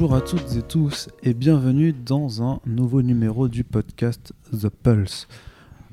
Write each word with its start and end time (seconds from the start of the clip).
Bonjour 0.00 0.16
à 0.16 0.22
toutes 0.22 0.56
et 0.56 0.62
tous 0.62 1.10
et 1.22 1.34
bienvenue 1.34 1.92
dans 1.92 2.42
un 2.42 2.60
nouveau 2.64 3.02
numéro 3.02 3.48
du 3.48 3.64
podcast 3.64 4.32
The 4.50 4.70
Pulse. 4.70 5.28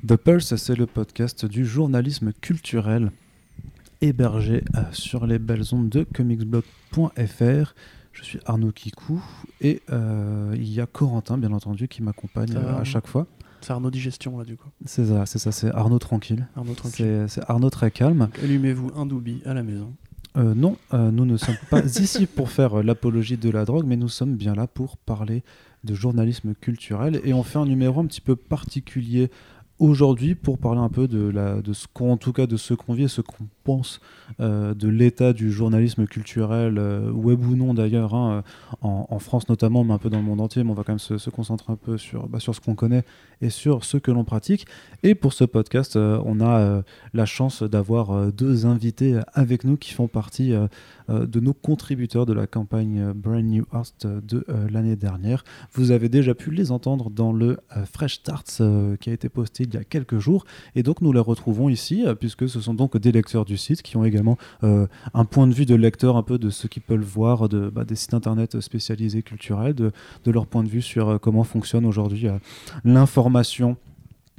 The 0.07 0.15
Pulse, 0.15 0.55
c'est 0.55 0.77
le 0.77 0.85
podcast 0.85 1.45
du 1.45 1.65
journalisme 1.65 2.31
culturel 2.31 3.11
hébergé 3.99 4.63
euh, 4.77 4.83
sur 4.93 5.27
les 5.27 5.39
belles 5.39 5.65
ondes 5.73 5.89
de 5.89 6.05
comicsblog.fr. 6.05 7.73
Je 8.13 8.23
suis 8.23 8.39
Arnaud 8.45 8.71
Kikou 8.71 9.21
et 9.59 9.81
euh, 9.91 10.55
il 10.55 10.71
y 10.71 10.79
a 10.79 10.85
Corentin, 10.85 11.37
bien 11.37 11.51
entendu, 11.51 11.89
qui 11.89 12.01
m'accompagne 12.01 12.55
euh, 12.55 12.79
à 12.79 12.85
chaque 12.85 13.07
fois. 13.07 13.27
C'est 13.59 13.73
Arnaud 13.73 13.91
Digestion 13.91 14.37
là 14.37 14.45
du 14.45 14.55
coup. 14.55 14.69
C'est 14.85 15.07
ça, 15.07 15.25
c'est 15.25 15.39
ça, 15.39 15.51
c'est 15.51 15.69
Arnaud 15.71 15.99
tranquille. 15.99 16.47
Arnaud 16.55 16.75
tranquille. 16.75 17.25
C'est 17.27 17.27
c'est 17.27 17.49
Arnaud 17.49 17.69
très 17.69 17.91
calme. 17.91 18.19
Donc, 18.19 18.39
Allumez-vous 18.41 18.91
un 18.95 19.05
doubi 19.05 19.41
à 19.45 19.53
la 19.53 19.63
maison. 19.63 19.93
Euh, 20.37 20.53
non, 20.53 20.77
euh, 20.93 21.09
nous 21.09 21.25
ne 21.25 21.35
sommes 21.35 21.57
pas 21.69 21.79
ici 21.99 22.27
pour 22.27 22.49
faire 22.49 22.79
euh, 22.79 22.83
l'apologie 22.83 23.37
de 23.37 23.49
la 23.49 23.65
drogue, 23.65 23.85
mais 23.87 23.97
nous 23.97 24.09
sommes 24.09 24.35
bien 24.35 24.53
là 24.53 24.67
pour 24.67 24.97
parler 24.97 25.43
de 25.83 25.95
journalisme 25.95 26.53
culturel. 26.53 27.21
Et 27.23 27.33
on 27.33 27.43
fait 27.43 27.57
un 27.57 27.65
numéro 27.65 27.99
un 27.99 28.05
petit 28.05 28.21
peu 28.21 28.35
particulier 28.35 29.31
aujourd'hui 29.79 30.35
pour 30.35 30.59
parler 30.59 30.79
un 30.79 30.89
peu 30.89 31.07
de, 31.07 31.73
ce 31.73 31.87
qu'on, 31.91 32.17
tout 32.17 32.33
cas 32.33 32.45
de 32.45 32.57
ce 32.57 32.73
qu'on 32.73 32.93
vit 32.93 33.03
et 33.03 33.07
ce 33.07 33.21
qu'on 33.21 33.47
euh, 34.39 34.73
de 34.73 34.87
l'état 34.87 35.33
du 35.33 35.51
journalisme 35.51 36.05
culturel, 36.05 36.77
euh, 36.77 37.11
web 37.11 37.43
ou 37.45 37.55
non 37.55 37.73
d'ailleurs, 37.73 38.13
hein, 38.13 38.43
euh, 38.83 38.87
en, 38.87 39.19
France 39.19 39.49
notamment, 39.49 39.83
mais 39.83 39.93
un 39.93 39.97
peu 39.97 40.09
dans 40.09 40.17
le 40.17 40.23
monde 40.23 40.41
entier. 40.41 40.63
Mais 40.63 40.71
on 40.71 40.73
va 40.73 40.83
quand 40.83 40.93
même 40.93 40.99
se, 40.99 41.29
concentrer 41.29 41.73
un 41.73 41.75
peu 41.75 41.97
sur, 41.97 42.27
bah, 42.27 42.39
sur 42.39 42.53
ce 42.53 42.61
qu'on 42.61 42.75
connaît 42.75 43.03
et 43.41 43.49
sur 43.49 43.83
ce 43.83 43.97
que 43.97 44.11
l'on 44.11 44.23
pratique. 44.23 44.65
Et 45.03 45.15
pour 45.15 45.33
ce 45.33 45.43
podcast, 45.43 45.95
on 45.95 46.41
a 46.41 46.81
la 47.13 47.25
chance 47.25 47.63
d'avoir 47.63 48.31
deux 48.31 48.65
invités 48.65 49.19
avec 49.33 49.63
nous 49.63 49.77
qui 49.77 49.93
font 49.93 50.07
partie 50.07 50.53
de 51.09 51.39
nos 51.39 51.53
contributeurs 51.53 52.25
de 52.25 52.33
la 52.33 52.47
campagne 52.47 53.13
Brand 53.13 53.43
New 53.43 53.65
Art 53.71 53.91
de 54.03 54.45
l'année 54.71 54.95
dernière. 54.95 55.43
Vous 55.73 55.91
avez 55.91 56.09
déjà 56.09 56.33
pu 56.33 56.51
les 56.51 56.71
entendre 56.71 57.09
dans 57.09 57.31
le 57.31 57.57
Fresh 57.91 58.15
Starts 58.15 58.97
qui 58.99 59.09
a 59.09 59.13
été 59.13 59.29
posté 59.29 59.63
il 59.63 59.73
y 59.73 59.77
a 59.77 59.83
quelques 59.83 60.17
jours. 60.17 60.45
Et 60.75 60.81
donc 60.81 61.01
nous 61.01 61.13
les 61.13 61.19
retrouvons 61.19 61.69
ici, 61.69 62.05
puisque 62.19 62.49
ce 62.49 62.59
sont 62.59 62.73
donc 62.73 62.97
des 62.97 63.11
lecteurs 63.11 63.45
du 63.45 63.56
site 63.57 63.81
qui 63.81 63.97
ont 63.97 64.05
également 64.05 64.37
euh, 64.63 64.87
un 65.13 65.25
point 65.25 65.47
de 65.47 65.53
vue 65.53 65.65
de 65.65 65.75
lecteur 65.75 66.15
un 66.15 66.23
peu 66.23 66.37
de 66.37 66.49
ce 66.49 66.67
qu'ils 66.67 66.81
peuvent 66.81 66.99
voir 66.99 67.49
bah, 67.49 67.83
des 67.83 67.95
sites 67.95 68.13
internet 68.13 68.59
spécialisés 68.61 69.23
culturels, 69.23 69.73
de, 69.73 69.91
de 70.23 70.31
leur 70.31 70.47
point 70.47 70.63
de 70.63 70.69
vue 70.69 70.81
sur 70.81 71.09
euh, 71.09 71.17
comment 71.17 71.43
fonctionne 71.43 71.85
aujourd'hui 71.85 72.27
euh, 72.27 72.37
l'information. 72.83 73.77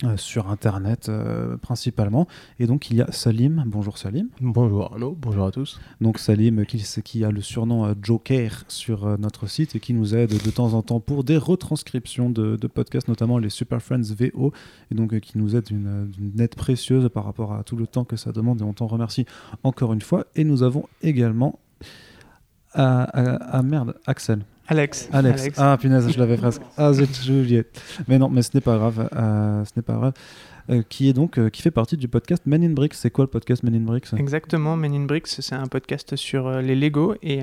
Euh, 0.05 0.17
sur 0.17 0.49
internet 0.49 1.09
euh, 1.09 1.57
principalement 1.57 2.27
et 2.59 2.67
donc 2.67 2.91
il 2.91 2.99
y 2.99 3.03
a 3.03 3.11
Salim 3.11 3.65
bonjour 3.67 3.99
Salim 3.99 4.29
Bonjour 4.41 4.93
Arnaud, 4.93 5.17
bonjour 5.21 5.47
à 5.47 5.51
tous. 5.51 5.81
donc 6.01 6.19
Salim 6.19 6.65
qui, 6.67 6.85
qui 7.03 7.25
a 7.25 7.31
le 7.31 7.41
surnom 7.41 7.85
euh, 7.85 7.95
Joker 8.01 8.65
sur 8.69 9.07
euh, 9.07 9.17
notre 9.19 9.47
site 9.49 9.75
et 9.77 9.81
qui 9.81 9.95
nous 9.95 10.15
aide 10.15 10.31
de 10.31 10.51
temps 10.51 10.75
en 10.75 10.83
temps 10.83 11.01
pour 11.01 11.25
des 11.25 11.37
retranscriptions 11.37 12.31
de, 12.31 12.57
de 12.57 12.67
podcasts, 12.67 13.09
notamment 13.09 13.39
les 13.39 13.51
Super 13.51 13.83
Friends 13.83 14.15
VO, 14.19 14.53
et 14.91 14.95
donc 14.95 15.13
euh, 15.13 15.19
qui 15.19 15.39
nous 15.39 15.57
aide 15.57 15.65
d'une 15.65 15.87
euh, 16.39 16.45
aide 16.45 16.55
précieuse 16.55 17.09
par 17.09 17.25
rapport 17.25 17.53
à 17.53 17.63
tout 17.65 17.77
le 17.77 17.87
temps 17.87 18.05
que 18.05 18.17
ça 18.17 18.33
demande 18.33 18.61
et 18.61 18.65
on 18.65 18.73
t'en 18.73 18.87
remercie 18.87 19.27
encore 19.63 19.93
une 19.93 20.03
fois. 20.03 20.27
Et 20.37 20.45
nous 20.45 20.63
avons 20.63 20.85
également... 21.03 21.59
Ah, 22.75 23.63
merde, 23.65 23.95
Axel. 24.07 24.45
Alex. 24.71 25.09
Alex. 25.13 25.49
Ah 25.57 25.77
punaise, 25.81 26.11
je 26.13 26.19
l'avais 26.19 26.37
presque. 26.37 26.61
Ah 26.77 26.93
zut, 26.93 27.09
j'ai 27.25 27.33
oublié. 27.41 27.65
Mais 28.07 28.19
non, 28.19 28.29
mais 28.29 28.43
ce 28.43 28.51
n'est 28.55 28.61
pas 28.61 28.77
grave. 28.77 29.09
euh, 29.17 29.65
ce 29.65 29.71
n'est 29.77 29.83
pas 29.83 29.95
grave. 29.95 30.13
Euh, 30.71 30.83
qui 30.87 31.09
est 31.09 31.15
donc 31.15 31.39
euh, 31.39 31.49
qui 31.49 31.63
fait 31.63 31.71
partie 31.71 31.97
du 31.97 32.09
podcast 32.09 32.43
Men 32.45 32.63
in 32.63 32.71
Bricks. 32.71 32.93
C'est 32.93 33.11
quoi 33.11 33.25
le 33.25 33.31
podcast 33.31 33.63
Men 33.63 33.75
in 33.75 33.81
Bricks? 33.81 34.13
Exactement, 34.19 34.77
Men 34.77 34.93
in 34.93 35.05
Bricks, 35.07 35.29
c'est 35.29 35.55
un 35.55 35.67
podcast 35.67 36.15
sur 36.17 36.47
euh, 36.47 36.61
les 36.61 36.75
Lego 36.75 37.15
et, 37.23 37.41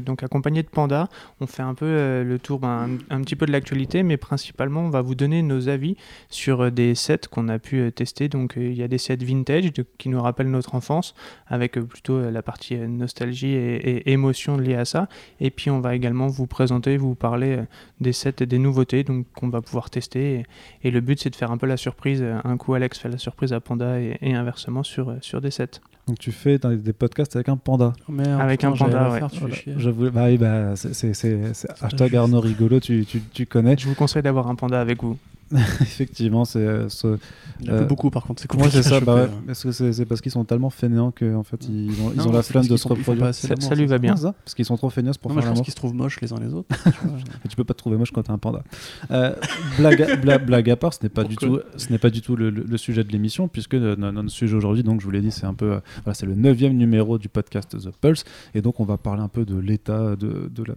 donc 0.00 0.22
accompagné 0.22 0.62
de 0.62 0.68
Panda, 0.68 1.08
on 1.40 1.46
fait 1.46 1.62
un 1.62 1.74
peu 1.74 2.22
le 2.22 2.38
tour, 2.38 2.58
ben, 2.58 2.98
un, 3.10 3.20
petit 3.20 3.36
peu 3.36 3.46
de 3.46 3.52
l'actualité, 3.52 4.02
mais 4.02 4.16
principalement 4.16 4.82
on 4.82 4.90
va 4.90 5.02
vous 5.02 5.14
donner 5.14 5.42
nos 5.42 5.68
avis 5.68 5.96
sur 6.30 6.70
des 6.72 6.94
sets 6.94 7.28
qu'on 7.30 7.48
a 7.48 7.58
pu 7.58 7.92
tester. 7.92 8.28
Donc 8.28 8.54
il 8.56 8.74
y 8.74 8.82
a 8.82 8.88
des 8.88 8.98
sets 8.98 9.16
vintage 9.16 9.70
qui 9.98 10.08
nous 10.08 10.20
rappellent 10.20 10.50
notre 10.50 10.74
enfance, 10.74 11.14
avec 11.46 11.72
plutôt 11.72 12.30
la 12.30 12.42
partie 12.42 12.76
nostalgie 12.76 13.52
et, 13.52 14.10
émotion 14.10 14.56
liée 14.56 14.76
à 14.76 14.84
ça. 14.84 15.08
Et 15.40 15.50
puis 15.50 15.70
on 15.70 15.80
va 15.80 15.94
également 15.94 16.28
vous 16.28 16.46
présenter, 16.46 16.96
vous 16.96 17.14
parler 17.14 17.60
des 18.00 18.12
sets 18.12 18.36
et 18.40 18.46
des 18.46 18.58
nouveautés 18.58 19.04
donc 19.04 19.26
qu'on 19.34 19.48
va 19.48 19.60
pouvoir 19.60 19.90
tester. 19.90 20.44
Et 20.82 20.90
le 20.90 21.00
but 21.00 21.20
c'est 21.20 21.30
de 21.30 21.36
faire 21.36 21.50
un 21.50 21.58
peu 21.58 21.66
la 21.66 21.76
surprise. 21.76 22.24
Un 22.44 22.56
coup 22.56 22.74
Alex 22.74 22.98
fait 22.98 23.08
la 23.08 23.18
surprise 23.18 23.52
à 23.52 23.60
Panda 23.60 24.00
et, 24.00 24.16
et 24.20 24.34
inversement 24.34 24.82
sur, 24.82 25.10
euh, 25.10 25.16
sur 25.20 25.40
des 25.40 25.50
sets. 25.50 25.80
Donc 26.06 26.18
tu 26.18 26.32
fais 26.32 26.58
des 26.58 26.92
podcasts 26.92 27.36
avec 27.36 27.48
un 27.50 27.56
panda. 27.56 27.92
Oh, 28.08 28.12
merde, 28.12 28.40
Avec 28.40 28.60
putain, 28.60 28.72
un 28.72 28.76
panda, 28.76 29.10
ouais. 29.10 29.18
faire, 29.18 29.28
tu 29.30 29.36
fais 29.36 29.40
Voilà. 29.40 29.54
chier. 29.54 29.74
Je 29.76 29.90
voulais- 29.90 30.10
bah 30.10 30.24
oui, 30.26 30.38
bah, 30.38 30.74
c'est- 30.76 30.94
c'est 30.94 31.12
c'est- 31.14 31.52
c'est 31.52 31.68
hashtag. 31.82 32.16
Arnaud 32.16 32.40
rigolo, 32.40 32.80
tu, 32.80 33.04
tu, 33.04 33.20
tu 33.32 33.44
connais. 33.46 33.76
Je 33.78 33.86
vous 33.88 33.94
conseille 33.94 34.22
d'avoir 34.22 34.48
un 34.48 34.54
panda 34.54 34.80
avec 34.80 35.02
vous. 35.02 35.18
Effectivement, 35.80 36.44
c'est 36.44 36.58
euh, 36.58 36.88
ce- 36.88 37.18
Il 37.60 37.66
y 37.66 37.70
en 37.70 37.72
a 37.72 37.76
Euh, 37.76 37.78
plus 37.80 37.86
beaucoup 37.88 38.10
par 38.10 38.24
contre, 38.24 38.42
c'est 38.42 38.52
Moi, 38.52 38.64
compliqué. 38.64 38.82
c'est 38.82 38.88
ça. 38.90 39.00
Bah 39.00 39.14
ouais. 39.14 39.20
hein. 39.22 39.50
Est-ce 39.50 39.64
que 39.68 39.92
c'est 39.92 40.04
parce 40.06 40.20
qu'ils 40.20 40.30
sont 40.32 40.44
tellement 40.44 40.70
fainéants 40.70 41.10
que 41.10 41.34
en 41.34 41.42
fait 41.42 41.66
ils 41.68 41.90
ont, 42.02 42.12
ils 42.12 42.18
Non, 42.18 42.28
ont 42.28 42.32
la 42.32 42.42
flemme 42.42 42.66
de 42.66 42.76
se 42.76 42.86
reproduire 42.86 43.34
Ça, 43.34 43.74
lui 43.74 43.86
va 43.86 43.98
bien. 43.98 44.16
Ça 44.16 44.34
Parce 44.44 44.54
qu'ils 44.54 44.64
sont 44.64 44.76
trop 44.76 44.90
feignasses 44.90 45.18
pour 45.18 45.30
Non, 45.30 45.34
moi 45.36 45.42
faire 45.42 45.52
je 45.52 45.56
pense 45.58 45.64
qu'ils 45.64 45.72
se 45.72 45.76
trouvent 45.76 45.94
moches 45.94 46.20
les 46.20 46.32
uns 46.32 46.38
les 46.40 46.52
autres. 46.54 46.68
tu 47.48 47.56
peux 47.56 47.64
pas 47.64 47.74
te 47.74 47.78
trouver 47.78 47.96
moche 47.96 48.10
quand 48.12 48.22
t'es 48.22 48.30
un 48.30 48.38
panda. 48.38 48.62
Euh, 49.10 49.34
blague, 49.78 50.02
à- 50.02 50.16
bla- 50.16 50.38
blague 50.38 50.70
à 50.70 50.76
part, 50.76 50.92
ce 50.94 51.00
n'est 51.02 51.08
pas 51.08 51.24
du 51.24 51.36
tout, 51.36 51.46
Pourquoi 51.46 51.64
ce 51.76 51.90
n'est 51.90 51.98
pas 51.98 52.10
du 52.10 52.20
tout 52.20 52.36
le, 52.36 52.50
le- 52.50 52.64
le 52.64 52.76
sujet 52.76 53.02
de 53.04 53.10
l'émission 53.10 53.48
puisque 53.48 53.74
euh, 53.74 53.96
no- 53.96 54.12
notre 54.12 54.30
sujet 54.30 54.54
aujourd'hui, 54.54 54.82
donc 54.82 55.00
je 55.00 55.04
vous 55.06 55.10
l'ai 55.10 55.20
dit, 55.20 55.30
c'est 55.30 55.46
un 55.46 55.54
peu, 55.54 55.72
euh, 55.72 55.80
voilà, 56.04 56.14
c'est 56.14 56.26
le 56.26 56.34
neuvième 56.34 56.76
numéro 56.76 57.18
du 57.18 57.28
podcast 57.28 57.76
The 57.78 57.90
Pulse 58.00 58.24
et 58.54 58.60
donc 58.62 58.80
on 58.80 58.84
va 58.84 58.96
parler 58.98 59.22
un 59.22 59.28
peu 59.28 59.44
de 59.44 59.56
l'état 59.56 60.16
de, 60.16 60.50
de 60.54 60.64
la 60.64 60.74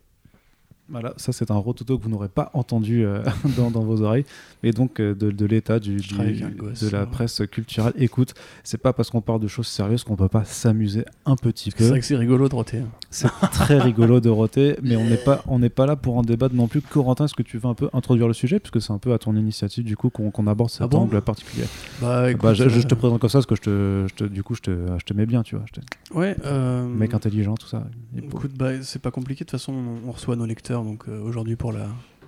voilà, 0.91 1.13
ça 1.17 1.31
c'est 1.31 1.49
un 1.51 1.55
rototo 1.55 1.97
que 1.97 2.03
vous 2.03 2.09
n'aurez 2.09 2.27
pas 2.29 2.51
entendu 2.53 3.05
euh, 3.05 3.23
dans, 3.57 3.71
dans 3.71 3.81
vos 3.83 4.01
oreilles, 4.01 4.25
et 4.63 4.71
donc 4.71 4.99
euh, 4.99 5.15
de, 5.15 5.31
de 5.31 5.45
l'état 5.45 5.79
du, 5.79 5.95
du- 5.97 6.15
gosse, 6.57 6.83
de 6.83 6.89
la 6.89 7.01
ouais. 7.01 7.05
presse 7.09 7.41
culturelle. 7.49 7.93
Écoute, 7.97 8.33
c'est 8.63 8.77
pas 8.77 8.93
parce 8.93 9.09
qu'on 9.09 9.21
parle 9.21 9.39
de 9.39 9.47
choses 9.47 9.67
sérieuses 9.67 10.03
qu'on 10.03 10.15
peut 10.15 10.27
pas 10.27 10.43
s'amuser 10.45 11.05
un 11.25 11.35
petit 11.35 11.71
C'est 11.71 11.77
peu. 11.77 11.89
vrai 11.89 11.99
que 11.99 12.05
c'est 12.05 12.15
rigolo 12.15 12.49
de 12.49 12.55
roter. 12.55 12.79
hein. 12.79 12.89
C'est 13.09 13.29
très 13.51 13.79
rigolo 13.79 14.19
de 14.19 14.29
roter, 14.29 14.75
mais 14.83 14.95
on 14.95 15.05
n'est 15.05 15.17
pas, 15.17 15.43
on 15.47 15.59
n'est 15.59 15.69
pas 15.69 15.85
là 15.85 15.95
pour 15.95 16.17
en 16.17 16.21
débattre 16.21 16.55
non 16.55 16.67
plus. 16.67 16.81
Corentin, 16.81 17.25
est-ce 17.25 17.33
que 17.35 17.43
tu 17.43 17.57
veux 17.57 17.67
un 17.67 17.73
peu 17.73 17.89
introduire 17.93 18.27
le 18.27 18.33
sujet, 18.33 18.59
puisque 18.59 18.81
c'est 18.81 18.93
un 18.93 18.97
peu 18.97 19.13
à 19.13 19.17
ton 19.17 19.35
initiative 19.35 19.83
du 19.83 19.95
coup 19.97 20.09
qu'on 20.09 20.47
aborde 20.47 20.69
cet 20.69 20.81
Ah 20.81 20.87
bon 20.87 20.99
angle 20.99 21.21
particulier? 21.21 21.65
Bah, 22.01 22.29
écoute, 22.31 22.41
Bah, 22.43 22.53
je, 22.53 22.67
je 22.69 22.79
euh, 22.79 22.83
te 22.83 22.95
présente 22.95 23.19
comme 23.19 23.29
ça 23.29 23.39
parce 23.39 23.45
que 23.45 23.55
je 23.55 23.61
te, 23.61 24.05
je 24.09 24.15
te- 24.15 24.23
du 24.29 24.43
coup 24.43 24.55
je 24.55 24.61
te, 24.61 24.71
je 24.99 25.05
te 25.05 25.13
mets 25.13 25.25
bien, 25.25 25.43
tu 25.43 25.55
vois. 25.55 25.65
Je 25.73 25.79
te- 25.79 26.17
Ouais, 26.17 26.35
euh, 26.45 26.85
Mec 26.87 27.13
intelligent, 27.13 27.55
tout 27.55 27.67
ça. 27.67 27.83
Écoute, 28.17 28.51
bah, 28.57 28.81
c'est 28.81 29.01
pas 29.01 29.11
compliqué. 29.11 29.43
De 29.45 29.49
toute 29.49 29.59
façon, 29.59 29.73
on, 29.73 30.09
on 30.09 30.11
reçoit 30.11 30.35
nos 30.35 30.45
lecteurs 30.45 30.80
donc 30.83 31.03
euh, 31.07 31.21
aujourd'hui 31.21 31.55
pour 31.55 31.71
la, 31.71 31.87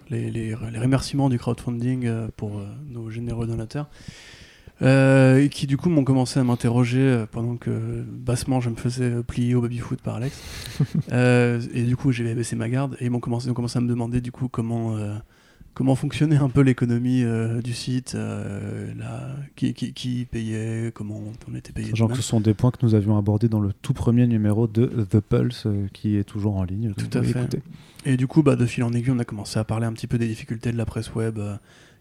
les, 0.09 0.29
les- 0.31 0.55
les 0.71 0.79
remerciements 0.79 1.29
du 1.29 1.37
crowdfunding 1.39 2.05
euh, 2.05 2.27
pour 2.37 2.57
euh, 2.59 2.65
nos 2.89 3.09
généreux 3.09 3.47
donateurs. 3.47 3.89
Euh, 4.81 5.37
et 5.43 5.49
qui 5.49 5.67
du 5.67 5.77
coup 5.77 5.89
m'ont 5.89 6.03
commencé 6.03 6.39
à 6.39 6.43
m'interroger 6.43 7.25
pendant 7.31 7.55
que 7.57 8.03
bassement 8.09 8.59
je 8.59 8.69
me 8.71 8.75
faisais 8.75 9.11
plier 9.23 9.53
au 9.55 9.61
baby-foot 9.61 10.01
par 10.01 10.15
Alex. 10.15 10.41
Euh, 11.11 11.61
et 11.73 11.83
du 11.83 11.95
coup 11.95 12.11
j'ai 12.11 12.33
baissé 12.33 12.55
ma 12.55 12.67
garde 12.69 12.97
et 12.99 13.05
ils 13.05 13.11
m'ont 13.11 13.19
commencé, 13.19 13.49
ont 13.49 13.53
commencé 13.53 13.77
à 13.77 13.81
me 13.81 13.87
demander 13.87 14.19
du 14.19 14.31
coup 14.31 14.47
comment, 14.49 14.95
euh, 14.97 15.13
comment 15.73 15.95
fonctionnait 15.95 16.38
un 16.38 16.50
peu 16.50 16.61
l'économie 16.61 17.23
euh, 17.23 17.61
du 17.61 17.73
site, 17.73 18.13
euh, 18.16 18.94
là, 18.97 19.35
qui, 19.56 19.73
qui, 19.73 19.94
qui 19.94 20.25
payait, 20.25 20.91
comment 20.94 21.19
on 21.51 21.56
était 21.56 21.72
payé. 21.73 21.95
Genre 21.95 22.09
que 22.09 22.16
ce 22.17 22.22
sont 22.22 22.39
des 22.41 22.53
points 22.53 22.72
que 22.72 22.78
nous 22.86 22.95
avions 22.95 23.18
abordés 23.18 23.50
dans 23.50 23.59
le 23.59 23.71
tout 23.81 23.94
premier 23.94 24.27
numéro 24.27 24.68
de 24.68 24.86
The 25.09 25.19
Pulse, 25.19 25.63
euh, 25.65 25.88
qui 25.94 26.18
est 26.18 26.24
toujours 26.24 26.56
en 26.57 26.63
ligne. 26.63 26.94
Tout 26.97 27.06
Vous 27.12 27.18
à 27.18 27.24
fait. 27.24 27.39
écouter. 27.39 27.59
Et 28.06 28.18
du 28.18 28.27
coup, 28.27 28.44
bah, 28.44 28.56
de 28.56 28.65
fil 28.65 28.83
en 28.83 28.94
aiguille, 28.94 29.12
on 29.15 29.19
a 29.19 29.25
commencé 29.25 29.57
à 29.59 29.63
parler 29.63 29.86
un 29.86 29.94
petit 29.94 30.07
peu 30.07 30.18
des 30.18 30.27
difficultés 30.27 30.71
de 30.71 30.77
la 30.77 30.86
presse 30.86 31.13
web, 31.15 31.39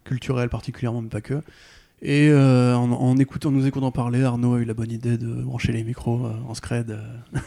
culturelle 0.05 0.49
particulièrement, 0.49 1.00
mais 1.02 1.08
pas 1.08 1.20
que. 1.20 1.41
Et 2.05 2.32
en, 2.35 2.91
en 2.91 3.17
écoutant, 3.19 3.52
nous 3.52 3.64
écoutant 3.69 3.93
parler, 3.93 4.25
Arnaud 4.25 4.55
a 4.55 4.58
eu 4.58 4.64
la 4.64 4.75
bonne 4.75 4.91
idée 4.91 5.17
de 5.17 5.29
brancher 5.43 5.70
les 5.70 5.85
micros 5.85 6.26
en 6.49 6.55
scred 6.55 6.99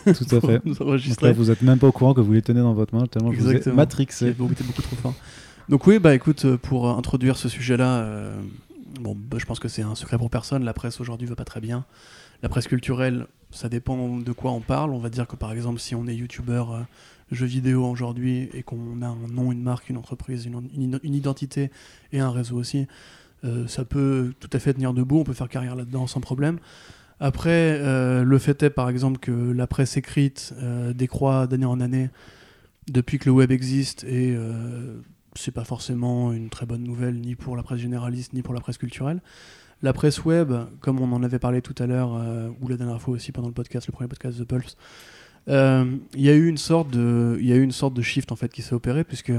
Tout 0.05 0.35
à 0.35 0.39
fait. 0.47 0.61
nous 0.65 0.81
enregistrer. 0.81 1.33
vous 1.33 1.51
êtes 1.51 1.61
même 1.61 1.77
pas 1.77 1.87
au 1.87 1.91
courant 1.91 2.13
que 2.13 2.21
vous 2.21 2.31
les 2.31 2.41
tenez 2.41 2.61
dans 2.61 2.73
votre 2.73 2.95
main, 2.95 3.05
tellement 3.07 3.33
je 3.33 3.39
vous 3.41 3.47
Exactement. 3.49 3.75
matrixé. 3.75 4.27
T'es 4.27 4.31
beaucoup 4.63 4.81
trop 4.81 4.95
fort. 4.95 5.13
Donc 5.69 5.87
oui, 5.87 5.97
bah 5.97 6.13
écoute, 6.13 6.45
euh, 6.45 6.57
pour 6.57 6.87
euh, 6.87 6.93
introduire 6.95 7.37
ce 7.37 7.49
sujet-là, 7.49 7.97
euh, 8.01 8.39
bon, 8.99 9.15
bah, 9.17 9.37
je 9.39 9.45
pense 9.45 9.59
que 9.59 9.67
c'est 9.67 9.81
un 9.81 9.95
secret 9.95 10.17
pour 10.17 10.29
personne. 10.29 10.63
La 10.63 10.73
presse 10.73 11.01
aujourd'hui 11.01 11.27
va 11.27 11.35
pas 11.35 11.45
très 11.45 11.59
bien. 11.59 11.85
La 12.43 12.49
presse 12.49 12.67
culturelle, 12.67 13.25
ça 13.49 13.67
dépend 13.67 14.17
de 14.17 14.31
quoi 14.31 14.51
on 14.51 14.61
parle. 14.61 14.91
On 14.93 14.99
va 14.99 15.09
dire 15.09 15.27
que 15.27 15.35
par 15.35 15.51
exemple, 15.51 15.79
si 15.79 15.95
on 15.95 16.05
est 16.07 16.15
youtubeur 16.15 16.71
euh, 16.71 16.81
jeux 17.31 17.47
vidéo 17.47 17.83
aujourd'hui 17.83 18.49
et 18.53 18.61
qu'on 18.61 19.01
a 19.01 19.07
un 19.07 19.27
nom, 19.31 19.51
une 19.51 19.63
marque, 19.63 19.89
une 19.89 19.97
entreprise, 19.97 20.45
une, 20.45 20.69
une- 21.03 21.15
identité 21.15 21.71
et 22.11 22.19
un 22.19 22.29
réseau 22.29 22.57
aussi, 22.57 22.87
ça 23.67 23.85
peut 23.85 24.33
tout 24.39 24.49
à 24.53 24.59
fait 24.59 24.73
tenir 24.73 24.91
debout. 24.91 25.19
On 25.19 25.23
peut 25.23 25.33
faire 25.33 25.49
carrière 25.49 25.75
là-dedans 25.75 26.07
sans 26.07 26.19
problème. 26.19 26.57
Après, 27.19 27.79
le 28.23 28.37
fait 28.39 28.63
est 28.63 28.71
par 28.71 28.89
exemple 28.89 29.19
que 29.19 29.31
la 29.31 29.67
presse 29.67 29.97
écrite 29.97 30.51
décroît 30.95 31.45
d'année 31.45 31.65
en 31.67 31.79
année 31.79 32.09
depuis 32.87 33.19
que 33.19 33.25
le 33.25 33.33
web 33.33 33.51
existe 33.51 34.03
et 34.03 34.35
c'est 35.35 35.51
pas 35.51 35.63
forcément 35.63 36.31
une 36.33 36.49
très 36.49 36.65
bonne 36.65 36.83
nouvelle 36.83 37.19
ni 37.19 37.35
pour 37.35 37.55
la 37.55 37.63
presse 37.63 37.79
généraliste 37.79 38.33
ni 38.33 38.41
pour 38.41 38.53
la 38.53 38.59
presse 38.61 38.77
culturelle. 38.77 39.21
La 39.81 39.93
presse 39.93 40.23
web, 40.23 40.53
comme 40.79 41.01
on 41.01 41.11
en 41.11 41.21
avait 41.21 41.39
parlé 41.39 41.61
tout 41.61 41.75
à 41.77 41.85
l'heure, 41.85 42.15
euh, 42.15 42.49
ou 42.61 42.67
la 42.67 42.77
dernière 42.77 43.01
fois 43.01 43.13
aussi 43.13 43.31
pendant 43.31 43.49
le 43.49 43.53
podcast, 43.53 43.87
le 43.87 43.91
premier 43.91 44.07
podcast 44.07 44.39
The 44.39 44.45
Pulse, 44.45 44.77
Euh, 45.47 45.97
Il 46.15 46.21
y 46.21 46.29
a 46.29 46.33
eu 46.33 46.47
une 46.47 46.57
sorte 46.57 46.89
de, 46.89 47.37
il 47.39 47.51
eu 47.51 47.61
une 47.61 47.71
sorte 47.71 47.93
de 47.93 48.01
shift 48.01 48.31
en 48.31 48.35
fait 48.35 48.51
qui 48.51 48.63
s'est 48.63 48.73
opéré 48.73 49.03
puisque 49.03 49.31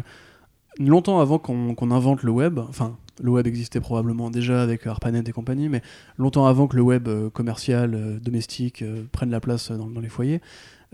longtemps 0.78 1.18
avant 1.18 1.38
qu'on 1.40 1.90
invente 1.90 2.22
le 2.22 2.30
web, 2.30 2.60
enfin 2.60 2.96
le 3.20 3.30
web 3.30 3.46
existait 3.46 3.80
probablement 3.80 4.30
déjà 4.30 4.62
avec 4.62 4.86
ARPANET 4.86 5.24
et 5.26 5.32
compagnie, 5.32 5.68
mais 5.68 5.82
longtemps 6.16 6.46
avant 6.46 6.68
que 6.68 6.76
le 6.76 6.82
web 6.82 7.08
euh, 7.08 7.30
commercial, 7.30 8.20
domestique 8.20 8.84
prenne 9.10 9.30
la 9.30 9.40
place 9.40 9.72
dans 9.72 10.00
les 10.00 10.08
foyers, 10.08 10.40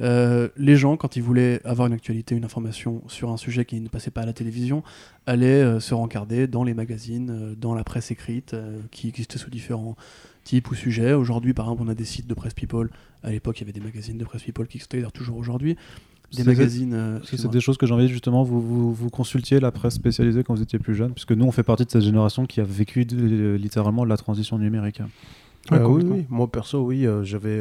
euh, 0.00 0.48
les 0.56 0.76
gens, 0.76 0.96
quand 0.96 1.16
ils 1.16 1.22
voulaient 1.22 1.60
avoir 1.64 1.86
une 1.86 1.92
actualité, 1.92 2.34
une 2.34 2.44
information 2.44 3.02
sur 3.08 3.30
un 3.30 3.36
sujet 3.36 3.64
qui 3.64 3.78
ne 3.80 3.88
passait 3.88 4.10
pas 4.10 4.22
à 4.22 4.26
la 4.26 4.32
télévision, 4.32 4.82
allaient 5.26 5.62
euh, 5.62 5.80
se 5.80 5.94
rencarder 5.94 6.46
dans 6.46 6.64
les 6.64 6.74
magazines, 6.74 7.30
euh, 7.30 7.54
dans 7.54 7.74
la 7.74 7.84
presse 7.84 8.10
écrite, 8.10 8.54
euh, 8.54 8.78
qui 8.90 9.08
existait 9.08 9.38
sous 9.38 9.50
différents 9.50 9.96
types 10.44 10.70
ou 10.70 10.74
sujets. 10.74 11.12
Aujourd'hui, 11.12 11.52
par 11.54 11.66
exemple, 11.66 11.82
on 11.84 11.88
a 11.88 11.94
des 11.94 12.04
sites 12.06 12.26
de 12.26 12.34
presse 12.34 12.54
people. 12.54 12.90
À 13.22 13.30
l'époque, 13.30 13.58
il 13.58 13.60
y 13.60 13.64
avait 13.64 13.72
des 13.78 13.84
magazines 13.84 14.18
de 14.18 14.24
presse 14.24 14.42
people 14.42 14.66
qui 14.66 14.78
existaient 14.78 14.96
d'ailleurs 14.96 15.12
toujours 15.12 15.36
aujourd'hui. 15.36 15.76
Des 16.34 16.44
magazines. 16.44 16.94
euh, 16.94 17.18
c'est 17.24 17.50
des 17.50 17.60
choses 17.60 17.76
que 17.76 17.84
j'ai 17.86 17.92
envie 17.92 18.08
justement, 18.08 18.42
vous, 18.42 18.62
vous, 18.62 18.94
vous 18.94 19.10
consultiez 19.10 19.60
la 19.60 19.70
presse 19.70 19.92
spécialisée 19.92 20.42
quand 20.42 20.54
vous 20.54 20.62
étiez 20.62 20.78
plus 20.78 20.94
jeune, 20.94 21.12
puisque 21.12 21.32
nous 21.32 21.44
on 21.44 21.52
fait 21.52 21.62
partie 21.62 21.84
de 21.84 21.90
cette 21.90 22.00
génération 22.00 22.46
qui 22.46 22.62
a 22.62 22.64
vécu 22.64 23.04
de- 23.04 23.54
littéralement 23.60 24.06
la 24.06 24.16
transition 24.16 24.58
numérique. 24.58 25.02
Euh, 25.72 25.84
oui, 25.86 26.24
moi 26.30 26.50
perso, 26.50 26.82
oui, 26.86 27.06
euh, 27.06 27.22
j'avais. 27.22 27.60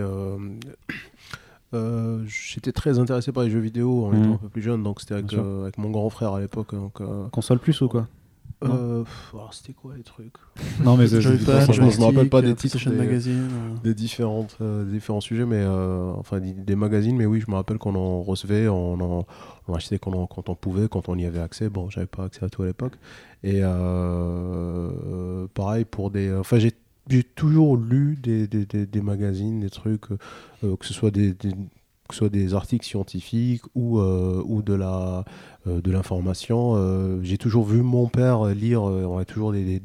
Euh, 1.73 2.23
J'étais 2.27 2.71
très 2.71 2.99
intéressé 2.99 3.31
par 3.31 3.43
les 3.43 3.49
jeux 3.49 3.59
vidéo 3.59 4.05
en 4.05 4.11
Mhm. 4.11 4.23
étant 4.23 4.33
un 4.35 4.37
peu 4.37 4.49
plus 4.49 4.61
jeune, 4.61 4.83
donc 4.83 4.99
c'était 5.01 5.13
avec, 5.15 5.33
euh, 5.33 5.63
avec 5.63 5.77
mon 5.77 5.89
grand 5.89 6.09
frère 6.09 6.33
à 6.33 6.39
l'époque. 6.39 6.73
Donc, 6.73 6.99
euh, 7.01 7.27
Console 7.29 7.59
plus 7.59 7.79
ou 7.81 7.87
quoi? 7.87 8.07
Euh, 8.63 9.03
c'était 9.51 9.73
quoi 9.73 9.93
les 9.97 10.03
trucs? 10.03 10.35
Non 10.85 10.95
mais 10.95 11.07
je 11.07 11.17
me 11.19 12.03
rappelle 12.05 12.29
pas 12.29 12.43
des 12.43 12.53
titres 12.53 12.77
des- 12.91 12.95
Magazine. 12.95 13.49
euh. 13.51 13.75
Des 13.83 13.95
différentes, 13.95 14.55
euh, 14.61 14.85
des 14.85 14.91
différents 14.91 15.19
sujets, 15.21 15.47
mais 15.47 15.55
euh, 15.63 16.11
enfin 16.15 16.39
des, 16.39 16.53
des 16.53 16.75
magazines, 16.75 17.17
mais 17.17 17.25
oui, 17.25 17.41
je 17.43 17.49
me 17.49 17.55
rappelle 17.55 17.79
qu'on 17.79 17.95
en 17.95 18.21
recevait, 18.21 18.67
on 18.67 18.93
en, 19.01 19.25
on 19.67 19.73
achetait 19.73 19.97
quand 19.97 20.13
on, 20.13 20.27
quand 20.27 20.47
on 20.49 20.53
pouvait, 20.53 20.87
quand 20.87 21.09
on 21.09 21.17
y 21.17 21.25
avait 21.25 21.39
accès. 21.39 21.69
Bon, 21.69 21.89
j'avais 21.89 22.05
pas 22.05 22.25
accès 22.25 22.45
à 22.45 22.49
tout 22.49 22.61
à 22.61 22.67
l'époque. 22.67 22.93
Et 23.43 23.61
euh, 23.63 25.47
pareil 25.53 25.85
pour 25.85 26.11
des. 26.11 26.31
Enfin, 26.33 26.59
j'ai 26.59 26.73
j'ai 27.09 27.23
toujours 27.23 27.77
lu 27.77 28.17
des, 28.21 28.47
des, 28.47 28.65
des, 28.65 29.01
magazines, 29.01 29.59
des 29.59 29.69
trucs, 29.69 30.11
euh, 30.63 30.75
que 30.75 30.85
ce 30.85 30.93
soit 30.93 31.11
des, 31.11 31.35
que 32.11 32.15
soit 32.15 32.29
des 32.29 32.53
articles 32.53 32.85
scientifiques 32.85 33.63
ou, 33.73 33.99
euh, 33.99 34.43
ou 34.45 34.61
de 34.61 34.73
la 34.73 35.25
euh, 35.67 35.79
de 35.79 35.91
l'information. 35.91 36.73
Euh, 36.75 37.19
j'ai 37.21 37.37
toujours 37.37 37.65
vu 37.65 37.81
mon 37.81 38.07
père 38.07 38.45
lire, 38.45 38.87
euh, 38.87 39.05
on 39.05 39.17
a 39.17 39.25
toujours 39.25 39.51
des, 39.51 39.79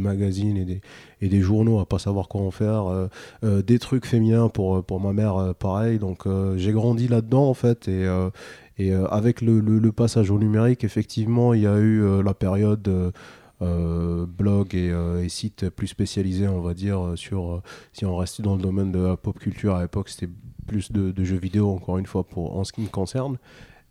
magazines 0.00 0.56
et 0.56 0.64
des, 0.64 0.80
et 1.20 1.28
des 1.28 1.40
journaux 1.40 1.80
à 1.80 1.86
pas 1.86 1.98
savoir 1.98 2.28
quoi 2.28 2.42
en 2.42 2.50
faire, 2.50 2.86
euh, 2.86 3.08
euh, 3.44 3.62
des 3.62 3.78
trucs 3.78 4.06
féminins 4.06 4.48
pour, 4.48 4.84
pour 4.84 5.00
ma 5.00 5.12
mère, 5.12 5.36
euh, 5.36 5.52
pareil. 5.52 5.98
Donc 5.98 6.26
euh, 6.26 6.56
j'ai 6.56 6.72
grandi 6.72 7.08
là-dedans 7.08 7.48
en 7.48 7.54
fait. 7.54 7.88
Et, 7.88 8.04
euh, 8.06 8.30
et 8.78 8.92
euh, 8.92 9.06
avec 9.08 9.40
le, 9.40 9.60
le, 9.60 9.92
passage 9.92 10.30
au 10.30 10.38
numérique, 10.38 10.84
effectivement, 10.84 11.54
il 11.54 11.62
y 11.62 11.66
a 11.66 11.76
eu 11.78 12.02
euh, 12.02 12.22
la 12.22 12.34
période. 12.34 13.12
Euh, 13.62 14.26
blog 14.26 14.74
et, 14.74 14.90
euh, 14.90 15.24
et 15.24 15.28
sites 15.28 15.70
plus 15.70 15.86
spécialisés, 15.86 16.48
on 16.48 16.60
va 16.60 16.74
dire, 16.74 17.04
euh, 17.04 17.16
sur 17.16 17.62
si 17.92 18.04
on 18.04 18.16
restait 18.16 18.42
dans 18.42 18.56
le 18.56 18.62
domaine 18.62 18.92
de 18.92 18.98
la 18.98 19.16
pop 19.16 19.38
culture 19.38 19.74
à 19.74 19.82
l'époque, 19.82 20.08
c'était 20.08 20.32
plus 20.66 20.92
de, 20.92 21.24
jeux 21.24 21.38
vidéo, 21.38 21.70
encore 21.70 21.98
une 21.98 22.06
fois, 22.06 22.24
pour, 22.24 22.56
en 22.56 22.64
ce 22.64 22.72
qui 22.72 22.80
me 22.80 22.88
concerne. 22.88 23.38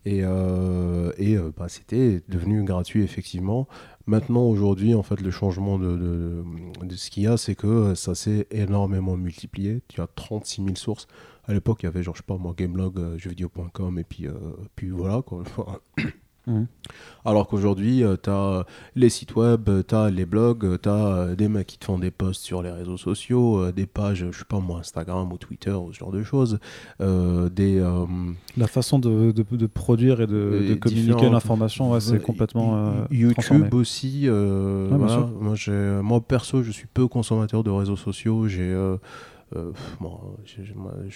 Et, 0.07 0.19
et 0.19 1.37
bah, 1.57 1.67
c'était 1.67 2.21
devenu 2.29 2.63
gratuit, 2.63 3.01
effectivement. 3.01 3.67
Maintenant, 4.05 4.43
aujourd'hui, 4.43 4.93
en 4.93 5.01
fait, 5.01 5.19
le 5.19 5.31
changement 5.31 5.79
de, 5.79 5.97
de, 5.97 6.95
ce 6.95 7.09
qu'il 7.09 7.23
y 7.23 7.27
a, 7.27 7.37
c'est 7.37 7.55
que 7.55 7.95
ça 7.95 8.13
s'est 8.13 8.45
énormément 8.51 9.17
multiplié. 9.17 9.81
Tu 9.87 9.99
as 10.01 10.07
36 10.07 10.63
000 10.63 10.75
sources. 10.75 11.07
À 11.47 11.53
l'époque, 11.53 11.83
il 11.83 11.85
y 11.85 11.89
avait, 11.89 12.03
genre, 12.03 12.15
je 12.15 12.21
sais 12.21 12.25
pas, 12.25 12.37
moi, 12.37 12.53
Gamelog, 12.57 12.99
euh, 12.99 13.17
jeuxvideo.com, 13.17 13.99
et 13.99 14.03
puis, 14.03 14.27
euh, 14.27 14.33
puis 14.75 14.89
voilà, 14.89 15.21
quoi. 15.21 15.43
Mhm. 16.47 16.67
Alors 17.25 17.47
qu'aujourd'hui, 17.47 18.03
tu 18.21 18.29
as 18.29 18.65
les 18.95 19.09
sites 19.09 19.35
web, 19.35 19.67
tu 19.87 19.95
as 19.95 20.11
les 20.11 20.25
blogs, 20.27 20.79
tu 20.79 20.89
as 20.89 21.35
des 21.35 21.47
mecs 21.47 21.65
qui 21.65 21.77
te 21.79 21.85
font 21.85 21.97
des 21.97 22.11
posts 22.11 22.43
sur 22.43 22.61
les 22.61 22.69
réseaux 22.69 22.97
sociaux, 22.97 23.59
euh, 23.59 23.71
des 23.71 23.87
pages, 23.87 24.27
je 24.31 24.37
sais 24.37 24.45
pas 24.47 24.59
moi, 24.59 24.79
Instagram 24.79 25.31
ou 25.33 25.37
Twitter 25.37 25.71
ou 25.71 25.91
ce 25.91 25.97
genre 25.99 26.11
de 26.11 26.21
choses, 26.21 26.59
euh, 27.01 27.49
des... 27.49 27.79
euh, 27.79 28.05
La 28.57 28.67
façon 28.67 28.99
de, 28.99 29.31
de, 29.31 29.43
de 29.55 29.65
produire 29.65 30.21
et 30.21 30.27
de, 30.27 30.75
communiquer 30.79 31.29
l'information, 31.29 31.91
ouais, 31.91 31.99
c'est 31.99 32.21
complètement 32.21 32.75
euh, 32.77 32.91
YouTube 33.09 33.33
transformé. 33.33 33.69
aussi. 33.73 34.23
euh, 34.25 34.89
Ouais, 34.91 34.97
voilà. 34.97 36.01
moi, 36.03 36.21
perso, 36.21 36.61
je 36.61 36.71
suis 36.71 36.87
peu 36.87 37.07
consommateur 37.07 37.63
de 37.63 37.71
réseaux 37.71 37.95
sociaux. 37.95 38.47
J'ai, 38.47 38.61
euh, 38.61 38.97
euh, 39.55 39.71
bon, 39.99 40.19
je, 40.45 40.61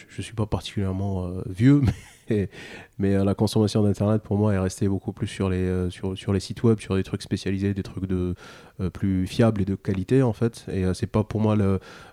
je 0.07 0.21
suis 0.21 0.33
pas 0.33 0.45
particulièrement 0.45 1.25
euh, 1.25 1.41
vieux, 1.47 1.81
mais, 1.83 1.93
mais 2.99 3.15
euh, 3.15 3.23
la 3.23 3.33
consommation 3.33 3.81
d'internet 3.81 4.21
pour 4.21 4.37
moi 4.37 4.53
est 4.53 4.59
restée 4.59 4.87
beaucoup 4.87 5.13
plus 5.13 5.27
sur 5.27 5.49
les, 5.49 5.57
euh, 5.57 5.89
sur, 5.89 6.17
sur 6.17 6.33
les 6.33 6.39
sites 6.39 6.63
web, 6.63 6.79
sur 6.79 6.95
des 6.95 7.03
trucs 7.03 7.21
spécialisés, 7.21 7.73
des 7.73 7.83
trucs 7.83 8.05
de 8.05 8.35
euh, 8.81 8.89
plus 8.89 9.25
fiables 9.25 9.61
et 9.61 9.65
de 9.65 9.75
qualité 9.75 10.21
en 10.21 10.33
fait. 10.33 10.65
Et 10.71 10.85
c'est 10.93 11.07
pas 11.07 11.23
pour 11.23 11.41
moi 11.41 11.55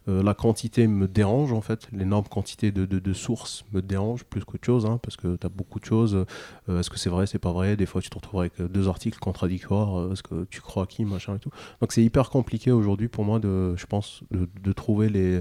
la 0.07 0.35
quantité 0.35 0.87
me 0.87 1.09
dérange 1.09 1.53
en 1.53 1.61
fait, 1.61 1.89
l'énorme 1.93 2.27
quantité 2.29 2.71
de, 2.71 2.85
de, 2.87 3.13
sources 3.13 3.65
me 3.73 3.83
dérange 3.83 4.25
plus 4.25 4.45
qu'autre 4.45 4.65
chose, 4.65 4.87
hein, 4.87 4.99
parce 5.03 5.17
que 5.17 5.37
tu 5.37 5.47
as 5.47 5.51
beaucoup 5.51 5.81
de 5.81 5.85
choses. 5.85 6.25
Est-ce 6.69 6.91
que 6.91 6.99
c'est 6.99 7.11
vrai, 7.11 7.27
c'est 7.27 7.39
pas 7.39 7.53
vrai? 7.53 7.77
Des 7.77 7.87
fois, 7.87 8.01
tu 8.01 8.11
te 8.11 8.15
retrouves 8.15 8.41
avec 8.41 8.61
deux 8.61 8.89
articles 8.89 9.19
contradictoires. 9.19 10.12
Est-ce 10.12 10.23
que 10.23 10.45
tu 10.45 10.61
crois 10.61 10.85
à 10.85 10.87
qui, 10.87 11.05
machin 11.05 11.37
et 11.37 11.39
tout. 11.39 11.51
Donc, 11.81 11.93
c'est 11.93 12.03
hyper 12.03 12.31
compliqué 12.31 12.71
aujourd'hui 12.71 13.09
pour 13.09 13.25
moi, 13.25 13.39
de, 13.39 13.75
je 13.77 13.87
pense, 13.87 14.23
de, 14.31 14.73
trouver 14.73 15.09
les, 15.09 15.41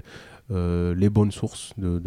les 0.49 1.09
bonnes 1.09 1.31
sources 1.31 1.73
de, 1.77 1.99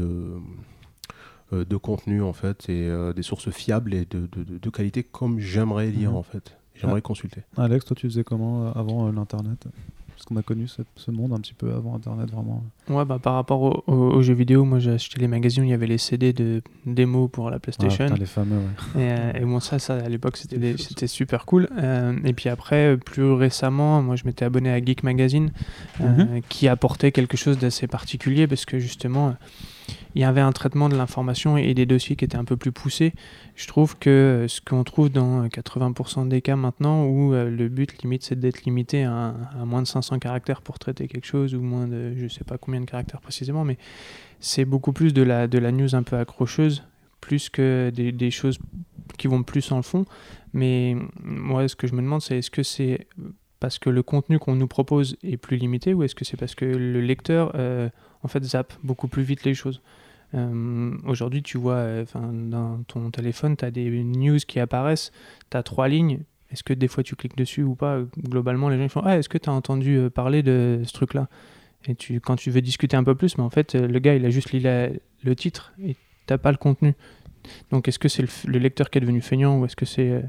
de 1.53 1.77
contenu, 1.77 2.23
en 2.23 2.33
fait, 2.33 2.69
et 2.69 2.89
euh, 2.89 3.13
des 3.13 3.23
sources 3.23 3.51
fiables 3.51 3.95
et 3.95 4.05
de, 4.11 4.29
de, 4.37 4.59
de- 4.59 4.71
qualité 4.71 5.03
comme 5.03 5.39
j'aimerais 5.41 5.91
lire, 5.91 6.11
Mhm. 6.11 6.17
en 6.17 6.23
fait. 6.23 6.57
J'aimerais 6.75 7.03
consulter. 7.03 7.41
Alex, 7.57 7.85
toi 7.87 7.97
tu 7.97 8.07
faisais 8.09 8.23
comment 8.23 8.67
euh, 8.67 8.71
avant 8.77 9.09
euh, 9.09 9.13
l'internet? 9.13 9.65
Parce 10.15 10.25
qu'on 10.27 10.37
a 10.37 10.43
connu 10.43 10.67
ce 10.69 11.11
monde 11.13 11.33
un 11.33 11.39
petit 11.39 11.55
peu 11.55 11.73
avant 11.73 11.95
internet 11.95 12.31
vraiment. 12.31 12.63
Ouais, 12.89 13.05
bah, 13.05 13.19
par 13.21 13.35
rapport 13.35 13.63
au- 13.63 13.85
au- 13.87 14.11
aux 14.15 14.23
jeux 14.23 14.35
vidéo, 14.35 14.65
moi 14.65 14.79
j'ai 14.81 14.91
acheté 14.93 15.21
les 15.21 15.27
magazines 15.29 15.63
où 15.63 15.67
il 15.67 15.71
y 15.71 15.75
avait 15.75 15.87
les 15.87 15.99
CD 15.99 16.33
de 16.33 16.61
démos 16.87 17.31
pour 17.31 17.51
la 17.51 17.57
Ah, 17.57 17.59
PlayStation. 17.61 18.05
putain, 18.07 18.17
les 18.17 18.27
fameux, 18.27 18.59
ouais. 18.59 19.03
Et, 19.03 19.11
euh, 19.13 19.33
et 19.35 19.45
bon, 19.45 19.59
ça, 19.61 19.79
ça 19.79 19.95
à 19.97 20.09
l'époque, 20.09 20.37
c'était 20.37 21.07
super 21.07 21.47
cool. 21.47 21.69
Euh, 21.79 22.17
et 22.25 22.33
puis 22.33 22.49
après, 22.49 22.95
euh, 22.95 22.97
plus 22.97 23.31
récemment, 23.33 24.03
moi, 24.03 24.15
je 24.17 24.25
m'étais 24.25 24.45
abonné 24.45 24.71
à 24.71 24.85
Geek 24.85 25.03
Magazine, 25.05 25.51
euh, 26.01 26.41
qui 26.49 26.69
apportait 26.69 27.11
quelque 27.13 27.37
chose 27.37 27.59
d'assez 27.59 27.87
particulier 27.87 28.47
parce 28.47 28.65
que 28.67 28.79
justement, 28.81 29.29
euh, 29.29 29.33
il 30.15 30.21
y 30.21 30.25
avait 30.25 30.41
un 30.41 30.53
traitement 30.53 30.89
de 30.89 30.97
l'information 30.97 31.57
et 31.57 31.75
des 31.75 31.87
dossiers 31.87 32.17
qui 32.17 32.25
étaient 32.25 32.37
un 32.37 32.45
peu 32.45 32.57
plus 32.57 32.73
poussés. 32.73 33.13
Je 33.55 33.67
trouve 33.67 33.99
que 33.99 34.11
euh, 34.11 34.49
ce 34.49 34.61
qu'on 34.61 34.85
trouve 34.85 35.11
dans 35.11 35.47
80% 35.47 36.29
des 36.29 36.43
cas 36.43 36.57
maintenant, 36.57 37.05
où 37.05 37.35
euh, 37.35 37.51
le 37.51 37.69
but 37.69 38.03
limite 38.03 38.23
c'est 38.23 38.39
d'être 38.39 38.65
limité 38.65 39.05
à, 39.05 39.35
moins 39.65 39.83
de 39.83 39.87
500 39.87 40.19
caractères 40.19 40.63
pour 40.63 40.79
traiter 40.79 41.09
quelque 41.09 41.27
chose, 41.27 41.55
ou 41.55 41.61
moins 41.61 41.87
de, 41.87 42.15
je 42.17 42.29
sais 42.29 42.45
pas 42.45 42.59
combien 42.59 42.81
de 42.81 42.87
caractères 42.87 43.21
précisément, 43.21 43.65
mais 43.65 43.79
c'est 44.41 44.65
beaucoup 44.65 44.93
plus 44.93 45.13
de 45.13 45.23
la, 45.23 45.47
news 45.49 45.95
un 45.95 46.03
peu 46.03 46.17
accrocheuse, 46.17 46.85
plus 47.21 47.49
que 47.49 47.91
des, 47.95 48.13
des 48.13 48.31
choses 48.31 48.59
qui 49.17 49.27
vont 49.27 49.43
plus 49.43 49.71
en 49.73 49.77
le 49.77 49.83
fond. 49.83 50.05
Mais 50.53 50.97
moi, 51.23 51.69
ce 51.69 51.77
que 51.77 51.87
je 51.87 51.95
me 51.95 52.01
demande, 52.01 52.23
c'est 52.23 52.39
est-ce 52.39 52.51
que 52.51 52.63
c'est 52.63 53.07
parce 53.61 53.79
que 53.79 53.91
le 53.91 54.03
contenu 54.03 54.39
qu'on 54.39 54.55
nous 54.55 54.69
propose 54.69 55.17
est 55.23 55.37
plus 55.37 55.57
limité 55.57 55.95
ou 55.95 56.03
est-ce 56.03 56.15
que 56.15 56.25
c'est 56.25 56.37
parce 56.37 56.55
que 56.55 56.65
le 56.65 57.01
lecteur, 57.01 57.53
euh, 57.55 57.89
en 58.23 58.29
fait, 58.29 58.43
zappe 58.45 58.73
beaucoup 58.83 59.09
plus 59.09 59.23
vite 59.23 59.45
les 59.45 59.55
choses? 59.55 59.83
Euh, 60.35 60.97
Aujourd'hui, 61.07 61.43
tu 61.43 61.59
vois, 61.59 61.75
euh, 61.75 62.05
dans 62.15 62.83
ton 62.85 63.11
téléphone, 63.11 63.57
tu 63.57 63.65
as 63.65 63.71
des 63.71 63.91
news 64.05 64.39
qui 64.39 64.61
apparaissent, 64.61 65.13
tu 65.51 65.57
as 65.57 65.63
trois 65.63 65.89
lignes. 65.89 66.21
Est-ce 66.51 66.63
que 66.63 66.73
des 66.73 66.89
fois 66.89 67.03
tu 67.03 67.17
cliques 67.17 67.37
dessus 67.37 67.63
ou 67.63 67.75
pas? 67.75 68.01
Globalement, 68.19 68.69
les 68.69 68.79
gens 68.79 68.89
font 68.89 69.03
Ah, 69.05 69.19
est-ce 69.19 69.29
que 69.29 69.39
tu 69.39 69.51
as 69.51 69.53
entendu 69.53 69.97
euh, 69.97 70.11
parler 70.11 70.43
de 70.43 70.83
ce 70.85 70.93
truc-là? 70.93 71.29
Et 71.87 71.95
tu, 71.95 72.21
quand 72.21 72.37
tu 72.37 72.51
veux 72.51 72.61
discuter 72.61 72.97
un 72.97 73.05
peu 73.05 73.15
plus, 73.15 73.39
mais 73.39 73.45
en 73.45 73.51
fait, 73.51 73.75
le 73.75 73.99
gars, 73.99 74.15
il 74.15 74.25
a 74.25 74.31
juste 74.31 74.53
lu 74.53 74.61
le 74.61 75.37
titre 75.37 75.73
et 75.83 75.97
t'as 76.27 76.37
pas 76.37 76.51
le 76.51 76.57
contenu. 76.59 76.95
Donc, 77.71 77.87
est-ce 77.87 78.01
que 78.01 78.09
c'est 78.09 78.25
le, 78.47 78.59
lecteur 78.59 78.91
qui 78.91 78.99
est 78.99 79.01
devenu 79.01 79.21
feignant 79.21 79.61
ou 79.61 79.65
est-ce 79.65 79.77
que 79.77 79.85
c'est 79.85 80.23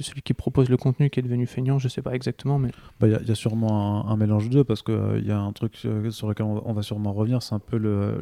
celui 0.00 0.22
qui 0.22 0.34
propose 0.34 0.68
le 0.68 0.76
contenu 0.76 1.10
qui 1.10 1.20
est 1.20 1.22
devenu 1.22 1.46
feignant 1.46 1.78
Je 1.78 1.88
sais 1.88 2.02
pas 2.02 2.14
exactement, 2.14 2.58
mais 2.58 2.70
Bah, 2.98 3.08
Il 3.08 3.12
y, 3.12 3.14
a- 3.14 3.20
il 3.26 3.36
sûrement 3.36 4.08
un, 4.08 4.16
mélange 4.16 4.48
de 4.48 4.54
deux 4.54 4.64
parce 4.64 4.82
qu'il 4.82 5.24
y 5.24 5.30
a 5.30 5.38
un 5.38 5.52
truc 5.52 5.80
euh, 5.84 6.10
sur 6.10 6.28
lequel 6.28 6.46
on 6.46 6.72
va, 6.72 6.82
sûrement 6.82 7.12
revenir, 7.12 7.42
c'est 7.42 7.54
un 7.54 7.58
peu 7.58 7.78
le, 7.78 8.20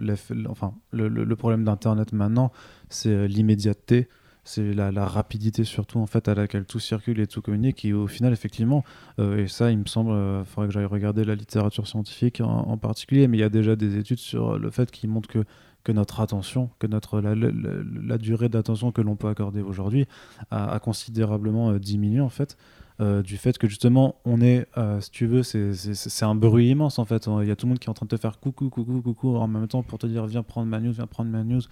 enfin, 0.49 0.75
le, 0.93 1.35
problème 1.37 1.65
d'Internet 1.65 2.13
maintenant, 2.13 2.53
c'est 2.89 3.11
euh, 3.11 3.27
l'immédiateté, 3.27 4.09
c'est 4.45 4.73
la, 4.73 5.07
rapidité 5.07 5.65
surtout 5.65 5.99
en 5.99 6.07
fait 6.07 6.29
à 6.29 6.35
laquelle 6.35 6.65
tout 6.65 6.81
circule 6.81 7.21
et 7.21 7.27
tout 7.27 7.43
communique 7.43 7.85
et 7.85 7.93
au 7.93 8.07
final 8.07 8.33
effectivement, 8.33 8.85
euh, 9.19 9.45
et 9.45 9.49
ça 9.49 9.71
il 9.71 9.79
me 9.79 9.87
semble, 9.87 10.11
il 10.11 10.47
faudrait 10.47 10.69
que 10.69 10.75
j'aille 10.75 10.85
regarder 10.85 11.25
la 11.25 11.35
littérature 11.35 11.87
scientifique 11.87 12.41
en, 12.41 12.47
en 12.47 12.77
particulier, 12.79 13.29
mais 13.29 13.37
il 13.37 13.41
y 13.41 13.45
a 13.45 13.51
déjà 13.51 13.77
des 13.77 13.99
études 13.99 14.19
sur 14.19 14.59
le 14.59 14.71
fait 14.71 14.91
qui 14.91 15.07
montrent 15.07 15.29
que 15.29 15.45
que 15.85 15.93
notre 15.93 16.21
attention, 16.21 16.71
que 16.79 16.87
notre, 16.87 17.21
la, 17.21 18.19
durée 18.19 18.49
d'attention 18.49 18.93
que 18.93 19.01
l'on 19.01 19.17
peut 19.17 19.29
accorder 19.29 19.63
aujourd'hui 19.63 20.07
a, 20.51 20.79
considérablement 20.81 21.71
euh, 21.71 21.79
diminué 21.79 22.21
en 22.21 22.29
fait. 22.29 22.57
euh, 23.01 23.23
du 23.23 23.37
fait 23.37 23.57
que 23.59 23.69
justement 23.69 24.17
on 24.25 24.41
est, 24.41 24.67
euh, 24.77 25.01
si 25.01 25.11
tu 25.13 25.27
veux, 25.27 25.45
c'est- 25.45 26.23
un 26.25 26.35
bruit 26.35 26.69
immense 26.71 26.99
en 26.99 27.05
fait. 27.05 27.29
Il 27.43 27.47
y 27.47 27.51
a 27.51 27.57
tout 27.57 27.67
le 27.67 27.71
monde 27.71 27.79
qui 27.79 27.87
est 27.87 27.91
en 27.91 27.95
train 27.95 28.07
de 28.07 28.11
te 28.17 28.21
faire 28.21 28.41
coucou, 28.41 28.71
coucou, 28.71 29.01
coucou 29.03 29.37
en 29.37 29.47
même 29.47 29.69
temps 29.69 29.83
pour 29.85 29.99
te 29.99 30.07
dire 30.09 30.27
viens 30.27 30.43
prendre 30.43 30.67
ma 30.67 30.81
news, 30.81 30.93
viens 30.93 31.07
prendre 31.07 31.31
ma 31.31 31.45
news, 31.45 31.63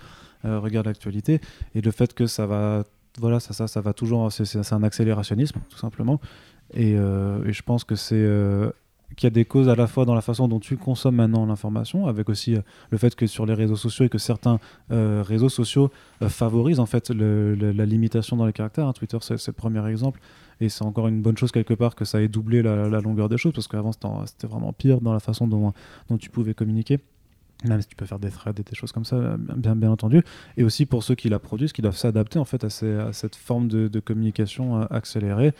regarde 0.44 0.86
l'actualité. 0.86 1.40
Et 1.74 1.80
le 1.80 1.90
fait 1.90 2.14
que 2.14 2.26
ça 2.26 2.46
va, 2.46 2.84
voilà, 3.18 3.40
ça, 3.40 3.52
ça, 3.54 3.66
ça 3.66 3.80
va 3.80 3.92
toujours, 3.92 4.30
c'est- 4.30 4.72
un 4.72 4.82
accélérationnisme 4.84 5.58
tout 5.68 5.78
simplement. 5.78 6.20
Et, 6.74 6.92
je 6.96 7.62
pense 7.62 7.82
que 7.84 7.96
c'est 7.96 8.24
qu'il 9.14 9.26
y 9.26 9.28
a 9.28 9.30
des 9.30 9.44
causes 9.44 9.68
à 9.68 9.76
la 9.76 9.86
fois 9.86 10.04
dans 10.04 10.14
la 10.14 10.20
façon 10.20 10.48
dont 10.48 10.58
tu 10.58 10.76
consommes 10.76 11.16
maintenant 11.16 11.46
l'information, 11.46 12.06
avec 12.06 12.28
aussi 12.28 12.56
euh, 12.56 12.60
le 12.90 12.98
fait 12.98 13.14
que 13.14 13.26
sur 13.26 13.46
les 13.46 13.54
réseaux 13.54 13.76
sociaux 13.76 14.06
et 14.06 14.08
que 14.08 14.18
certains 14.18 14.58
euh, 14.90 15.22
réseaux 15.24 15.48
sociaux 15.48 15.90
euh, 16.22 16.28
favorisent 16.28 16.80
en 16.80 16.86
fait 16.86 17.10
la 17.10 17.86
limitation 17.86 18.36
dans 18.36 18.46
les 18.46 18.52
caractères. 18.52 18.86
hein. 18.86 18.92
Twitter, 18.92 19.18
c'est 19.20 19.46
le 19.46 19.52
premier 19.52 19.86
exemple. 19.88 20.20
Et 20.60 20.68
c'est 20.68 20.84
encore 20.84 21.06
une 21.06 21.20
bonne 21.20 21.36
chose 21.36 21.52
quelque 21.52 21.74
part 21.74 21.94
que 21.94 22.04
ça 22.04 22.20
ait 22.20 22.28
doublé 22.28 22.62
la, 22.62 23.00
longueur 23.00 23.28
des 23.28 23.36
choses, 23.36 23.52
parce 23.52 23.68
qu'avant 23.68 23.92
c'était 23.92 24.06
en- 24.06 24.26
c'était 24.26 24.46
vraiment 24.46 24.72
pire 24.72 25.00
dans 25.00 25.12
la 25.12 25.20
façon 25.20 25.46
dont, 25.46 25.72
tu 26.18 26.30
pouvais 26.30 26.54
communiquer. 26.54 26.98
Même 27.64 27.80
si 27.80 27.88
tu 27.88 27.96
peux 27.96 28.04
faire 28.04 28.18
des 28.18 28.30
threads 28.30 28.58
et 28.60 28.62
des 28.62 28.74
choses 28.74 28.92
comme 28.92 29.04
ça, 29.04 29.36
bien, 29.38 29.90
entendu. 29.90 30.22
Et 30.56 30.64
aussi 30.64 30.84
pour 30.84 31.02
ceux 31.02 31.14
qui 31.14 31.28
la 31.28 31.38
produisent, 31.38 31.72
qui 31.72 31.80
doivent 31.80 31.96
s'adapter 31.96 32.38
en 32.38 32.44
fait 32.44 32.64
à, 32.64 32.68
cette 32.70 33.36
forme 33.36 33.68
de, 33.68 34.00
communication 34.00 34.82
accélérée 34.82 35.52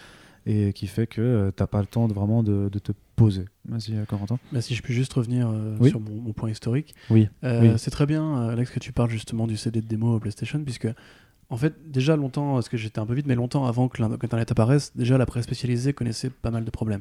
et 0.47 0.73
qui 0.73 0.87
fait 0.87 1.07
que 1.07 1.53
tu 1.57 1.62
n'as 1.62 1.67
pas 1.67 1.81
le 1.81 1.87
temps 1.87 2.07
de, 2.09 2.15
vraiment 2.15 2.43
de, 2.43 2.69
de 2.71 2.79
te 2.79 2.93
poser. 3.17 3.45
Vas-y, 3.69 3.97
euh, 3.97 4.05
Corentin. 4.05 4.38
Bah, 4.53 4.61
si 4.61 4.75
je 4.75 4.83
puis 4.83 4.95
juste 4.95 5.12
revenir 5.15 5.49
euh, 5.49 5.76
Oui. 5.81 5.91
sur 5.91 6.00
mon, 6.00 6.15
mon 6.21 6.33
point 6.33 6.50
historique. 6.50 6.95
Oui. 7.11 7.29
Euh, 7.45 7.61
Oui. 7.62 7.79
C'est 7.79 7.91
très 7.91 8.07
bien, 8.07 8.23
euh, 8.38 8.53
Alex, 8.53 8.71
que 8.71 8.79
tu 8.79 8.93
parles 8.93 9.11
justement 9.11 9.47
du 9.47 9.57
CD 9.57 9.81
de 9.81 9.87
démo 9.87 10.19
PlayStation, 10.21 10.62
puisque, 10.62 10.88
en 11.50 11.57
fait, 11.57 11.75
déjà 11.91 12.15
longtemps, 12.17 12.55
parce 12.55 12.69
que 12.69 12.76
j'étais 12.76 12.99
un 13.00 13.07
peu 13.07 13.15
vite, 13.15 13.26
mais 13.26 13.35
longtemps 13.35 13.67
avant 13.67 13.88
que 13.88 14.00
l'in- 14.03 14.17
qu'Internet 14.17 14.50
apparaisse, 14.53 14.93
déjà 14.97 15.19
la 15.19 15.26
presse 15.26 15.45
spécialisée 15.45 15.93
connaissait 15.93 16.31
pas 16.31 16.50
mal 16.50 16.65
de 16.65 16.71
problèmes. 16.71 17.00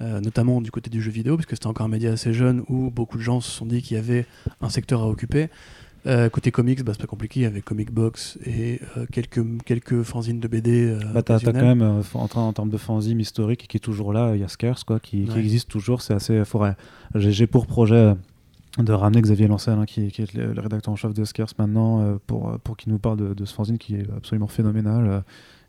Euh, 0.00 0.20
notamment 0.20 0.60
du 0.60 0.70
côté 0.70 0.90
du 0.90 1.02
jeu 1.02 1.10
vidéo, 1.10 1.36
puisque 1.36 1.54
c'était 1.54 1.66
encore 1.66 1.84
un 1.86 1.88
média 1.88 2.12
assez 2.12 2.32
jeune 2.32 2.62
où 2.68 2.88
beaucoup 2.90 3.18
de 3.18 3.22
gens 3.22 3.40
se 3.40 3.50
sont 3.50 3.66
dit 3.66 3.82
qu'il 3.82 3.96
y 3.96 3.98
avait 4.00 4.26
un 4.60 4.68
secteur 4.70 5.02
à 5.02 5.08
occuper. 5.08 5.48
Euh, 6.06 6.28
côté 6.28 6.50
comics, 6.50 6.82
bah, 6.84 6.92
c'est 6.94 7.00
pas 7.00 7.06
compliqué, 7.08 7.44
avec 7.44 7.64
Comic 7.64 7.90
Box 7.92 8.38
et 8.46 8.80
euh, 8.96 9.04
quelques, 9.12 9.42
quelques 9.64 10.02
fanzines 10.02 10.40
de 10.40 10.48
BD. 10.48 10.90
euh, 10.90 11.00
Bah, 11.12 11.22
t'as, 11.22 11.38
quand 11.40 11.52
même, 11.52 11.82
euh, 11.82 12.02
en, 12.14 12.28
train- 12.28 12.42
en 12.42 12.52
termes 12.52 12.70
de 12.70 12.76
fanzine 12.76 13.20
historique 13.20 13.66
qui 13.68 13.76
est 13.76 13.80
toujours 13.80 14.12
là, 14.12 14.34
il 14.34 14.40
y 14.40 14.44
a 14.44 14.48
Scarce 14.48 14.84
quoi, 14.84 15.00
qui, 15.00 15.26
existe 15.36 15.68
toujours, 15.68 16.00
c'est 16.02 16.14
assez 16.14 16.44
forêt. 16.44 16.76
J'ai, 17.14 17.46
pour 17.46 17.66
projet 17.66 17.94
euh, 17.96 18.14
de 18.78 18.92
ramener 18.92 19.20
Xavier 19.20 19.48
Lancel, 19.48 19.78
hein, 19.78 19.86
qui, 19.86 20.10
qui 20.12 20.22
est 20.22 20.32
le, 20.34 20.52
le 20.52 20.60
rédacteur 20.60 20.92
en 20.92 20.96
chef 20.96 21.12
de 21.14 21.24
Scarce 21.24 21.58
maintenant, 21.58 22.16
pour, 22.26 22.58
pour 22.60 22.76
qu'il 22.76 22.92
nous 22.92 22.98
parle 22.98 23.16
de, 23.18 23.34
de 23.34 23.44
ce 23.44 23.52
fanzine 23.54 23.78
qui 23.78 23.96
est 23.96 24.06
absolument 24.16 24.46
phénoménal 24.46 25.24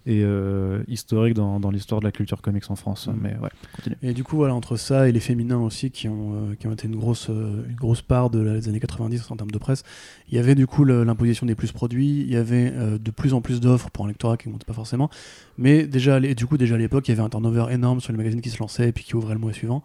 et 0.10 0.24
euh, 0.24 0.82
historique 0.88 1.36
dans, 1.36 1.60
dans 1.60 1.70
l'histoire 1.70 2.02
de 2.02 2.06
la 2.06 2.12
culture 2.12 2.42
comics 2.42 2.64
en 2.70 2.76
France. 2.76 3.08
Mhm. 3.08 3.20
Mais 3.22 3.38
ouais, 3.38 3.50
continue. 3.76 3.96
Et 4.02 4.14
du 4.14 4.24
coup, 4.24 4.36
voilà, 4.38 4.56
entre 4.56 4.76
ça 4.76 5.08
et 5.08 5.12
les 5.12 5.20
féminins 5.20 5.60
aussi, 5.60 5.92
qui 5.92 6.08
ont, 6.08 6.34
euh, 6.34 6.56
qui 6.56 6.66
ont 6.68 6.72
été 6.72 6.88
une 6.88 6.96
grosse, 6.96 7.30
euh, 7.30 7.64
une 7.70 7.76
grosse 7.76 8.02
part 8.02 8.30
de 8.30 8.60
années 8.68 8.80
90 8.80 9.30
en 9.32 9.36
termes 9.38 9.52
de 9.52 9.58
presse, 9.60 9.84
il 10.30 10.36
y 10.36 10.40
avait 10.40 10.56
du 10.56 10.66
coup 10.68 10.84
l'imposition 10.84 11.46
des 11.46 11.56
plus 11.56 11.72
produits, 11.72 12.22
il 12.22 12.32
y 12.32 12.36
avait 12.36 12.72
euh, 12.76 12.98
de 12.98 13.12
plus 13.12 13.34
en 13.34 13.42
plus 13.42 13.60
d'offres 13.62 13.90
pour 13.92 14.06
un 14.06 14.08
lectorat 14.08 14.36
qui 14.38 14.48
ne 14.48 14.54
montait 14.54 14.66
pas 14.66 14.74
forcément, 14.74 15.10
mais 15.58 15.86
déjà, 15.86 16.20
l'é- 16.20 16.34
du 16.36 16.46
coup, 16.48 16.58
déjà 16.58 16.76
à 16.76 16.78
l'époque, 16.80 17.08
il 17.08 17.12
y 17.12 17.14
avait 17.14 17.22
un 17.24 17.30
turnover 17.30 17.68
énorme 17.72 18.00
sur 18.02 18.12
les 18.12 18.18
magazines 18.18 18.42
qui 18.42 18.50
se 18.50 18.60
lançaient 18.60 18.90
et 18.90 18.92
puis 18.92 19.04
qui 19.04 19.16
ouvraient 19.16 19.36
le 19.36 19.40
mois 19.40 19.54
suivant, 19.54 19.84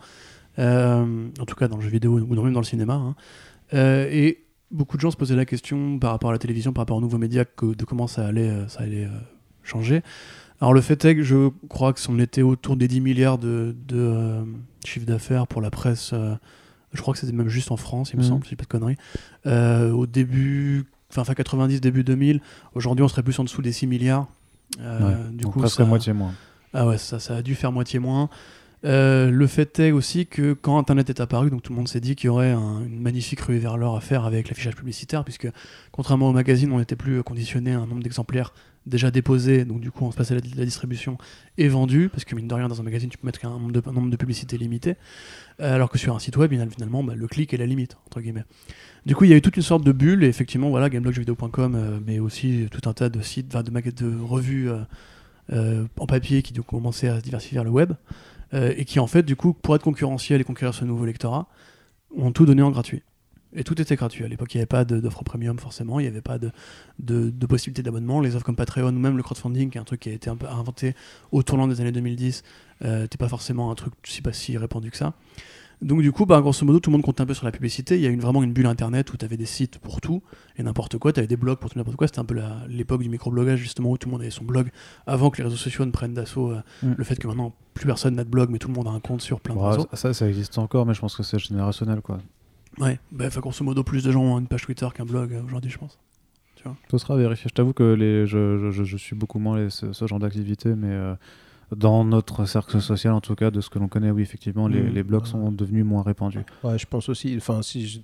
en 0.58 1.44
tout 1.46 1.54
cas 1.56 1.68
dans 1.68 1.76
le 1.76 1.82
jeu 1.82 1.90
vidéo 1.90 2.18
ou 2.18 2.42
même 2.42 2.52
dans 2.54 2.60
le 2.60 2.64
cinéma. 2.64 2.94
hein. 2.94 3.14
Et 4.10 4.44
beaucoup 4.70 4.96
de 4.96 5.00
gens 5.02 5.10
se 5.10 5.16
posaient 5.16 5.36
la 5.36 5.44
question 5.44 5.98
par 5.98 6.10
rapport 6.10 6.30
à 6.30 6.32
la 6.32 6.38
télévision, 6.38 6.72
par 6.72 6.82
rapport 6.82 6.96
aux 6.96 7.00
nouveaux 7.00 7.18
médias, 7.18 7.44
que, 7.44 7.74
de 7.74 7.84
comment 7.84 8.06
ça 8.06 8.26
allait, 8.26 8.52
ça 8.68 8.80
allait 8.80 9.08
changer. 9.64 10.02
Alors 10.60 10.72
le 10.72 10.80
fait 10.80 11.04
est 11.04 11.16
que 11.16 11.22
je 11.22 11.50
crois 11.68 11.92
que 11.92 12.00
on 12.08 12.18
était 12.18 12.42
autour 12.42 12.76
des 12.76 12.88
10 12.88 13.00
milliards 13.00 13.38
de, 13.38 13.74
de 13.88 13.96
euh, 13.98 14.42
chiffre 14.84 15.06
d'affaires 15.06 15.46
pour 15.46 15.60
la 15.60 15.70
presse. 15.70 16.10
euh, 16.12 16.34
je 16.92 17.02
crois 17.02 17.12
que 17.12 17.18
c'était 17.20 17.32
même 17.32 17.48
juste 17.48 17.72
en 17.72 17.76
France, 17.76 18.10
il 18.12 18.18
me 18.18 18.22
Mhm. 18.22 18.28
semble, 18.28 18.44
si 18.44 18.50
je 18.50 18.54
dis 18.54 18.56
pas 18.56 18.64
de 18.64 18.68
conneries. 18.68 18.96
Euh, 19.46 19.90
au 19.90 20.06
début, 20.06 20.84
enfin 21.10 21.24
fin 21.24 21.34
90, 21.34 21.80
début 21.80 22.04
2000. 22.04 22.40
Aujourd'hui, 22.74 23.02
on 23.04 23.08
serait 23.08 23.24
plus 23.24 23.36
en 23.40 23.44
dessous 23.44 23.62
des 23.62 23.72
6 23.72 23.86
milliards. 23.88 24.28
Ouais, 24.78 24.84
du 25.32 25.42
donc 25.44 25.52
coup, 25.54 25.58
presque 25.60 25.76
ça- 25.78 25.84
moitié 25.84 26.12
moins. 26.12 26.32
ah 26.72 26.86
ouais, 26.86 26.96
ça, 26.98 27.18
ça 27.18 27.36
a 27.36 27.42
dû 27.42 27.54
faire 27.56 27.72
moitié 27.72 27.98
moins. 27.98 28.30
Euh, 28.84 29.30
le 29.30 29.46
fait 29.46 29.80
est 29.80 29.92
aussi 29.92 30.26
que 30.26 30.52
quand 30.52 30.78
Internet 30.78 31.08
est 31.10 31.20
apparu, 31.20 31.48
donc 31.50 31.62
tout 31.62 31.72
le 31.72 31.76
monde 31.78 31.88
s'est 31.88 32.00
dit 32.00 32.14
qu'il 32.16 32.26
y 32.26 32.30
aurait 32.30 32.52
un- 32.52 32.80
une 32.84 33.00
magnifique 33.00 33.40
ruée 33.40 33.58
vers 33.58 33.76
l'or 33.78 33.96
à 33.96 34.00
faire 34.00 34.24
avec 34.24 34.48
l'affichage 34.48 34.76
publicitaire, 34.76 35.24
puisque 35.24 35.48
contrairement 35.90 36.28
au 36.28 36.32
magazine, 36.32 36.70
on 36.70 36.78
n'était 36.78 36.96
plus 36.96 37.22
conditionné 37.22 37.72
à 37.72 37.78
un 37.80 37.86
nombre 37.86 38.02
d'exemplaires 38.02 38.52
déjà 38.86 39.10
déposés, 39.10 39.64
donc 39.64 39.80
du 39.80 39.90
coup 39.90 40.04
on 40.04 40.10
se 40.10 40.16
passait 40.16 40.34
la, 40.34 40.40
la 40.56 40.64
distribution 40.64 41.18
et 41.58 41.68
vendu, 41.68 42.08
parce 42.08 42.24
que 42.24 42.34
mine 42.34 42.48
de 42.48 42.54
rien, 42.54 42.68
dans 42.68 42.80
un 42.80 42.84
magazine, 42.84 43.08
tu 43.08 43.18
peux 43.18 43.26
mettre 43.26 43.44
un 43.46 43.58
nombre 43.58 44.10
de, 44.10 44.16
publicités 44.16 44.58
limité, 44.58 44.96
Euh, 45.60 45.72
alors 45.72 45.88
que 45.88 45.98
sur 45.98 46.14
un 46.16 46.18
site 46.18 46.36
web, 46.36 46.50
finalement, 46.50 47.04
bah, 47.04 47.14
le 47.14 47.28
clic 47.28 47.54
est 47.54 47.56
la 47.56 47.66
limite, 47.66 47.96
entre 48.06 48.20
guillemets. 48.20 48.44
Du 49.06 49.14
coup, 49.14 49.24
il 49.24 49.30
y 49.30 49.32
a 49.32 49.36
eu 49.36 49.42
toute 49.42 49.56
une 49.56 49.62
sorte 49.62 49.84
de 49.84 49.92
bulle, 49.92 50.24
et 50.24 50.26
effectivement, 50.26 50.68
voilà, 50.70 50.90
gameblogvideo.com, 50.90 51.74
euh, 51.76 52.00
mais 52.04 52.18
aussi 52.18 52.66
tout 52.72 52.88
un 52.88 52.92
tas 52.92 53.08
de 53.08 53.20
sites, 53.20 53.48
de, 53.56 53.90
de 53.90 54.20
revues 54.20 54.68
euh, 55.52 55.84
en 55.98 56.06
papier 56.06 56.42
qui 56.42 56.58
ont 56.58 56.64
commencé 56.64 57.08
à 57.08 57.18
se 57.18 57.22
diversifier 57.22 57.56
vers 57.56 57.64
le 57.64 57.70
web, 57.70 57.92
et 58.52 58.84
qui 58.84 59.00
en 59.00 59.08
fait, 59.08 59.24
du 59.24 59.34
coup, 59.34 59.52
pour 59.52 59.74
être 59.74 59.82
concurrentiel 59.82 60.40
et 60.40 60.44
conquérir 60.44 60.74
ce 60.74 60.84
nouveau 60.84 61.04
lectorat, 61.04 61.48
ont 62.16 62.30
tout 62.30 62.46
donné 62.46 62.62
en 62.62 62.70
gratuit. 62.70 63.02
Et 63.54 63.62
tout 63.64 63.80
était 63.80 63.94
gratuit. 63.96 64.24
À 64.24 64.28
l'époque, 64.28 64.52
il 64.54 64.58
n'y 64.58 64.62
avait 64.62 64.66
pas 64.66 64.84
de- 64.84 64.98
d'offre 65.00 65.22
premium 65.24 65.58
forcément, 65.58 66.00
il 66.00 66.02
n'y 66.04 66.08
avait 66.08 66.20
pas 66.20 66.38
de, 66.38 66.50
de, 66.98 67.30
de 67.30 67.46
possibilité 67.46 67.82
d'abonnement. 67.82 68.20
Les 68.20 68.34
offres 68.34 68.44
comme 68.44 68.56
Patreon 68.56 68.88
ou 68.88 68.98
même 68.98 69.16
le 69.16 69.22
crowdfunding, 69.22 69.70
qui 69.70 69.78
est 69.78 69.80
un 69.80 69.84
truc 69.84 70.00
qui 70.00 70.08
a 70.08 70.12
été 70.12 70.28
un 70.30 70.36
peu 70.36 70.46
inventé 70.48 70.94
au 71.32 71.42
tournant 71.42 71.68
des 71.68 71.80
années 71.80 71.92
2010, 71.92 72.42
euh, 72.84 73.02
n'était 73.02 73.16
pas 73.18 73.28
forcément 73.28 73.70
un 73.70 73.74
truc 73.74 73.94
si, 74.04 74.22
pas 74.22 74.32
si 74.32 74.58
répandu 74.58 74.90
que 74.90 74.96
ça. 74.96 75.14
Donc 75.82 76.00
du 76.02 76.12
coup, 76.12 76.24
bah, 76.24 76.40
grosso 76.40 76.64
modo, 76.64 76.80
tout 76.80 76.88
le 76.88 76.92
monde 76.92 77.02
comptait 77.04 77.20
un 77.20 77.26
peu 77.26 77.34
sur 77.34 77.44
la 77.44 77.52
publicité. 77.52 77.96
Il 77.96 78.00
y 78.00 78.06
a 78.06 78.08
eu 78.08 78.12
une- 78.14 78.20
vraiment 78.20 78.42
une 78.42 78.52
bulle 78.52 78.66
internet 78.66 79.12
où 79.12 79.16
tu 79.16 79.24
avais 79.24 79.36
des 79.36 79.44
sites 79.44 79.78
pour 79.78 80.00
tout 80.00 80.22
et 80.56 80.62
n'importe 80.62 80.98
quoi. 80.98 81.12
Tu 81.12 81.18
avais 81.20 81.26
des 81.26 81.36
blogs 81.36 81.58
pour 81.58 81.68
tout 81.70 81.78
n'importe 81.78 81.96
quoi. 81.96 82.06
C'était 82.06 82.20
un 82.20 82.24
peu 82.24 82.40
l'époque 82.68 83.02
du 83.02 83.08
microblogage 83.08 83.58
justement 83.58 83.90
où 83.90 83.98
tout 83.98 84.08
le 84.08 84.12
monde 84.12 84.20
avait 84.22 84.30
son 84.30 84.44
blog 84.44 84.70
avant 85.06 85.30
que 85.30 85.38
les 85.38 85.44
réseaux 85.44 85.56
sociaux 85.56 85.84
ne 85.84 85.90
prennent 85.90 86.14
d'assaut 86.14 86.52
euh, 86.52 86.62
Mm. 86.82 86.92
le 86.96 87.04
fait 87.04 87.16
que 87.16 87.26
maintenant 87.26 87.54
plus 87.74 87.86
personne 87.86 88.14
n'a 88.14 88.24
de 88.24 88.30
blog 88.30 88.50
mais 88.50 88.58
tout 88.58 88.68
le 88.68 88.74
monde 88.74 88.86
a 88.86 88.90
un 88.90 89.00
compte 89.00 89.20
sur 89.20 89.40
plein 89.40 89.54
de 89.54 89.60
réseaux. 89.60 89.88
ça, 89.92 90.14
ça 90.14 90.28
existe 90.28 90.56
encore, 90.58 90.86
mais 90.86 90.94
je 90.94 91.00
pense 91.00 91.16
que 91.16 91.22
c'est 91.24 91.38
générationnel. 91.40 92.00
quoi. 92.00 92.18
Ouais, 92.80 92.98
bah, 93.12 93.24
enfin, 93.28 93.40
grosso 93.40 93.64
modo, 93.64 93.84
plus 93.84 94.02
de 94.04 94.10
gens 94.10 94.22
ont 94.22 94.38
une 94.38 94.46
page 94.48 94.62
Twitter 94.62 94.88
qu'un 94.94 95.04
blog 95.04 95.32
euh, 95.32 95.42
aujourd'hui, 95.44 95.70
je 95.70 95.78
pense. 95.78 95.98
Ce 96.90 96.96
sera 96.98 97.16
vérifié. 97.16 97.48
Je 97.50 97.54
t'avoue 97.54 97.72
que 97.74 97.92
les, 97.92 98.26
je, 98.26 98.58
je, 98.58 98.70
je- 98.70 98.84
je 98.84 98.96
suis 98.96 99.14
beaucoup 99.14 99.38
moins 99.38 99.58
les- 99.58 99.70
ce, 99.70 99.92
ce 99.92 100.06
genre 100.06 100.18
d'activité, 100.18 100.74
mais 100.74 100.88
euh, 100.90 101.14
dans 101.76 102.04
notre 102.04 102.46
cercle 102.46 102.80
social, 102.80 103.12
en 103.12 103.20
tout 103.20 103.34
cas, 103.34 103.50
de 103.50 103.60
ce 103.60 103.68
que 103.70 103.78
l'on 103.78 103.88
connaît, 103.88 104.10
oui, 104.10 104.22
effectivement, 104.22 104.66
les, 104.66 104.88
les 104.90 105.02
blogs 105.02 105.26
sont 105.26 105.52
devenus 105.52 105.84
moins 105.84 106.02
répandus. 106.02 106.38
Ouais, 106.62 106.78
je 106.78 106.86
pense 106.86 107.08
aussi. 107.10 107.34
Enfin, 107.36 107.60
si 107.62 107.86
je- 107.86 108.00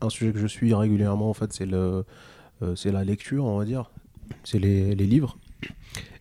un 0.00 0.08
sujet 0.10 0.32
que 0.32 0.38
je 0.38 0.46
suis 0.46 0.72
régulièrement, 0.74 1.28
en 1.30 1.34
fait, 1.34 1.52
c'est 1.52 1.66
le, 1.66 2.04
euh, 2.62 2.74
c'est 2.76 2.92
la 2.92 3.04
lecture, 3.04 3.44
on 3.44 3.58
va 3.58 3.64
dire. 3.64 3.90
C'est 4.44 4.58
les, 4.58 4.94
les 4.94 5.06
livres. 5.06 5.36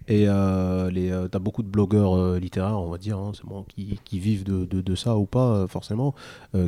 Et 0.07 0.27
euh, 0.27 0.89
euh, 0.91 1.27
t'as 1.27 1.39
beaucoup 1.39 1.63
de 1.63 1.67
blogueurs 1.69 2.17
euh, 2.17 2.39
littéraires, 2.39 2.79
on 2.79 2.89
va 2.89 2.97
dire, 2.97 3.17
hein, 3.17 3.31
bon, 3.43 3.63
qui, 3.63 3.99
qui 4.03 4.19
vivent 4.19 4.43
de, 4.43 4.65
de, 4.65 4.81
de 4.81 4.95
ça 4.95 5.15
ou 5.17 5.25
pas, 5.25 5.55
euh, 5.55 5.67
forcément, 5.67 6.13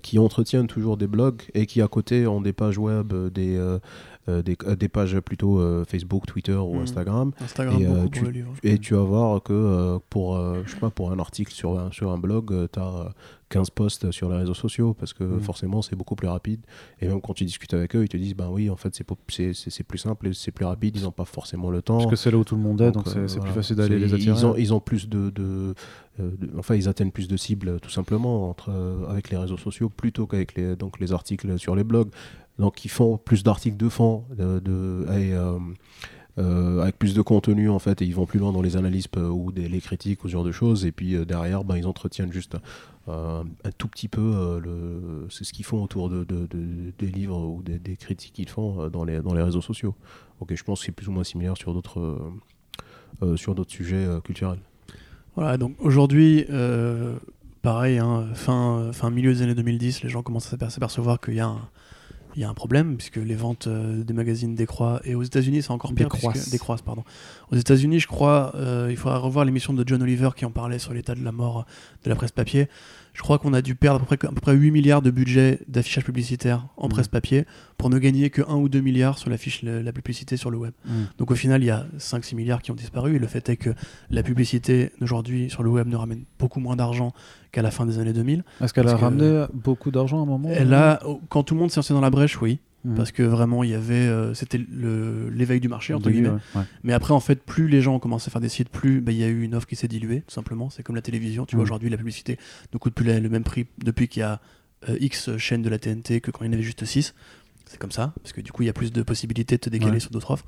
qui 0.02 0.20
entretiennent 0.20 0.68
toujours 0.68 0.98
des 0.98 1.08
blogs 1.08 1.42
et 1.54 1.66
qui, 1.66 1.82
à 1.82 1.88
côté, 1.88 2.25
ont 2.28 2.42
des 2.42 2.54
pages 2.54 2.78
web, 2.78 3.13
des, 3.34 3.58
euh, 3.58 3.80
des, 4.42 4.56
des 4.78 4.88
pages 4.88 5.20
plutôt 5.20 5.60
euh, 5.60 5.84
Facebook, 5.86 6.25
Twitter 6.25 6.54
ou 6.56 6.75
Mhm. 6.75 6.82
Instagram. 6.84 7.32
Instagram, 7.42 7.82
Et, 7.82 7.86
euh, 7.88 8.08
tu- 8.12 8.32
livre. 8.32 8.54
Et 8.63 8.78
tu 8.78 8.94
vas 8.94 9.02
voir 9.04 9.42
que 9.44 9.98
pour, 10.10 10.38
je 10.66 10.72
sais 10.72 10.80
pas, 10.80 10.90
pour 10.92 11.12
un 11.12 11.20
article 11.20 11.52
sur 11.52 11.78
un, 11.80 11.92
sur 11.92 12.12
un 12.12 12.18
blog, 12.18 12.70
tu 12.72 12.80
as 12.80 13.13
15 13.53 13.69
posts 13.69 14.12
sur 14.12 14.29
les 14.29 14.38
réseaux 14.38 14.53
sociaux 14.53 14.93
parce 14.93 15.13
que 15.13 15.24
Mhm. 15.24 15.39
forcément 15.41 15.81
c'est 15.81 15.95
beaucoup 15.95 16.15
plus 16.15 16.27
rapide. 16.27 16.62
Et 17.00 17.07
même 17.07 17.22
quand 17.22 17.33
tu 17.33 17.45
discutes 17.45 17.74
avec 17.74 17.95
eux, 17.95 18.03
ils 18.03 18.10
te 18.10 18.17
disent 18.17 18.36
ben 18.36 18.50
oui, 18.50 18.69
en 18.69 18.75
fait 18.75 18.93
c'est 18.95 19.03
plus 19.83 19.98
simple 19.98 20.27
et 20.27 20.33
c'est 20.33 20.51
plus 20.51 20.65
rapide, 20.65 20.98
ils 20.98 21.03
n'ont 21.03 21.12
pas 21.12 21.25
forcément 21.25 21.69
le 21.69 21.81
temps. 21.81 21.98
Parce 22.00 22.10
que 22.10 22.15
c'est 22.15 22.31
là 22.31 22.38
où 22.38 22.43
tout 22.43 22.55
le 22.55 22.62
monde 22.62 22.81
est, 22.81 22.91
donc, 22.91 23.07
c'est 23.07 23.17
euh, 23.17 23.27
c'est 23.27 23.38
voilà. 23.38 23.51
plus 23.53 23.62
facile 23.62 23.75
d'aller 23.75 24.00
les 24.00 24.13
attirer. 24.13 24.36
Ils 24.38 24.45
ont, 24.45 24.55
ils 24.57 24.74
ont 24.74 24.79
plus 24.79 25.07
de, 25.07 25.29
de, 25.29 25.74
euh, 26.19 26.31
de- 26.38 26.50
Enfin, 26.57 26.75
ils 26.75 26.88
atteignent 26.89 27.12
plus 27.12 27.27
de 27.27 27.38
cibles 27.38 27.79
tout 27.79 27.89
simplement 27.89 28.50
entre, 28.50 28.69
euh, 28.72 29.07
avec 29.10 29.29
les 29.29 29.38
réseaux 29.38 29.57
sociaux 29.57 29.89
plutôt 29.89 30.27
qu'avec 30.27 30.55
les, 30.55 30.75
donc, 30.75 31.00
les 31.00 31.12
articles 31.13 31.57
sur 31.60 31.75
les 31.75 31.83
blogs. 31.83 32.10
Donc 32.60 32.86
ils 32.86 32.89
font 32.89 33.17
plus 33.17 33.41
d'articles 33.43 33.77
de 33.77 33.89
fond 33.89 34.25
de, 34.38 34.60
de- 34.60 35.05
et, 35.17 35.33
euh, 36.40 36.82
avec 36.82 36.98
plus 36.98 37.13
de 37.13 37.22
contenu 37.22 37.70
en 37.70 37.78
fait 37.80 38.02
et 38.02 38.06
ils 38.06 38.16
vont 38.16 38.25
plus 38.25 38.40
loin 38.40 38.52
dans 38.52 38.62
les 38.63 38.75
analyses 38.75 39.08
euh, 39.18 39.28
ou 39.30 39.52
les 39.56 39.80
critiques 39.82 40.24
ou 40.24 40.28
ce 40.28 40.34
genre 40.34 40.44
de 40.44 40.52
choses. 40.52 40.86
Et 40.86 40.92
puis 40.92 41.16
euh, 41.16 41.25
derrière 41.25 41.63
ben, 41.63 41.78
ils 41.78 41.86
entretiennent 41.88 42.32
juste 42.34 42.58
un 43.08 43.44
tout 43.78 43.90
petit 43.90 44.08
peu 44.08 44.62
le 44.63 45.28
c'est 45.30 45.44
ce 45.44 45.52
qu'ils 45.52 45.66
font 45.66 45.84
autour 45.84 46.10
de, 46.10 46.24
de- 46.24 46.48
de- 46.48 46.94
des 46.98 47.08
livres 47.08 47.38
ou 47.38 47.62
des, 47.62 47.98
critiques 47.98 48.32
qu'ils 48.34 48.48
font 48.50 48.88
dans 48.88 49.04
les, 49.04 49.20
dans 49.20 49.34
les 49.34 49.44
réseaux 49.44 49.62
sociaux. 49.62 49.94
Ok 50.40 50.54
je 50.56 50.63
pense 50.63 50.80
que 50.80 50.86
c'est 50.86 50.92
plus 50.94 51.10
ou 51.10 51.12
moins 51.12 51.25
similaire 51.25 51.58
sur 51.58 51.74
d'autres 51.74 52.18
sur 53.36 53.56
d'autres 53.56 53.72
sujets 53.72 54.08
culturels. 54.24 54.60
Voilà, 55.36 55.58
donc 55.58 55.75
aujourd'hui, 55.80 56.46
pareil, 57.62 57.98
hein, 58.00 58.28
fin, 58.34 58.92
fin 58.94 59.10
milieu 59.10 59.34
des 59.34 59.42
années 59.42 59.56
2010, 59.56 60.04
les 60.04 60.10
gens 60.10 60.22
commencent 60.24 60.48
à 60.48 60.52
s'aper- 60.52 60.70
s'apercevoir 60.70 61.20
qu'il 61.20 61.36
y 61.36 61.40
a 61.40 61.48
un, 61.48 61.70
il 62.36 62.42
y 62.42 62.44
a 62.46 62.50
un 62.50 62.54
problème 62.54 62.98
puisque 62.98 63.18
les 63.18 63.36
ventes 63.36 63.68
euh, 63.68 64.04
des 64.04 64.13
magazines 64.13 64.56
décroissent 64.56 65.02
et 65.06 65.16
aux 65.16 65.24
États-Unis 65.24 65.62
c'est 65.62 65.72
encore 65.72 65.94
pire 65.94 66.10
Décroissent. 66.10 66.34
puisque- 66.34 66.52
décroissent 66.52 66.82
pardon. 66.82 67.04
Aux 67.52 67.56
États-Unis, 67.56 68.00
je 68.00 68.08
crois, 68.08 68.52
euh, 68.56 68.88
il 68.90 68.98
faudra 68.98 69.18
revoir 69.20 69.46
l'émission 69.46 69.74
de 69.74 69.84
John 69.86 70.02
Oliver 70.02 70.30
qui 70.36 70.46
en 70.46 70.52
parlait 70.52 70.80
sur 70.80 70.94
l'état 70.94 71.13
de 71.16 71.24
la 71.24 71.32
mort 71.32 71.66
de 72.04 72.10
la 72.10 72.16
presse 72.16 72.32
papier. 72.32 72.68
Je 73.13 73.22
crois 73.22 73.38
qu'on 73.38 73.53
a 73.53 73.62
dû 73.62 73.75
perdre 73.75 73.98
à 73.98 74.00
peu 74.05 74.15
près, 74.17 74.27
à 74.27 74.32
peu 74.32 74.41
près 74.41 74.55
8 74.55 74.72
milliards 74.72 75.01
de 75.03 75.12
budget 75.12 75.60
d'affichage 75.67 76.03
publicitaire 76.03 76.67
en 76.77 76.86
Mhm. 76.88 76.91
presse 76.93 77.08
papier 77.08 77.46
pour 77.77 77.89
ne 77.91 78.00
gagner 78.00 78.29
que 78.32 78.41
1 78.41 78.55
ou 78.55 78.70
2 78.70 78.82
milliards 78.82 79.20
sur 79.20 79.29
l'affiche 79.29 79.62
la, 79.62 79.84
la 79.84 79.91
publicité 79.93 80.36
sur 80.36 80.50
le 80.50 80.58
web. 80.58 80.74
Mm. 80.86 80.91
Donc 81.20 81.29
au 81.29 81.36
final, 81.36 81.62
il 81.62 81.67
y 81.67 81.70
a 81.70 81.86
5-6 82.00 82.36
milliards 82.36 82.62
qui 82.63 82.72
ont 82.72 82.75
disparu 82.75 83.15
et 83.15 83.20
le 83.20 83.27
fait 83.27 83.48
est 83.50 83.58
que 83.58 83.70
la 84.10 84.24
publicité 84.24 84.91
d'aujourd'hui 85.00 85.50
sur 85.51 85.62
le 85.62 85.70
web 85.70 85.88
ne 85.88 85.96
ramène 85.96 86.24
beaucoup 86.39 86.60
moins 86.60 86.75
d'argent 86.75 87.13
qu'à 87.51 87.62
la 87.62 87.70
fin 87.72 87.86
des 87.86 88.00
années 88.00 88.13
2000. 88.13 88.43
Est-ce 88.62 88.74
qu'elle 88.74 88.88
a 88.88 88.93
que- 88.93 89.00
ramené 89.00 89.46
beaucoup 89.53 89.91
d'argent 89.91 90.20
à 90.20 90.24
un 90.24 90.25
moment 90.25 90.50
Elle 90.51 90.74
a, 90.74 91.00
quand 91.29 91.43
tout 91.43 91.53
le 91.53 91.60
monde 91.60 91.70
s'est 91.72 91.77
lancé 91.79 91.93
dans 91.93 92.01
la 92.01 92.10
brèche, 92.10 92.41
oui, 92.41 92.60
Mhm. 92.86 92.96
parce 92.96 93.12
que 93.12 93.24
vraiment 93.24 93.63
il 93.63 93.70
y 93.70 93.74
avait, 93.75 93.94
euh, 93.94 94.34
c'était 94.34 94.60
l'éveil 94.70 95.60
du 95.60 95.70
marché 95.70 95.94
entre 95.94 96.10
guillemets. 96.10 96.30
ouais. 96.56 96.62
Mais 96.84 96.94
après, 96.94 97.13
en 97.13 97.20
fait, 97.20 97.42
plus 97.44 97.68
les 97.68 97.82
gens 97.82 97.96
ont 97.96 98.00
commencé 98.00 98.30
à 98.30 98.32
faire 98.32 98.42
des 98.42 98.50
sites, 98.50 98.70
plus 98.70 99.00
bah, 99.02 99.12
il 99.12 99.18
y 99.18 99.24
a 99.24 99.28
eu 99.28 99.44
une 99.44 99.56
offre 99.56 99.68
qui 99.68 99.75
s'est 99.75 99.88
diluée, 99.88 100.22
tout 100.28 100.34
simplement. 100.34 100.70
C'est 100.70 100.84
comme 100.84 100.96
la 100.96 101.02
télévision. 101.02 101.46
Tu 101.46 101.56
vois, 101.56 101.63
Mm. 101.63 101.68
aujourd'hui, 101.68 101.90
la 101.90 101.98
publicité 101.98 102.38
ne 102.74 102.78
coûte 102.78 102.94
plus 102.94 103.06
la- 103.06 103.20
le 103.20 103.30
même 103.30 103.44
prix 103.44 103.68
depuis 103.84 104.08
qu'il 104.08 104.20
y 104.22 104.24
a 104.24 104.40
euh, 104.90 104.98
X 105.00 105.38
chaînes 105.38 105.62
de 105.62 105.70
la 105.70 105.80
TNT 105.80 106.20
que 106.20 106.30
quand 106.30 106.44
il 106.44 106.48
y 106.48 106.50
en 106.50 106.54
avait 106.54 106.62
juste 106.62 106.84
6. 106.84 107.13
C'est 107.66 107.80
comme 107.80 107.92
ça, 107.94 108.13
parce 108.22 108.34
que 108.34 108.42
du 108.42 108.52
coup, 108.52 108.62
il 108.63 108.66
y 108.66 108.70
a 108.70 108.74
plus 108.74 108.92
de 108.92 109.02
possibilités 109.02 109.56
de 109.56 109.62
te 109.62 109.70
décaler 109.70 109.94
Ouais. 109.94 110.00
sur 110.02 110.12
d'autres 110.12 110.32
offres. 110.32 110.46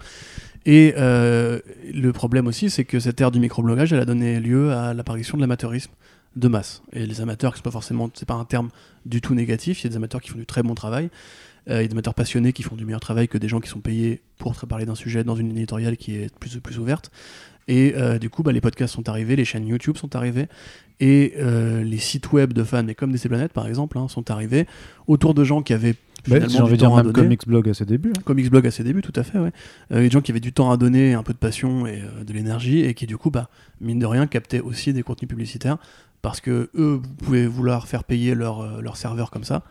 Et 0.65 0.93
euh, 0.97 1.59
le 1.93 2.11
problème 2.11 2.45
aussi, 2.47 2.69
c'est 2.69 2.83
que 2.83 2.99
cette 2.99 3.21
ère 3.21 3.31
du 3.31 3.39
microblogage, 3.39 3.93
elle 3.93 3.99
a 4.01 4.05
donné 4.05 4.41
lieu 4.41 4.73
à 4.73 4.93
l'apparition 4.93 5.37
de 5.37 5.41
l'amateurisme 5.41 5.91
de 6.35 6.47
masse. 6.49 6.83
Et 6.91 7.05
les 7.05 7.21
amateurs, 7.21 7.53
c'est 7.55 7.63
pas 7.63 7.71
forcément, 7.71 8.09
c'est 8.13 8.27
pas 8.27 8.33
un 8.33 8.43
terme 8.43 8.69
du 9.05 9.21
tout 9.21 9.33
négatif. 9.35 9.81
Il 9.81 9.83
y 9.85 9.87
a 9.87 9.89
des 9.91 9.95
amateurs 9.95 10.19
qui 10.21 10.29
font 10.31 10.37
du 10.37 10.45
très 10.45 10.63
bon 10.63 10.75
travail. 10.75 11.09
Euh, 11.69 11.79
il 11.79 11.81
y 11.81 11.85
a 11.85 11.87
des 11.87 11.93
amateurs 11.93 12.13
passionnés 12.13 12.53
qui 12.53 12.63
font 12.63 12.75
du 12.75 12.85
meilleur 12.85 12.99
travail 12.99 13.27
que 13.27 13.37
des 13.37 13.47
gens 13.47 13.59
qui 13.59 13.69
sont 13.69 13.79
payés 13.79 14.21
pour 14.37 14.53
parler 14.55 14.85
d'un 14.85 14.95
sujet 14.95 15.23
dans 15.23 15.35
une 15.35 15.47
ligne 15.49 15.57
éditoriale 15.57 15.97
qui 15.97 16.15
est 16.15 16.33
plus, 16.39 16.59
plus 16.59 16.77
ouverte. 16.79 17.11
Et 17.67 17.93
euh, 17.97 18.19
du 18.19 18.29
coup, 18.29 18.43
bah, 18.43 18.51
les 18.51 18.61
podcasts 18.61 18.93
sont 18.93 19.09
arrivés, 19.09 19.35
les 19.35 19.45
chaînes 19.45 19.65
YouTube 19.67 19.97
sont 19.97 20.15
arrivées, 20.15 20.47
et 20.99 21.33
euh, 21.39 21.83
les 21.83 21.97
sites 21.97 22.31
web 22.31 22.53
de 22.53 22.63
fans, 22.63 22.83
mais 22.83 22.93
comme 22.93 23.11
DC 23.11 23.27
Planet 23.27 23.51
par 23.51 23.65
exemple, 23.67 23.97
hein, 23.97 24.07
sont 24.07 24.29
arrivés 24.29 24.67
autour 25.07 25.33
de 25.33 25.43
gens 25.43 25.63
qui 25.63 25.73
avaient 25.73 25.93
Bah, 26.27 26.35
finalement 26.35 26.47
J'ai 26.49 26.61
envie 26.61 26.71
du 26.71 26.73
de 26.73 26.77
dire 26.77 26.89
temps 26.89 26.97
à 26.97 27.03
même 27.03 27.11
donner. 27.11 27.25
Comics 27.25 27.47
Blog 27.47 27.67
à 27.69 27.73
ses 27.73 27.85
débuts. 27.85 28.13
hein. 28.15 28.21
Comics 28.23 28.49
Blog 28.51 28.67
à 28.67 28.71
ses 28.71 28.83
débuts, 28.83 29.01
tout 29.01 29.13
à 29.15 29.23
fait, 29.23 29.39
ouais. 29.39 29.51
Euh, 29.91 30.01
des 30.01 30.11
gens 30.11 30.21
qui 30.21 30.31
avaient 30.31 30.39
du 30.39 30.53
temps 30.53 30.69
à 30.69 30.77
donner, 30.77 31.15
un 31.15 31.23
peu 31.23 31.33
de 31.33 31.39
passion 31.39 31.87
et 31.87 32.01
euh, 32.03 32.23
de 32.23 32.31
l'énergie, 32.33 32.81
et 32.81 32.93
qui 32.93 33.07
du 33.07 33.17
coup, 33.17 33.31
bah, 33.31 33.49
mine 33.81 33.97
de 33.97 34.05
rien, 34.05 34.27
captaient 34.27 34.59
aussi 34.61 34.93
des 34.93 35.01
contenus 35.01 35.27
publicitaires, 35.29 35.77
parce 36.21 36.41
que 36.41 36.69
eux, 36.75 36.99
vous 37.01 37.13
pouvez 37.17 37.47
vouloir 37.47 37.87
faire 37.87 38.03
payer 38.03 38.35
leur, 38.35 38.61
euh, 38.61 38.79
leur 38.81 38.95
serveur 38.97 39.31
comme 39.31 39.43
ça, 39.43 39.63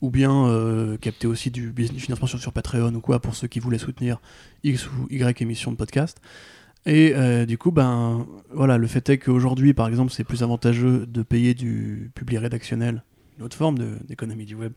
ou 0.00 0.10
bien 0.10 0.46
euh, 0.46 0.96
capter 0.96 1.26
aussi 1.26 1.50
du, 1.50 1.72
du 1.72 2.00
financement 2.00 2.26
sur, 2.26 2.38
sur 2.38 2.52
Patreon 2.52 2.94
ou 2.94 3.00
quoi, 3.00 3.20
pour 3.20 3.34
ceux 3.34 3.48
qui 3.48 3.60
voulaient 3.60 3.78
soutenir 3.78 4.20
X 4.62 4.86
ou 4.86 5.06
Y 5.10 5.40
émissions 5.40 5.72
de 5.72 5.76
podcast. 5.76 6.20
Et 6.86 7.14
euh, 7.14 7.46
du 7.46 7.56
coup, 7.56 7.70
ben 7.70 8.26
voilà, 8.52 8.76
le 8.76 8.86
fait 8.86 9.08
est 9.08 9.18
qu'aujourd'hui, 9.18 9.72
par 9.72 9.88
exemple, 9.88 10.12
c'est 10.12 10.24
plus 10.24 10.42
avantageux 10.42 11.06
de 11.06 11.22
payer 11.22 11.54
du 11.54 12.10
public 12.14 12.40
rédactionnel, 12.40 13.02
une 13.38 13.44
autre 13.44 13.56
forme 13.56 13.78
d'économie 14.06 14.44
du 14.44 14.54
web, 14.54 14.74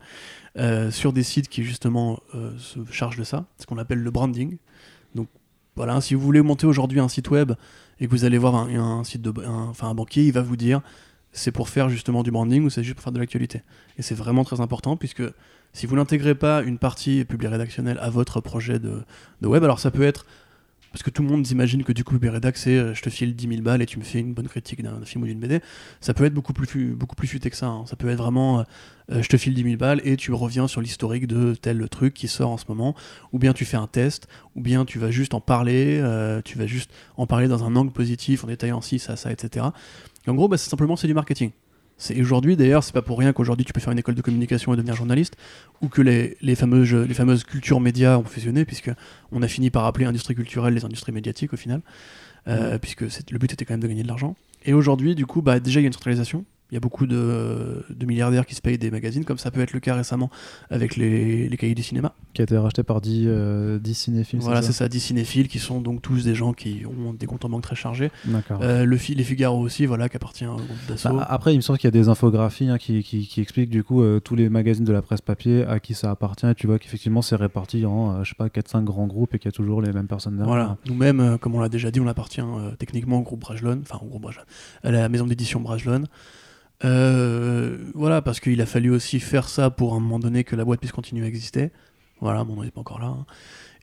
euh, 0.56 0.90
sur 0.90 1.12
des 1.12 1.22
sites 1.22 1.48
qui 1.48 1.62
justement 1.62 2.20
se 2.56 2.80
chargent 2.90 3.18
de 3.18 3.24
ça, 3.24 3.46
ce 3.58 3.66
qu'on 3.66 3.78
appelle 3.78 4.02
le 4.02 4.10
branding. 4.10 4.56
Donc 5.14 5.28
voilà, 5.76 6.00
si 6.00 6.14
vous 6.14 6.20
voulez 6.22 6.42
monter 6.42 6.66
aujourd'hui 6.66 6.98
un 6.98 7.08
site 7.08 7.30
web 7.30 7.52
et 8.00 8.06
que 8.06 8.10
vous 8.10 8.24
allez 8.24 8.38
voir 8.38 8.56
un, 8.56 9.04
site 9.04 9.22
de, 9.22 9.32
enfin 9.46 9.88
un 9.88 9.94
banquier, 9.94 10.24
il 10.24 10.32
va 10.32 10.42
vous 10.42 10.56
dire 10.56 10.80
c'est 11.32 11.52
pour 11.52 11.68
faire 11.68 11.88
justement 11.88 12.22
du 12.22 12.30
branding 12.30 12.64
ou 12.64 12.70
c'est 12.70 12.82
juste 12.82 12.96
pour 12.96 13.04
faire 13.04 13.12
de 13.12 13.18
l'actualité. 13.18 13.62
Et 13.98 14.02
c'est 14.02 14.14
vraiment 14.14 14.44
très 14.44 14.60
important 14.60 14.96
puisque 14.96 15.22
si 15.72 15.86
vous 15.86 15.96
n'intégrez 15.96 16.34
pas 16.34 16.62
une 16.62 16.78
partie 16.78 17.24
public 17.24 17.50
rédactionnelle 17.50 17.98
à 18.00 18.10
votre 18.10 18.40
projet 18.40 18.78
de, 18.78 19.02
de 19.42 19.46
web, 19.46 19.62
alors 19.64 19.78
ça 19.80 19.90
peut 19.90 20.02
être 20.02 20.26
parce 20.90 21.02
que 21.02 21.10
tout 21.10 21.22
le 21.22 21.28
monde 21.28 21.46
s'imagine 21.46 21.84
que 21.84 21.92
du 21.92 22.02
coup 22.02 22.14
public 22.14 22.32
rédac 22.32 22.56
c'est 22.56 22.76
euh, 22.78 22.94
je 22.94 23.02
te 23.02 23.10
file 23.10 23.36
10 23.36 23.48
000 23.48 23.60
balles 23.60 23.82
et 23.82 23.86
tu 23.86 23.98
me 23.98 24.04
fais 24.04 24.20
une 24.20 24.32
bonne 24.32 24.48
critique 24.48 24.82
d'un 24.82 25.04
film 25.04 25.22
ou 25.22 25.26
d'une 25.26 25.38
BD. 25.38 25.60
Ça 26.00 26.14
peut 26.14 26.24
être 26.24 26.32
beaucoup 26.32 26.54
plus 26.54 26.94
beaucoup 26.94 27.14
plus 27.14 27.28
futé 27.28 27.50
que 27.50 27.56
ça. 27.56 27.66
hein. 27.66 27.84
Ça 27.86 27.94
peut 27.94 28.08
être 28.08 28.16
vraiment 28.16 28.60
euh, 28.60 28.62
euh, 29.12 29.22
je 29.22 29.28
te 29.28 29.36
file 29.36 29.52
10 29.52 29.62
000 29.62 29.76
balles 29.76 30.00
et 30.04 30.16
tu 30.16 30.32
reviens 30.32 30.66
sur 30.66 30.80
l'historique 30.80 31.26
de 31.26 31.54
tel 31.54 31.86
truc 31.90 32.14
qui 32.14 32.26
sort 32.26 32.50
en 32.50 32.56
ce 32.56 32.64
moment, 32.68 32.94
ou 33.32 33.38
bien 33.38 33.52
tu 33.52 33.66
fais 33.66 33.76
un 33.76 33.86
test, 33.86 34.28
ou 34.54 34.62
bien 34.62 34.86
tu 34.86 34.98
vas 34.98 35.10
juste 35.10 35.34
en 35.34 35.40
parler, 35.40 36.02
tu 36.44 36.58
vas 36.58 36.66
juste 36.66 36.90
en 37.16 37.26
parler 37.26 37.48
dans 37.48 37.64
un 37.64 37.74
angle 37.76 37.92
positif, 37.92 38.44
en 38.44 38.48
détaillant 38.48 38.82
ci, 38.82 38.98
ça, 38.98 39.16
ça, 39.16 39.32
etc. 39.32 39.66
En 40.28 40.34
gros, 40.34 40.48
bah, 40.48 40.56
c'est 40.56 40.70
simplement 40.70 40.96
c'est 40.96 41.06
du 41.06 41.14
marketing. 41.14 41.50
C'est 42.00 42.20
aujourd'hui, 42.20 42.56
d'ailleurs, 42.56 42.84
c'est 42.84 42.92
pas 42.92 43.02
pour 43.02 43.18
rien 43.18 43.32
qu'aujourd'hui 43.32 43.66
tu 43.66 43.72
peux 43.72 43.80
faire 43.80 43.92
une 43.92 43.98
école 43.98 44.14
de 44.14 44.22
communication 44.22 44.72
et 44.72 44.76
devenir 44.76 44.94
journaliste, 44.94 45.36
ou 45.82 45.88
que 45.88 46.00
les, 46.00 46.54
fameuses 46.54 47.42
cultures 47.42 47.80
médias 47.80 48.16
ont 48.18 48.24
fusionné, 48.24 48.64
puisque 48.64 48.90
on 49.32 49.42
a 49.42 49.48
fini 49.48 49.70
par 49.70 49.84
appeler 49.84 50.06
industrie 50.06 50.36
culturelle 50.36 50.74
les 50.74 50.84
industries 50.84 51.10
médiatiques 51.10 51.52
au 51.52 51.56
final, 51.56 51.80
euh, 52.46 52.78
puisque 52.78 53.00
le 53.02 53.38
but 53.38 53.52
était 53.52 53.64
quand 53.64 53.74
même 53.74 53.80
de 53.80 53.88
gagner 53.88 54.04
de 54.04 54.08
l'argent. 54.08 54.36
Et 54.64 54.74
aujourd'hui, 54.74 55.16
du 55.16 55.26
coup, 55.26 55.42
bah, 55.42 55.58
déjà 55.58 55.80
il 55.80 55.82
y 55.82 55.86
a 55.86 55.88
une 55.88 55.92
centralisation. 55.92 56.44
Il 56.70 56.74
y 56.74 56.76
a 56.76 56.80
beaucoup 56.80 57.06
de, 57.06 57.82
de 57.88 58.04
milliardaires 58.06 58.44
qui 58.44 58.54
se 58.54 58.60
payent 58.60 58.76
des 58.76 58.90
magazines, 58.90 59.24
comme 59.24 59.38
ça 59.38 59.50
peut 59.50 59.60
être 59.62 59.72
le 59.72 59.80
cas 59.80 59.94
récemment 59.94 60.30
avec 60.70 60.96
les, 60.96 61.48
les 61.48 61.56
cahiers 61.56 61.74
du 61.74 61.82
cinéma. 61.82 62.12
Qui 62.34 62.42
a 62.42 62.44
été 62.44 62.58
racheté 62.58 62.82
par 62.82 63.00
10, 63.00 63.24
euh, 63.26 63.78
10 63.78 63.94
cinéphiles. 63.94 64.40
Voilà, 64.40 64.60
c'est 64.60 64.72
ça, 64.72 64.86
10 64.88 65.00
cinéphiles 65.00 65.48
qui 65.48 65.58
sont 65.60 65.80
donc 65.80 66.02
tous 66.02 66.24
des 66.24 66.34
gens 66.34 66.52
qui 66.52 66.82
ont 66.86 67.14
des 67.14 67.24
comptes 67.26 67.44
en 67.46 67.48
banque 67.48 67.62
très 67.62 67.74
chargés. 67.74 68.10
Euh, 68.60 68.84
le 68.84 68.96
fi- 68.98 69.14
les 69.14 69.24
Figaro 69.24 69.58
aussi, 69.60 69.86
voilà, 69.86 70.10
qui 70.10 70.16
appartient 70.16 70.44
au 70.46 70.56
groupe 70.56 70.68
d'assaut. 70.88 71.16
Bah, 71.16 71.26
après, 71.30 71.54
il 71.54 71.56
me 71.56 71.62
semble 71.62 71.78
qu'il 71.78 71.86
y 71.86 71.88
a 71.88 71.98
des 72.02 72.08
infographies 72.10 72.68
hein, 72.68 72.76
qui, 72.76 73.02
qui, 73.02 73.26
qui 73.26 73.40
expliquent 73.40 73.70
du 73.70 73.82
coup 73.82 74.02
euh, 74.02 74.20
tous 74.20 74.34
les 74.36 74.50
magazines 74.50 74.84
de 74.84 74.92
la 74.92 75.00
presse 75.00 75.22
papier 75.22 75.64
à 75.64 75.80
qui 75.80 75.94
ça 75.94 76.10
appartient. 76.10 76.46
Et 76.46 76.54
tu 76.54 76.66
vois 76.66 76.78
qu'effectivement, 76.78 77.22
c'est 77.22 77.36
réparti 77.36 77.86
en, 77.86 78.22
je 78.24 78.28
sais 78.28 78.34
pas, 78.36 78.48
4-5 78.48 78.84
grands 78.84 79.06
groupes 79.06 79.34
et 79.34 79.38
qu'il 79.38 79.48
y 79.48 79.48
a 79.48 79.52
toujours 79.52 79.80
les 79.80 79.92
mêmes 79.92 80.06
personnes 80.06 80.36
derrière. 80.36 80.52
Voilà, 80.54 80.76
nous-mêmes, 80.86 81.38
comme 81.40 81.54
on 81.54 81.60
l'a 81.60 81.70
déjà 81.70 81.90
dit, 81.90 82.00
on 82.00 82.06
appartient 82.08 82.42
techniquement 82.78 83.18
au 83.20 83.22
groupe 83.22 83.40
Brajlon, 83.40 83.80
enfin 83.82 83.98
au 84.04 84.06
groupe 84.08 84.22
Brajlon, 84.22 84.42
à 84.84 84.90
la 84.90 85.08
maison 85.08 85.26
d'édition 85.26 85.60
Brajlon. 85.60 86.04
Euh, 86.84 87.76
voilà, 87.94 88.22
parce 88.22 88.40
qu'il 88.40 88.60
a 88.60 88.66
fallu 88.66 88.90
aussi 88.90 89.20
faire 89.20 89.48
ça 89.48 89.70
pour 89.70 89.94
à 89.94 89.96
un 89.96 90.00
moment 90.00 90.18
donné 90.18 90.44
que 90.44 90.54
la 90.56 90.64
boîte 90.64 90.80
puisse 90.80 90.92
continuer 90.92 91.24
à 91.24 91.28
exister. 91.28 91.70
Voilà, 92.20 92.44
mon 92.44 92.54
nom 92.56 92.62
n'est 92.64 92.70
pas 92.70 92.80
encore 92.80 93.00
là. 93.00 93.06
hein. 93.06 93.26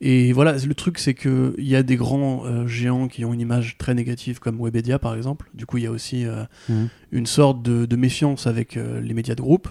Et 0.02 0.34
voilà, 0.34 0.58
le 0.58 0.74
truc 0.76 0.98
c'est 1.00 1.14
que 1.14 1.56
il 1.58 1.68
y 1.68 1.76
a 1.76 1.82
des 1.84 1.96
grands 1.96 2.46
euh, 2.46 2.68
géants 2.68 3.08
qui 3.08 3.24
ont 3.24 3.34
une 3.34 3.40
image 3.40 3.78
très 3.78 3.94
négative 3.94 4.40
comme 4.40 4.60
Webedia 4.62 5.00
par 5.00 5.16
exemple. 5.16 5.50
Du 5.54 5.66
coup, 5.66 5.78
il 5.78 5.86
y 5.86 5.88
a 5.88 5.92
aussi 5.92 6.26
euh, 6.26 6.44
Mhm. 6.70 6.90
une 7.14 7.26
sorte 7.26 7.62
de, 7.64 7.86
de 7.86 7.96
méfiance 7.96 8.46
avec 8.48 8.76
les 8.76 9.14
médias 9.14 9.36
de 9.36 9.42
groupe. 9.42 9.70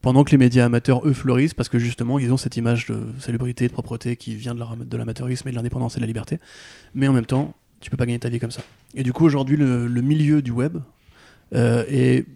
Pendant 0.00 0.24
que 0.24 0.32
les 0.32 0.38
médias 0.38 0.64
amateurs, 0.64 1.06
eux, 1.06 1.12
fleurissent 1.12 1.54
parce 1.54 1.68
que 1.68 1.78
justement, 1.78 2.18
ils 2.18 2.32
ont 2.32 2.36
cette 2.36 2.56
image 2.56 2.86
de 2.86 2.98
salubrité, 3.20 3.68
de 3.68 3.72
propreté 3.72 4.16
qui 4.16 4.34
vient 4.34 4.52
de, 4.52 4.96
l'amateurisme 4.96 5.46
et 5.46 5.52
de 5.52 5.56
l'indépendance 5.56 5.94
et 5.94 5.98
de 5.98 6.02
la 6.02 6.08
liberté. 6.08 6.40
Mais 6.96 7.06
en 7.06 7.12
même 7.12 7.24
temps, 7.26 7.54
tu 7.80 7.88
peux 7.88 7.96
pas 7.96 8.04
gagner 8.04 8.18
ta 8.18 8.28
vie 8.28 8.40
comme 8.40 8.50
ça. 8.50 8.62
Et 8.96 9.04
du 9.04 9.12
coup, 9.12 9.24
aujourd'hui, 9.24 9.56
le, 9.56 9.86
le 9.86 10.00
milieu 10.02 10.42
du 10.42 10.50
web 10.50 10.78
euh, 11.54 11.84
est, 11.88 12.26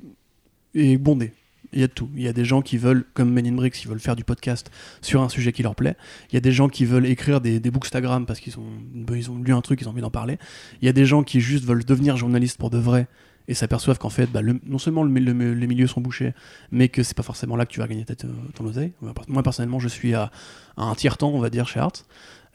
est 0.77 0.97
bondé. 0.99 1.33
Il 1.73 1.81
y 1.81 1.83
a 1.83 1.89
de 1.89 1.93
tout. 1.93 2.09
Il 2.15 2.23
y 2.23 2.29
a 2.29 2.33
des 2.33 2.45
gens 2.45 2.63
qui 2.63 2.77
veulent, 2.79 3.05
comme 3.13 3.33
Men 3.33 3.47
in 3.47 3.53
Bricks, 3.53 3.75
qui 3.75 3.89
veulent 3.89 3.99
faire 4.01 4.15
du 4.17 4.23
podcast 4.25 4.71
sur 5.03 5.21
un 5.23 5.29
sujet 5.29 5.53
qui 5.53 5.63
leur 5.65 5.75
plaît. 5.75 5.97
Il 6.31 6.35
y 6.35 6.37
a 6.37 6.41
des 6.41 6.53
gens 6.53 6.69
qui 6.69 6.85
veulent 6.85 7.07
écrire 7.07 7.41
des, 7.41 7.59
des 7.59 7.71
bookstagram 7.73 8.25
parce 8.25 8.39
qu'ils 8.41 8.57
ont, 8.59 8.67
ben, 8.95 9.17
ils 9.17 9.31
ont 9.31 9.39
lu 9.39 9.53
un 9.53 9.61
truc, 9.61 9.81
ils 9.81 9.89
ont 9.89 9.91
envie 9.91 10.01
d'en 10.01 10.11
parler. 10.11 10.39
Il 10.81 10.87
y 10.87 10.89
a 10.89 10.93
des 10.93 11.05
gens 11.07 11.23
qui 11.25 11.41
juste 11.41 11.65
veulent 11.65 11.85
devenir 11.85 12.17
journalistes 12.17 12.57
pour 12.57 12.71
de 12.71 12.79
vrai 12.79 13.09
et 13.49 13.55
s'aperçoivent 13.55 13.99
qu'en 13.99 14.11
fait, 14.11 14.27
bah, 14.31 14.41
non 14.43 14.79
seulement 14.79 15.03
le- 15.03 15.21
le- 15.21 15.55
les 15.55 15.67
milieux 15.67 15.87
sont 15.87 16.01
bouchés, 16.01 16.35
mais 16.73 16.89
que 16.89 17.03
c'est 17.03 17.17
pas 17.17 17.23
forcément 17.23 17.57
là 17.57 17.65
que 17.67 17.73
tu 17.73 17.81
vas 17.81 17.87
gagner 17.89 18.05
ta- 18.05 18.15
ton 18.17 18.65
oseille. 18.65 18.93
Moi, 19.29 19.43
personnellement, 19.43 19.79
je 19.79 19.89
suis 19.89 20.15
à, 20.15 20.31
à 20.77 20.85
un 20.85 20.95
tiers-temps, 20.95 21.31
on 21.31 21.39
va 21.41 21.51
dire, 21.51 21.69
chez 21.69 21.79
Art. 21.81 21.93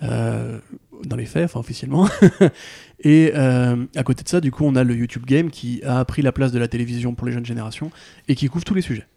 Euh, 0.04 0.60
dans 1.06 1.16
les 1.16 1.26
faits, 1.26 1.46
enfin 1.46 1.60
officiellement. 1.60 2.08
et 3.04 3.32
euh, 3.36 3.86
à 3.96 4.04
côté 4.04 4.24
de 4.24 4.30
ça, 4.30 4.40
du 4.40 4.52
coup, 4.52 4.66
on 4.66 4.76
a 4.76 4.84
le 4.84 4.96
YouTube 4.96 5.26
Game 5.26 5.50
qui 5.50 5.82
a 5.84 6.06
pris 6.06 6.22
la 6.22 6.32
place 6.32 6.52
de 6.52 6.60
la 6.60 6.68
télévision 6.68 7.16
pour 7.16 7.26
les 7.26 7.34
jeunes 7.34 7.46
générations 7.46 7.90
et 8.28 8.36
qui 8.36 8.48
couvre 8.48 8.64
tous 8.64 8.76
les 8.76 8.84
sujets. 8.84 9.08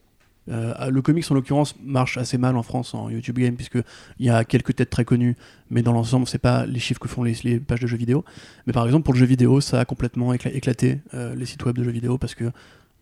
Euh, 0.50 0.90
le 0.90 1.02
comics, 1.02 1.30
en 1.30 1.34
l'occurrence, 1.34 1.74
marche 1.82 2.16
assez 2.16 2.38
mal 2.38 2.56
en 2.56 2.62
France 2.62 2.94
en 2.94 3.10
YouTube 3.10 3.38
Game, 3.38 3.54
puisqu'il 3.54 3.84
y 4.18 4.30
a 4.30 4.44
quelques 4.44 4.76
têtes 4.76 4.88
très 4.88 5.04
connues, 5.04 5.36
mais 5.68 5.82
dans 5.82 5.92
l'ensemble, 5.92 6.26
c'est 6.26 6.38
pas 6.38 6.64
les 6.64 6.80
chiffres 6.80 7.00
que 7.00 7.08
font 7.08 7.22
les, 7.22 7.60
pages 7.60 7.80
de 7.80 7.86
jeux 7.86 7.98
vidéo. 7.98 8.24
Mais 8.66 8.72
par 8.72 8.86
exemple, 8.86 9.04
pour 9.04 9.12
le 9.12 9.20
jeu 9.20 9.26
vidéo, 9.26 9.60
ça 9.60 9.80
a 9.80 9.84
complètement 9.84 10.32
écla- 10.32 10.54
éclaté 10.54 11.00
les 11.12 11.44
sites 11.44 11.64
web 11.66 11.76
de 11.76 11.84
jeux 11.84 11.90
vidéo, 11.90 12.16
parce 12.16 12.34
que 12.34 12.50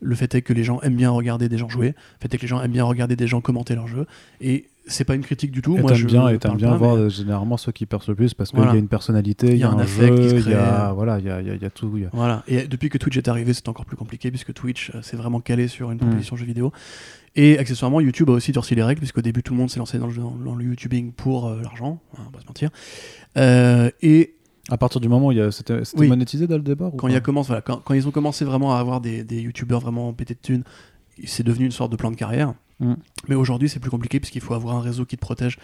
le 0.01 0.15
fait 0.15 0.35
est 0.35 0.41
que 0.41 0.53
les 0.53 0.63
gens 0.63 0.81
aiment 0.81 0.97
bien 0.97 1.09
regarder 1.09 1.47
des 1.47 1.57
gens 1.57 1.69
jouer, 1.69 1.87
le 1.87 1.93
fait 2.21 2.33
est 2.33 2.37
que 2.37 2.41
les 2.41 2.47
gens 2.47 2.61
aiment 2.61 2.71
bien 2.71 2.83
regarder 2.83 3.15
des 3.15 3.27
gens 3.27 3.41
commenter 3.41 3.75
leurs 3.75 3.87
jeux, 3.87 4.05
et 4.41 4.67
c'est 4.85 5.05
pas 5.05 5.15
une 5.15 5.21
critique 5.21 5.51
du 5.51 5.61
tout. 5.61 5.77
Et 5.77 5.81
Moi, 5.81 5.91
t'aimes 5.91 5.99
je 5.99 6.05
bien, 6.07 6.27
et 6.27 6.37
bien 6.37 6.69
pas, 6.71 6.77
voir 6.77 6.95
mais- 6.95 7.01
euh, 7.03 7.09
généralement 7.09 7.57
ceux 7.57 7.71
qui 7.71 7.85
percent 7.85 8.09
le 8.09 8.15
plus 8.15 8.33
parce 8.33 8.49
qu'il 8.49 8.57
Voilà. 8.57 8.73
y 8.73 8.75
a 8.75 8.79
une 8.79 8.87
personnalité, 8.87 9.47
il 9.51 9.57
y 9.57 9.63
a 9.63 9.69
un, 9.69 9.79
affect 9.79 10.15
qui 10.15 10.23
se 10.23 10.29
jeu, 10.29 10.35
il 10.37 10.41
crée, 10.41 10.51
y 10.51 10.55
a, 10.55 10.91
voilà, 10.93 11.19
il 11.19 11.25
y 11.25 11.29
a, 11.29 11.41
il 11.41 11.47
y 11.47 11.51
a- 11.51 11.55
il 11.55 11.61
y 11.61 11.65
a 11.65 11.69
tout. 11.69 11.91
a- 11.95 12.09
Voilà, 12.15 12.43
et 12.47 12.67
depuis 12.67 12.89
que 12.89 12.97
Twitch 12.97 13.17
est 13.17 13.27
arrivé, 13.27 13.53
c'est 13.53 13.67
encore 13.69 13.85
plus 13.85 13.95
compliqué 13.97 14.29
puisque 14.29 14.53
Twitch 14.53 14.91
euh, 14.93 15.01
s'est 15.01 15.15
vraiment 15.17 15.39
calé 15.39 15.67
sur 15.67 15.89
une 15.91 15.97
Mm. 15.97 16.01
proposition 16.01 16.35
jeu 16.35 16.45
vidéo. 16.45 16.71
Et 17.35 17.57
accessoirement, 17.57 17.99
YouTube 18.01 18.29
a 18.29 18.33
aussi 18.33 18.51
durci 18.51 18.75
les 18.75 18.83
règles 18.83 18.99
puisqu'au 18.99 19.21
début 19.21 19.41
tout 19.41 19.53
le 19.53 19.59
monde 19.59 19.69
s'est 19.69 19.79
lancé 19.79 19.97
dans 19.97 20.07
le, 20.07 20.13
dans, 20.13 20.53
le 20.55 20.65
YouTubing 20.65 21.13
pour 21.13 21.47
euh, 21.47 21.61
l'argent, 21.63 21.99
hein, 22.13 22.17
on 22.19 22.23
va 22.25 22.29
pas 22.31 22.41
se 22.41 22.45
mentir. 22.47 22.69
Euh, 23.37 23.89
et 24.01 24.35
À 24.69 24.77
partir 24.77 25.01
du 25.01 25.09
moment 25.09 25.27
où 25.27 25.31
il 25.33 25.37
y 25.39 25.41
a- 25.41 25.51
c'était 25.51 25.81
Oui. 25.97 26.07
monétisé 26.07 26.47
dès 26.47 26.55
le 26.55 26.61
départ 26.63 26.91
quand, 26.97 27.07
il 27.09 27.19
commence, 27.21 27.47
voilà, 27.47 27.61
quand, 27.61 27.81
quand 27.83 27.93
ils 27.95 28.07
ont 28.07 28.11
commencé 28.11 28.45
vraiment 28.45 28.73
à 28.75 28.79
avoir 28.79 29.01
des, 29.01 29.23
des 29.25 29.41
YouTubeurs 29.41 29.81
vraiment 29.81 30.13
pétés 30.13 30.35
de 30.35 30.39
thunes, 30.39 30.63
c'est 31.25 31.43
devenu 31.43 31.65
une 31.65 31.71
sorte 31.71 31.91
de 31.91 31.97
plan 31.97 32.11
de 32.11 32.15
carrière. 32.15 32.53
Mm. 32.83 32.93
Mais 33.29 33.35
aujourd'hui, 33.35 33.69
c'est 33.69 33.79
plus 33.79 33.89
compliqué 33.89 34.19
puisqu'il 34.19 34.41
faut 34.41 34.53
avoir 34.53 34.75
un 34.75 34.81
réseau 34.81 35.05
qui 35.05 35.15
te 35.15 35.21
protège 35.21 35.57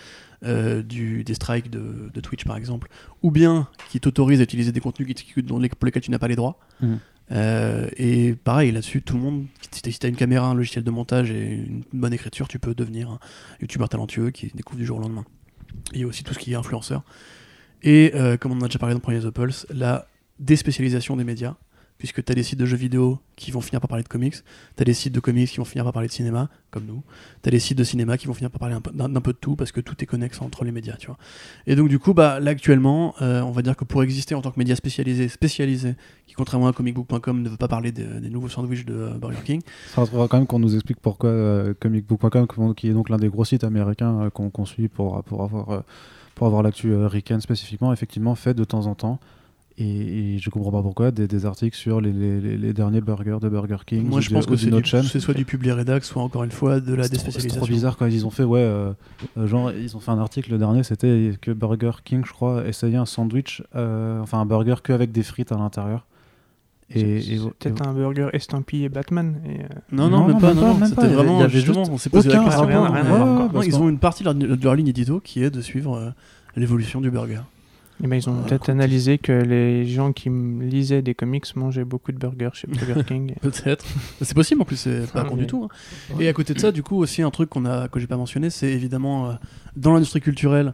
euh, 0.46 0.82
du, 0.82 1.24
des 1.24 1.34
strikes 1.34 1.70
de, 1.70 2.10
de 2.14 2.22
Twitch, 2.22 2.46
par 2.46 2.56
exemple, 2.58 2.88
ou 3.22 3.30
bien 3.30 3.68
qui 3.90 4.00
t'autorise 4.00 4.40
à 4.40 4.44
utiliser 4.44 4.72
des 4.72 4.80
contenus 4.80 5.14
qui, 5.14 5.44
dont 5.44 5.60
les- 5.60 5.70
pour 5.70 5.86
lesquels 5.86 6.02
tu 6.02 6.12
n'as 6.12 6.20
pas 6.20 6.30
les 6.30 6.36
droits. 6.38 6.58
Mm. 6.82 6.96
Euh, 7.32 7.88
et 7.98 8.34
pareil, 8.34 8.72
là-dessus, 8.72 9.02
tout 9.04 9.16
le 9.16 9.22
monde, 9.22 9.46
si 9.72 9.82
tu 9.82 10.06
as 10.06 10.10
une 10.10 10.16
caméra, 10.16 10.48
un 10.48 10.56
logiciel 10.56 10.84
de 10.84 10.92
montage 10.92 11.30
et 11.30 11.54
une 11.54 11.84
bonne 11.94 12.14
écriture, 12.14 12.48
tu 12.48 12.58
peux 12.58 12.74
devenir 12.74 13.12
un 13.12 13.20
youtubeur 13.62 13.90
talentueux 13.90 14.32
qui 14.32 14.52
découvre 14.56 14.80
du 14.80 14.86
jour 14.86 14.98
au 14.98 15.02
lendemain. 15.02 15.26
Il 15.94 16.00
y 16.00 16.04
a 16.04 16.08
aussi 16.08 16.24
tout 16.24 16.34
ce 16.34 16.40
qui 16.40 16.54
est 16.54 16.56
influenceur. 16.56 17.04
Et 17.84 18.12
euh, 18.16 18.38
comme 18.38 18.52
on 18.54 18.56
en 18.56 18.62
a 18.62 18.66
déjà 18.66 18.80
parlé 18.80 18.96
dans 18.96 19.00
Premier 19.02 19.20
The 19.20 19.30
Pulse, 19.30 19.68
la 19.70 20.08
déspécialisation 20.40 21.18
des 21.18 21.24
médias, 21.24 21.56
puisque 22.00 22.24
tu 22.24 22.32
as 22.32 22.36
des 22.36 22.44
sites 22.44 22.58
de 22.58 22.66
jeux 22.66 22.78
vidéo 22.78 23.20
qui 23.36 23.52
vont 23.52 23.60
finir 23.62 23.82
par 23.82 23.90
parler 23.90 24.04
de 24.04 24.08
comics, 24.08 24.34
tu 24.34 24.82
as 24.82 24.86
des 24.86 24.94
sites 24.94 25.14
de 25.14 25.20
comics 25.20 25.50
qui 25.50 25.58
vont 25.58 25.66
finir 25.66 25.84
par 25.84 25.94
parler 25.94 26.08
de 26.08 26.14
cinéma, 26.14 26.50
comme 26.72 26.86
nous, 26.86 27.04
tu 27.44 27.50
as 27.50 27.52
des 27.52 27.60
sites 27.60 27.78
de 27.78 27.84
cinéma 27.84 28.18
qui 28.18 28.26
vont 28.26 28.34
finir 28.34 28.50
par 28.50 28.60
parler 28.60 28.78
d'un 28.94 29.22
peu 29.22 29.34
de 29.34 29.38
tout, 29.38 29.58
parce 29.58 29.74
que 29.74 29.82
tout 29.82 30.02
est 30.02 30.06
connexe 30.06 30.42
entre 30.42 30.64
les 30.64 30.72
médias, 30.72 30.96
tu 30.96 31.08
vois. 31.08 31.18
Et 31.68 31.76
donc 31.76 31.90
du 31.90 32.00
coup, 32.00 32.14
bah, 32.14 32.40
là 32.40 32.52
actuellement, 32.52 33.16
euh, 33.22 33.42
on 33.42 33.52
va 33.52 33.62
dire 33.62 33.76
que 33.76 33.84
pour 33.84 34.02
exister 34.02 34.34
en 34.34 34.42
tant 34.42 34.52
que 34.52 34.58
média 34.58 34.78
spécialisé, 34.78 35.28
spécialisé, 35.28 35.96
qui 36.26 36.36
contrairement 36.36 36.70
à 36.70 36.74
comicbook.com 36.74 37.42
ne 37.42 37.50
veut 37.50 37.58
pas 37.58 37.68
parler 37.68 37.92
des, 37.92 38.30
nouveaux 38.30 38.50
sandwichs 38.50 38.86
de 38.86 38.94
euh, 38.94 39.18
Burger 39.18 39.42
King, 39.44 39.62
Ça 39.94 40.06
faudra 40.06 40.30
quand 40.30 40.38
même 40.38 40.48
qu'on 40.48 40.60
nous 40.60 40.76
explique 40.76 41.02
pourquoi 41.02 41.30
euh, 41.30 41.74
comicbook.com, 41.82 42.76
qui 42.76 42.88
est 42.88 42.94
donc 42.94 43.10
l'un 43.10 43.18
des 43.18 43.30
gros 43.30 43.44
sites 43.44 43.66
américains 43.66 44.22
euh, 44.22 44.30
qu'on 44.30 44.50
qu'on 44.50 44.66
suit 44.66 44.88
pour, 44.88 45.22
pour 45.26 45.44
avoir, 45.44 45.84
pour 46.36 46.48
avoir 46.48 46.64
l'actu 46.64 46.96
Rican 46.96 47.42
spécifiquement, 47.42 47.92
effectivement, 47.92 48.36
fait 48.36 48.54
de 48.54 48.64
temps 48.64 48.88
en 48.88 48.96
temps. 48.96 49.20
Et, 49.82 50.36
et 50.36 50.38
je 50.40 50.50
comprends 50.50 50.72
pas 50.72 50.82
pourquoi 50.82 51.12
des, 51.12 51.26
des 51.28 51.46
articles 51.46 51.76
sur 51.78 52.02
les, 52.02 52.12
les- 52.12 52.58
les- 52.58 52.74
derniers 52.74 53.00
burgers 53.00 53.38
de 53.42 53.48
Burger 53.48 53.78
King. 53.86 54.08
moi 54.08 54.20
ou 54.20 54.22
je 54.22 54.30
pense 54.30 54.46
que 54.46 54.58
c'est 54.58 54.70
du- 54.70 54.84
chaîne. 54.84 55.04
c'est 55.04 55.22
soit 55.22 55.34
du 55.34 55.46
public 55.46 55.72
rédac, 55.72 56.04
soit 56.04 56.22
encore 56.22 56.44
une 56.44 56.52
fois 56.52 56.82
de 56.82 56.94
la 56.94 57.04
trop- 57.04 57.04
C'est 57.04 57.12
déspécialisation. 57.14 57.62
trop 57.62 57.68
bizarre 57.68 57.96
quand 57.98 58.06
ils 58.08 58.26
ont 58.26 58.30
fait, 58.30 58.44
ouais, 58.44 58.60
euh, 58.60 58.92
euh, 59.38 59.48
genre 59.48 59.72
ils 59.72 59.96
ont 59.96 60.02
fait 60.02 60.12
un 60.12 60.20
article 60.20 60.52
le 60.52 60.58
dernier, 60.58 60.84
c'était 60.84 61.32
que 61.42 61.52
Burger 61.52 61.92
King, 62.04 62.24
je 62.26 62.34
crois, 62.34 62.68
essayait 62.68 62.98
un 62.98 63.06
sandwich, 63.06 63.64
euh, 63.76 64.20
enfin 64.20 64.40
un 64.42 64.46
burger 64.46 64.76
que 64.84 64.92
avec 64.92 65.14
des 65.14 65.24
frites 65.24 65.52
à 65.54 65.58
l'intérieur. 65.58 66.06
Et, 66.92 67.22
C'est 67.22 67.36
et- 67.36 67.40
peut-être 67.40 67.88
un 67.88 67.94
burger 67.94 68.30
estampillé 68.34 68.90
Batman. 68.90 69.36
Et, 69.46 69.62
euh, 69.62 69.68
Non, 69.92 70.10
non, 70.10 70.22
Non, 70.22 70.26
même 70.26 70.34
non, 70.34 70.40
pas, 70.42 70.54
non, 70.56 70.86
c'était 70.86 71.08
vraiment, 71.08 71.38
il 71.38 71.42
y 71.42 71.44
avait 71.44 71.54
justement, 71.54 71.84
juste 71.86 71.92
on 71.94 71.98
s'est 72.00 72.10
posé 72.10 72.28
la 72.30 72.42
aucun 72.42 72.50
question. 72.50 73.62
ils 73.64 73.76
ont 73.78 73.88
une 73.88 74.00
partie 74.00 74.24
de 74.24 74.30
leur, 74.30 74.36
de 74.36 74.64
leur 74.64 74.76
ligne 74.76 74.88
édito 74.88 75.20
qui 75.20 75.44
est 75.44 75.52
de 75.52 75.62
suivre 75.62 75.96
euh, 75.96 76.10
l'évolution 76.56 77.00
du 77.00 77.12
burger. 77.12 77.42
Eh 78.04 78.08
ben, 78.08 78.16
ils 78.16 78.30
ont 78.30 78.36
Ah, 78.44 78.48
peut-être 78.48 78.70
analysé 78.70 79.18
que 79.18 79.32
les 79.32 79.86
gens 79.86 80.14
qui 80.14 80.30
lisaient 80.30 81.02
des 81.02 81.14
comics 81.16 81.46
mangeaient 81.56 81.84
beaucoup 81.86 82.12
de 82.12 82.18
burgers 82.18 82.50
chez 82.54 82.68
Burger 82.68 83.04
King. 83.08 83.34
Peut-être. 83.42 83.86
C'est 84.22 84.34
possible 84.34 84.62
en 84.62 84.66
plus, 84.66 84.78
c'est 84.78 85.12
pas 85.12 85.22
Ah, 85.22 85.30
con 85.30 85.36
mais- 85.36 85.42
du 85.42 85.48
tout. 85.48 85.66
hein. 86.12 86.16
Et 86.20 86.28
à 86.28 86.34
côté 86.34 86.54
de 86.54 86.60
ça, 86.60 86.72
du 86.72 86.84
coup, 86.84 86.98
aussi 86.98 87.22
un 87.22 87.32
truc 87.32 87.50
qu'on 87.50 87.66
a, 87.66 87.88
que 87.90 88.00
j'ai 88.00 88.08
pas 88.08 88.18
mentionné, 88.18 88.50
c'est 88.50 88.72
évidemment 88.72 89.30
euh, 89.30 89.34
dans 89.76 89.94
l'industrie 89.94 90.22
culturelle, 90.22 90.74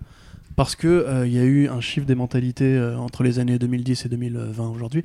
parce 0.55 0.75
que 0.75 0.87
euh, 0.87 1.27
il 1.27 1.33
y 1.33 1.39
a 1.39 1.43
eu 1.43 1.67
un 1.67 1.81
chiffre 1.81 2.05
des 2.05 2.15
mentalités 2.15 2.75
euh, 2.77 2.97
entre 2.97 3.23
les 3.23 3.39
années 3.39 3.57
2010 3.59 4.05
et 4.05 4.09
2020 4.09 4.69
aujourd'hui, 4.69 5.03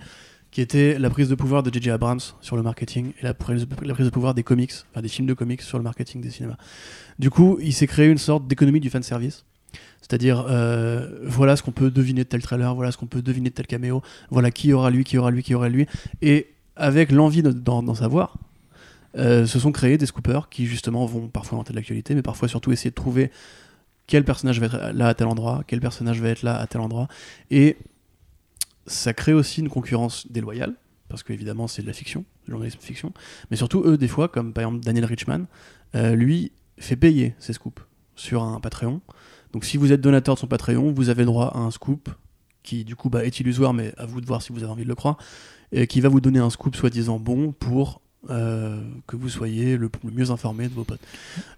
qui 0.50 0.60
était 0.60 0.98
la 0.98 1.10
prise 1.10 1.28
de 1.28 1.34
pouvoir 1.36 1.62
de 1.62 1.72
J.J. 1.72 1.90
Abrams 1.90 2.20
sur 2.40 2.56
le 2.56 2.62
marketing 2.62 3.12
et 3.20 3.24
la 3.24 3.34
prise, 3.34 3.66
la 3.82 3.94
prise 3.94 4.06
de 4.06 4.10
pouvoir 4.10 4.34
des 4.34 4.42
comics, 4.42 4.72
enfin 4.90 5.00
des 5.00 5.08
films 5.08 5.28
de 5.28 5.34
comics 5.34 5.62
sur 5.62 5.78
le 5.78 5.84
marketing 5.84 6.20
des 6.20 6.30
cinémas. 6.30 6.56
Du 7.20 7.30
coup, 7.30 7.58
il 7.62 7.72
s'est 7.72 7.86
créé 7.86 8.08
une 8.08 8.18
sorte 8.18 8.46
d'économie 8.48 8.80
du 8.80 8.90
fanservice. 8.90 9.44
C'est-à-dire, 10.10 10.44
euh, 10.48 11.20
voilà 11.22 11.54
ce 11.54 11.62
qu'on 11.62 11.70
peut 11.70 11.92
deviner 11.92 12.24
de 12.24 12.28
tel 12.28 12.42
trailer, 12.42 12.74
voilà 12.74 12.90
ce 12.90 12.96
qu'on 12.96 13.06
peut 13.06 13.22
deviner 13.22 13.50
de 13.50 13.54
tel 13.54 13.68
caméo, 13.68 14.02
voilà 14.28 14.50
qui 14.50 14.72
aura 14.72 14.90
lui, 14.90 15.04
qui 15.04 15.16
aura 15.16 15.30
lui, 15.30 15.44
qui 15.44 15.54
aura 15.54 15.68
lui. 15.68 15.86
Et 16.20 16.48
avec 16.74 17.12
l'envie 17.12 17.44
de- 17.44 17.52
d'en 17.52 17.94
savoir, 17.94 18.36
euh, 19.16 19.46
se 19.46 19.60
sont 19.60 19.70
créés 19.70 19.98
des 19.98 20.06
scoopers 20.06 20.48
qui 20.48 20.66
justement 20.66 21.06
vont 21.06 21.28
parfois 21.28 21.58
inventer 21.58 21.72
de 21.72 21.76
l'actualité, 21.76 22.16
mais 22.16 22.22
parfois 22.22 22.48
surtout 22.48 22.72
essayer 22.72 22.90
de 22.90 22.94
trouver 22.96 23.30
quel 24.08 24.24
personnage 24.24 24.58
va 24.58 24.66
être 24.66 24.90
là 24.92 25.06
à 25.06 25.14
tel 25.14 25.28
endroit, 25.28 25.62
quel 25.68 25.80
personnage 25.80 26.20
va 26.20 26.30
être 26.30 26.42
là 26.42 26.56
à 26.58 26.66
tel 26.66 26.80
endroit. 26.80 27.06
Et 27.52 27.76
ça 28.88 29.12
crée 29.12 29.32
aussi 29.32 29.60
une 29.60 29.68
concurrence 29.68 30.26
déloyale, 30.28 30.74
parce 31.08 31.22
qu'évidemment 31.22 31.68
c'est 31.68 31.82
de 31.82 31.86
la 31.86 31.92
fiction, 31.92 32.24
du 32.46 32.50
journalisme 32.50 32.78
de 32.78 32.82
fiction, 32.84 33.12
mais 33.52 33.56
surtout 33.56 33.84
eux 33.84 33.96
des 33.96 34.08
fois, 34.08 34.26
comme 34.26 34.52
par 34.52 34.64
exemple 34.64 34.84
Daniel 34.84 35.04
Richman, 35.04 35.46
euh, 35.94 36.16
lui 36.16 36.50
fait 36.78 36.96
payer 36.96 37.36
ses 37.38 37.52
scoops 37.52 37.82
sur 38.16 38.42
un 38.42 38.58
Patreon. 38.58 39.00
Donc 39.52 39.64
si 39.64 39.76
vous 39.76 39.92
êtes 39.92 40.00
donateur 40.00 40.34
de 40.34 40.40
son 40.40 40.46
Patreon, 40.46 40.92
vous 40.92 41.08
avez 41.08 41.24
droit 41.24 41.46
à 41.54 41.58
un 41.58 41.70
scoop 41.70 42.08
qui 42.62 42.84
du 42.84 42.94
coup 42.96 43.08
bah, 43.10 43.24
est 43.24 43.40
illusoire, 43.40 43.72
mais 43.74 43.92
à 43.96 44.06
vous 44.06 44.20
de 44.20 44.26
voir 44.26 44.42
si 44.42 44.52
vous 44.52 44.62
avez 44.62 44.70
envie 44.72 44.84
de 44.84 44.88
le 44.88 44.94
croire, 44.94 45.16
et 45.72 45.86
qui 45.86 46.00
va 46.00 46.08
vous 46.08 46.20
donner 46.20 46.38
un 46.38 46.50
scoop 46.50 46.76
soi-disant 46.76 47.18
bon 47.18 47.52
pour 47.52 48.00
euh, 48.28 48.82
que 49.06 49.16
vous 49.16 49.28
soyez 49.30 49.76
le, 49.78 49.90
le 50.04 50.10
mieux 50.10 50.30
informé 50.30 50.68
de 50.68 50.74
vos 50.74 50.84
potes. 50.84 51.00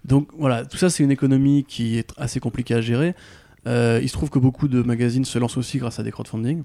Donc 0.05 0.29
voilà, 0.37 0.65
tout 0.65 0.77
ça 0.77 0.89
c'est 0.89 1.03
une 1.03 1.11
économie 1.11 1.65
qui 1.67 1.97
est 1.97 2.13
assez 2.17 2.39
compliquée 2.39 2.73
à 2.75 2.81
gérer. 2.81 3.15
Euh, 3.67 3.99
il 4.01 4.07
se 4.07 4.13
trouve 4.13 4.29
que 4.29 4.39
beaucoup 4.39 4.67
de 4.67 4.81
magazines 4.81 5.25
se 5.25 5.37
lancent 5.39 5.57
aussi 5.57 5.77
grâce 5.77 5.99
à 5.99 6.03
des 6.03 6.11
crowdfunding. 6.11 6.63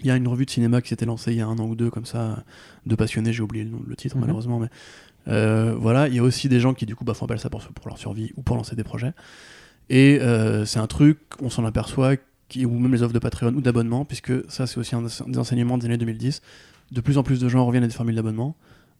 Il 0.00 0.06
y 0.06 0.10
a 0.10 0.16
une 0.16 0.28
revue 0.28 0.44
de 0.44 0.50
cinéma 0.50 0.82
qui 0.82 0.88
s'était 0.88 1.06
lancée 1.06 1.32
il 1.32 1.38
y 1.38 1.40
a 1.40 1.46
un 1.46 1.58
an 1.58 1.66
ou 1.66 1.74
deux 1.74 1.88
comme 1.90 2.04
ça, 2.04 2.42
de 2.84 2.94
passionnés, 2.96 3.32
j'ai 3.32 3.42
oublié 3.42 3.64
le, 3.64 3.70
nom- 3.70 3.82
le 3.86 3.96
titre 3.96 4.16
Mhm. 4.16 4.20
malheureusement, 4.22 4.58
mais 4.58 4.68
euh, 5.28 5.74
voilà, 5.78 6.08
il 6.08 6.14
y 6.14 6.18
a 6.18 6.22
aussi 6.22 6.48
des 6.50 6.60
gens 6.60 6.74
qui 6.74 6.84
du 6.84 6.94
coup 6.94 7.04
bah, 7.04 7.14
font 7.14 7.24
appel 7.24 7.36
à 7.38 7.40
ça 7.40 7.48
pour, 7.48 7.60
pour 7.62 7.88
leur 7.88 7.96
survie 7.98 8.32
ou 8.36 8.42
pour 8.42 8.56
lancer 8.56 8.76
des 8.76 8.84
projets. 8.84 9.12
Et 9.90 10.18
euh, 10.20 10.64
c'est 10.64 10.78
un 10.78 10.86
truc, 10.86 11.18
on 11.42 11.50
s'en 11.50 11.64
aperçoit, 11.64 12.16
qui, 12.48 12.64
ou 12.66 12.78
même 12.78 12.92
les 12.92 13.02
offres 13.02 13.12
de 13.14 13.18
Patreon 13.18 13.54
ou 13.54 13.60
d'abonnement, 13.60 14.04
puisque 14.04 14.32
ça 14.50 14.66
c'est 14.66 14.78
aussi 14.78 14.94
un 14.94 15.02
des 15.02 15.38
enseignements 15.38 15.78
des 15.78 15.86
années 15.86 15.98
2010. 15.98 16.40
De 16.92 17.00
plus 17.00 17.18
en 17.18 17.22
plus 17.22 17.40
de 17.40 17.48
gens 17.48 17.64
reviennent 17.66 17.84
à 17.84 17.86
des 17.86 17.92
formules 17.92 18.14
d'abonnement, 18.14 18.54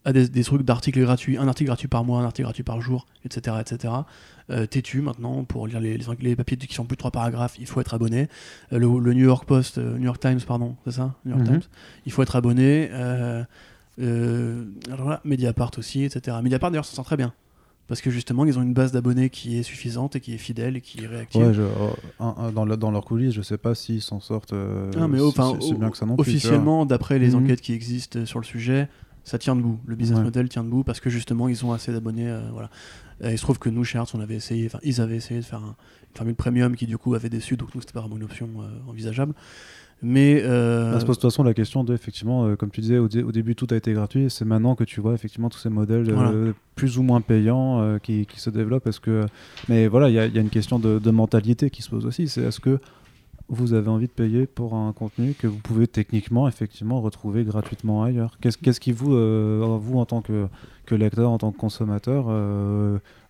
à 0.04 0.12
des, 0.12 0.28
des 0.28 0.42
trucs 0.44 0.62
d'articles 0.62 1.00
gratuits, 1.00 1.36
un 1.38 1.46
article 1.48 1.68
gratuit 1.68 1.88
par 1.88 2.04
mois, 2.04 2.20
un 2.20 2.24
article 2.24 2.44
gratuit 2.44 2.62
par 2.62 2.80
jour, 2.80 3.06
etc. 3.24 3.56
etc. 3.60 3.94
Euh, 4.50 4.66
Têtu 4.66 5.00
maintenant, 5.00 5.44
pour 5.44 5.66
lire 5.66 5.80
les, 5.80 5.96
les, 5.96 6.04
les 6.20 6.36
papiers 6.36 6.56
qui 6.56 6.74
sont 6.74 6.84
plus 6.84 6.96
de 6.96 6.98
trois 6.98 7.10
paragraphes, 7.10 7.56
il 7.58 7.66
faut 7.66 7.80
être 7.80 7.94
abonné. 7.94 8.28
Euh, 8.72 8.78
le, 8.78 8.98
le 8.98 9.14
New 9.14 9.24
York 9.24 9.46
Post, 9.46 9.78
euh, 9.78 9.96
New 9.98 10.04
York 10.04 10.20
Times, 10.20 10.40
pardon, 10.46 10.76
c'est 10.84 10.92
ça 10.92 11.14
New 11.24 11.32
York 11.36 11.42
Mhm. 11.42 11.60
Times, 11.60 11.68
il 12.06 12.12
faut 12.12 12.22
être 12.22 12.36
abonné. 12.36 12.90
Alors 12.90 13.46
voilà, 15.02 15.20
Mediapart 15.24 15.70
aussi, 15.78 16.04
etc. 16.04 16.36
Mediapart 16.42 16.70
d'ailleurs 16.70 16.84
s'en 16.84 16.96
sent 17.02 17.06
très 17.06 17.16
bien. 17.16 17.32
Parce 17.86 18.00
que 18.00 18.10
justement, 18.10 18.46
ils 18.46 18.58
ont 18.58 18.62
une 18.62 18.72
base 18.72 18.92
d'abonnés 18.92 19.28
qui 19.28 19.58
est 19.58 19.62
suffisante 19.62 20.16
et 20.16 20.20
qui 20.20 20.32
est 20.34 20.38
fidèle 20.38 20.76
et 20.76 20.80
qui 20.80 21.04
est 21.04 21.06
réactive. 21.06 21.42
Ouais, 21.42 21.52
je- 21.52 21.60
euh, 21.60 21.90
un- 22.18 22.50
dans, 22.50 22.64
le- 22.64 22.78
dans 22.78 22.90
leurs 22.90 23.04
coulisses, 23.04 23.34
je 23.34 23.42
sais 23.42 23.58
pas 23.58 23.74
s'ils 23.74 24.00
s'en 24.00 24.20
sortent. 24.20 24.54
euh, 24.54 24.90
Ah, 24.96 25.06
mais 25.06 25.20
enfin, 25.20 25.58
bien 25.78 25.90
que 25.90 25.96
ça 25.98 26.06
non 26.06 26.14
officiellement, 26.18 26.86
d'après 26.86 27.18
les 27.18 27.30
Mhm. 27.30 27.42
enquêtes 27.44 27.60
qui 27.60 27.74
existent 27.74 28.24
sur 28.24 28.38
le 28.38 28.44
sujet, 28.46 28.88
ça 29.22 29.38
tient 29.38 29.54
debout. 29.54 29.78
Le 29.84 29.96
business 29.96 30.18
Ouais. 30.18 30.24
model 30.24 30.48
tient 30.48 30.64
debout 30.64 30.82
parce 30.82 31.00
que 31.00 31.10
justement, 31.10 31.46
ils 31.48 31.62
ont 31.64 31.72
assez 31.72 31.92
d'abonnés. 31.92 32.28
euh, 32.30 32.40
voilà. 32.52 32.70
Et 33.22 33.30
il 33.32 33.38
se 33.38 33.42
trouve 33.42 33.58
que 33.58 33.68
nous, 33.68 33.84
chez 33.84 33.98
Arts, 33.98 34.08
on 34.14 34.20
avait 34.20 34.34
essayé, 34.34 34.66
enfin, 34.66 34.78
ils 34.82 35.00
avaient 35.00 35.16
essayé 35.16 35.38
de 35.40 35.44
faire 35.44 35.60
un, 35.62 35.76
une 36.10 36.16
formule 36.16 36.34
premium 36.34 36.74
qui, 36.76 36.86
du 36.86 36.96
coup, 36.98 37.14
avait 37.14 37.28
déçu, 37.28 37.56
donc 37.56 37.74
nous, 37.74 37.80
c'était 37.82 37.92
pas 37.92 38.00
vraiment 38.00 38.16
une 38.16 38.24
option 38.24 38.48
euh, 38.60 38.90
envisageable. 38.90 39.34
Mais. 40.04 40.42
euh, 40.44 40.92
Là, 40.92 41.00
se 41.00 41.06
pose 41.06 41.16
de 41.16 41.22
toute 41.22 41.30
façon 41.30 41.42
la 41.42 41.54
question 41.54 41.82
de, 41.82 41.94
effectivement, 41.94 42.44
euh, 42.44 42.56
comme 42.56 42.70
tu 42.70 42.80
disais, 42.82 42.98
au, 42.98 43.08
dé- 43.08 43.22
au 43.22 43.32
début 43.32 43.54
tout 43.56 43.66
a 43.70 43.76
été 43.76 43.92
gratuit, 43.94 44.24
et 44.24 44.28
c'est 44.28 44.44
maintenant 44.44 44.74
que 44.74 44.84
tu 44.84 45.00
vois 45.00 45.14
effectivement 45.14 45.48
tous 45.48 45.58
ces 45.58 45.70
modèles 45.70 46.06
euh, 46.10 46.52
plus 46.74 46.98
ou 46.98 47.02
moins 47.02 47.20
payants 47.22 47.80
euh, 47.80 47.98
qui, 47.98 48.26
qui 48.26 48.38
se 48.38 48.50
développent. 48.50 48.86
Est-ce 48.86 49.00
que... 49.00 49.24
Mais 49.68 49.88
voilà, 49.88 50.10
il 50.10 50.12
y, 50.12 50.34
y 50.34 50.38
a 50.38 50.42
une 50.42 50.50
question 50.50 50.78
de, 50.78 50.98
de 50.98 51.10
mentalité 51.10 51.70
qui 51.70 51.80
se 51.82 51.88
pose 51.90 52.04
aussi. 52.06 52.28
C'est 52.28 52.42
est-ce 52.42 52.60
que 52.60 52.78
vous 53.48 53.72
avez 53.74 53.88
envie 53.88 54.06
de 54.06 54.12
payer 54.12 54.46
pour 54.46 54.74
un 54.74 54.92
contenu 54.92 55.34
que 55.34 55.46
vous 55.46 55.58
pouvez 55.58 55.86
techniquement, 55.86 56.48
effectivement, 56.48 57.00
retrouver 57.00 57.44
gratuitement 57.44 58.02
ailleurs? 58.02 58.38
Qu'est-ce 58.40 58.56
qu'est-ce 58.58 58.80
qui 58.80 58.92
vous, 58.92 59.10
vous 59.78 59.98
en 59.98 60.06
tant 60.06 60.22
que, 60.22 60.46
que 60.86 60.94
lecteur, 60.94 61.30
en 61.30 61.36
tant 61.38 61.52
que 61.52 61.58
consommateur, 61.58 62.30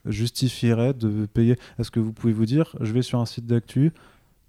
justifierait 0.06 0.94
de 0.94 1.26
payer? 1.26 1.56
Est-ce 1.78 1.90
que 1.90 2.00
vous 2.00 2.12
pouvez 2.12 2.32
vous 2.32 2.46
dire, 2.46 2.76
je 2.80 2.92
vais 2.92 3.02
sur 3.02 3.18
un 3.20 3.26
site 3.26 3.46
d'actu 3.46 3.92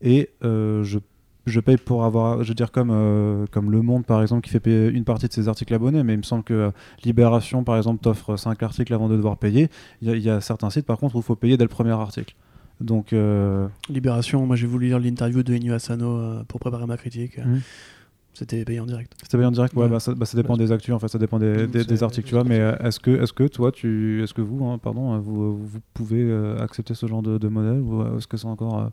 et 0.02 0.30
je 0.44 1.00
je 1.46 1.60
paye 1.60 1.78
pour 1.78 2.04
avoir, 2.06 2.44
je 2.44 2.50
veux 2.50 2.56
dire 2.56 2.72
comme 2.72 2.90
euh, 2.92 3.46
comme 3.52 3.72
Le 3.72 3.82
Monde 3.82 4.06
par 4.06 4.22
exemple 4.22 4.42
qui 4.42 4.50
fait 4.50 4.60
payer 4.60 4.88
une 4.90 5.04
partie 5.04 5.28
de 5.28 5.34
ses 5.34 5.48
articles 5.48 5.74
abonnés, 5.74 6.04
mais 6.04 6.14
il 6.14 6.18
me 6.18 6.24
semble 6.24 6.44
que 6.44 6.54
euh, 6.54 6.72
Libération 7.04 7.64
par 7.64 7.78
exemple 7.78 8.02
t'offre 8.02 8.36
5 8.36 8.62
articles 8.64 8.94
avant 8.94 9.08
de 9.10 9.16
devoir 9.16 9.38
payer. 9.38 9.70
Il 10.02 10.08
y, 10.08 10.12
a- 10.12 10.16
il 10.16 10.24
y 10.24 10.30
a 10.30 10.42
certains 10.42 10.70
sites 10.70 10.86
par 10.86 10.98
contre 10.98 11.16
où 11.16 11.20
il 11.20 11.24
faut 11.24 11.36
payer 11.36 11.58
dès 11.58 11.64
le 11.64 11.70
premier 11.70 11.92
article. 11.92 12.36
Donc 12.82 13.14
euh, 13.14 13.68
Libération, 13.90 14.46
moi, 14.46 14.56
j'ai 14.56 14.68
voulu 14.68 14.88
lire 14.88 15.00
l'interview 15.00 15.44
de 15.44 15.54
Ennio 15.54 15.74
Asano 15.74 16.44
pour 16.48 16.60
préparer 16.60 16.86
ma 16.86 16.98
critique. 16.98 17.38
Mhm. 17.38 17.62
C'était 18.34 18.66
payé 18.66 18.82
en 18.82 18.86
direct. 18.86 19.14
c'était 19.24 19.38
bien 19.38 19.48
en 19.48 19.52
direct, 19.52 19.74
ouais, 19.76 19.84
Ouais. 19.84 19.90
bah, 19.90 20.02
ça, 20.02 20.14
bah, 20.14 20.26
ça 20.26 20.36
dépend 20.36 20.58
des 20.58 20.74
actus 20.74 20.94
en 20.94 21.00
fait, 21.00 21.08
ça 21.08 21.18
dépend 21.18 21.40
des, 21.40 21.68
Mhm, 21.68 21.86
des- 21.86 22.04
articles, 22.04 22.28
tu 22.28 22.36
vois. 22.36 22.44
Mais 22.44 22.58
est-ce 22.84 23.00
que 23.00 23.12
est-ce 23.12 23.32
que 23.32 23.46
toi 23.48 23.72
tu, 23.72 24.22
est-ce 24.24 24.34
que 24.34 24.42
vous, 24.42 24.66
hein, 24.66 24.78
pardon, 24.78 25.18
vous, 25.20 25.56
vous 25.66 25.80
pouvez 25.94 26.30
accepter 26.60 26.96
ce 26.96 27.06
genre 27.06 27.22
de, 27.22 27.38
de 27.38 27.48
modèle 27.48 27.80
ou 27.80 28.18
est-ce 28.18 28.28
que 28.28 28.36
c'est 28.36 28.46
encore 28.48 28.90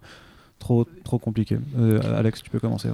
trop 0.62 0.86
trop 1.04 1.18
compliqué 1.18 1.58
Euh, 1.78 2.18
Alex, 2.18 2.42
tu 2.42 2.50
peux 2.50 2.60
commencer. 2.60 2.88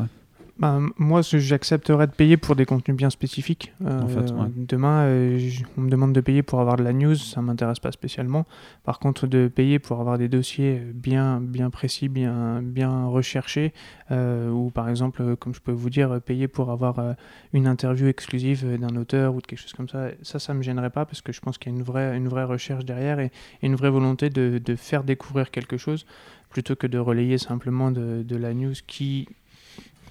Bah, 0.59 0.81
moi, 0.97 1.23
ce- 1.23 1.39
j'accepterais 1.39 2.09
de 2.09 2.13
payer 2.13 2.37
pour 2.37 2.57
des 2.57 2.65
contenus 2.67 2.97
bien 2.97 3.11
spécifiques. 3.11 3.73
Euh, 3.85 4.03
En 4.03 4.09
fait, 4.09 4.33
ouais. 4.33 4.49
Demain, 4.57 5.03
euh, 5.05 5.39
on 5.77 5.83
me 5.83 5.89
demande 5.89 6.13
de 6.13 6.21
payer 6.21 6.43
pour 6.43 6.61
avoir 6.61 6.75
de 6.77 6.83
la 6.83 6.93
news, 6.93 7.15
ça 7.15 7.41
m'intéresse 7.43 7.79
pas 7.79 7.93
spécialement. 7.93 8.45
Par 8.83 8.99
contre, 8.99 9.29
de 9.29 9.47
payer 9.47 9.79
pour 9.79 10.01
avoir 10.01 10.19
des 10.19 10.27
dossiers 10.29 10.81
bien, 10.93 11.41
bien 11.41 11.71
précis, 11.71 12.09
bien, 12.09 12.61
bien 12.61 13.07
recherchés, 13.07 13.73
euh, 14.11 14.51
ou 14.51 14.71
par 14.71 14.89
exemple, 14.89 15.37
comme 15.37 15.55
je 15.55 15.61
peux 15.61 15.71
vous 15.71 15.91
dire, 15.91 16.21
payer 16.21 16.49
pour 16.49 16.73
avoir 16.73 17.15
une 17.53 17.69
interview 17.69 18.09
exclusive 18.09 18.67
d'un 18.81 18.97
auteur 18.97 19.37
ou 19.37 19.41
de 19.41 19.47
quelque 19.47 19.61
chose 19.61 19.75
comme 19.75 19.89
ça, 19.89 20.09
ça, 20.23 20.41
ça 20.41 20.55
me 20.55 20.63
gênerait 20.63 20.91
pas 20.91 21.05
parce 21.05 21.23
que 21.23 21.31
je 21.33 21.41
pense 21.41 21.57
qu'il 21.59 21.71
y 21.71 21.75
a 21.75 21.79
une 21.79 21.85
vraie, 21.85 22.17
une 22.17 22.27
vraie 22.29 22.43
recherche 22.45 22.85
derrière 22.85 23.21
et, 23.21 23.31
et 23.63 23.67
une 23.67 23.77
vraie 23.77 23.91
volonté 23.91 24.29
de, 24.29 24.59
de 24.59 24.75
faire 24.75 25.05
découvrir 25.05 25.53
quelque 25.53 25.77
chose 25.77 26.05
plutôt 26.51 26.75
que 26.75 26.89
de 26.89 26.99
relayer 26.99 27.39
simplement 27.39 27.93
de, 27.93 28.25
de 28.27 28.37
la 28.37 28.55
news 28.55 28.73
qui 28.89 29.29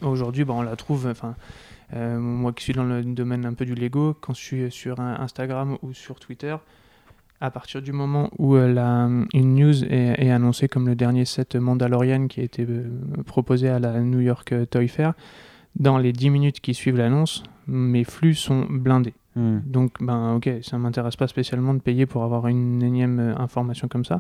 aujourd'hui 0.01 0.45
bah, 0.45 0.53
on 0.55 0.61
la 0.61 0.75
trouve 0.75 1.07
enfin 1.07 1.35
euh, 1.93 2.19
moi 2.19 2.51
qui 2.53 2.63
suis 2.63 2.73
dans 2.73 2.83
le 2.83 3.03
domaine 3.03 3.45
un 3.45 3.53
peu 3.53 3.65
du 3.65 3.75
Lego 3.75 4.15
quand 4.19 4.33
je 4.33 4.41
suis 4.41 4.71
sur 4.71 4.99
Instagram 4.99 5.77
ou 5.81 5.93
sur 5.93 6.19
Twitter 6.19 6.55
à 7.39 7.51
partir 7.51 7.81
du 7.81 7.91
moment 7.91 8.29
où 8.37 8.55
euh, 8.55 8.71
la, 8.71 9.09
une 9.33 9.55
news 9.55 9.85
est, 9.85 10.29
annoncée 10.29 10.67
comme 10.67 10.87
le 10.87 10.95
dernier 10.95 11.25
set 11.25 11.55
Mandalorian 11.55 12.27
qui 12.27 12.41
a 12.41 12.43
été 12.43 12.65
euh, 12.67 12.89
proposé 13.25 13.69
à 13.69 13.79
la 13.79 13.99
New 14.01 14.19
York 14.19 14.53
Toy 14.69 14.87
Fair 14.87 15.13
dans 15.75 15.97
les 15.97 16.11
10 16.11 16.29
minutes 16.29 16.59
qui 16.59 16.73
suivent 16.73 16.97
l'annonce 16.97 17.43
mes 17.67 18.03
flux 18.03 18.35
sont 18.35 18.65
blindés 18.69 19.13
Hmm. 19.37 19.59
donc, 19.63 20.01
ben, 20.01 20.33
ok, 20.37 20.49
ça 20.63 20.79
m'intéresse 20.79 21.15
pas 21.15 21.27
spécialement 21.27 21.75
de 21.75 21.79
payer 21.79 22.07
pour 22.07 22.23
avoir 22.23 22.47
une 22.47 22.81
énième 22.81 23.19
euh, 23.19 23.37
information 23.37 23.87
comme 23.87 24.03
ça. 24.03 24.19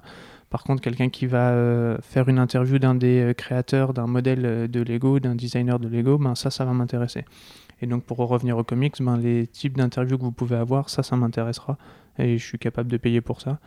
Par 0.51 0.63
contre, 0.63 0.79
quelqu'un 0.79 1.09
qui 1.09 1.25
va 1.25 1.49
euh, 1.49 1.97
faire 2.03 2.29
une 2.29 2.37
interview 2.37 2.77
d'un 2.77 2.93
des 2.93 3.21
euh, 3.21 3.33
créateurs 3.33 3.95
d'un 3.95 4.05
modèle 4.05 4.69
de 4.69 4.79
Lego, 4.83 5.19
d'un 5.19 5.33
designer 5.33 5.79
de 5.79 5.87
Lego, 5.87 6.19
ben 6.19 6.35
ça, 6.35 6.51
ça 6.51 6.65
va 6.65 6.73
m'intéresser. 6.73 7.25
Et 7.81 7.87
donc, 7.87 8.03
pour 8.03 8.19
revenir 8.19 8.59
aux 8.59 8.63
comics, 8.63 8.93
ben, 9.01 9.17
les 9.17 9.47
types 9.47 9.75
d'interviews 9.75 10.19
que 10.19 10.23
vous 10.23 10.31
pouvez 10.31 10.57
avoir, 10.57 10.91
ça, 10.91 11.01
ça 11.01 11.15
m'intéressera. 11.15 11.79
Et 12.19 12.37
je 12.37 12.45
suis 12.45 12.59
capable 12.59 12.91
de 12.91 12.97
payer 12.97 13.21
pour 13.21 13.41
ça. 13.41 13.57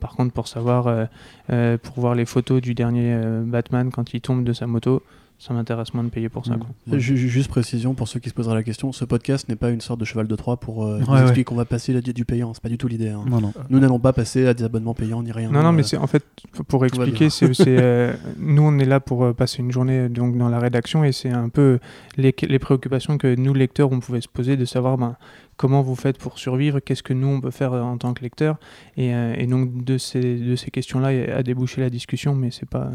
Par 0.00 0.14
contre, 0.14 0.32
pour 0.32 0.46
savoir, 0.46 1.08
pour 1.48 2.00
voir 2.00 2.14
les 2.14 2.24
photos 2.24 2.60
du 2.60 2.72
dernier 2.72 3.20
Batman 3.44 3.90
quand 3.90 4.14
il 4.14 4.20
tombe 4.20 4.44
de 4.44 4.52
sa 4.52 4.68
moto, 4.68 5.02
ça 5.44 5.52
m'intéresse 5.54 5.92
moins 5.92 6.04
de 6.04 6.08
payer 6.08 6.28
pour 6.28 6.46
ça. 6.46 6.56
Mm. 6.56 6.60
quoi. 6.60 6.98
Juste 6.98 7.48
précision 7.48 7.94
pour 7.94 8.06
ceux 8.06 8.20
qui 8.20 8.28
se 8.28 8.34
poseraient 8.34 8.54
la 8.54 8.62
question, 8.62 8.92
ce 8.92 9.04
podcast 9.04 9.48
n'est 9.48 9.56
pas 9.56 9.70
une 9.70 9.80
sorte 9.80 9.98
de 9.98 10.04
cheval 10.04 10.28
de 10.28 10.36
Troie 10.36 10.56
pour 10.58 10.84
euh, 10.84 10.98
Ouais, 10.98 11.04
vous 11.04 11.12
ouais. 11.12 11.20
expliquer 11.22 11.44
qu'on 11.44 11.54
va 11.56 11.64
passer 11.64 11.92
la 11.92 12.00
diète 12.00 12.14
du 12.14 12.24
payant. 12.24 12.54
C'est 12.54 12.62
pas 12.62 12.68
du 12.68 12.78
tout 12.78 12.86
l'idée. 12.86 13.08
hein. 13.08 13.24
Non, 13.26 13.40
non. 13.40 13.52
Nous 13.70 13.80
n'allons 13.80 13.98
pas 13.98 14.12
passer 14.12 14.46
à 14.46 14.54
des 14.54 14.62
abonnements 14.62 14.94
payants 14.94 15.22
ni 15.22 15.32
rien. 15.32 15.50
Non, 15.50 15.62
non, 15.62 15.72
mais 15.72 15.80
Euh, 15.82 15.86
c'est 15.86 15.96
en 15.96 16.06
fait 16.06 16.24
pour 16.68 16.84
expliquer, 16.86 17.28
c'est 17.30 17.50
euh, 17.68 18.14
nous 18.38 18.62
on 18.62 18.78
est 18.78 18.84
là 18.84 19.00
pour 19.00 19.24
euh, 19.24 19.32
passer 19.32 19.58
une 19.62 19.72
journée 19.72 20.08
donc 20.08 20.38
dans 20.38 20.48
la 20.48 20.60
rédaction 20.60 21.02
et 21.02 21.10
c'est 21.12 21.30
un 21.30 21.48
peu 21.48 21.78
les, 22.16 22.34
les 22.42 22.58
préoccupations 22.60 23.18
que 23.18 23.34
nous 23.34 23.52
lecteurs 23.54 23.90
on 23.90 23.98
pouvait 24.00 24.20
se 24.20 24.28
poser 24.28 24.56
de 24.56 24.64
savoir 24.64 24.96
ben, 24.96 25.16
comment 25.56 25.82
vous 25.82 25.96
faites 25.96 26.18
pour 26.18 26.38
survivre, 26.38 26.78
qu'est-ce 26.80 27.02
que 27.02 27.12
nous 27.12 27.26
on 27.28 27.40
peut 27.40 27.50
faire 27.50 27.72
en 27.72 27.98
tant 27.98 28.14
que 28.14 28.22
lecteur 28.22 28.58
et, 28.96 29.12
euh, 29.14 29.34
et 29.36 29.46
donc 29.46 29.84
de 29.84 29.98
ces 29.98 30.36
de 30.38 30.54
ces 30.56 30.70
questions-là 30.70 31.36
a 31.36 31.42
débouché 31.42 31.80
la 31.80 31.90
discussion, 31.90 32.34
mais 32.34 32.50
c'est 32.52 32.68
pas 32.68 32.90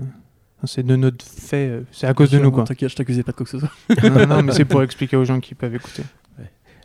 c'est 0.66 0.84
de 0.86 0.96
notre 0.96 1.24
fait, 1.26 1.68
euh, 1.70 1.82
c'est 1.92 2.08
à 2.08 2.14
cause 2.14 2.32
de 2.32 2.40
nous 2.40 2.52
quoi. 2.52 2.64
T'inquiète, 2.64 2.90
je 2.90 2.96
t'accusais 2.96 3.24
pas 3.24 3.32
de 3.32 3.38
quoi 3.38 3.46
que 3.46 3.52
ce 3.52 3.60
soit. 3.60 3.70
non, 4.10 4.26
non, 4.28 4.44
mais 4.44 4.52
c'est 4.54 4.66
pour 4.66 4.82
expliquer 4.84 5.18
aux 5.18 5.26
gens 5.26 5.40
qui 5.40 5.54
peuvent 5.56 5.76
écouter. 5.76 6.04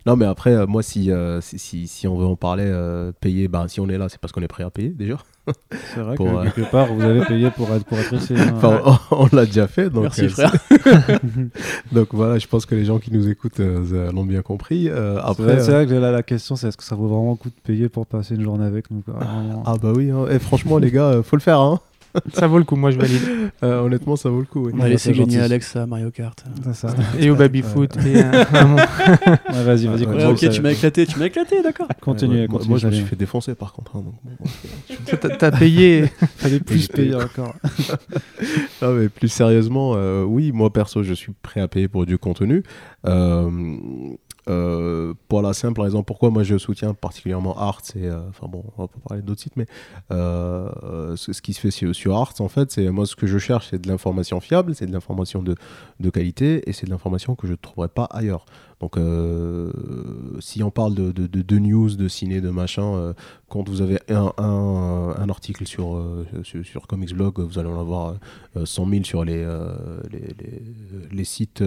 Non, 0.05 0.17
mais 0.17 0.27
après, 0.27 0.51
euh, 0.51 0.67
moi, 0.67 0.83
si, 0.83 1.13
euh, 1.13 1.41
si, 1.41 1.61
si, 1.61 1.87
si 1.87 2.09
on 2.09 2.19
veut 2.19 2.27
en 2.27 2.35
parler, 2.35 2.65
euh, 2.67 3.13
payer, 3.21 3.47
bah, 3.47 3.67
si 3.69 3.79
on 3.79 3.89
est 3.89 3.97
là, 3.99 4.09
c'est 4.09 4.19
parce 4.21 4.33
qu'on 4.33 4.43
est 4.43 4.49
prêt 4.49 4.65
à 4.65 4.71
payer 4.71 4.89
déjà. 4.89 5.17
C'est 5.95 6.01
vrai 6.01 6.17
Pour, 6.17 6.27
que 6.27 6.33
euh, 6.35 6.43
quelque 6.51 6.69
part, 6.73 6.93
vous 6.93 7.03
avez 7.03 7.25
payé 7.25 7.51
pour 7.53 7.71
être, 7.73 7.85
pour 7.85 7.97
être 8.01 8.13
ici. 8.15 8.35
hein. 8.37 8.53
Enfin, 8.57 8.81
on, 9.13 9.27
on 9.27 9.29
l'a 9.37 9.47
déjà 9.47 9.69
fait. 9.69 9.91
Donc, 9.91 10.03
Merci 10.03 10.29
frère. 10.29 10.53
Donc 11.93 12.09
voilà, 12.13 12.39
je 12.39 12.47
pense 12.49 12.67
que 12.67 12.75
les 12.75 12.85
gens 12.85 12.99
qui 12.99 13.13
nous 13.13 13.29
écoutent 13.29 13.61
euh, 13.61 14.11
l'ont 14.11 14.25
bien 14.25 14.43
compris. 14.43 14.89
Euh, 14.89 15.21
C'est 15.21 15.31
après, 15.31 15.43
vrai, 15.45 15.61
c'est 15.63 15.71
vrai 15.71 15.87
que 15.87 15.95
là, 15.95 16.11
la 16.11 16.25
question, 16.25 16.57
c'est 16.57 16.67
est-ce 16.67 16.77
que 16.77 16.85
ça 16.85 16.97
vaut 16.97 17.07
vraiment 17.07 17.31
le 17.31 17.37
coup 17.37 17.51
de 17.51 17.61
payer 17.63 17.89
pour 17.89 18.07
passer 18.07 18.35
une 18.35 18.43
journée 18.43 18.65
avec 18.67 18.91
nous 18.91 19.03
quoi, 19.03 19.19
ah 19.65 19.75
bah 19.81 19.93
oui, 19.95 20.11
hein. 20.11 20.27
Et 20.31 20.41
franchement 20.41 20.79
les 20.79 20.91
gars, 20.91 21.23
faut 21.23 21.37
le 21.37 21.43
faire. 21.43 21.61
Hein. 21.61 21.81
Ça 22.35 22.47
vaut 22.47 22.59
le 22.59 22.65
coup, 22.65 22.77
moi 22.77 22.91
je 22.91 22.99
valide. 22.99 23.21
Euh, 23.63 23.81
honnêtement, 23.81 24.17
ça 24.17 24.29
vaut 24.29 24.41
le 24.41 24.45
coup. 24.47 24.67
oui. 24.67 24.73
On 24.79 24.85
laisser 24.85 25.13
c'est 25.13 25.19
gagner 25.19 25.33
gentil. 25.37 25.45
Alex 25.45 25.77
à 25.77 25.87
Mario 25.87 26.11
Kart. 26.11 26.45
Ça. 26.75 26.95
Et 27.19 27.31
au 27.31 27.35
baby 27.37 27.63
foot 27.63 27.97
et 28.05 28.23
euh. 28.23 28.45
Ouais, 29.53 29.65
vas-y, 29.65 29.87
vas-y, 29.87 30.07
Ouais, 30.07 30.25
ok, 30.27 30.39
ça- 30.39 30.49
tu 30.49 30.61
m'as 30.61 30.73
éclaté, 30.73 31.07
tu 31.07 31.19
m'as 31.19 31.27
éclaté, 31.27 31.63
d'accord. 31.63 31.89
Continue, 32.01 32.35
Ouais, 32.35 32.41
ouais, 32.43 32.47
moi, 32.49 32.59
continue, 32.59 32.71
moi, 32.71 32.79
je 32.79 32.87
me 32.89 32.93
suis 32.93 33.05
fait 33.05 33.17
défoncer 33.17 33.55
par 33.55 33.73
contre. 33.73 33.97
hein, 33.97 34.05
donc. 34.05 35.39
T'as 35.39 35.51
payé. 35.53 36.07
Fallait 36.37 36.61
plus 36.61 36.89
payer 36.89 37.13
payé. 37.13 37.23
encore. 37.23 37.55
Ah, 38.83 38.91
mais 38.91 39.09
plus 39.09 39.29
sérieusement, 39.29 39.93
euh, 39.97 40.23
oui, 40.25 40.53
moi 40.53 40.73
perso, 40.73 41.03
je 41.03 41.15
suis 41.15 41.33
prêt 41.43 41.61
à 41.61 41.69
payer 41.69 41.89
pour 41.89 42.05
du 42.07 42.19
contenu. 42.19 42.63
Euh, 44.49 45.15
pour 45.29 45.41
la 45.41 45.53
simple 45.53 45.81
raison, 45.81 46.03
pourquoi 46.03 46.31
moi 46.31 46.43
je 46.43 46.59
soutiens 46.59 46.95
particulièrement 46.95 47.57
Arts 47.57 47.83
et 47.95 48.09
euh, 48.09 48.29
enfin 48.29 48.49
bon, 48.49 48.65
on 48.77 48.83
va 48.83 48.89
pas 48.89 48.99
parler 49.09 49.23
d'autres 49.23 49.41
sites, 49.41 49.57
mais 49.57 49.67
euh, 50.11 51.15
ce, 51.17 51.33
ce 51.33 51.41
qui 51.41 51.53
se 51.53 51.61
fait 51.61 51.71
sur, 51.71 51.95
sur 51.95 52.17
Arts 52.17 52.35
en 52.41 52.49
fait, 52.49 52.73
c'est 52.73 52.91
moi 52.91 53.07
ce 53.07 53.15
que 53.15 53.29
je 53.29 53.39
cherche, 53.39 53.69
c'est 53.71 53.81
de 53.81 53.89
l'information 53.89 54.41
fiable, 54.41 54.75
c'est 54.75 54.87
de 54.87 54.93
l'information 54.93 55.43
de, 55.43 55.55
de 56.01 56.11
qualité 56.11 56.69
et 56.69 56.73
c'est 56.73 56.87
de 56.87 56.91
l'information 56.91 57.37
que 57.37 57.47
je 57.47 57.53
ne 57.53 57.57
trouverai 57.57 57.89
pas 57.89 58.05
ailleurs. 58.11 58.45
Donc, 58.83 58.97
euh, 58.97 59.71
si 60.41 60.61
on 60.65 60.73
parle 60.73 60.95
de, 60.97 61.13
de, 61.13 61.59
news, 61.59 61.95
de 61.95 62.09
ciné, 62.09 62.41
de 62.41 62.51
machin, 62.51 62.83
euh, 62.83 63.13
quand 63.49 63.69
vous 63.69 63.81
avez 63.81 64.01
un, 64.09 65.29
article 65.29 65.67
sur, 65.67 65.97
euh, 65.97 66.27
sur, 66.43 66.67
sur 66.67 66.89
Comics 66.89 67.15
Blog, 67.15 67.39
vous 67.39 67.61
allez 67.61 67.69
en 67.69 67.81
avoir 67.81 68.17
euh, 68.57 68.67
100 68.67 68.89
000 68.89 69.05
sur 69.05 69.25
les, 69.25 69.47
les, 71.13 71.25
sites 71.25 71.63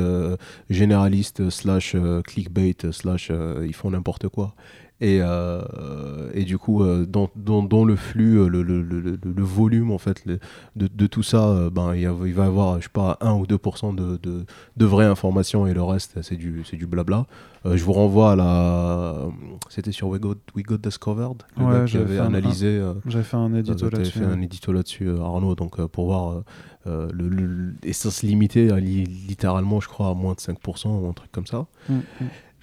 généralistes, 0.70 1.50
slash 1.50 1.96
clickbait, 2.26 2.76
slash 2.92 3.32
ils 3.64 3.74
font 3.74 3.92
n'importe 3.92 4.28
quoi. 4.28 4.54
Et, 5.02 5.20
euh, 5.22 6.30
et 6.34 6.46
du 6.46 6.58
coup, 6.58 6.82
euh, 6.82 7.06
dans, 7.06 7.30
dans, 7.36 7.62
dans 7.64 7.84
le 7.84 7.98
flux, 7.98 8.38
euh, 8.40 8.48
le, 8.48 8.64
le, 8.64 8.82
le, 8.82 9.18
volume 9.44 9.92
en 9.92 9.98
fait, 9.98 10.26
de, 10.26 10.40
de 10.88 11.08
tout 11.08 11.22
ça, 11.22 11.70
ben, 11.70 11.94
il, 11.96 12.02
y 12.02 12.06
a- 12.06 12.16
il 12.26 12.34
va 12.34 12.46
y 12.46 12.48
avoir, 12.48 12.78
je 12.78 12.84
sais 12.84 12.90
pas, 12.94 13.18
1 13.20 13.34
ou 13.34 13.46
2% 13.46 13.94
de, 13.94 14.16
de, 14.24 14.46
de 14.78 14.86
vraies 14.86 15.06
informations 15.06 15.68
et 15.68 15.74
le 15.74 15.84
reste, 15.84 16.22
c'est 16.22 16.38
du, 16.38 16.64
c'est 16.64 16.78
du 16.78 16.88
blabla. 16.88 17.26
Euh, 17.66 17.76
je 17.76 17.84
vous 17.84 17.92
renvoie 17.92 18.32
à 18.32 18.36
la. 18.38 19.16
C'était 19.70 19.92
sur 19.92 20.08
We 20.08 20.22
Got, 20.22 20.36
We 20.56 20.64
Got 20.66 20.78
Discovered, 20.78 21.44
le 21.58 21.66
Ouais, 21.66 21.72
gars 21.74 21.86
qui 21.86 21.92
j'avais 21.94 22.06
avait 22.18 22.20
un- 22.20 22.26
analysé. 22.28 22.68
euh, 22.68 22.94
J'avais 23.06 23.24
fait 23.26 23.38
un 23.38 23.54
édito 23.54 23.90
là-dessus. 23.90 24.20
fait 24.20 24.26
un 24.26 24.42
édito 24.42 24.72
là-dessus, 24.72 25.10
Arnaud, 25.20 25.56
donc 25.56 25.84
pour 25.88 26.06
voir. 26.06 26.42
et 27.84 27.94
ça 27.94 28.12
se 28.12 28.26
limitait 28.26 28.72
à 28.72 28.80
li- 28.80 29.04
littéralement, 29.28 29.80
je 29.80 29.88
crois, 29.88 30.10
à 30.10 30.14
moins 30.14 30.34
de 30.36 30.40
5% 30.40 31.00
ou 31.02 31.08
un 31.10 31.14
truc 31.14 31.32
comme 31.32 31.48
ça. 31.48 31.66
Mm, 31.90 31.96
mm. 31.96 32.02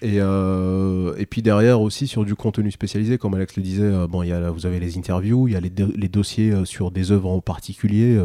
Et, 0.03 0.17
euh, 0.19 1.15
et 1.17 1.25
puis 1.25 1.41
derrière 1.41 1.79
aussi 1.79 2.07
sur 2.07 2.25
du 2.25 2.35
contenu 2.35 2.69
spécialisé, 2.71 3.17
comme 3.17 3.35
Alex 3.35 3.55
le 3.55 3.63
disait, 3.63 3.83
euh, 3.83 4.05
y 4.25 4.33
a, 4.33 4.51
vous 4.51 4.65
avez 4.65 4.81
les 4.81 4.97
interviews, 4.97 5.47
il 5.47 5.53
y 5.53 5.55
a 5.55 5.61
les, 5.61 5.71
les 5.95 6.09
dossiers 6.09 6.51
euh, 6.51 6.65
sur 6.65 6.91
des 6.91 7.13
œuvres 7.13 7.29
en 7.29 7.39
particulier. 7.39 8.19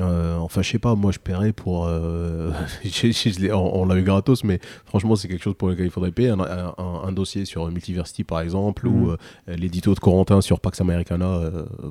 Euh, 0.00 0.36
enfin, 0.38 0.62
je 0.62 0.70
sais 0.70 0.78
pas, 0.78 0.94
moi 0.94 1.12
je 1.12 1.18
paierais 1.18 1.52
pour. 1.52 1.86
euh, 1.86 2.50
je- 2.84 3.10
je- 3.12 3.52
on 3.52 3.82
on 3.82 3.86
l'a 3.86 3.96
eu 3.96 4.02
gratos, 4.02 4.44
mais 4.44 4.58
franchement, 4.84 5.16
c'est 5.16 5.28
quelque 5.28 5.42
chose 5.42 5.54
pour 5.54 5.68
lequel 5.68 5.86
il 5.86 5.90
faudrait 5.90 6.12
payer. 6.12 6.30
Un, 6.30 6.40
un- 6.40 6.74
un- 6.78 7.02
un 7.06 7.12
dossier 7.12 7.44
sur 7.44 7.70
Multiversity 7.70 8.24
par 8.24 8.40
exemple, 8.40 8.86
ou 8.86 9.10
euh, 9.10 9.16
l'édito 9.48 9.94
de 9.94 10.00
Corentin 10.00 10.40
sur 10.40 10.60
Pax 10.60 10.80
Americana, 10.80 11.40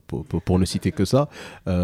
pour, 0.08 0.26
pour- 0.26 0.42
pour 0.42 0.60
ne 0.60 0.66
citer 0.66 0.92
que 0.92 1.06
ça. 1.06 1.30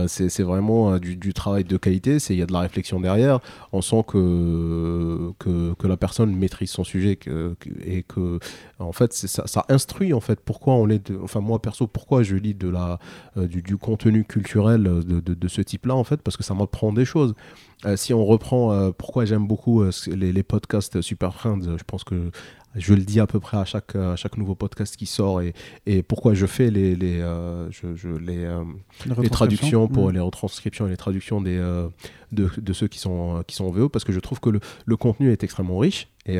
C'est 0.07 0.43
vraiment 0.43 0.97
du, 0.97 1.15
du 1.15 1.33
travail 1.33 1.63
de 1.63 1.77
qualité, 1.77 2.19
c'est- 2.19 2.33
il 2.33 2.39
y 2.39 2.43
a 2.43 2.45
de 2.45 2.53
la 2.53 2.59
réflexion 2.61 2.99
derrière. 2.99 3.39
On 3.71 3.81
sent 3.81 4.03
que, 4.07 5.31
que, 5.39 5.73
que 5.73 5.87
la 5.87 5.97
personne 5.97 6.35
maîtrise 6.35 6.69
son 6.71 6.83
sujet 6.83 7.15
que, 7.15 7.55
que- 7.59 7.69
et 7.85 8.03
que 8.03 8.39
en 8.79 8.91
fait 8.91 9.13
ça, 9.13 9.43
ça 9.47 9.65
instruit 9.69 10.13
en 10.13 10.19
fait 10.19 10.39
pourquoi 10.39 10.73
on 10.75 10.85
lit 10.85 10.99
de- 10.99 11.19
enfin 11.21 11.39
moi 11.41 11.61
perso 11.61 11.87
pourquoi 11.87 12.23
je 12.23 12.35
lis 12.35 12.53
de 12.53 12.69
la 12.69 12.99
du, 13.35 13.61
du 13.61 13.77
contenu 13.77 14.23
culturel 14.23 14.83
de, 14.83 15.01
de- 15.19 15.33
de 15.33 15.47
ce 15.47 15.61
type 15.61 15.85
là 15.85 15.95
en 15.99 16.03
fait 16.03 16.21
parce 16.21 16.37
que 16.37 16.43
ça 16.43 16.53
m'apprend 16.53 16.91
des 16.93 17.05
choses. 17.05 17.33
Euh, 17.85 17.95
si 17.95 18.13
on 18.13 18.25
reprend 18.25 18.73
euh, 18.73 18.91
pourquoi 18.91 19.25
j'aime 19.25 19.47
beaucoup 19.47 19.81
euh, 19.83 19.91
les, 20.07 20.33
les 20.33 20.43
podcasts 20.43 20.99
Super 21.01 21.33
Friends 21.33 21.61
je 21.77 21.83
pense 21.85 22.03
que 22.03 22.29
je 22.75 22.93
le 22.93 23.01
dis 23.03 23.19
à 23.19 23.25
peu 23.25 23.39
près 23.39 23.57
à 23.57 23.65
chaque, 23.65 23.95
à 23.95 24.15
chaque 24.15 24.37
nouveau 24.37 24.53
podcast 24.53 24.95
qui 24.97 25.05
sort 25.05 25.41
et, 25.41 25.53
et 25.85 26.03
pourquoi 26.03 26.33
je 26.33 26.45
fais 26.45 26.69
les, 26.69 26.95
les, 26.95 27.19
je, 27.71 27.95
je- 27.95 28.09
les, 28.09 28.45
les 29.23 29.29
traductions 29.29 29.87
pour 29.87 30.11
les 30.11 30.19
retranscriptions 30.19 30.85
et 30.87 30.89
les 30.91 30.97
traductions 30.97 31.41
des, 31.41 31.57
de, 32.31 32.49
de 32.57 32.73
ceux 32.73 32.87
qui 32.87 32.99
sont, 32.99 33.43
qui 33.47 33.55
sont 33.55 33.65
en 33.65 33.71
VO 33.71 33.89
parce 33.89 34.03
que 34.05 34.11
je 34.11 34.19
trouve 34.19 34.39
que 34.39 34.49
le, 34.51 34.59
le 34.85 34.97
contenu 34.97 35.31
est 35.31 35.43
extrêmement 35.43 35.77
riche 35.79 36.09
et 36.27 36.37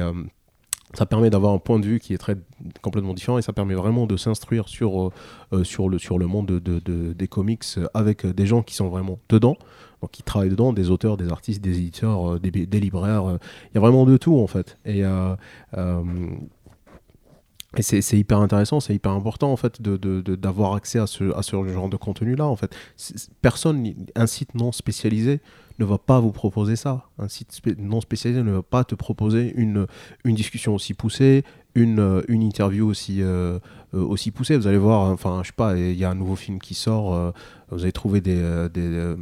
ça 0.94 1.06
permet 1.06 1.30
d'avoir 1.30 1.54
un 1.54 1.60
point 1.60 1.80
de 1.80 1.86
vue 1.86 2.00
qui 2.00 2.14
est 2.14 2.18
très 2.18 2.36
complètement 2.82 3.14
différent 3.14 3.38
et 3.38 3.42
ça 3.42 3.54
permet 3.54 3.76
vraiment 3.76 4.08
de 4.08 4.18
s'instruire 4.18 4.68
sur, 4.68 5.02
euh, 5.02 5.12
euh, 5.54 5.64
sur, 5.64 5.88
le, 5.90 6.00
sur 6.00 6.18
le 6.18 6.26
monde 6.28 6.48
de, 6.48 6.60
de- 6.60 6.80
de- 6.80 7.14
des 7.14 7.28
comics 7.28 7.64
avec 7.94 8.26
euh, 8.26 8.34
des 8.34 8.48
gens 8.48 8.64
qui 8.64 8.74
sont 8.76 8.90
vraiment 8.90 9.20
dedans, 9.30 9.58
donc 10.02 10.12
qui 10.12 10.24
travaillent 10.24 10.50
dedans, 10.50 10.74
des 10.74 10.90
auteurs, 10.90 11.16
des 11.18 11.30
artistes, 11.32 11.62
des 11.62 11.78
éditeurs, 11.78 12.40
des, 12.40 12.50
libraires, 12.80 13.38
il 13.72 13.76
y 13.76 13.78
a 13.78 13.82
vraiment 13.82 14.06
de 14.06 14.18
tout 14.18 14.38
en 14.38 14.48
fait. 14.48 14.78
Et, 14.86 15.04
et 17.78 17.84
c'est 17.84 18.18
hyper 18.18 18.40
intéressant, 18.40 18.80
c'est 18.80 18.96
hyper 18.96 19.12
important 19.12 19.52
en 19.52 19.56
fait 19.56 19.80
d'avoir 19.82 20.74
accès 20.74 20.98
à 20.98 21.06
ce, 21.06 21.36
à 21.36 21.44
ce 21.44 21.52
genre 21.68 21.90
de 21.90 21.98
contenu-là. 21.98 22.48
En 22.48 22.56
fait, 22.56 22.76
personne, 23.42 23.94
un 24.16 24.26
site 24.26 24.56
non 24.56 24.72
spécialisé 24.72 25.40
ne 25.78 25.86
va 25.86 26.00
pas 26.00 26.20
vous 26.20 26.32
proposer 26.32 26.76
ça. 26.76 27.06
Un 27.20 27.28
site 27.28 27.62
non 27.78 28.02
spécialisé 28.02 28.42
ne 28.42 28.52
va 28.52 28.64
pas 28.64 28.84
te 28.84 28.96
proposer 28.96 29.54
une, 29.56 29.86
une 30.26 30.36
discussion 30.36 30.74
aussi 30.74 30.96
poussée, 30.96 31.44
une, 31.76 32.24
une 32.28 32.42
interview 32.42 32.88
aussi, 32.88 33.22
euh, 33.22 33.60
aussi 33.94 34.32
poussée. 34.32 34.58
Vous 34.58 34.68
allez 34.68 34.78
voir, 34.78 35.10
enfin, 35.12 35.40
je 35.44 35.48
sais 35.48 35.54
pas, 35.56 35.76
il 35.78 35.98
y 35.98 36.06
a 36.06 36.10
un 36.12 36.16
nouveau 36.16 36.36
film 36.36 36.60
qui 36.60 36.74
sort. 36.74 37.14
euh, 37.16 37.32
vous 37.72 37.84
allez 37.84 37.92
trouver 37.92 38.20
des, 38.20 38.36
euh, 38.36 38.68
des, 38.68 38.82
euh, 38.84 39.16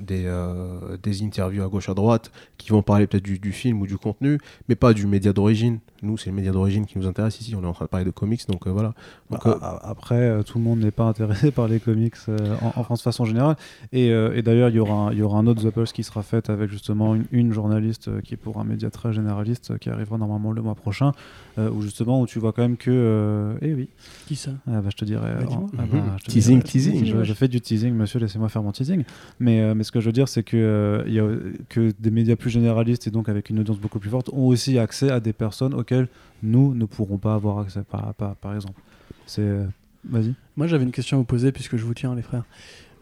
des, 0.00 0.22
euh, 0.26 0.96
des 1.02 1.20
interviews 1.24 1.64
à 1.64 1.66
gauche 1.66 1.88
à 1.88 1.94
droite 1.94 2.30
qui 2.56 2.70
vont 2.70 2.80
parler 2.80 3.08
peut-être 3.08 3.24
du, 3.24 3.40
du 3.40 3.50
film 3.50 3.80
ou 3.82 3.88
du 3.88 3.98
contenu, 3.98 4.38
mais 4.68 4.76
pas 4.76 4.92
du 4.94 5.08
média 5.08 5.32
d'origine. 5.32 5.80
Nous, 6.02 6.16
c'est 6.16 6.30
le 6.30 6.36
média 6.36 6.52
d'origine 6.52 6.86
qui 6.86 6.96
nous 6.96 7.08
intéresse 7.08 7.40
ici. 7.40 7.56
On 7.56 7.62
est 7.64 7.66
en 7.66 7.72
train 7.72 7.86
de 7.86 7.90
parler 7.90 8.06
de 8.06 8.12
comics, 8.12 8.46
donc 8.48 8.68
euh, 8.68 8.70
voilà. 8.70 8.94
Donc, 9.30 9.44
Bah, 9.44 9.80
euh, 9.82 9.88
Après, 9.90 10.14
euh, 10.14 10.42
tout 10.44 10.58
le 10.58 10.64
monde 10.64 10.78
n'est 10.78 10.92
pas 10.92 11.06
intéressé 11.06 11.50
par 11.58 11.66
les 11.66 11.80
comics 11.80 12.14
euh, 12.28 12.54
en, 12.62 12.78
en 12.78 12.84
France 12.84 13.00
de 13.00 13.02
façon 13.02 13.24
générale. 13.24 13.56
Et, 13.92 14.12
euh, 14.12 14.32
et 14.36 14.42
d'ailleurs, 14.42 14.68
il 14.68 14.76
y 14.76 14.78
aura 14.78 14.94
un- 15.08 15.12
y 15.12 15.22
aura 15.22 15.40
un 15.40 15.48
autre 15.48 15.68
The 15.68 15.72
Pulse 15.74 15.92
qui 15.92 16.04
sera 16.04 16.22
fait 16.22 16.50
avec 16.50 16.70
justement 16.70 17.16
une, 17.16 17.24
une 17.32 17.52
journaliste 17.52 18.06
euh, 18.06 18.20
qui 18.20 18.34
est 18.34 18.36
pour 18.36 18.60
un 18.60 18.64
média 18.64 18.90
très 18.90 19.12
généraliste 19.12 19.72
euh, 19.72 19.76
qui 19.78 19.90
arrivera 19.90 20.18
normalement 20.18 20.52
le 20.52 20.62
mois 20.62 20.76
prochain, 20.76 21.10
euh, 21.58 21.68
où 21.68 21.82
justement 21.82 22.20
où 22.20 22.28
tu 22.28 22.38
vois 22.38 22.52
quand 22.52 22.62
même 22.62 22.76
que, 22.76 22.92
euh, 22.92 23.54
eh 23.60 23.74
oui, 23.74 23.88
Qui 24.26 24.36
ça 24.36 24.50
ah 24.66 24.80
bah, 24.82 24.88
je 24.90 24.96
te 24.96 25.04
dirais. 25.04 25.36
Bah, 25.40 25.46
dis-moi. 25.48 25.66
ah 25.78 25.82
bah, 25.90 25.96
Mhm. 25.98 26.02
je 26.18 26.24
te 26.24 26.30
Teasing, 26.30 26.58
dirais- 26.58 26.70
teasing. 26.70 27.04
Je, 27.04 27.24
je 27.24 27.32
fais 27.34 27.48
du 27.48 27.60
teasing, 27.60 27.94
monsieur, 27.94 28.18
laissez-moi 28.20 28.48
faire 28.48 28.62
mon 28.62 28.72
teasing. 28.72 29.04
Mais, 29.40 29.60
euh, 29.60 29.74
mais 29.74 29.84
ce 29.84 29.92
que 29.92 30.00
je 30.00 30.06
veux 30.06 30.12
dire, 30.12 30.28
c'est 30.28 30.42
que, 30.42 30.56
euh, 30.56 31.02
il 31.06 31.14
y 31.14 31.20
a, 31.20 31.26
que 31.68 31.92
des 31.98 32.10
médias 32.10 32.36
plus 32.36 32.50
généralistes 32.50 33.06
et 33.06 33.10
donc 33.10 33.28
avec 33.28 33.48
une 33.50 33.58
audience 33.60 33.78
beaucoup 33.78 33.98
plus 33.98 34.10
forte 34.10 34.28
ont 34.30 34.46
aussi 34.46 34.78
accès 34.78 35.10
à 35.10 35.20
des 35.20 35.32
personnes 35.32 35.72
auxquelles 35.74 36.08
nous 36.42 36.74
ne 36.74 36.84
pourrons 36.84 37.18
pas 37.18 37.34
avoir 37.34 37.58
accès, 37.60 37.82
par, 37.82 38.12
par, 38.14 38.36
par 38.36 38.54
exemple. 38.54 38.80
C'est. 39.26 39.40
euh, 39.42 39.64
Vas-y. 40.04 40.34
Moi, 40.56 40.66
j'avais 40.68 40.84
une 40.84 40.92
question 40.92 41.16
à 41.16 41.20
vous 41.20 41.24
poser 41.24 41.50
puisque 41.52 41.76
je 41.76 41.84
vous 41.84 41.92
tiens, 41.94 42.14
les 42.14 42.22
frères. 42.22 42.44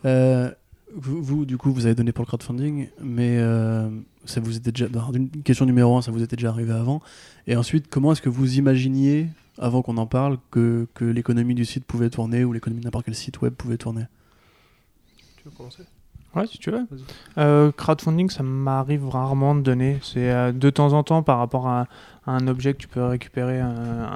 Euh, 0.05 0.51
vous, 0.95 1.23
vous, 1.23 1.45
du 1.45 1.57
coup, 1.59 1.73
vous 1.73 1.85
avez 1.87 1.95
donné 1.95 2.12
pour 2.12 2.23
le 2.23 2.27
crowdfunding, 2.27 2.88
mais 3.03 3.37
euh, 3.38 3.88
ça 4.25 4.40
vous 4.40 4.57
était 4.57 4.73
déjà. 4.73 4.88
d'une- 5.12 5.29
question 5.45 5.66
numéro 5.66 5.97
un, 5.97 6.03
ça 6.03 6.11
vous 6.11 6.23
était 6.23 6.37
déjà 6.37 6.49
arrivé 6.51 6.73
avant. 6.73 7.03
Et 7.47 7.55
ensuite, 7.57 7.88
comment 7.90 8.12
est-ce 8.12 8.23
que 8.23 8.29
vous 8.31 8.57
imaginiez, 8.59 9.29
avant 9.59 9.83
qu'on 9.83 9.97
en 9.97 10.07
parle, 10.07 10.38
que, 10.51 10.87
que 10.95 11.05
l'économie 11.05 11.55
du 11.55 11.64
site 11.64 11.85
pouvait 11.85 12.11
tourner 12.11 12.45
ou 12.45 12.53
l'économie 12.53 12.81
de 12.81 12.85
n'importe 12.87 13.05
quel 13.07 13.14
site 13.14 13.40
web 13.42 13.55
pouvait 13.55 13.77
tourner 13.79 14.05
Tu 15.38 15.45
veux 15.45 15.51
commencer? 15.51 15.83
Ouais, 16.35 16.47
si 16.47 16.59
tu 16.59 16.71
veux. 16.71 16.87
Euh, 17.38 17.73
crowdfunding, 17.73 18.29
ça 18.29 18.42
m'arrive 18.42 19.09
rarement 19.09 19.55
de 19.55 19.62
donner. 19.62 19.99
C'est 20.03 20.31
euh, 20.31 20.53
de 20.53 20.69
temps 20.69 20.92
en 20.92 21.03
temps 21.03 21.23
par 21.23 21.38
rapport 21.38 21.66
à, 21.66 21.87
à 22.27 22.33
un 22.33 22.47
objet 22.47 22.75
que 22.75 22.79
tu 22.79 22.88
peux 22.88 23.03
récupérer 23.03 23.59
un, 23.59 23.73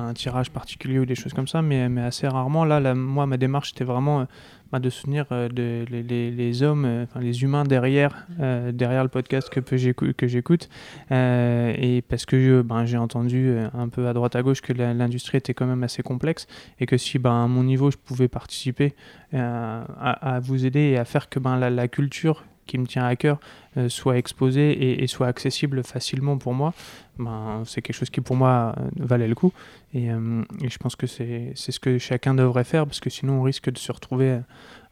un 0.08 0.12
tirage 0.12 0.50
particulier 0.50 0.98
ou 0.98 1.06
des 1.06 1.14
choses 1.14 1.32
comme 1.32 1.48
ça, 1.48 1.62
mais, 1.62 1.88
mais 1.88 2.02
assez 2.02 2.28
rarement. 2.28 2.66
Là, 2.66 2.78
la- 2.78 2.94
moi, 2.94 3.24
ma 3.24 3.38
démarche, 3.38 3.70
c'était 3.70 3.84
vraiment 3.84 4.20
euh, 4.20 4.24
bah, 4.72 4.78
de 4.78 4.88
soutenir 4.90 5.26
euh, 5.32 5.48
de- 5.48 5.84
les, 5.90 6.02
les- 6.30 6.62
hommes, 6.62 6.84
euh, 6.84 7.04
les 7.20 7.42
humains 7.42 7.64
derrière, 7.64 8.26
euh, 8.40 8.72
derrière 8.72 9.02
le 9.02 9.08
podcast 9.08 9.48
que, 9.50 9.60
que 9.60 10.26
j'écoute. 10.26 10.68
Et 11.10 12.02
parce 12.08 12.26
que 12.26 12.62
ben, 12.62 12.84
j'ai 12.84 12.96
entendu 12.98 13.54
un 13.74 13.88
peu 13.88 14.06
à 14.08 14.12
droite 14.12 14.36
à 14.36 14.42
gauche 14.42 14.60
que 14.60 14.72
l'industrie 14.72 15.38
était 15.38 15.54
quand 15.54 15.66
même 15.66 15.82
assez 15.82 16.02
complexe 16.02 16.46
et 16.78 16.86
que 16.86 16.96
si 16.96 17.18
ben, 17.18 17.44
à 17.44 17.46
mon 17.46 17.64
niveau, 17.64 17.90
je 17.90 17.96
pouvais 17.96 18.28
participer 18.28 18.94
à, 19.32 20.34
à 20.36 20.40
vous 20.40 20.66
aider 20.66 20.80
et 20.80 20.98
à 20.98 21.04
faire 21.04 21.28
que 21.28 21.38
ben, 21.38 21.56
la, 21.58 21.70
la 21.70 21.88
culture 21.88 22.44
qui 22.70 22.78
me 22.78 22.86
tient 22.86 23.04
à 23.04 23.16
cœur 23.16 23.40
euh, 23.76 23.88
soit 23.88 24.16
exposée 24.16 25.02
et, 25.02 25.06
soit 25.08 25.26
accessible 25.26 25.82
facilement 25.82 26.38
pour 26.38 26.54
moi, 26.54 26.72
ben, 27.18 27.62
c'est 27.66 27.82
quelque 27.82 27.96
chose 27.96 28.10
qui 28.10 28.20
pour 28.20 28.36
moi 28.36 28.74
euh, 28.78 28.88
valait 28.96 29.26
le 29.26 29.34
coup. 29.34 29.52
Et, 29.92 30.10
euh, 30.10 30.42
je 30.62 30.78
pense 30.78 30.94
que 30.94 31.08
c'est 31.08 31.52
ce 31.56 31.80
que 31.80 31.98
chacun 31.98 32.34
devrait 32.34 32.62
faire 32.62 32.86
parce 32.86 33.00
que 33.00 33.10
sinon 33.10 33.40
on 33.40 33.42
risque 33.42 33.70
de 33.70 33.78
se 33.78 33.90
retrouver 33.90 34.38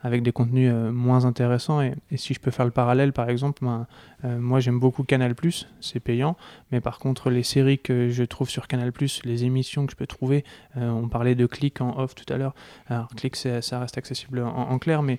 avec 0.00 0.22
des 0.22 0.32
contenus 0.32 0.72
moins 0.92 1.24
intéressants. 1.24 1.80
Et, 1.80 1.94
si 2.16 2.34
je 2.34 2.40
peux 2.40 2.50
faire 2.50 2.64
le 2.64 2.72
parallèle, 2.72 3.12
par 3.12 3.30
exemple, 3.30 3.64
ben, 3.64 3.86
moi 4.24 4.58
j'aime 4.58 4.80
beaucoup 4.80 5.04
Canal, 5.04 5.36
c'est 5.80 6.00
payant, 6.00 6.36
mais 6.72 6.80
par 6.80 6.98
contre 6.98 7.30
les 7.30 7.44
séries 7.44 7.78
que 7.78 8.08
je 8.08 8.24
trouve 8.24 8.50
sur 8.50 8.66
Canal, 8.66 8.92
les 9.24 9.44
émissions 9.44 9.86
que 9.86 9.92
je 9.92 9.96
peux 9.96 10.06
trouver, 10.06 10.44
on 10.74 11.08
parlait 11.08 11.36
de 11.36 11.46
Click 11.46 11.80
en 11.80 11.96
off 11.98 12.16
tout 12.16 12.32
à 12.32 12.36
l'heure. 12.38 12.54
Alors 12.88 13.08
Click, 13.16 13.36
c'est- 13.36 13.62
ça 13.62 13.78
reste 13.78 13.98
accessible 13.98 14.40
en 14.40 14.78
clair, 14.80 15.02
mais 15.02 15.18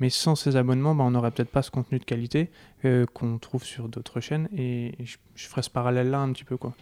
mais 0.00 0.10
sans 0.10 0.34
ces 0.34 0.56
abonnements, 0.56 0.94
ben, 0.94 1.04
on 1.04 1.10
n'aurait 1.12 1.30
peut-être 1.30 1.50
pas 1.50 1.62
ce 1.62 1.70
contenu 1.70 1.98
de 1.98 2.04
qualité 2.04 2.50
euh, 2.84 3.06
qu'on 3.06 3.38
trouve 3.38 3.64
sur 3.64 3.88
d'autres 3.88 4.20
chaînes. 4.20 4.48
Et 4.56 4.94
je, 5.04 5.16
je 5.34 5.46
ferai 5.46 5.62
ce 5.62 5.70
parallèle-là 5.70 6.20
un 6.20 6.32
petit 6.32 6.44
peu. 6.44 6.56
Quoi. 6.56 6.74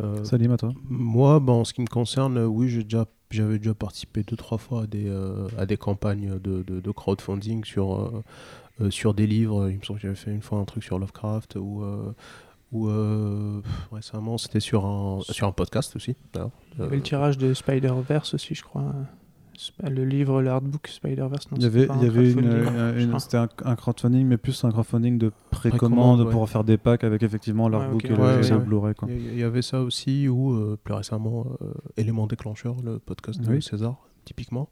Euh, 0.00 0.24
Salim, 0.24 0.52
à 0.52 0.56
toi. 0.56 0.72
Moi, 0.88 1.40
ben, 1.40 1.52
en 1.54 1.64
ce 1.64 1.72
qui 1.72 1.80
me 1.80 1.86
concerne, 1.86 2.36
euh, 2.38 2.46
oui, 2.46 2.68
j'ai 2.68 2.84
déjà, 2.84 3.06
j'avais 3.30 3.58
déjà 3.58 3.74
participé 3.74 4.22
deux, 4.22 4.36
trois 4.36 4.58
fois 4.58 4.82
à 4.82 4.86
des, 4.86 5.08
euh, 5.08 5.48
à 5.56 5.64
des 5.66 5.76
campagnes 5.76 6.38
de, 6.38 6.62
de, 6.62 6.80
de 6.80 6.90
crowdfunding 6.90 7.64
sur, 7.64 7.94
euh, 7.94 8.22
euh, 8.82 8.90
sur 8.90 9.14
des 9.14 9.26
livres. 9.26 9.70
Il 9.70 9.78
me 9.78 9.82
semble 9.82 9.98
que 9.98 10.02
j'avais 10.02 10.14
fait 10.16 10.32
une 10.32 10.42
fois 10.42 10.58
un 10.58 10.64
truc 10.64 10.84
sur 10.84 10.98
Lovecraft 10.98 11.56
ou, 11.56 11.82
euh, 11.82 13.62
récemment, 13.90 14.36
c'était 14.36 14.60
sur 14.60 14.84
un, 14.84 15.20
sur 15.30 15.46
un 15.46 15.52
podcast 15.52 15.96
aussi. 15.96 16.14
d'ailleurs. 16.34 16.50
Il 16.74 16.80
y 16.80 16.82
avait 16.82 16.92
Euh, 16.92 16.96
le 16.96 17.02
tirage 17.02 17.38
de 17.38 17.54
Spider-Verse 17.54 18.34
aussi, 18.34 18.54
je 18.54 18.62
crois. 18.62 18.92
Le 19.82 20.04
livre, 20.04 20.42
l'artbook 20.42 20.86
Spider-Verse. 20.88 21.50
non, 21.50 21.56
Il 21.58 21.62
y 21.62 21.66
c'était 21.66 21.76
avait, 21.78 21.84
il 21.86 21.90
un 21.92 22.02
y 22.02 22.06
avait 22.08 22.32
une, 22.32 22.46
euh, 22.46 23.02
une- 23.02 23.18
c'était 23.18 23.36
un, 23.38 23.48
un 23.64 23.74
crowdfunding, 23.76 24.26
mais 24.26 24.36
plus 24.36 24.64
un 24.64 24.70
crowdfunding 24.70 25.18
de 25.18 25.32
précommande 25.50 26.20
ouais. 26.22 26.30
pour 26.30 26.48
faire 26.48 26.64
des 26.64 26.76
packs 26.76 27.04
avec 27.04 27.22
effectivement 27.22 27.68
l'artbook 27.68 28.04
ok, 28.04 28.04
et 28.04 28.08
le, 28.08 28.14
ouais, 28.16 28.20
et 28.34 28.36
ouais, 28.42 28.48
le 28.50 28.56
ouais. 28.56 28.62
Blu-ray. 28.64 28.94
quoi. 28.94 29.08
Il 29.10 29.38
y- 29.38 29.42
avait 29.42 29.62
ça 29.62 29.80
aussi, 29.80 30.28
ou 30.28 30.52
euh, 30.52 30.78
plus 30.82 30.94
récemment, 30.94 31.46
euh, 31.62 31.72
Élément 31.96 32.26
déclencheur, 32.26 32.76
le 32.84 32.98
podcast 32.98 33.40
de 33.40 33.50
Oui. 33.50 33.62
César, 33.62 33.96
typiquement. 34.24 34.68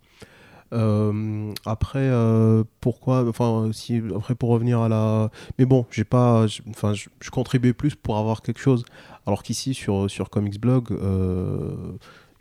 Euh, 0.73 1.53
après, 1.66 1.99
euh, 2.01 2.64
pourquoi 2.81 3.29
Enfin, 3.29 3.68
si 3.73 4.03
après 4.16 4.35
pour 4.35 4.49
revenir 4.51 4.81
à 4.81 4.88
la, 4.88 5.31
mais 5.59 5.66
bon, 5.66 5.87
j'ai 5.90 6.05
pas, 6.05 6.47
enfin, 6.70 6.94
je, 6.94 7.09
contribuais 7.31 7.75
plus 7.75 7.94
pour 7.94 8.16
avoir 8.16 8.42
quelque 8.42 8.59
chose, 8.61 8.85
alors 9.27 9.42
qu'ici 9.42 9.75
sur 9.75 10.11
sur 10.11 10.31
Comics 10.31 10.61
Blog, 10.61 10.88
euh, 10.90 11.77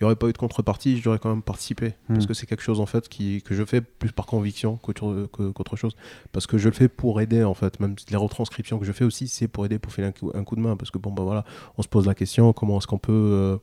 n'y 0.04 0.06
aurait 0.06 0.16
pas 0.16 0.28
eu 0.28 0.34
de 0.34 0.38
contrepartie, 0.38 1.00
j'aurais 1.02 1.20
quand 1.20 1.30
même 1.30 1.42
participé 1.42 1.94
parce 2.08 2.26
Hmm. 2.26 2.28
que 2.28 2.34
c'est 2.34 2.46
quelque 2.46 2.62
chose 2.64 2.80
en 2.80 2.86
fait 2.86 3.10
qui 3.10 3.42
que 3.42 3.56
je 3.56 3.64
fais 3.66 3.82
plus 3.82 4.12
par 4.12 4.26
conviction 4.26 4.78
qu'autre 4.78 5.76
chose, 5.76 5.96
parce 6.32 6.48
que 6.48 6.58
je 6.58 6.70
le 6.70 6.76
fais 6.76 6.88
pour 6.88 7.20
aider 7.22 7.44
en 7.44 7.54
fait, 7.54 7.80
même 7.80 7.96
les 8.10 8.18
retranscriptions 8.18 8.80
que 8.80 8.86
je 8.86 8.92
fais 8.92 9.06
aussi, 9.06 9.28
c'est 9.28 9.48
pour 9.48 9.66
aider, 9.66 9.80
pour 9.80 9.92
filer 9.94 10.08
un 10.08 10.12
coup, 10.12 10.32
un 10.34 10.44
coup 10.44 10.56
de 10.56 10.62
main, 10.62 10.76
parce 10.78 10.92
que 10.92 10.98
bon 10.98 11.12
bah 11.12 11.24
voilà, 11.24 11.46
on 11.78 11.82
se 11.82 11.88
pose 11.88 12.06
la 12.06 12.14
question 12.16 12.54
comment 12.54 12.78
est-ce 12.78 12.88
qu'on 12.88 12.98
peut 12.98 13.12
euh, 13.14 13.58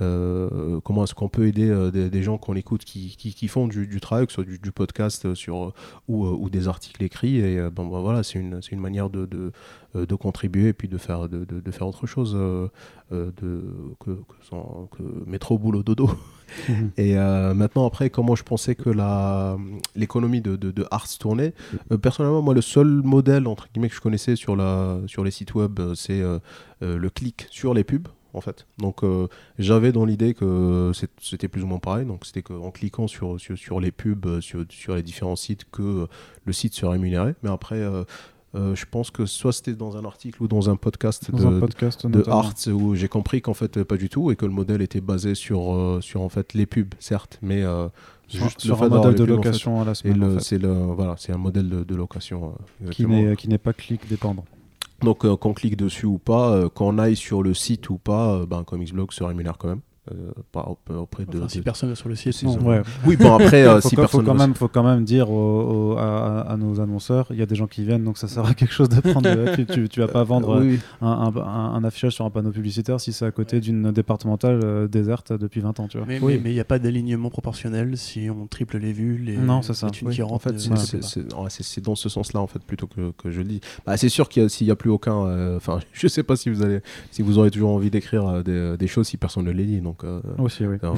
euh, 0.00 0.80
comment 0.80 1.04
est-ce 1.04 1.14
qu'on 1.14 1.28
peut 1.28 1.46
aider 1.46 1.68
euh, 1.68 1.90
des, 1.90 2.08
des 2.10 2.22
gens 2.22 2.38
qu'on 2.38 2.54
écoute 2.54 2.84
qui, 2.84 3.16
qui, 3.16 3.34
qui 3.34 3.48
font 3.48 3.66
du, 3.66 3.86
du 3.86 4.00
travail, 4.00 4.26
que 4.26 4.32
ce 4.32 4.36
soit 4.36 4.44
du, 4.44 4.58
du 4.58 4.72
podcast 4.72 5.24
euh, 5.26 5.34
sur, 5.34 5.72
ou, 6.08 6.26
ou 6.26 6.50
des 6.50 6.68
articles 6.68 7.02
écrits. 7.02 7.38
Et 7.38 7.60
bon, 7.70 7.86
bah, 7.86 8.00
voilà, 8.00 8.22
c'est 8.22 8.38
une, 8.38 8.60
une 8.70 8.80
manière 8.80 9.10
de, 9.10 9.26
de, 9.26 9.52
de 9.94 10.14
contribuer 10.14 10.68
et 10.68 10.72
puis 10.72 10.88
de 10.88 10.98
faire, 10.98 11.28
de, 11.28 11.44
de, 11.44 11.70
faire 11.70 11.88
autre 11.88 12.06
chose 12.06 12.34
euh, 12.36 12.68
de, 13.10 13.64
que, 14.00 14.10
que, 14.10 14.44
sans- 14.48 14.88
que 14.96 15.02
mettre 15.26 15.52
au 15.52 15.58
boulot 15.58 15.82
dodo. 15.82 16.10
Mhm. 16.66 16.92
Et 16.96 17.14
maintenant, 17.14 17.86
après, 17.86 18.08
comment 18.08 18.34
je 18.34 18.42
pensais 18.42 18.74
que 18.74 18.88
l'économie 19.94 20.40
de, 20.40 20.56
de, 20.56 20.86
Arts 20.90 21.18
tournait 21.20 21.52
Personnellement, 22.00 22.40
moi, 22.40 22.54
le 22.54 22.62
seul 22.62 22.86
modèle 23.04 23.46
entre 23.46 23.68
guillemets 23.70 23.90
que 23.90 23.94
je 23.94 24.00
connaissais 24.00 24.34
sur, 24.34 24.56
la, 24.56 24.98
sur 25.08 25.24
les 25.24 25.30
sites 25.30 25.54
web, 25.54 25.78
c'est 25.94 26.22
le 26.80 27.08
clic 27.10 27.48
sur 27.50 27.74
les 27.74 27.84
pubs. 27.84 28.08
En 28.34 28.40
fait. 28.42 28.66
Donc 28.78 29.02
euh, 29.04 29.26
j'avais 29.58 29.90
dans 29.90 30.04
l'idée 30.04 30.34
que 30.34 30.92
c'était 31.20 31.48
plus 31.48 31.62
ou 31.62 31.66
moins 31.66 31.78
pareil. 31.78 32.04
Donc 32.06 32.26
c'était 32.26 32.42
qu'en 32.42 32.70
cliquant 32.70 33.06
sur, 33.06 33.40
sur, 33.40 33.56
sur 33.56 33.80
les 33.80 33.90
pubs, 33.90 34.26
euh, 34.26 34.40
sur, 34.40 34.64
sur 34.68 34.94
les 34.94 35.02
différents 35.02 35.34
sites, 35.36 35.64
que 35.72 35.82
euh, 35.82 36.06
le 36.44 36.52
site 36.52 36.74
se 36.74 36.84
rémunérait. 36.84 37.34
Mais 37.42 37.50
après, 37.50 37.76
euh, 37.76 38.04
euh, 38.54 38.74
je 38.74 38.84
pense 38.90 39.10
que 39.10 39.24
soit 39.26 39.52
c'était 39.52 39.72
dans 39.74 39.96
un 39.96 40.04
article 40.04 40.42
ou 40.42 40.48
dans 40.48 40.68
un 40.70 40.76
podcast 40.76 41.30
Dans 41.30 41.50
de, 41.50 41.56
un 41.56 41.60
podcast 41.60 42.06
de 42.06 42.18
notamment. 42.18 42.38
Arts 42.40 42.54
où 42.68 42.94
j'ai 42.94 43.08
compris 43.08 43.40
qu'en 43.42 43.54
fait 43.54 43.82
pas 43.84 43.96
du 43.96 44.08
tout 44.10 44.30
et 44.30 44.36
que 44.36 44.44
le 44.46 44.52
modèle 44.52 44.82
était 44.82 45.00
basé 45.00 45.34
sur, 45.34 45.98
sur 46.02 46.20
en 46.22 46.28
fait 46.28 46.52
les 46.54 46.66
pubs 46.66 46.94
certes 46.98 47.38
mais 47.42 47.62
juste 48.28 48.60
sur 48.60 48.82
un 48.82 48.88
modèle 48.88 49.14
de 49.14 49.24
pubs, 49.24 49.38
en 49.38 49.42
fait. 49.42 49.48
location 49.48 49.80
à 49.82 49.84
la 49.84 49.94
semaine. 49.94 50.18
le- 50.20 50.26
en 50.36 50.38
fait, 50.38 50.44
c'est 50.44 50.58
voilà 50.64 51.16
un 51.28 51.36
modèle 51.38 51.68
de, 51.68 51.82
de 51.84 51.94
location 51.94 52.52
qui 52.78 52.82
exactement. 53.04 53.22
n'est 53.22 53.36
qui 53.36 53.48
n'est 53.48 53.58
pas 53.58 53.72
clic 53.72 54.06
dépendant. 54.08 54.44
Donc 55.00 55.24
euh, 55.24 55.36
qu'on 55.36 55.54
clique 55.54 55.76
dessus 55.76 56.06
ou 56.06 56.18
pas 56.18 56.50
euh, 56.50 56.68
qu'on 56.68 56.98
aille 56.98 57.16
sur 57.16 57.42
le 57.42 57.54
site 57.54 57.90
ou 57.90 57.98
pas 57.98 58.34
euh, 58.34 58.46
ben 58.46 58.64
Comics 58.64 58.92
Blog 58.92 59.12
se 59.12 59.22
rémunère 59.22 59.58
quand 59.58 59.68
même 59.68 59.80
euh, 60.10 60.30
par- 60.52 60.70
auprès 60.90 61.24
de, 61.24 61.38
Enfin, 61.38 61.48
si 61.48 61.58
de- 61.58 61.62
personne 61.64 61.94
sur 61.94 62.08
le 62.08 62.14
site, 62.14 62.42
non. 62.42 62.58
Ouais. 62.66 62.82
oui 63.06 63.16
bon 63.16 63.34
après 63.34 63.62
euh, 63.66 63.80
faut, 63.80 63.88
si 63.88 63.96
quand- 63.96 64.06
faut 64.08 64.22
même, 64.22 64.54
faut 64.54 64.68
quand 64.68 64.82
même 64.84 65.04
dire 65.04 65.30
au- 65.30 65.92
au- 65.94 65.98
à, 65.98 66.40
à 66.42 66.56
nos 66.56 66.80
annonceurs, 66.80 67.26
il 67.30 67.36
y 67.38 67.42
a 67.42 67.46
des 67.46 67.54
gens 67.54 67.66
qui 67.66 67.84
viennent, 67.84 68.04
donc 68.04 68.18
ça 68.18 68.28
sert 68.28 68.44
à 68.44 68.54
quelque 68.54 68.72
chose 68.72 68.88
de 68.88 69.00
prendre. 69.00 69.22
de- 69.34 69.54
tu, 69.56 69.66
tu, 69.66 69.88
tu 69.88 70.00
vas 70.00 70.08
pas 70.08 70.24
vendre 70.24 70.56
Euh, 70.56 70.60
oui, 70.62 70.78
un, 71.00 71.06
un- 71.08 71.36
un- 71.36 71.74
un 71.74 71.84
affichage 71.84 72.12
sur 72.14 72.24
un 72.24 72.30
panneau 72.30 72.50
publicitaire 72.50 73.00
si 73.00 73.12
c'est 73.12 73.24
à 73.26 73.30
côté 73.30 73.60
d'une 73.60 73.90
départementale 73.92 74.60
euh, 74.64 74.88
déserte 74.88 75.32
depuis 75.32 75.60
20 75.60 75.80
ans, 75.80 75.88
tu 75.88 75.98
vois. 75.98 76.06
Mais 76.06 76.18
Oui. 76.20 76.40
il 76.44 76.52
n'y 76.52 76.60
a 76.60 76.64
pas 76.64 76.78
d'alignement 76.78 77.30
proportionnel 77.30 77.96
si 77.96 78.28
on 78.30 78.46
triple 78.46 78.78
les 78.78 78.92
vues, 78.92 79.18
les, 79.18 79.36
Non, 79.36 79.62
c'est 79.62 79.74
ça. 79.74 79.86
les 79.86 79.92
thunes 79.92 80.08
Oui, 80.08 80.14
qui 80.14 80.22
en 80.22 80.38
fait, 80.38 80.58
c'est- 80.58 81.80
dans 81.80 81.94
ce 81.94 82.08
sens-là 82.08 82.40
en 82.40 82.46
fait 82.46 82.62
plutôt 82.62 82.86
que, 82.86 83.12
que 83.12 83.30
je 83.30 83.38
le 83.40 83.44
dis. 83.44 83.60
Bah, 83.86 83.96
c'est 83.96 84.08
sûr 84.08 84.28
qu'il 84.28 84.42
y 84.42 84.46
a- 84.46 84.48
s'il 84.48 84.66
n'y 84.66 84.70
a 84.70 84.76
plus 84.76 84.90
aucun, 84.90 85.26
euh, 85.26 85.56
enfin, 85.56 85.78
je 85.92 86.06
sais 86.08 86.22
pas 86.22 86.36
si 86.36 86.50
vous 86.50 86.62
allez, 86.62 86.80
si 87.10 87.22
vous 87.22 87.38
aurez 87.38 87.50
toujours 87.50 87.70
envie 87.70 87.90
d'écrire 87.90 88.26
euh, 88.28 88.42
des, 88.42 88.76
des 88.76 88.86
choses 88.86 89.06
si 89.08 89.16
personne 89.16 89.44
ne 89.44 89.50
les 89.50 89.64
lit. 89.64 89.80
Donc 89.80 89.97
donc 90.00 90.04
euh, 90.38 90.42
Aussi, 90.42 90.64
oui. 90.66 90.76
non, 90.82 90.94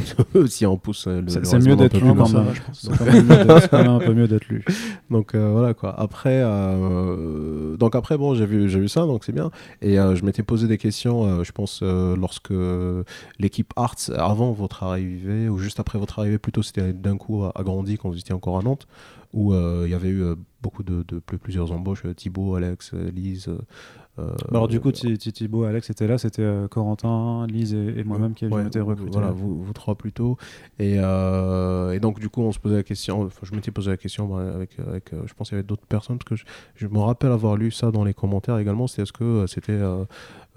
si 0.46 0.66
on 0.66 0.76
pousse 0.76 1.07
euh, 1.07 1.22
le, 1.22 1.28
C'est 1.44 1.59
mieux 1.66 1.76
d'être 1.76 1.94
lu 2.01 2.12
quand 2.14 2.28
même. 2.32 2.55
je 2.55 2.61
pense. 2.62 2.80
C'est 2.80 3.74
un 3.74 3.98
peu 3.98 4.12
mieux 4.14 4.28
d'être 4.28 4.48
lu. 4.48 4.64
Donc 5.11 5.34
euh, 5.34 5.51
voilà 5.53 5.74
quoi. 5.74 5.98
Après, 5.98 6.40
euh, 6.42 7.76
donc 7.76 7.94
après 7.94 8.16
bon, 8.18 8.34
j'ai 8.34 8.46
vu, 8.46 8.68
j'ai 8.68 8.78
vu 8.80 8.88
ça, 8.88 9.03
donc 9.07 9.24
c'est 9.24 9.32
bien. 9.32 9.51
Et 9.82 9.98
euh, 9.98 10.14
je 10.16 10.24
m'étais 10.24 10.42
posé 10.42 10.68
des 10.68 10.78
questions. 10.78 11.24
euh, 11.24 11.44
je 11.44 11.53
pense 11.53 11.80
euh, 11.82 12.16
lorsque 12.16 12.53
l'équipe 13.38 13.72
Arts, 13.76 13.96
avant 14.16 14.53
votre 14.53 14.82
arrivée 14.82 15.48
ou 15.48 15.59
juste 15.59 15.80
après 15.80 15.98
votre 15.98 16.18
arrivée, 16.18 16.38
plutôt 16.38 16.62
c'était 16.62 16.92
d'un 16.92 17.16
coup 17.16 17.44
agrandi 17.55 17.96
quand 17.98 18.11
vous 18.11 18.18
étiez 18.18 18.34
encore 18.34 18.59
à 18.59 18.62
Nantes, 18.62 18.86
où 19.32 19.53
euh, 19.53 19.82
il 19.86 19.90
y 19.90 19.94
avait 19.94 20.09
eu 20.09 20.22
euh, 20.22 20.34
beaucoup 20.62 20.82
de, 20.82 21.05
de- 21.09 21.22
de- 21.30 21.36
plusieurs 21.36 21.72
embauches. 21.72 22.03
euh, 22.05 22.14
Thibaut, 22.14 22.55
Alex, 22.55 22.92
euh, 22.94 23.11
Lise. 23.11 23.48
Euh, 24.20 24.26
Bah 24.30 24.36
alors 24.52 24.68
du 24.68 24.78
coup, 24.80 24.88
euh, 24.88 24.92
Thi- 24.92 25.16
Thi- 25.18 25.32
Thibaut, 25.32 25.64
Alex 25.64 25.88
étaient 25.90 26.06
là, 26.06 26.18
c'était 26.18 26.42
euh, 26.42 26.68
Corentin, 26.68 27.46
Lise 27.48 27.74
et, 27.74 28.00
et 28.00 28.04
moi-même 28.04 28.34
qui 28.34 28.44
avions 28.44 28.56
Ouais, 28.56 28.66
été 28.66 28.80
recrutés. 28.80 29.10
Voilà, 29.12 29.30
vous, 29.30 29.62
vous 29.62 29.72
trois 29.72 29.94
plutôt. 29.94 30.36
Et, 30.78 30.96
et 31.92 32.00
donc, 32.00 32.20
du 32.20 32.28
coup, 32.28 32.42
on 32.42 32.52
se 32.52 32.58
posait 32.58 32.76
la 32.76 32.82
question, 32.82 33.22
enfin, 33.22 33.40
je 33.42 33.54
m'étais 33.54 33.70
posé 33.70 33.90
la 33.90 33.96
question 33.96 34.26
bah, 34.26 34.52
avec, 34.54 34.78
avec 34.86 35.10
je 35.26 35.32
pense 35.34 35.48
qu'il 35.48 35.56
y 35.56 35.58
avait 35.58 35.66
d'autres 35.66 35.86
personnes, 35.86 36.18
parce 36.18 36.28
que 36.28 36.36
je, 36.36 36.44
je 36.76 36.86
me 36.86 36.98
rappelle 36.98 37.32
avoir 37.32 37.56
lu 37.56 37.70
ça 37.70 37.90
dans 37.90 38.04
les 38.04 38.14
commentaires 38.14 38.58
également, 38.58 38.86
c'était 38.86 39.02
est-ce 39.02 39.12
que 39.12 39.46
c'était, 39.46 39.80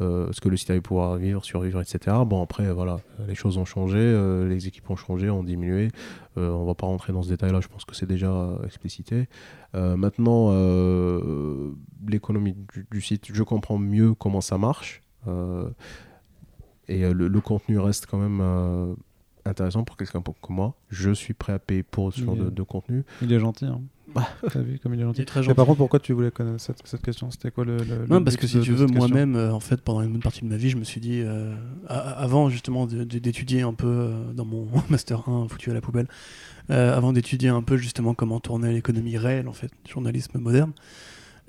euh, 0.02 0.30
est-ce 0.30 0.42
que 0.42 0.50
le 0.50 0.58
site 0.58 0.70
allait 0.70 0.82
pouvoir 0.82 1.18
vivre, 1.18 1.44
survivre, 1.44 1.80
etc. 1.82 2.18
Bon, 2.26 2.42
après, 2.42 2.72
voilà, 2.72 2.98
les 3.28 3.36
choses 3.36 3.58
ont 3.58 3.66
changé, 3.66 4.00
euh, 4.00 4.48
les 4.48 4.68
équipes 4.68 4.90
ont 4.90 4.96
changé, 4.96 5.30
ont 5.30 5.44
diminué. 5.44 5.90
Euh, 6.38 6.50
on 6.50 6.66
va 6.66 6.74
pas 6.74 6.88
rentrer 6.88 7.14
dans 7.14 7.22
ce 7.22 7.30
détail-là, 7.30 7.62
je 7.62 7.68
pense 7.68 7.86
que 7.86 7.96
c'est 7.96 8.06
déjà 8.06 8.32
euh, 8.32 8.66
explicité. 8.66 9.28
Maintenant, 9.74 10.52
l'économie 12.08 12.56
du, 12.92 13.02
site, 13.02 13.26
je 13.34 13.42
comprends 13.42 13.80
mieux 13.80 14.14
comment 14.14 14.42
ça 14.42 14.60
marche. 14.60 15.02
Et 16.88 17.12
le, 17.12 17.42
contenu 17.42 17.80
reste 17.80 18.06
quand 18.06 18.20
même 18.20 18.96
intéressant 19.46 19.84
pour 19.84 19.98
quelqu'un 19.98 20.22
comme 20.22 20.56
moi. 20.56 20.76
Je 20.90 21.12
suis 21.12 21.34
prêt 21.34 21.54
à 21.54 21.60
payer 21.60 21.84
pour 21.84 22.14
ce 22.14 22.22
genre 22.22 22.36
Il 22.36 22.44
de, 22.44 22.48
est- 22.48 22.52
de 22.52 22.64
contenu. 22.64 23.04
Il 23.22 23.32
est 23.34 23.40
gentil. 23.40 23.66
Hein. 23.66 23.82
T'as 24.52 24.60
vu 24.62 24.78
comme 24.80 24.94
il 24.94 25.00
est 25.00 25.04
gentil. 25.04 25.20
Il 25.20 25.22
est 25.24 25.26
très 25.26 25.40
Et 25.40 25.44
gentil. 25.44 25.56
par 25.56 25.66
contre, 25.66 25.78
pourquoi 25.80 26.00
tu 26.00 26.14
voulais 26.14 26.30
connaître 26.30 26.62
cette, 26.62 26.86
cette 26.86 27.02
question? 27.02 27.32
C'était 27.32 27.50
quoi 27.52 27.66
le, 27.66 27.78
le- 27.78 28.06
Non, 28.08 28.20
le 28.20 28.24
parce 28.24 28.38
que 28.38 28.46
si 28.48 28.58
de- 28.58 28.62
tu 28.62 28.72
de 28.72 28.76
veux, 28.76 28.86
moi-même, 28.86 29.36
euh, 29.36 29.52
en 29.52 29.60
fait, 29.60 29.82
pendant 29.82 30.02
une 30.02 30.12
bonne 30.12 30.22
partie 30.22 30.42
de 30.42 30.46
ma 30.48 30.56
vie, 30.56 30.70
je 30.70 30.78
me 30.78 30.84
suis 30.84 31.02
dit, 31.02 31.22
euh, 31.24 31.56
avant 31.88 32.50
justement 32.50 32.86
de- 32.86 33.04
de- 33.06 33.20
d'étudier 33.20 33.62
un 33.64 33.74
peu 33.74 33.88
euh, 33.88 34.34
dans 34.34 34.46
mon 34.46 34.68
master 34.90 35.28
1 35.28 35.48
foutu 35.48 35.72
à 35.72 35.74
la 35.74 35.82
poubelle, 35.82 36.08
euh, 36.70 36.96
avant 36.96 37.12
d'étudier 37.12 37.50
un 37.50 37.64
peu 37.64 37.76
justement 37.78 38.14
comment 38.14 38.40
tourner 38.40 38.72
l'économie 38.72 39.18
réelle, 39.18 39.48
en 39.48 39.54
fait, 39.54 39.72
du 39.84 39.92
journalisme 39.92 40.38
moderne, 40.40 40.74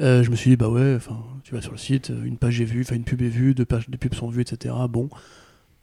euh, 0.00 0.22
je 0.22 0.30
me 0.30 0.36
suis 0.36 0.50
dit, 0.50 0.56
bah 0.56 0.68
ouais, 0.70 0.94
enfin, 0.96 1.22
tu 1.44 1.54
vas 1.54 1.60
sur 1.60 1.72
le 1.72 1.78
site, 1.78 2.10
une 2.24 2.38
page 2.38 2.60
est 2.60 2.64
vue, 2.64 2.80
enfin 2.80 2.96
une 2.96 3.04
pub 3.04 3.20
est 3.22 3.28
vue, 3.28 3.54
deux 3.54 3.64
pages, 3.66 3.88
des 3.90 3.98
pubs 3.98 4.14
sont 4.14 4.28
vues, 4.28 4.40
etc. 4.40 4.74
Bon, 4.88 5.08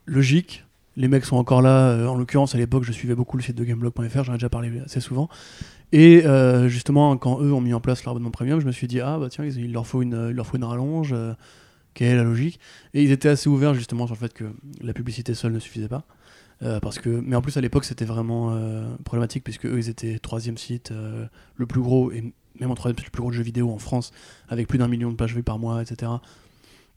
logique. 0.06 0.66
Les 0.98 1.08
mecs 1.08 1.26
sont 1.26 1.38
encore 1.38 1.62
là. 1.62 1.92
euh, 1.92 2.08
en 2.08 2.18
l'occurrence, 2.18 2.56
à 2.56 2.58
l'époque, 2.58 2.84
je 2.84 2.92
suivais 2.92 3.16
beaucoup 3.16 3.38
le 3.38 3.44
site 3.44 3.56
de 3.56 3.64
gameblog.fr, 3.64 4.24
j'en 4.24 4.34
ai 4.34 4.38
déjà 4.38 4.50
parlé 4.50 4.72
assez 4.86 5.00
souvent. 5.00 5.30
Et 5.94 6.26
euh, 6.26 6.68
justement, 6.68 7.18
quand 7.18 7.42
eux 7.42 7.52
ont 7.52 7.62
mis 7.62 7.74
en 7.74 7.82
place 7.82 8.04
leur 8.04 8.12
abonnement 8.12 8.32
premium, 8.32 8.60
je 8.60 8.66
me 8.66 8.72
suis 8.72 8.88
dit, 8.88 9.00
ah 9.00 9.18
bah 9.20 9.30
tiens, 9.30 9.46
il 9.46 9.72
leur 9.72 9.88
faut 9.88 10.02
une, 10.02 10.30
leur 10.30 10.48
rallonge, 10.52 11.14
euh, 11.14 11.34
quelle 11.94 12.14
est 12.14 12.16
la 12.16 12.24
logique 12.24 12.60
Et 12.94 13.04
ils 13.04 13.12
étaient 13.12 13.30
assez 13.30 13.50
ouverts 13.50 13.74
justement 13.74 14.06
sur 14.06 14.16
le 14.16 14.20
fait 14.20 14.34
que 14.34 14.46
la 14.82 14.94
publicité 14.94 15.34
seule 15.34 15.52
ne 15.52 15.60
suffisait 15.60 15.90
pas. 15.90 16.06
Mais 16.62 17.36
en 17.36 17.42
plus 17.42 17.58
à 17.58 17.62
l'époque 17.62 17.86
c'était 17.86 18.06
vraiment 18.06 18.56
problématique 19.04 19.44
puisque 19.44 19.66
eux 19.66 19.80
ils 19.80 19.90
étaient 19.90 20.20
troisième 20.20 20.60
site 20.60 20.94
le 21.56 21.66
plus 21.66 21.82
gros 21.82 22.12
et 22.12 22.36
même 22.60 22.70
en 22.70 22.76
troisième 22.76 23.04
le 23.04 23.10
plus 23.10 23.22
gros 23.22 23.32
de 23.32 23.36
jeux 23.36 23.42
vidéo 23.42 23.72
en 23.72 23.80
France 23.80 24.12
avec 24.48 24.68
plus 24.68 24.78
d'un 24.78 24.88
million 24.88 25.10
de 25.10 25.16
pages 25.16 25.34
vues 25.34 25.42
par 25.42 25.58
mois 25.58 25.82
etc 25.82 26.12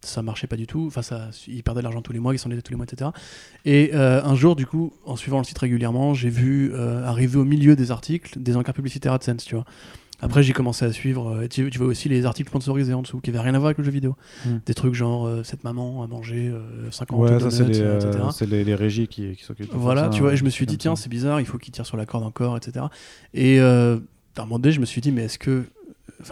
ça 0.05 0.23
marchait 0.23 0.47
pas 0.47 0.57
du 0.57 0.67
tout 0.67 0.85
enfin 0.87 1.03
ça 1.03 1.31
ils 1.49 1.63
perdaient 1.63 1.81
de 1.81 1.85
l'argent 1.85 2.03
tous 2.03 2.13
les 2.13 2.19
mois 2.21 2.35
ils 2.35 2.39
s'en 2.39 2.51
tous 2.51 2.71
les 2.71 2.77
mois 2.77 2.85
etc 2.91 3.11
et 3.65 3.91
euh, 3.95 4.23
un 4.23 4.35
jour 4.35 4.57
du 4.57 4.67
coup 4.67 4.93
en 5.05 5.17
suivant 5.17 5.39
le 5.39 5.45
site 5.45 5.59
régulièrement 5.59 6.15
j'ai 6.15 6.31
vu 6.31 6.73
euh, 6.75 7.05
arriver 7.05 7.39
au 7.39 7.45
milieu 7.45 7.77
des 7.77 7.91
articles 7.91 8.39
des 8.41 8.57
encarts 8.57 8.75
publicitaires 8.75 9.13
AdSense 9.13 9.45
tu 9.45 9.55
vois 9.55 9.65
après 10.21 10.43
j'ai 10.43 10.53
commencé 10.53 10.85
à 10.85 10.93
suivre 10.93 11.29
euh, 11.35 11.49
tu, 11.49 11.69
tu 11.71 11.79
vois 11.79 11.89
aussi 11.89 12.09
les 12.09 12.25
articles 12.25 12.49
sponsorisés 12.49 12.95
en 12.95 13.03
dessous 13.03 13.21
qui 13.21 13.31
avaient 13.31 13.41
rien 13.41 13.55
à 13.55 13.59
voir 13.59 13.67
avec 13.69 13.79
le 13.79 13.85
jeu 13.85 13.91
vidéo 13.91 14.17
Hmm. 14.47 14.59
des 14.67 14.75
trucs 14.75 14.95
genre 14.95 15.29
cette 15.45 15.65
maman 15.65 16.03
a 16.03 16.07
mangé 16.07 16.49
euh, 16.49 16.91
50 16.91 17.19
Ouais, 17.19 17.39
donuts, 17.39 17.73
les, 17.73 17.79
etc. 17.81 18.19
c'est 18.33 18.47
les, 18.49 18.63
les 18.65 18.75
régies 18.75 19.09
qui, 19.09 19.35
qui 19.37 19.43
s'occupent 19.45 19.71
Voilà, 19.73 20.05
ça, 20.05 20.09
tu 20.11 20.21
vois, 20.21 20.31
et 20.31 20.33
hein, 20.35 20.37
je 20.37 20.45
me 20.45 20.51
suis 20.51 20.67
dit, 20.67 20.77
tiens, 20.79 20.97
c'est 20.97 21.09
bizarre, 21.09 21.41
il 21.41 21.47
faut 21.47 21.59
qu'il 21.59 21.73
tire 21.73 21.87
sur 21.87 21.97
la 21.97 22.05
corde 22.07 22.25
encore, 22.25 22.57
etc. 22.57 22.87
Et 23.33 23.59
euh, 23.61 23.97
à 24.37 24.43
un 24.43 24.45
moment 24.45 24.59
donné, 24.59 24.73
je 24.73 24.81
me 24.81 24.85
suis 24.87 25.01
dit, 25.01 25.13
mais 25.13 25.25
est-ce 25.25 25.39
que, 25.39 25.65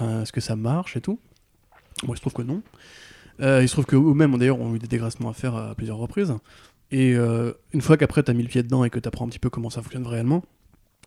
est-ce 0.01 0.33
que 0.33 0.41
ça 0.41 0.57
marche 0.57 0.97
et 0.97 1.01
tout? 1.01 1.19
Moi, 2.05 2.15
il 2.15 2.17
se 2.17 2.21
trouve 2.23 2.33
que 2.35 2.43
non. 2.43 2.63
Euh, 3.41 3.63
il 3.63 3.69
se 3.69 3.75
trouve 3.75 3.87
qu'eux-mêmes, 3.87 4.37
d'ailleurs, 4.39 4.61
ont 4.61 4.75
eu 4.75 4.79
des 4.79 4.87
dégraissements 4.87 5.31
à 5.31 5.33
faire 5.33 5.55
à 5.55 5.75
plusieurs 5.75 5.99
reprises. 5.99 6.35
Et 6.91 7.15
euh, 7.15 7.53
une 7.73 7.81
fois 7.81 7.97
qu'après, 7.97 8.23
tu 8.23 8.31
as 8.31 8.35
mis 8.35 8.43
le 8.43 8.49
pied 8.49 8.63
dedans 8.63 8.85
et 8.85 8.91
que 8.91 8.99
tu 8.99 9.09
apprends 9.09 9.25
un 9.25 9.29
petit 9.29 9.39
peu 9.39 9.51
comment 9.51 9.71
ça 9.71 9.81
fonctionne 9.83 10.07
réellement, 10.07 10.43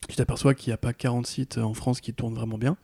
tu 0.10 0.16
t'aperçois 0.16 0.54
qu'il 0.54 0.72
n'y 0.72 0.74
a 0.74 0.78
pas 0.78 0.94
40 0.94 1.28
sites 1.28 1.58
en 1.58 1.74
France 1.74 2.02
qui 2.02 2.14
tournent 2.14 2.36
vraiment 2.36 2.58
bien. 2.58 2.78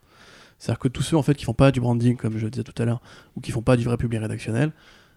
C'est-à-dire 0.59 0.79
que 0.79 0.87
tous 0.87 1.01
ceux 1.01 1.17
en 1.17 1.23
fait 1.23 1.33
qui 1.33 1.45
font 1.45 1.55
pas 1.55 1.71
du 1.71 1.79
branding, 1.79 2.15
comme 2.15 2.37
je 2.37 2.45
le 2.45 2.51
disais 2.51 2.63
tout 2.63 2.79
à 2.79 2.85
l'heure, 2.85 3.01
ou 3.35 3.41
qui 3.41 3.51
font 3.51 3.63
pas 3.63 3.77
du 3.77 3.83
vrai 3.83 3.97
public 3.97 4.21
rédactionnel, 4.21 4.71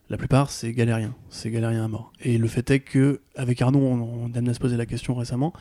la 0.08 0.16
plupart 0.16 0.50
c'est 0.50 0.72
galérien, 0.72 1.14
c'est 1.28 1.50
galérien 1.50 1.84
à 1.84 1.88
mort. 1.88 2.12
Et 2.22 2.38
le 2.38 2.48
fait 2.48 2.70
est 2.70 2.80
que 2.80 3.20
avec 3.36 3.60
Arnaud, 3.60 3.80
on, 3.80 4.32
a 4.32 4.38
amené 4.38 4.50
à 4.50 4.54
se 4.54 4.58
poser 4.58 4.78
la 4.78 4.86
question 4.86 5.14
récemment, 5.14 5.52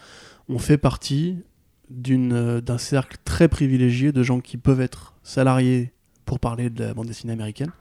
on 0.47 0.59
fait 0.59 0.77
partie 0.77 1.37
euh, 2.09 2.61
d'un 2.61 2.77
cercle 2.77 3.17
très 3.25 3.49
privilégié 3.49 4.13
de 4.13 4.23
gens 4.23 4.39
qui 4.39 4.55
peuvent 4.55 4.81
être 4.81 5.15
salariés 5.21 5.91
pour 6.25 6.39
parler 6.39 6.69
de 6.69 6.85
la 6.85 6.93
bande 6.93 7.07
dessinée 7.07 7.33
américaine. 7.33 7.71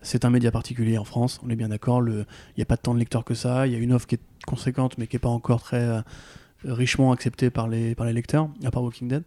C'est 0.00 0.24
un 0.24 0.30
média 0.30 0.52
particulier 0.52 0.96
en 0.96 1.04
France, 1.04 1.40
on 1.44 1.50
est 1.50 1.56
bien 1.56 1.70
d'accord. 1.70 2.06
Il 2.06 2.24
n'y 2.56 2.62
a 2.62 2.66
pas 2.66 2.76
tant 2.76 2.94
de 2.94 3.00
lecteurs 3.00 3.24
que 3.24 3.34
ça. 3.34 3.66
Il 3.66 3.72
y 3.72 3.76
a 3.76 3.78
une 3.78 3.92
offre 3.92 4.06
qui 4.06 4.14
est 4.14 4.20
conséquente, 4.46 4.96
mais 4.96 5.08
qui 5.08 5.16
n'est 5.16 5.20
pas 5.20 5.28
encore 5.28 5.60
très 5.60 5.82
euh, 5.82 6.00
richement 6.64 7.10
acceptée 7.10 7.50
par 7.50 7.66
les, 7.66 7.96
par 7.96 8.06
les 8.06 8.12
lecteurs, 8.12 8.48
à 8.64 8.70
part 8.70 8.84
Walking 8.84 9.08
Dead. 9.08 9.24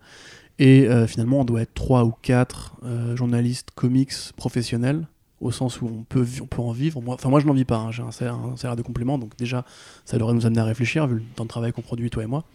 Et 0.60 0.88
euh, 0.88 1.08
finalement, 1.08 1.42
on 1.42 1.46
doit 1.46 1.62
être 1.62 1.74
trois 1.74 2.06
ou 2.06 2.14
quatre 2.22 2.76
euh, 2.84 3.18
journalistes 3.18 3.70
comics 3.76 4.14
professionnels, 4.38 5.08
au 5.42 5.52
sens 5.52 5.82
où 5.82 5.88
on 5.88 6.04
peut, 6.04 6.26
on 6.42 6.46
peut 6.46 6.62
en 6.62 6.72
vivre. 6.72 7.04
Enfin, 7.06 7.30
moi, 7.30 7.42
je 7.42 7.48
n'en 7.48 7.54
vis 7.54 7.66
pas. 7.66 7.78
hein. 7.78 7.92
J'ai 7.92 8.04
un 8.04 8.12
salaire, 8.12 8.76
de 8.78 8.82
complément, 8.82 9.18
donc 9.18 9.36
déjà, 9.38 9.66
ça 10.06 10.18
devrait 10.18 10.34
nous 10.34 10.46
amener 10.46 10.62
à 10.62 10.66
réfléchir, 10.66 11.06
vu 11.06 11.16
le 11.16 11.24
temps 11.36 11.44
de 11.44 11.50
travail 11.50 11.74
qu'on 11.74 11.82
produit, 11.82 12.10
toi 12.10 12.24
et 12.24 12.28
moi. 12.28 12.46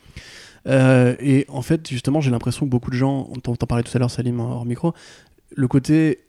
Et 1.20 1.44
en 1.48 1.62
fait, 1.62 1.88
justement, 1.88 2.20
j'ai 2.20 2.30
l'impression 2.30 2.64
que 2.64 2.70
beaucoup 2.70 2.90
de 2.90 2.96
gens, 2.96 3.28
on 3.30 3.38
t'en 3.40 3.66
parlait 3.66 3.84
tout 3.84 3.94
à 3.94 4.00
l'heure, 4.00 4.10
Salim, 4.10 4.40
hors 4.40 4.64
micro, 4.64 4.94
le 5.54 5.68
côté 5.68 6.20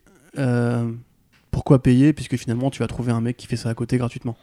pourquoi 1.58 1.82
payer, 1.82 2.14
puisque 2.14 2.38
finalement, 2.38 2.70
tu 2.70 2.78
vas 2.84 2.88
trouver 2.88 3.12
un 3.12 3.20
mec 3.20 3.36
qui 3.36 3.47
fait 3.47 3.55
ça 3.55 3.70
à 3.70 3.74
côté 3.74 3.97
gratuitement. 3.97 4.38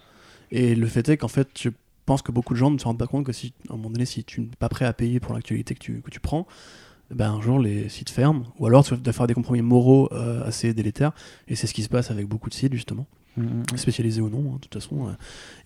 Et 0.51 0.75
le 0.75 0.87
fait 0.89 1.09
est 1.09 1.17
qu'en 1.17 1.29
fait, 1.29 1.49
je 1.63 1.69
pense 2.07 2.23
que 2.23 2.33
beaucoup 2.33 2.55
de 2.55 2.59
gens 2.59 2.73
ne 2.73 2.79
se 2.79 2.85
rendent 2.85 2.99
pas 2.99 3.07
compte 3.07 3.25
que 3.25 3.33
si, 3.33 3.53
à 3.71 3.75
un 3.75 3.77
moment 3.77 3.91
donné, 3.91 4.05
si 4.05 4.25
tu 4.25 4.41
n'es 4.41 4.49
pas 4.59 4.69
prêt 4.69 4.85
à 4.85 4.93
payer 4.93 5.21
pour 5.21 5.33
l'actualité 5.33 5.75
que 5.75 5.79
tu, 5.79 6.01
que 6.01 6.11
tu 6.11 6.19
prends, 6.19 6.45
ben 7.13 7.31
un 7.31 7.41
jour 7.41 7.61
les 7.61 7.89
sites 7.89 8.11
ferment, 8.11 8.43
ou 8.59 8.67
alors 8.67 8.83
tu 8.85 8.97
dois 8.97 9.13
faire 9.13 9.29
des 9.29 9.35
compromis 9.35 9.63
moraux 9.63 10.09
euh, 10.11 10.45
assez 10.45 10.75
délétères, 10.75 11.13
et 11.47 11.55
c'est 11.55 11.69
ce 11.69 11.75
qui 11.75 11.85
se 11.85 11.89
passe 11.89 12.11
avec 12.11 12.27
beaucoup 12.27 12.49
de 12.51 12.55
sites 12.55 12.75
justement, 12.75 13.07
Mm, 13.37 13.43
mm, 13.43 13.63
mm. 13.73 13.77
spécialisés 13.77 14.21
ou 14.21 14.29
non, 14.29 14.45
hein, 14.51 14.57
de 14.57 14.67
toute 14.67 14.75
façon. 14.75 15.07
euh, 15.09 15.13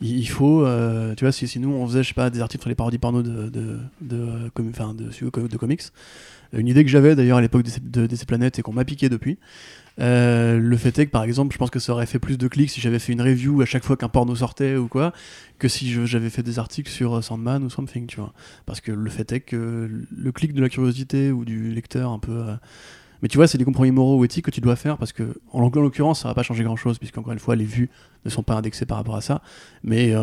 il, 0.03 0.18
il 0.18 0.28
faut, 0.28 0.64
euh, 0.66 1.14
tu 1.14 1.24
vois, 1.24 1.32
si, 1.32 1.49
si 1.49 1.59
nous 1.61 1.70
on 1.70 1.86
faisait, 1.86 2.03
je 2.03 2.09
sais 2.09 2.14
pas, 2.14 2.28
des 2.28 2.40
articles 2.40 2.62
sur 2.62 2.68
les 2.68 2.74
parodies 2.74 2.99
porno 2.99 3.22
de, 3.22 3.49
de, 3.49 3.78
de, 4.03 4.51
com- 4.55 4.70
de, 4.70 5.57
comics, 5.57 5.82
une 6.53 6.68
idée 6.68 6.84
que 6.84 6.90
j'avais 6.90 7.14
d'ailleurs 7.14 7.38
à 7.38 7.40
l'époque 7.42 7.64
de, 7.64 7.70
de, 8.03 8.07
de 8.07 8.16
ces 8.16 8.26
planètes 8.26 8.59
et 8.59 8.62
qu'on 8.62 8.72
m'a 8.74 8.84
piqué 8.84 9.09
depuis, 9.09 9.38
euh, 10.01 10.59
le 10.59 10.76
fait 10.76 10.96
est 10.99 11.07
que 11.07 11.11
par 11.11 11.24
exemple, 11.24 11.53
je 11.53 11.59
pense 11.59 11.70
que 11.70 11.78
ça 11.80 11.92
aurait 11.92 12.07
fait 12.07 12.18
plus 12.18 12.38
de 12.38 12.46
clics 12.49 12.70
si 12.70 12.80
j'avais 12.80 12.99
fait 12.99 13.12
une 13.12 13.22
review 13.22 13.61
à 13.62 13.66
chaque 13.66 13.84
fois 13.84 13.96
qu'un 13.96 14.09
porno 14.09 14.34
sortait 14.36 14.76
ou 14.76 14.88
quoi, 14.88 15.12
que 15.59 15.66
si 15.68 15.90
j'avais 16.07 16.30
fait 16.30 16.42
des 16.42 16.59
articles 16.59 16.90
sur 16.90 17.16
euh, 17.16 17.22
Sandman 17.22 17.64
ou 17.64 17.70
something, 17.70 18.07
tu 18.07 18.20
vois. 18.20 18.32
Parce 18.66 18.80
que 18.80 18.92
le 18.92 19.11
fait 19.11 19.32
est 19.32 19.40
que 19.40 19.90
le 20.16 20.32
clic 20.32 20.53
de 20.53 20.61
la 20.61 20.68
curiosité 20.68 21.32
ou 21.32 21.44
du 21.44 21.72
lecteur 21.72 22.11
un 22.11 22.18
peu. 22.18 22.32
euh, 22.32 22.55
Mais 23.22 23.28
tu 23.28 23.36
vois, 23.38 23.49
c'est 23.49 23.59
des 23.59 23.64
compromis 23.64 23.90
moraux 23.90 24.18
ou 24.18 24.24
éthiques 24.24 24.44
que 24.44 24.53
tu 24.53 24.61
dois 24.61 24.76
faire 24.76 24.99
parce 24.99 25.12
que, 25.12 25.40
en 25.53 25.61
l'oc- 25.61 25.76
en 25.76 25.80
l'occurrence, 25.80 26.22
ça 26.22 26.28
va 26.28 26.34
pas 26.34 26.44
changer 26.44 26.62
grand 26.62 26.76
chose, 26.76 26.99
puisqu'encore 26.99 27.32
une 27.32 27.40
fois, 27.40 27.57
les 27.57 27.64
vues 27.64 27.90
ne 28.24 28.30
sont 28.30 28.44
pas 28.44 28.55
indexées 28.55 28.86
par 28.86 28.99
rapport 28.99 29.16
à 29.16 29.20
ça. 29.20 29.42
Mais 29.82 30.14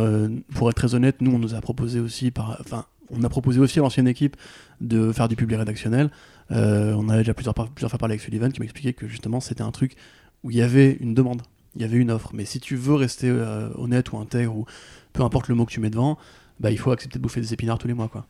pour 0.54 0.70
être 0.70 0.78
très 0.78 0.96
honnête, 0.96 1.18
nous, 1.20 1.32
on 1.32 1.40
nous 1.40 1.54
a 1.56 1.60
proposé 1.62 2.00
aussi, 2.00 2.32
enfin, 2.38 2.86
on 3.12 3.22
a 3.24 3.30
proposé 3.30 3.60
aussi 3.60 3.80
à 3.80 3.82
l'ancienne 3.82 4.08
équipe 4.08 4.38
de 4.82 5.12
faire 5.12 5.28
du 5.28 5.36
public 5.36 5.58
rédactionnel. 5.60 6.10
Euh, 6.52 6.94
on 6.94 7.10
avait 7.10 7.20
déjà 7.20 7.34
plusieurs, 7.34 7.56
fois 7.56 8.00
parlé 8.00 8.14
avec 8.14 8.22
Sullivan 8.22 8.52
qui 8.52 8.62
m'expliquait 8.62 8.94
que 8.94 9.08
justement, 9.08 9.40
c'était 9.40 9.64
un 9.64 9.72
truc 9.72 9.96
où 10.44 10.52
il 10.52 10.58
y 10.58 10.62
avait 10.62 10.98
une 11.00 11.14
demande, 11.14 11.42
il 11.76 11.82
y 11.82 11.86
avait 11.86 11.98
une 11.98 12.12
offre. 12.12 12.32
Mais 12.34 12.46
si 12.46 12.60
tu 12.60 12.76
veux 12.76 12.96
rester 12.96 13.30
euh, 13.30 13.70
honnête 13.76 14.12
ou 14.12 14.18
intègre, 14.18 14.56
ou 14.56 14.66
peu 15.14 15.24
importe 15.24 15.48
le 15.48 15.56
mot 15.56 15.66
que 15.66 15.72
tu 15.72 15.80
mets 15.80 15.90
devant, 15.90 16.18
bah, 16.60 16.72
il 16.72 16.78
faut 16.78 16.92
accepter 16.92 17.20
de 17.20 17.24
bouffer 17.24 17.42
des 17.42 17.54
épinards 17.54 17.80
tous 17.80 17.88
les 17.88 17.94
mois, 17.94 18.08
quoi. 18.08 18.28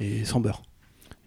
Et 0.00 0.24
sans 0.24 0.40
beurre. 0.40 0.62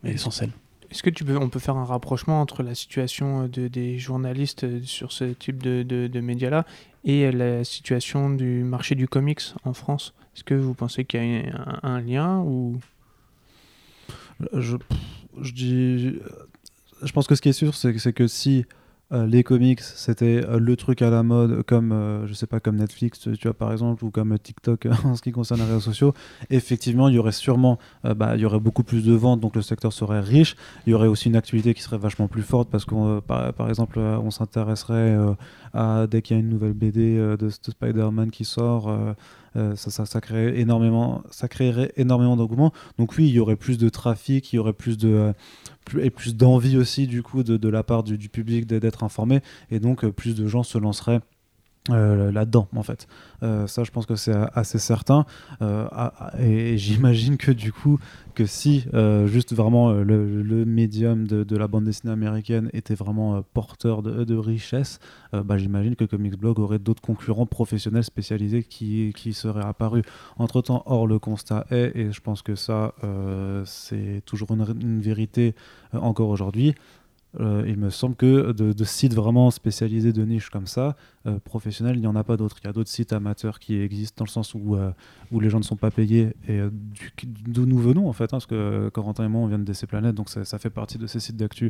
Et 0.04 0.18
sans 0.18 0.32
sel. 0.32 0.52
Est-ce 0.90 1.04
que 1.04 1.10
tu 1.10 1.24
peux, 1.24 1.38
on 1.38 1.50
peut 1.50 1.60
faire 1.60 1.78
un 1.78 1.86
rapprochement 1.86 2.42
entre 2.42 2.64
la 2.64 2.76
situation 2.76 3.48
de, 3.48 3.70
des 3.70 3.98
journalistes 3.98 4.66
euh, 4.66 4.82
sur 4.84 5.14
ce 5.14 5.24
type 5.26 5.64
de, 5.64 5.84
de, 5.84 6.08
de 6.08 6.20
médias-là 6.20 6.66
et 7.06 7.26
euh, 7.26 7.32
la 7.32 7.64
situation 7.64 8.30
du 8.30 8.64
marché 8.64 8.96
du 8.96 9.08
comics 9.08 9.42
en 9.64 9.74
France? 9.74 10.14
Est-ce 10.36 10.44
que 10.44 10.54
vous 10.54 10.74
pensez 10.74 11.06
qu'il 11.06 11.24
y 11.24 11.48
a 11.48 11.80
un, 11.82 11.96
un 11.96 12.02
lien 12.02 12.40
ou? 12.40 12.78
Je, 14.54 14.76
je 15.44 15.52
dis. 15.54 16.20
Je 17.04 17.12
pense 17.14 17.28
que 17.28 17.36
ce 17.36 17.42
qui 17.42 17.50
est 17.50 17.54
sûr, 17.54 17.76
c'est 17.76 17.94
que- 17.94 18.00
c'est 18.00 18.14
que 18.14 18.28
si 18.28 18.66
euh, 19.14 19.28
les 19.28 19.44
comics, 19.44 19.82
c'était 19.82 20.42
euh, 20.46 20.58
le 20.58 20.76
truc 20.78 21.02
à 21.02 21.10
la 21.10 21.22
mode, 21.22 21.64
comme 21.64 21.92
euh, 21.92 22.26
je 22.28 22.34
sais 22.34 22.48
pas, 22.48 22.62
comme 22.62 22.78
Netflix, 22.78 23.20
tu 23.20 23.32
vois 23.44 23.54
par 23.54 23.74
exemple, 23.74 24.06
ou 24.06 24.10
comme 24.10 24.38
TikTok 24.40 24.88
en 25.04 25.16
ce 25.16 25.22
qui 25.22 25.32
concerne 25.32 25.60
les 25.60 25.66
réseaux 25.66 25.82
sociaux. 25.82 26.14
Effectivement, 26.50 27.10
il 27.10 27.16
y 27.16 27.20
aurait 27.20 27.34
sûrement, 27.34 27.78
bah, 28.04 28.38
y 28.38 28.46
aurait 28.46 28.60
beaucoup 28.60 28.84
plus 28.84 29.04
de 29.04 29.14
ventes, 29.14 29.42
donc 29.42 29.56
le 29.56 29.62
secteur 29.62 29.92
serait 29.92 30.22
riche. 30.22 30.56
Il 30.88 30.92
y 30.92 30.94
aurait 30.94 31.08
aussi 31.08 31.28
une 31.28 31.36
activité 31.36 31.74
qui 31.74 31.82
serait 31.82 31.98
vachement 31.98 32.28
plus 32.28 32.42
forte 32.42 32.70
parce 32.70 32.86
qu'on, 32.86 33.22
par, 33.22 33.70
exemple, 33.70 34.00
on 34.00 34.32
s'intéresserait 34.32 35.18
à 35.74 36.08
dès 36.08 36.22
qu'il 36.22 36.38
y 36.38 36.40
a 36.40 36.42
une 36.42 36.50
nouvelle 36.50 36.74
BD 36.74 37.18
de, 37.18 37.36
de 37.38 37.50
Spider-Man 37.50 38.32
qui 38.32 38.46
sort. 38.46 38.96
ça, 39.56 40.06
ça, 40.06 40.20
énormément, 40.34 41.24
ça 41.32 41.48
créerait 41.48 41.92
énormément 41.98 42.38
d'engouement. 42.38 42.72
Donc 42.98 43.14
oui, 43.18 43.28
il 43.28 43.34
y 43.34 43.40
aurait 43.40 43.56
plus 43.56 43.78
de 43.78 43.90
trafic, 43.90 44.54
il 44.54 44.56
y 44.56 44.60
aurait 44.60 44.74
plus 44.74 44.98
de, 44.98 45.34
et 46.00 46.10
plus 46.10 46.36
d'envie 46.36 46.78
aussi 46.78 47.08
du 47.08 47.24
coup 47.24 47.44
de, 47.44 47.70
la 47.70 47.84
part 47.84 48.04
du, 48.04 48.18
du 48.18 48.30
public 48.30 48.66
d'être 48.66 49.04
informé. 49.04 49.42
Et 49.70 49.80
donc 49.80 50.04
euh, 50.04 50.12
plus 50.12 50.36
de 50.36 50.48
gens 50.48 50.64
se 50.64 50.78
lanceraient 50.78 51.22
euh, 51.90 52.32
là-dedans 52.32 52.68
en 52.76 52.84
fait. 52.84 53.08
Euh, 53.42 53.66
ça 53.66 53.84
je 53.84 53.90
pense 53.90 54.06
que 54.06 54.16
c'est 54.16 54.36
assez 54.54 54.78
certain 54.78 55.26
euh, 55.64 55.88
et, 56.40 56.78
j'imagine 56.78 57.38
que 57.38 57.52
du 57.52 57.74
coup 57.74 57.98
que 58.36 58.46
si 58.46 58.86
juste 59.26 59.56
vraiment 59.56 59.92
le, 59.92 60.64
médium 60.64 61.26
de, 61.28 61.58
la 61.58 61.68
bande 61.68 61.86
dessinée 61.86 62.14
américaine 62.14 62.70
était 62.74 62.94
vraiment 62.94 63.42
porteur 63.54 64.04
de, 64.04 64.36
richesse, 64.36 65.00
bah, 65.34 65.58
j'imagine 65.58 65.96
que 65.96 66.06
Comics 66.06 66.38
Blog 66.38 66.60
aurait 66.60 66.80
d'autres 66.80 67.02
concurrents 67.02 67.48
professionnels 67.48 68.04
spécialisés 68.04 68.64
qui, 68.64 69.12
qui 69.16 69.34
seraient 69.34 69.66
apparus. 69.66 70.04
Entre 70.38 70.62
temps, 70.62 70.84
or 70.86 71.08
le 71.08 71.20
constat 71.20 71.66
est, 71.72 71.92
et 71.96 72.12
je 72.12 72.22
pense 72.22 72.42
que 72.42 72.56
ça 72.56 72.94
c'est 73.66 74.22
toujours 74.26 74.52
une 74.52 75.02
vérité 75.02 75.56
encore 75.94 76.30
aujourd'hui, 76.30 76.74
euh, 77.40 77.64
il 77.66 77.78
me 77.78 77.90
semble 77.90 78.16
que 78.16 78.52
de, 78.52 78.84
sites 78.84 79.14
vraiment 79.14 79.52
spécialisés 79.52 80.12
de 80.12 80.24
niche 80.26 80.50
comme 80.50 80.68
ça, 80.68 80.96
euh, 81.26 81.40
professionnels, 81.40 81.96
il 81.96 82.02
n'y 82.02 82.08
en 82.08 82.16
a 82.16 82.24
pas 82.24 82.36
d'autres. 82.36 82.58
Il 82.62 82.68
y 82.68 82.70
a 82.70 82.74
d'autres 82.74 82.90
sites 82.90 83.14
amateurs 83.14 83.60
qui 83.60 83.80
existent 83.80 84.16
dans 84.18 84.26
le 84.26 84.30
sens 84.30 84.54
où, 84.54 84.76
euh, 84.76 84.92
où 85.32 85.40
les 85.40 85.50
gens 85.50 85.60
ne 85.60 85.64
sont 85.64 85.76
pas 85.76 85.92
payés 85.92 86.36
et 86.48 86.60
d'où 87.48 87.66
nous 87.66 87.78
venons 87.78 88.10
en 88.10 88.14
fait, 88.14 88.26
hein, 88.26 88.28
parce 88.32 88.46
que 88.46 88.90
Corentin 88.90 89.26
et 89.26 89.28
moi 89.28 89.42
on 89.42 89.48
vient 89.48 89.60
de 89.60 89.64
DC 89.64 89.86
Planète, 89.88 90.16
donc 90.16 90.30
ça, 90.30 90.60
fait 90.60 90.70
partie 90.70 90.98
de 90.98 91.08
ces 91.08 91.20
sites 91.20 91.38
d'actu 91.38 91.70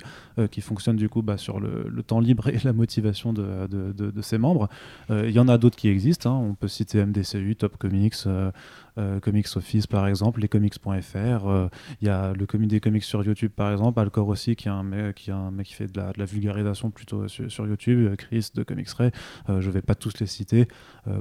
qui 0.49 0.61
fonctionnent 0.61 0.95
du 0.95 1.09
coup 1.09 1.21
bah, 1.21 1.37
sur 1.37 1.59
le, 1.59 2.03
temps 2.03 2.19
libre 2.19 2.47
et 2.47 2.57
la 2.63 2.73
motivation 2.73 3.33
de, 3.33 3.67
de, 3.67 4.21
ses 4.21 4.37
membres. 4.37 4.69
il 5.09 5.31
y 5.31 5.39
en 5.39 5.47
a 5.47 5.57
d'autres 5.57 5.77
qui 5.77 5.89
existent, 5.89 6.33
hein. 6.33 6.47
on 6.49 6.55
peut 6.55 6.67
citer 6.67 7.05
MDCU, 7.05 7.55
Top 7.55 7.77
Comics. 7.77 8.15
Comics 9.21 9.47
Office 9.55 9.87
par 9.87 10.07
exemple, 10.07 10.41
lescomics.fr, 10.41 11.69
il 12.01 12.07
y 12.07 12.09
a 12.09 12.33
le 12.33 12.45
comité 12.45 12.75
des 12.75 12.79
comics 12.79 13.03
sur 13.03 13.23
YouTube 13.23 13.51
par 13.55 13.71
exemple, 13.71 13.99
Alcor 13.99 14.27
aussi 14.27 14.55
qui 14.55 14.67
est 14.67 14.71
un 14.71 14.83
mec 14.83 15.15
qui, 15.15 15.31
un 15.31 15.51
mec 15.51 15.67
qui 15.67 15.73
fait 15.73 15.87
de 15.87 15.99
la, 15.99 16.25
vulgarisation 16.25 16.89
plutôt 16.89 17.27
sur, 17.27 17.67
YouTube, 17.67 18.15
Chris 18.15 18.49
de 18.53 18.63
Comics 18.63 18.89
Ray, 18.89 19.11
je 19.47 19.69
vais 19.69 19.81
pas 19.81 19.95
tous 19.95 20.19
les 20.19 20.27
citer 20.27 20.67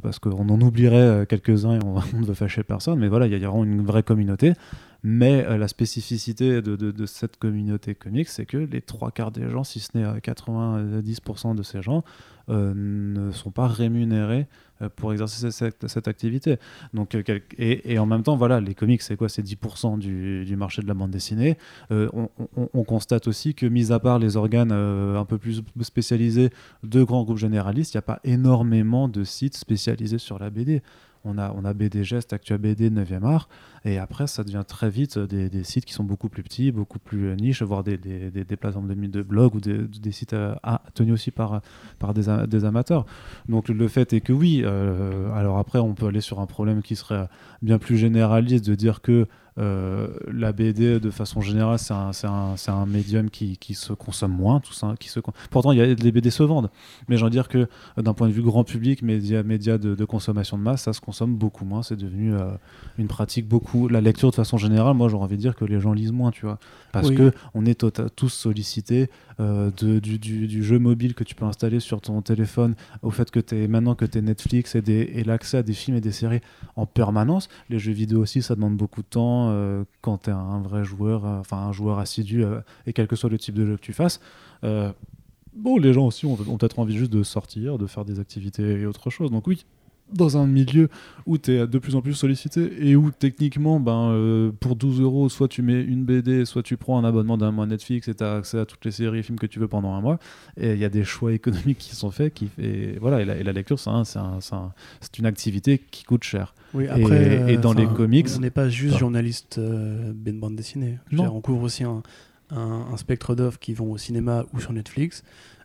parce 0.03 0.19
qu'on 0.19 0.49
en 0.49 0.61
oublierait 0.61 1.27
quelques-uns 1.27 1.79
et 1.79 1.81
on, 1.85 2.19
ne 2.19 2.27
veut 2.27 2.35
fâcher 2.35 2.63
personne, 2.63 2.99
mais 2.99 3.09
voilà, 3.09 3.27
il 3.27 3.33
y 3.33 3.45
a 3.45 3.49
vraiment 3.49 3.65
une 3.65 3.85
vraie 3.85 4.03
communauté. 4.03 4.55
Mais 5.03 5.59
la 5.59 5.69
spécificité 5.69 6.61
de, 6.63 7.07
cette 7.07 7.37
communauté 7.39 7.95
comics, 7.95 8.29
c'est 8.29 8.47
que 8.47 8.59
les 8.59 8.83
trois 8.83 9.11
quarts 9.11 9.31
des 9.31 9.49
gens, 9.49 9.65
si 9.65 9.81
ce 9.81 9.97
n'est 9.97 10.05
90% 10.05 11.55
de 11.55 11.63
ces 11.63 11.83
gens, 11.83 12.05
ne 12.49 13.31
sont 13.33 13.51
pas 13.51 13.67
rémunérés 13.67 14.47
euh, 14.83 14.89
pour 14.95 15.13
exercer 15.13 15.51
cette, 15.51 16.09
activité. 16.09 16.59
Donc, 16.95 17.15
euh, 17.15 17.39
et, 17.59 17.99
en 17.99 18.07
même 18.07 18.23
temps, 18.23 18.37
voilà, 18.37 18.61
les 18.61 18.75
comics, 18.75 19.03
c'est 19.03 19.17
quoi? 19.17 19.29
C'est 19.29 19.43
10% 19.43 19.99
du, 19.99 20.57
marché 20.57 20.81
de 20.81 20.87
la 20.89 20.95
bande 20.95 21.11
dessinée. 21.11 21.59
Euh, 21.91 22.09
on, 22.57 22.85
constate 22.85 23.29
aussi 23.29 23.55
que, 23.55 23.67
mis 23.67 23.93
à 23.93 23.99
part 23.99 24.19
les 24.19 24.37
organes 24.37 24.73
un 24.73 25.25
peu 25.25 25.39
plus 25.39 25.63
spécialisés 25.83 26.51
de 26.83 27.03
grands 27.03 27.25
groupes 27.25 27.39
généralistes, 27.39 27.95
il 27.95 27.99
n'y 27.99 28.01
a 28.01 28.03
pas 28.03 28.21
énormément 28.25 29.09
de 29.09 29.23
sites 29.23 29.57
spécialisés 29.57 30.19
sur 30.19 30.39
la 30.39 30.51
BD 30.51 30.83
on 31.25 31.39
a, 31.39 31.53
on 31.53 31.65
a 31.65 31.73
BD 31.75 32.05
Geste, 32.05 32.33
Actua 32.33 32.59
BD, 32.59 32.91
9e 32.91 33.25
art, 33.25 33.49
et 33.85 33.99
après 33.99 34.27
ça 34.27 34.45
devient 34.45 34.65
très 34.67 34.91
vite 34.91 35.19
des, 35.19 35.65
sites 35.65 35.85
qui 35.85 35.93
sont 35.93 36.05
beaucoup 36.05 36.29
plus 36.29 36.43
petits, 36.43 36.73
beaucoup 36.73 36.99
plus 36.99 37.29
euh, 37.29 37.35
niches, 37.35 37.63
voire 37.63 37.85
des, 37.85 37.99
des, 37.99 38.31
des, 38.31 38.57
plateformes 38.57 38.89
de, 38.89 38.95
de 38.95 39.23
blog 39.23 39.55
ou 39.55 39.61
des, 39.61 40.13
sites 40.13 40.33
euh, 40.33 40.55
tenus 40.95 41.15
aussi 41.15 41.31
par, 41.31 41.61
par 41.99 42.15
des, 42.15 42.65
amateurs. 42.65 43.07
Donc 43.49 43.69
le 43.69 43.89
fait 43.89 44.13
est 44.13 44.21
que 44.21 44.33
oui, 44.33 44.63
euh, 44.65 45.33
alors 45.35 45.59
après 45.59 45.79
on 45.79 45.95
peut 45.95 46.07
aller 46.07 46.21
sur 46.21 46.41
un 46.41 46.47
problème 46.47 46.83
qui 46.83 46.97
serait 46.97 47.29
bien 47.63 47.79
plus 47.79 47.97
généraliste 47.97 48.67
de 48.67 48.75
dire 48.75 49.01
que 49.03 49.27
euh, 49.61 50.09
la 50.33 50.53
BD, 50.53 51.01
de 51.01 51.11
façon 51.11 51.41
générale, 51.41 51.79
c'est 51.79 51.93
un, 51.93 52.11
un, 52.25 52.55
un, 52.73 52.87
médium 52.87 53.29
qui, 53.29 53.59
qui, 53.59 53.75
se 53.75 53.93
consomme 53.93 54.33
moins. 54.33 54.61
Tout 54.61 54.73
ça, 54.73 54.95
qui 54.99 55.09
se... 55.09 55.21
Pourtant, 55.51 55.73
il 55.73 55.79
y 55.79 55.83
a, 55.83 55.87
les 55.87 56.13
BD 56.13 56.31
se 56.31 56.43
vendent. 56.43 56.71
Mais 57.09 57.17
j'ai 57.17 57.23
envie 57.23 57.31
de 57.31 57.37
dire 57.37 57.49
que 57.49 57.59
euh, 57.99 58.03
d'un 58.03 58.15
point 58.15 58.29
de 58.29 58.33
vue 58.33 58.43
grand 58.43 58.65
public, 58.65 59.03
média, 59.03 59.43
média 59.43 59.77
de, 59.77 60.05
consommation 60.05 60.57
de 60.57 60.63
masse, 60.63 60.83
ça 60.83 60.93
se 60.93 61.01
consomme 61.01 61.37
beaucoup 61.37 61.65
moins. 61.65 61.83
C'est 61.83 61.97
devenu 61.97 62.35
euh, 62.35 62.53
une 62.97 63.09
pratique 63.09 63.47
beaucoup. 63.47 63.89
La 63.89 64.01
lecture, 64.01 64.31
de 64.31 64.37
façon 64.37 64.57
générale, 64.57 64.95
moi, 64.95 65.09
j'aurais 65.09 65.25
envie 65.25 65.37
de 65.37 65.43
dire 65.43 65.55
que 65.55 65.65
les 65.65 65.79
gens 65.79 65.93
lisent 65.93 66.13
moins, 66.13 66.31
tu 66.31 66.47
vois. 66.47 66.59
Parce 66.93 67.11
que 67.11 67.33
on 67.55 67.67
est 67.67 67.79
tota-, 67.79 68.09
tous 68.09 68.31
sollicités 68.31 69.11
de, 69.41 69.99
du, 69.99 70.63
jeu 70.63 70.79
mobile 70.79 71.15
que 71.15 71.25
tu 71.25 71.35
peux 71.35 71.45
installer 71.45 71.81
sur 71.81 72.01
ton 72.01 72.21
téléphone, 72.23 72.75
au 73.03 73.11
fait 73.11 73.31
que 73.31 73.67
maintenant 73.67 73.95
que 73.95 74.05
tu 74.05 74.19
es 74.19 74.23
Netflix 74.23 74.75
et, 74.75 74.83
et 74.87 75.25
l'accès 75.25 75.59
à 75.59 75.63
des 75.63 75.73
films 75.73 75.97
et 75.97 76.01
des 76.01 76.13
séries 76.13 76.41
en 76.77 76.87
permanence. 76.87 77.49
Les 77.69 77.79
jeux 77.79 77.93
vidéo 77.93 78.21
aussi, 78.21 78.43
ça 78.43 78.55
demande 78.55 78.77
beaucoup 78.77 79.03
de 79.03 79.07
temps 79.07 79.51
euh, 79.51 79.85
quand 80.01 80.19
tu 80.25 80.31
es 80.31 80.33
un 80.33 80.61
vrai 80.61 80.85
joueur, 80.85 81.25
euh, 81.25 81.41
enfin 81.41 81.59
un 81.59 81.73
joueur 81.73 81.99
assidu, 81.99 82.45
euh, 82.45 82.61
et 82.87 82.93
quel 82.93 83.07
que 83.07 83.17
soit 83.17 83.31
le 83.31 83.39
type 83.39 83.55
de 83.55 83.67
jeu 83.67 83.77
que 83.77 83.83
tu 83.83 83.93
fasses. 83.93 84.21
bon, 84.63 85.79
les 85.79 85.93
gens 85.93 86.07
aussi 86.07 86.27
ont, 86.27 86.39
ont 86.49 86.57
peut-être 86.57 86.79
envie 86.79 86.97
juste 86.97 87.13
de 87.13 87.23
sortir, 87.23 87.79
de 87.79 87.87
faire 87.87 88.05
des 88.05 88.21
activités 88.21 88.81
et 88.81 88.87
autre 88.87 89.11
chose. 89.11 89.31
Donc 89.31 89.47
oui, 89.47 89.65
dans 90.13 90.37
un 90.37 90.47
milieu 90.47 90.89
où 91.27 91.39
tu 91.39 91.53
es 91.53 91.67
de 91.67 91.79
plus 91.79 91.95
en 91.95 92.03
plus 92.03 92.15
sollicité 92.15 92.89
et 92.89 92.97
où 92.97 93.11
techniquement, 93.11 93.81
ben, 93.81 94.11
euh, 94.11 94.53
pour 94.59 94.77
12 94.77 95.01
euros, 95.01 95.29
soit 95.29 95.49
tu 95.49 95.63
mets 95.63 95.81
une 95.81 96.05
BD, 96.05 96.45
soit 96.45 96.63
tu 96.63 96.77
prends 96.77 96.99
un 96.99 97.05
abonnement 97.05 97.37
d'un 97.37 97.51
mois 97.51 97.67
Netflix 97.67 98.09
et 98.09 98.15
tu 98.15 98.25
as 98.25 98.37
accès 98.37 98.59
à 98.59 98.67
toutes 98.67 98.85
les 98.85 98.91
séries 98.91 99.19
et 99.19 99.23
films 99.23 99.39
que 99.39 99.47
tu 99.47 99.59
veux 99.59 99.69
pendant 99.69 99.95
un 99.95 100.01
mois. 100.01 100.19
Et 100.57 100.73
il 100.73 100.79
y 100.79 100.85
a 100.85 100.89
des 100.89 101.05
choix 101.05 101.33
économiques 101.33 101.79
qui 101.79 101.95
sont 101.95 102.11
faits. 102.11 102.35
Qui, 102.35 102.49
et, 102.59 102.99
voilà, 103.01 103.21
et, 103.21 103.45
la, 103.45 103.53
lecture, 103.53 103.79
c'est 103.79 105.19
une 105.19 105.27
activité 105.27 105.79
qui 105.91 106.05
coûte 106.05 106.25
cher. 106.25 106.55
Oui, 106.75 106.87
après, 106.89 107.53
et, 107.53 107.57
dans 107.57 107.73
les 107.73 107.87
comics. 107.87 108.29
On 108.37 108.41
n'est 108.41 108.51
pas 108.51 108.69
juste 108.69 108.99
journaliste 108.99 109.59
euh, 109.59 110.13
ben 110.15 110.39
bande 110.39 110.57
dessinée. 110.57 110.99
on 111.13 111.41
couvre 111.41 111.63
aussi 111.63 111.85
un, 111.85 112.03
un, 112.51 112.97
spectre 112.97 113.35
d'offres 113.35 113.59
qui 113.59 113.75
vont 113.75 113.91
au 113.91 113.99
cinéma 113.99 114.45
ou 114.53 114.61
sur 114.61 114.73
Netflix. 114.73 115.23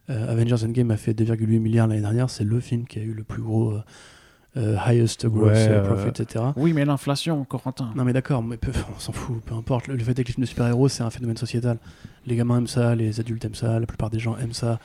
Euh, 0.09 0.31
Avengers 0.31 0.63
Endgame 0.63 0.91
a 0.91 0.97
fait 0.97 1.13
2,8 1.13 1.59
milliards 1.59 1.87
l'année 1.87 2.01
dernière. 2.01 2.29
C'est 2.29 2.43
le 2.43 2.59
film 2.59 2.85
qui 2.85 2.99
a 2.99 3.01
eu 3.01 3.13
le 3.13 3.23
plus 3.23 3.41
gros 3.41 3.71
euh, 3.71 3.83
highest 4.55 5.25
gross 5.27 5.51
euh, 5.53 5.83
profit, 5.83 6.21
etc. 6.21 6.45
Oui, 6.55 6.73
mais 6.73 6.85
l'inflation, 6.85 7.43
Corentin. 7.43 7.91
Non, 7.95 8.05
mais 8.05 8.13
d'accord, 8.13 8.41
mais 8.41 8.57
on 8.95 8.99
s'en 8.99 9.11
fout, 9.11 9.41
peu 9.43 9.53
importe. 9.53 9.87
Le, 9.87 9.97
fait 9.99 10.11
est 10.11 10.23
que 10.23 10.27
les 10.29 10.33
films 10.33 10.45
de 10.45 10.49
super-héros, 10.49 10.87
c'est 10.87 11.03
un 11.03 11.09
phénomène 11.09 11.37
sociétal. 11.37 11.77
Les 12.25 12.35
gamins 12.35 12.59
aiment 12.59 12.67
ça, 12.67 12.95
les 12.95 13.19
adultes 13.19 13.43
aiment 13.43 13.55
ça, 13.55 13.79
la 13.79 13.85
plupart 13.85 14.09
des 14.09 14.19
gens 14.19 14.37
aiment 14.37 14.53
ça. 14.53 14.79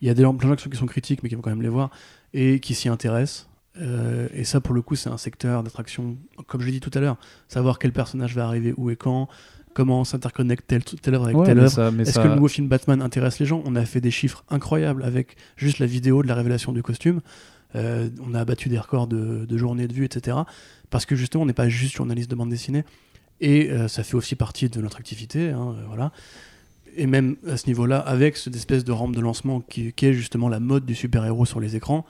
Il 0.00 0.08
y 0.08 0.10
a 0.10 0.14
des, 0.14 0.22
plein 0.22 0.32
de 0.32 0.40
gens 0.58 0.70
qui 0.70 0.76
sont, 0.76 0.86
critiques, 0.86 1.22
mais 1.22 1.28
qui 1.28 1.34
vont 1.34 1.42
quand 1.42 1.50
même 1.50 1.62
les 1.62 1.68
voir, 1.68 1.90
et 2.34 2.60
qui 2.60 2.74
s'y 2.74 2.88
intéressent. 2.88 3.48
Euh, 3.80 4.28
et 4.32 4.44
ça, 4.44 4.60
pour 4.60 4.74
le 4.74 4.82
coup, 4.82 4.94
c'est 4.94 5.10
un 5.10 5.18
secteur 5.18 5.62
d'attraction, 5.62 6.16
comme 6.46 6.60
je 6.60 6.66
l'ai 6.66 6.72
dit 6.72 6.80
tout 6.80 6.90
à 6.94 7.00
l'heure, 7.00 7.16
savoir 7.48 7.78
quel 7.78 7.92
personnage 7.92 8.34
va 8.34 8.46
arriver 8.46 8.74
où 8.76 8.90
et 8.90 8.96
quand, 8.96 9.28
comment 9.74 10.04
s'interconnecte 10.04 10.66
telle, 10.66 10.84
telle 10.84 11.14
œuvre 11.14 11.24
avec 11.24 11.44
telle 11.44 11.58
œuvre. 11.58 12.00
Est-ce 12.00 12.18
que 12.18 12.28
le 12.28 12.36
nouveau 12.36 12.48
film 12.48 12.68
Batman 12.68 13.02
intéresse 13.02 13.38
les 13.38 13.46
gens? 13.46 13.62
On 13.66 13.74
a 13.76 13.84
fait 13.84 14.00
des 14.00 14.10
chiffres 14.10 14.44
incroyables 14.48 15.02
avec 15.02 15.36
juste 15.56 15.78
la 15.80 15.86
vidéo 15.86 16.22
de 16.22 16.28
la 16.28 16.34
révélation 16.34 16.72
du 16.72 16.82
costume. 16.82 17.20
Euh, 17.76 18.08
on 18.26 18.34
a 18.34 18.40
abattu 18.40 18.68
des 18.68 18.78
records 18.78 19.06
de, 19.06 19.56
journées 19.56 19.86
de 19.86 19.92
vue, 19.92 20.04
etc. 20.04 20.38
Parce 20.90 21.06
que 21.06 21.14
justement, 21.14 21.44
on 21.44 21.46
n'est 21.46 21.52
pas 21.52 21.68
juste 21.68 21.96
journaliste 21.96 22.30
de 22.30 22.34
bande 22.34 22.50
dessinée. 22.50 22.84
Et 23.40 23.70
euh, 23.70 23.88
ça 23.88 24.02
fait 24.02 24.14
aussi 24.14 24.34
partie 24.34 24.68
de 24.68 24.80
notre 24.80 24.98
activité. 24.98 25.50
Hein, 25.50 25.74
euh, 25.76 25.84
voilà. 25.88 26.12
Et 26.96 27.06
même 27.06 27.36
à 27.46 27.56
ce 27.56 27.66
niveau-là, 27.66 27.98
avec 27.98 28.36
cette 28.36 28.56
espèce 28.56 28.84
de 28.84 28.92
rampe 28.92 29.14
de 29.14 29.20
lancement 29.20 29.60
qui, 29.60 29.92
est 30.00 30.12
justement 30.14 30.48
la 30.48 30.60
mode 30.60 30.86
du 30.86 30.94
super-héros 30.94 31.44
sur 31.44 31.60
les 31.60 31.76
écrans, 31.76 32.06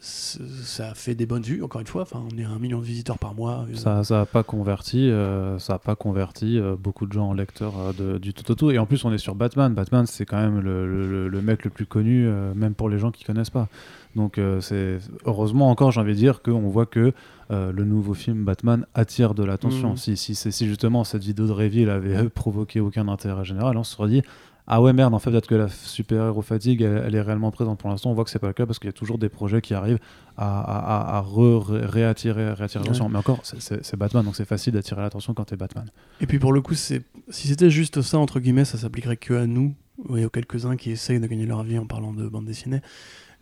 ça 0.00 0.94
fait 0.94 1.14
des 1.14 1.26
bonnes 1.26 1.42
vues, 1.42 1.62
encore 1.62 1.80
une 1.80 1.86
fois. 1.86 2.02
Enfin, 2.02 2.22
on 2.32 2.38
est 2.38 2.44
à 2.44 2.50
un 2.50 2.58
million 2.58 2.78
de 2.78 2.84
visiteurs 2.84 3.18
par 3.18 3.34
mois. 3.34 3.66
Ça 3.74 4.02
n'a 4.08 4.26
pas 4.26 4.42
converti, 4.42 5.10
ça 5.58 5.74
a 5.74 5.78
pas 5.78 5.94
converti 5.94 6.58
beaucoup 6.78 7.06
de 7.06 7.12
gens 7.12 7.28
en 7.28 7.32
lecteurs 7.34 7.94
du 8.20 8.32
tout, 8.32 8.54
tout, 8.54 8.70
Et 8.70 8.78
en 8.78 8.86
plus, 8.86 9.04
on 9.04 9.12
est 9.12 9.18
sur 9.18 9.34
Batman. 9.34 9.74
Batman, 9.74 10.06
c'est 10.06 10.24
quand 10.24 10.38
même 10.38 10.60
le, 10.60 11.28
le, 11.28 11.42
mec 11.42 11.64
le 11.64 11.70
plus 11.70 11.86
connu, 11.86 12.26
même 12.54 12.74
pour 12.74 12.88
les 12.88 12.98
gens 12.98 13.10
qui 13.10 13.24
connaissent 13.24 13.50
pas. 13.50 13.68
Donc 14.16 14.38
euh, 14.38 14.60
c'est 14.60 14.98
heureusement 15.24 15.70
encore, 15.70 15.92
j'ai 15.92 16.00
envie 16.00 16.12
de 16.12 16.18
dire, 16.18 16.42
qu'on 16.42 16.68
voit 16.68 16.86
que 16.86 17.12
euh, 17.50 17.72
le 17.72 17.84
nouveau 17.84 18.14
film 18.14 18.44
Batman 18.44 18.86
attire 18.94 19.34
de 19.34 19.44
l'attention. 19.44 19.92
Mm. 19.92 19.96
Si, 19.96 20.16
si, 20.16 20.34
si, 20.34 20.66
justement 20.66 21.04
cette 21.04 21.22
vidéo 21.22 21.46
de 21.46 21.52
Reveal 21.52 21.90
avait 21.90 22.28
provoqué 22.28 22.80
aucun 22.80 23.08
intérêt 23.08 23.44
général, 23.44 23.76
on 23.76 23.84
se 23.84 23.94
serait 23.94 24.08
dit 24.08 24.22
ah 24.66 24.80
ouais 24.80 24.92
merde 24.92 25.14
en 25.14 25.18
fait 25.18 25.30
peut-être 25.30 25.48
que 25.48 25.54
la 25.54 25.68
super-héros 25.68 26.42
fatigue 26.42 26.82
elle, 26.82 27.14
est 27.14 27.20
réellement 27.20 27.50
présente 27.50 27.78
pour 27.78 27.90
l'instant. 27.90 28.10
On 28.10 28.14
voit 28.14 28.24
que 28.24 28.30
c'est 28.30 28.38
pas 28.38 28.46
le 28.46 28.52
cas 28.52 28.66
parce 28.66 28.78
qu'il 28.78 28.88
y 28.88 28.90
a 28.90 28.92
toujours 28.92 29.18
des 29.18 29.28
projets 29.28 29.60
qui 29.60 29.74
arrivent 29.74 29.98
à, 30.36 31.18
à, 31.18 31.24
réattirer, 31.26 32.52
réattirer 32.52 32.84
l'attention. 32.84 33.08
Mais 33.08 33.18
encore 33.18 33.40
c'est 33.42 33.96
Batman 33.96 34.24
donc 34.24 34.36
c'est 34.36 34.44
facile 34.44 34.74
d'attirer 34.74 35.00
l'attention 35.02 35.34
quand 35.34 35.44
t'es 35.44 35.56
Batman. 35.56 35.90
Et 36.20 36.26
puis 36.26 36.38
pour 36.38 36.52
le 36.52 36.60
coup 36.60 36.74
si 36.74 37.00
c'était 37.28 37.70
juste 37.70 38.02
ça 38.02 38.18
entre 38.18 38.40
guillemets 38.40 38.64
ça 38.64 38.78
s'appliquerait 38.78 39.16
que 39.16 39.34
à 39.34 39.46
nous. 39.46 39.74
Oui, 40.08 40.24
aux 40.24 40.30
quelques-uns 40.30 40.76
qui 40.76 40.90
essayent 40.90 41.20
de 41.20 41.26
gagner 41.26 41.44
leur 41.44 41.62
vie 41.62 41.78
en 41.78 41.84
parlant 41.84 42.14
de 42.14 42.26
bande 42.26 42.46
dessinée. 42.46 42.80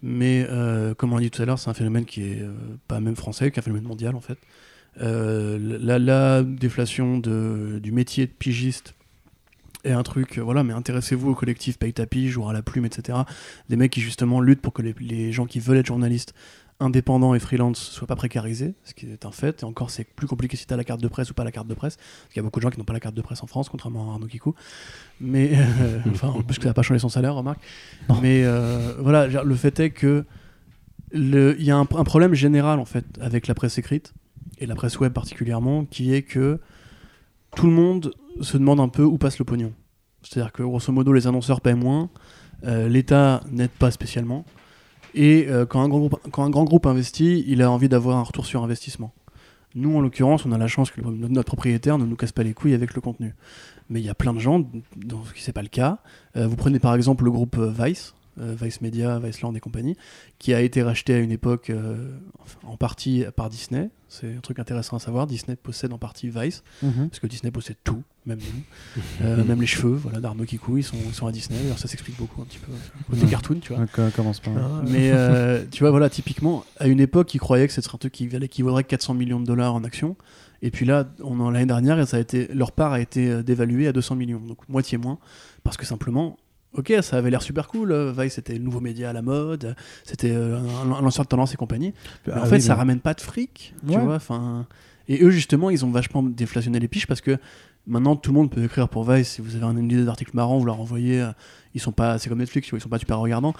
Mais 0.02 0.46
euh, 0.48 0.94
comme 0.94 1.12
on 1.12 1.16
l'a 1.16 1.22
dit 1.22 1.30
tout 1.30 1.42
à 1.42 1.44
l'heure, 1.44 1.58
c'est 1.58 1.70
un 1.70 1.74
phénomène 1.74 2.04
qui 2.04 2.22
est 2.22 2.40
euh, 2.40 2.52
pas 2.86 3.00
même 3.00 3.16
français, 3.16 3.50
qui 3.50 3.58
est 3.58 3.60
un 3.60 3.62
phénomène 3.62 3.86
mondial 3.86 4.14
en 4.14 4.20
fait. 4.20 4.38
Euh, 5.00 5.58
la, 5.80 5.98
la 5.98 6.42
déflation 6.42 7.18
de, 7.18 7.78
du 7.80 7.92
métier 7.92 8.26
de 8.26 8.32
pigiste 8.32 8.94
un 9.92 10.02
truc, 10.02 10.38
euh, 10.38 10.42
voilà, 10.42 10.64
mais 10.64 10.72
intéressez-vous 10.72 11.30
au 11.30 11.34
collectif 11.34 11.78
Paye 11.78 11.92
ta 11.92 12.06
pige 12.06 12.36
ou 12.36 12.48
à 12.48 12.52
la 12.52 12.62
plume, 12.62 12.84
etc. 12.84 13.18
Des 13.68 13.76
mecs 13.76 13.92
qui 13.92 14.00
justement 14.00 14.40
luttent 14.40 14.60
pour 14.60 14.72
que 14.72 14.82
les, 14.82 14.94
les 15.00 15.32
gens 15.32 15.46
qui 15.46 15.60
veulent 15.60 15.78
être 15.78 15.86
journalistes 15.86 16.34
indépendants 16.80 17.34
et 17.34 17.40
freelance 17.40 17.78
soient 17.78 18.06
pas 18.06 18.16
précarisés, 18.16 18.74
ce 18.84 18.94
qui 18.94 19.06
est 19.06 19.24
un 19.24 19.32
fait. 19.32 19.62
Et 19.62 19.64
encore, 19.64 19.90
c'est 19.90 20.04
plus 20.04 20.26
compliqué 20.26 20.56
si 20.56 20.66
tu 20.66 20.72
as 20.72 20.76
la 20.76 20.84
carte 20.84 21.00
de 21.00 21.08
presse 21.08 21.30
ou 21.30 21.34
pas 21.34 21.44
la 21.44 21.50
carte 21.50 21.66
de 21.66 21.74
presse. 21.74 21.96
Parce 21.96 22.32
qu'il 22.32 22.36
y 22.36 22.40
a 22.40 22.42
beaucoup 22.42 22.60
de 22.60 22.62
gens 22.62 22.70
qui 22.70 22.78
n'ont 22.78 22.84
pas 22.84 22.92
la 22.92 23.00
carte 23.00 23.14
de 23.14 23.22
presse 23.22 23.42
en 23.42 23.46
France, 23.46 23.68
contrairement 23.68 24.10
à 24.10 24.14
Arnaud 24.14 24.26
Kikou. 24.26 24.54
Mais, 25.20 25.52
euh, 25.54 25.98
enfin, 26.10 26.28
en 26.28 26.42
plus 26.42 26.58
que 26.58 26.64
ça 26.64 26.70
n'a 26.70 26.74
pas 26.74 26.82
changé 26.82 27.00
son 27.00 27.08
salaire, 27.08 27.34
remarque. 27.34 27.60
Non. 28.08 28.20
Mais 28.20 28.44
euh, 28.44 28.94
voilà, 29.00 29.26
le 29.26 29.54
fait 29.54 29.80
est 29.80 29.90
que 29.90 30.24
il 31.14 31.62
y 31.62 31.70
a 31.70 31.76
un, 31.76 31.88
un 31.96 32.04
problème 32.04 32.34
général 32.34 32.78
en 32.78 32.84
fait 32.84 33.06
avec 33.18 33.46
la 33.46 33.54
presse 33.54 33.78
écrite 33.78 34.12
et 34.58 34.66
la 34.66 34.74
presse 34.74 35.00
web 35.00 35.12
particulièrement, 35.14 35.86
qui 35.86 36.12
est 36.12 36.20
que 36.20 36.60
tout 37.56 37.66
le 37.66 37.72
monde 37.72 38.12
se 38.40 38.56
demande 38.56 38.80
un 38.80 38.88
peu 38.88 39.04
où 39.04 39.18
passe 39.18 39.38
le 39.38 39.44
pognon. 39.44 39.72
C'est-à-dire 40.22 40.52
que 40.52 40.62
grosso 40.62 40.92
modo, 40.92 41.12
les 41.12 41.26
annonceurs 41.26 41.60
paient 41.60 41.74
moins, 41.74 42.10
euh, 42.64 42.88
l'État 42.88 43.40
n'aide 43.50 43.70
pas 43.70 43.90
spécialement, 43.90 44.44
et 45.14 45.46
euh, 45.48 45.66
quand, 45.66 45.84
un 45.84 46.50
grand 46.50 46.64
groupe, 46.64 46.86
investit, 46.86 47.44
il 47.46 47.62
a 47.62 47.70
envie 47.70 47.88
d'avoir 47.88 48.18
un 48.18 48.22
retour 48.22 48.46
sur 48.46 48.62
investissement. 48.62 49.12
Nous, 49.74 49.96
en 49.96 50.00
l'occurrence, 50.00 50.46
on 50.46 50.52
a 50.52 50.58
la 50.58 50.66
chance 50.66 50.90
que 50.90 51.00
notre 51.00 51.46
propriétaire 51.46 51.98
ne 51.98 52.04
nous 52.04 52.16
casse 52.16 52.32
pas 52.32 52.42
les 52.42 52.54
couilles 52.54 52.74
avec 52.74 52.94
le 52.94 53.00
contenu. 53.00 53.34
Mais 53.90 54.00
il 54.00 54.06
y 54.06 54.08
a 54.08 54.14
plein 54.14 54.32
de 54.32 54.38
gens 54.38 54.60
dont 54.96 55.22
ce 55.34 55.46
n'est 55.46 55.52
pas 55.52 55.62
le 55.62 55.68
cas. 55.68 55.98
Euh, 56.36 56.46
vous 56.46 56.56
prenez 56.56 56.78
par 56.78 56.94
exemple 56.94 57.24
le 57.24 57.30
groupe 57.30 57.58
Vice, 57.58 58.14
Vice 58.38 58.80
Media, 58.80 59.18
Viceland 59.18 59.54
et 59.54 59.60
compagnie, 59.60 59.96
qui 60.38 60.54
a 60.54 60.60
été 60.60 60.82
racheté 60.82 61.14
à 61.14 61.18
une 61.18 61.32
époque 61.32 61.70
euh, 61.70 62.10
en 62.64 62.76
partie 62.76 63.24
par 63.36 63.48
Disney. 63.50 63.90
C'est 64.08 64.34
un 64.36 64.40
truc 64.40 64.58
intéressant 64.58 64.96
à 64.96 65.00
savoir. 65.00 65.26
Disney 65.26 65.54
possède 65.56 65.92
en 65.92 65.98
partie 65.98 66.30
Vice, 66.30 66.62
Mhm. 66.82 67.08
parce 67.10 67.20
que 67.20 67.26
Disney 67.26 67.50
possède 67.50 67.76
tout, 67.84 68.02
même 68.24 68.38
nous. 68.96 69.02
Euh, 69.26 69.44
même 69.44 69.60
les 69.60 69.66
cheveux, 69.66 69.94
voilà, 69.96 70.20
d'Arnaud 70.20 70.44
Kikou, 70.44 70.78
ils 70.78 70.82
sont, 70.82 70.96
ils 71.06 71.12
sont 71.14 71.26
à 71.26 71.32
Disney. 71.32 71.58
D'ailleurs, 71.60 71.78
ça 71.78 71.88
s'explique 71.88 72.16
beaucoup 72.16 72.40
un 72.40 72.44
petit 72.46 72.58
peu. 72.58 72.72
Côté 73.10 73.24
Ouais. 73.24 73.30
cartoon, 73.30 73.58
tu 73.60 73.72
vois. 73.74 73.82
Ouais, 73.82 73.88
co- 73.92 74.02
commence 74.16 74.40
pas. 74.40 74.50
Mais 74.88 75.10
euh, 75.12 75.64
tu 75.70 75.80
vois, 75.82 75.90
voilà, 75.90 76.08
typiquement, 76.08 76.64
à 76.78 76.86
une 76.86 77.00
époque, 77.00 77.34
ils 77.34 77.38
croyaient 77.38 77.66
que 77.66 77.72
ce 77.74 77.80
serait 77.82 77.96
un 77.96 77.98
truc 77.98 78.12
qui, 78.12 78.28
valait, 78.28 78.48
qui 78.48 78.62
vaudrait 78.62 78.84
400 78.84 79.12
millions 79.14 79.40
de 79.40 79.46
dollars 79.46 79.74
en 79.74 79.84
actions. 79.84 80.16
Et 80.62 80.70
puis 80.72 80.86
là, 80.86 81.06
l'année 81.52 81.66
dernière, 81.66 82.08
ça 82.08 82.16
a 82.16 82.20
été, 82.20 82.48
leur 82.52 82.72
part 82.72 82.92
a 82.92 83.00
été 83.00 83.28
euh, 83.30 83.42
dévaluée 83.42 83.86
à 83.88 83.92
200 83.92 84.16
millions, 84.16 84.40
donc 84.40 84.58
moitié 84.68 84.98
moins, 84.98 85.18
parce 85.62 85.76
que 85.76 85.84
simplement, 85.86 86.36
ok, 86.74 86.92
ça 87.02 87.16
avait 87.16 87.30
l'air 87.30 87.42
super 87.42 87.68
cool. 87.68 87.92
euh, 87.92 88.12
Vice, 88.16 88.34
c'était 88.34 88.54
le 88.54 88.58
nouveau 88.60 88.80
média 88.80 89.10
à 89.10 89.12
la 89.12 89.22
mode, 89.22 89.74
c'était 90.04 90.30
euh, 90.32 90.58
un, 90.58 91.00
lanceur 91.02 91.24
de 91.24 91.28
tendance 91.28 91.54
et 91.54 91.56
compagnie. 91.56 91.92
Mais 92.26 92.32
Ah 92.36 92.42
en 92.42 92.46
fait, 92.46 92.60
ça 92.60 92.74
mais- 92.74 92.78
ramène 92.80 93.00
pas 93.00 93.14
de 93.14 93.20
fric, 93.20 93.74
tu 93.86 93.94
Ouais. 93.96 94.02
vois. 94.02 94.16
Enfin, 94.16 94.66
et 95.08 95.22
eux, 95.22 95.30
justement, 95.30 95.70
ils 95.70 95.84
ont 95.84 95.90
vachement 95.90 96.22
déflationné 96.22 96.78
les 96.80 96.88
piches 96.88 97.06
parce 97.06 97.20
que 97.22 97.38
maintenant, 97.86 98.14
tout 98.16 98.30
le 98.30 98.38
monde 98.38 98.50
peut 98.50 98.62
écrire 98.62 98.88
pour 98.88 99.10
Vice. 99.10 99.28
Si 99.28 99.40
vous 99.40 99.56
avez 99.56 99.64
un- 99.64 99.76
une 99.76 99.90
idée 99.90 100.04
d'article 100.04 100.32
marrant, 100.34 100.58
vous 100.58 100.66
leur 100.66 100.80
envoyez. 100.80 101.20
euh, 101.22 101.30
Ils 101.74 101.80
sont 101.80 101.92
pas, 101.92 102.18
c'est 102.18 102.28
comme 102.30 102.38
Netflix, 102.38 102.66
tu 102.66 102.70
vois, 102.70 102.78
ils 102.78 102.82
sont 102.82 102.88
pas 102.88 102.98
super 102.98 103.18
regardants. 103.18 103.52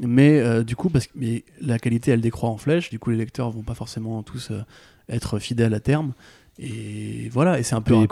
Mais 0.00 0.38
euh, 0.40 0.62
du 0.62 0.76
coup, 0.76 0.88
parce 0.88 1.06
que 1.08 1.12
mais 1.16 1.44
la 1.60 1.78
qualité, 1.80 2.12
elle 2.12 2.20
décroît 2.20 2.48
en 2.48 2.56
flèche. 2.56 2.90
Du 2.90 2.98
coup, 3.00 3.10
les 3.10 3.16
lecteurs 3.16 3.50
vont 3.50 3.62
pas 3.62 3.74
forcément 3.74 4.22
tous 4.22 4.50
euh, 4.52 4.60
être 5.08 5.38
fidèles 5.40 5.74
à 5.74 5.80
terme. 5.80 6.12
Et 6.58 7.28
voilà, 7.30 7.58
et 7.58 7.62
c'est 7.62 7.74
un 7.74 7.82
peu 7.82 7.94
puis 7.94 8.02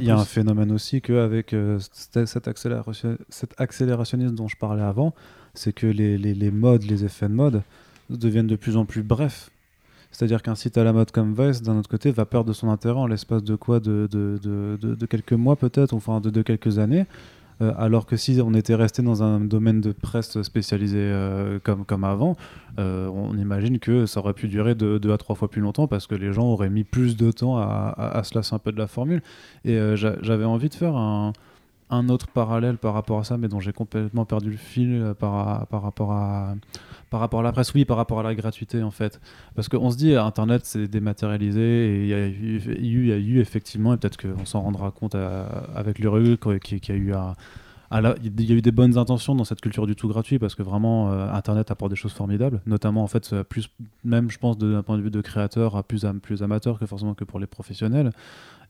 Il 0.00 0.06
y 0.06 0.10
a 0.10 0.14
un- 0.18 0.24
phénomène 0.24 0.72
aussi 0.72 1.00
qu'avec 1.00 1.52
euh, 1.52 1.78
cet, 1.92 2.26
cet 2.26 2.48
accélération, 2.48 3.16
cet 3.28 3.54
accélérationnisme 3.60 4.34
dont 4.34 4.48
je 4.48 4.56
parlais 4.56 4.82
avant, 4.82 5.14
c'est 5.54 5.72
que 5.72 5.86
les, 5.86 6.18
les, 6.18 6.34
les 6.34 6.50
modes, 6.50 6.82
les 6.82 7.04
effets 7.04 7.28
de 7.28 7.34
mode 7.34 7.62
deviennent 8.10 8.46
de 8.48 8.56
plus 8.56 8.76
en 8.76 8.84
plus 8.84 9.02
brefs. 9.02 9.50
C'est-à-dire 10.10 10.42
qu'un 10.42 10.54
site 10.56 10.76
à 10.76 10.84
la 10.84 10.92
mode 10.92 11.10
comme 11.10 11.32
Vice, 11.34 11.62
d'un 11.62 11.78
autre 11.78 11.88
côté, 11.88 12.10
va 12.10 12.26
perdre 12.26 12.48
de 12.48 12.52
son 12.52 12.68
intérêt 12.68 12.98
en 12.98 13.06
l'espace 13.06 13.44
de 13.44 13.54
quoi 13.54 13.80
de, 13.80 14.08
de, 14.10 14.38
de, 14.42 14.76
de- 14.80 14.94
de 14.94 15.06
quelques 15.06 15.32
mois 15.32 15.56
peut-être, 15.56 15.94
enfin 15.94 16.20
de 16.20 16.42
quelques 16.42 16.78
années. 16.78 17.06
Euh, 17.62 17.72
alors 17.78 18.04
que 18.06 18.16
si 18.16 18.38
on 18.44 18.52
était 18.54 18.74
resté 18.74 19.02
dans 19.02 19.22
un 19.22 19.40
domaine 19.40 19.80
de 19.80 19.92
presse 19.92 20.42
spécialisé 20.42 20.98
euh, 20.98 21.58
comme, 21.62 21.84
comme 21.84 22.02
avant, 22.04 22.36
euh, 22.78 23.06
on 23.08 23.36
imagine 23.38 23.78
que 23.78 24.04
ça 24.06 24.20
aurait 24.20 24.32
pu 24.34 24.48
durer 24.48 24.74
de 24.74 24.98
deux 24.98 25.12
à 25.12 25.16
trois 25.18 25.36
fois 25.36 25.48
plus 25.48 25.60
longtemps 25.62 25.86
parce 25.86 26.06
que 26.06 26.14
les 26.14 26.32
gens 26.32 26.46
auraient 26.46 26.70
mis 26.70 26.84
plus 26.84 27.16
de 27.16 27.30
temps 27.30 27.56
à, 27.58 27.94
à- 27.96 28.18
à 28.18 28.24
se 28.24 28.34
lasser 28.34 28.54
un 28.54 28.58
peu 28.58 28.72
de 28.72 28.78
la 28.78 28.86
formule. 28.88 29.22
Et 29.64 29.78
j'a- 29.96 30.16
j'avais 30.22 30.44
envie 30.44 30.68
de 30.70 30.74
faire 30.74 30.96
un, 30.96 31.32
un 31.90 32.08
autre 32.08 32.26
parallèle 32.26 32.78
par 32.78 32.94
rapport 32.94 33.18
à 33.20 33.24
ça, 33.24 33.36
mais 33.36 33.48
dont 33.48 33.60
j'ai 33.60 33.72
complètement 33.72 34.24
perdu 34.24 34.50
le 34.50 34.56
fil 34.56 35.14
par, 35.18 35.66
par, 35.68 35.82
rapport 35.82 36.12
à, 36.12 36.54
par 37.12 37.20
rapport 37.20 37.40
à 37.40 37.42
la 37.44 37.52
presse, 37.52 37.72
oui, 37.74 37.84
par 37.84 37.96
rapport 37.98 38.18
à 38.18 38.22
la 38.24 38.34
gratuité 38.34 38.82
en 38.82 38.90
fait. 38.90 39.20
Parce 39.54 39.68
qu'on 39.68 39.90
se 39.90 39.96
dit, 39.96 40.16
Internet 40.16 40.62
c'est 40.64 40.88
dématérialisé 40.88 41.60
et 41.60 42.00
il 42.02 42.08
y, 42.08 42.14
a 42.14 42.26
eu- 42.26 43.06
y 43.06 43.12
a 43.12 43.16
eu- 43.18 43.38
effectivement, 43.38 43.92
et 43.94 43.96
peut-être 43.98 44.16
qu'on 44.20 44.44
s'en 44.46 44.62
rendra 44.62 44.90
compte 44.90 45.14
à- 45.14 45.44
avec 45.76 45.98
le 46.00 46.08
qu'il 46.58 46.80
y 46.88 46.92
a 46.98 47.00
eu 47.00 47.12
il 48.24 48.50
y 48.50 48.52
a 48.52 48.56
eu 48.56 48.62
des 48.62 48.72
bonnes 48.72 48.96
intentions 48.96 49.34
dans 49.34 49.44
cette 49.44 49.60
culture 49.60 49.86
du 49.86 49.94
tout 49.94 50.08
gratuit 50.08 50.38
parce 50.38 50.54
que 50.54 50.62
vraiment 50.62 51.12
euh, 51.12 51.30
Internet 51.30 51.70
apporte 51.70 51.90
des 51.90 51.96
choses 51.96 52.14
formidables, 52.14 52.62
notamment 52.66 53.02
en 53.02 53.06
fait 53.06 53.30
euh, 53.34 53.44
plus 53.44 53.68
même 54.02 54.30
je 54.30 54.38
pense 54.38 54.56
d'un 54.56 54.82
point 54.82 54.96
de 54.96 55.02
vue 55.02 55.10
de 55.10 55.20
créateur 55.20 55.76
à 55.76 55.82
plus, 55.82 56.06
am- 56.06 56.18
plus 56.20 56.42
amateur 56.42 56.78
que 56.78 56.86
forcément 56.86 57.12
que 57.12 57.24
pour 57.24 57.38
les 57.38 57.46
professionnels 57.46 58.10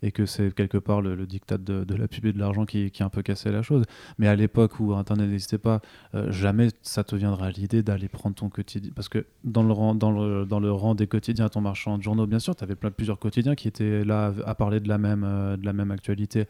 et 0.03 0.13
que 0.13 0.27
c'est 0.27 0.55
quelque 0.55 0.79
part 0.79 1.01
le, 1.01 1.15
le 1.15 1.27
diktat 1.27 1.59
de, 1.59 1.95
la 1.95 2.09
pub 2.09 2.27
et 2.27 2.33
de 2.33 2.39
l'argent 2.39 2.67
qui, 2.67 2.91
qui 2.91 3.03
a 3.03 3.07
un 3.07 3.09
peu 3.09 3.23
cassé 3.23 3.51
la 3.51 3.63
chose. 3.63 3.85
Mais 4.19 4.27
à 4.27 4.35
l'époque 4.35 4.81
où 4.81 4.95
Internet 4.95 5.29
n'existait 5.29 5.59
pas, 5.59 5.81
euh, 6.15 6.31
jamais 6.31 6.69
ça 6.83 7.05
te 7.05 7.15
viendra 7.15 7.51
l'idée 7.51 7.83
d'aller 7.83 8.09
prendre 8.09 8.35
ton 8.35 8.49
quotidien. 8.49 8.91
Parce 8.95 9.09
que 9.09 9.27
dans 9.45 9.63
le 9.63 9.73
rang, 9.73 9.95
dans 9.95 10.11
le, 10.11 10.45
dans 10.45 10.61
le 10.61 10.73
rang 10.73 10.95
des 10.95 11.07
quotidiens, 11.07 11.49
ton 11.49 11.61
marchand 11.61 11.99
de 11.99 12.03
journaux, 12.03 12.27
bien 12.27 12.41
sûr, 12.41 12.57
tu 12.57 12.65
avais 12.65 12.75
plein, 12.75 12.91
plusieurs 12.91 13.19
quotidiens 13.19 13.55
qui 13.55 13.69
étaient 13.69 14.05
là 14.05 14.35
à 14.45 14.55
parler 14.55 14.81
de 14.81 14.89
la 14.89 14.99
même, 14.99 15.25
euh, 15.25 15.57
de 15.57 15.65
la 15.65 15.73
même 15.73 15.91
actualité. 15.91 16.47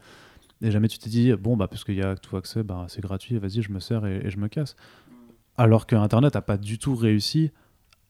Et 0.61 0.71
jamais 0.71 0.87
tu 0.87 0.97
t'es 0.97 1.09
dit, 1.09 1.33
bon, 1.33 1.57
bah, 1.57 1.69
y 1.89 2.01
a 2.01 2.15
tout 2.15 2.37
accès, 2.37 2.63
bah, 2.63 2.85
c'est 2.87 3.01
gratuit, 3.01 3.37
vas-y, 3.37 3.61
je 3.61 3.71
me 3.71 3.79
sers 3.79 4.05
et, 4.05 4.25
et 4.25 4.29
je 4.29 4.37
me 4.37 4.47
casse. 4.47 4.75
Alors 5.57 5.85
que 5.85 5.95
Internet 5.95 6.33
n'a 6.33 6.41
pas 6.41 6.57
du 6.57 6.79
tout 6.79 6.95
réussi 6.95 7.51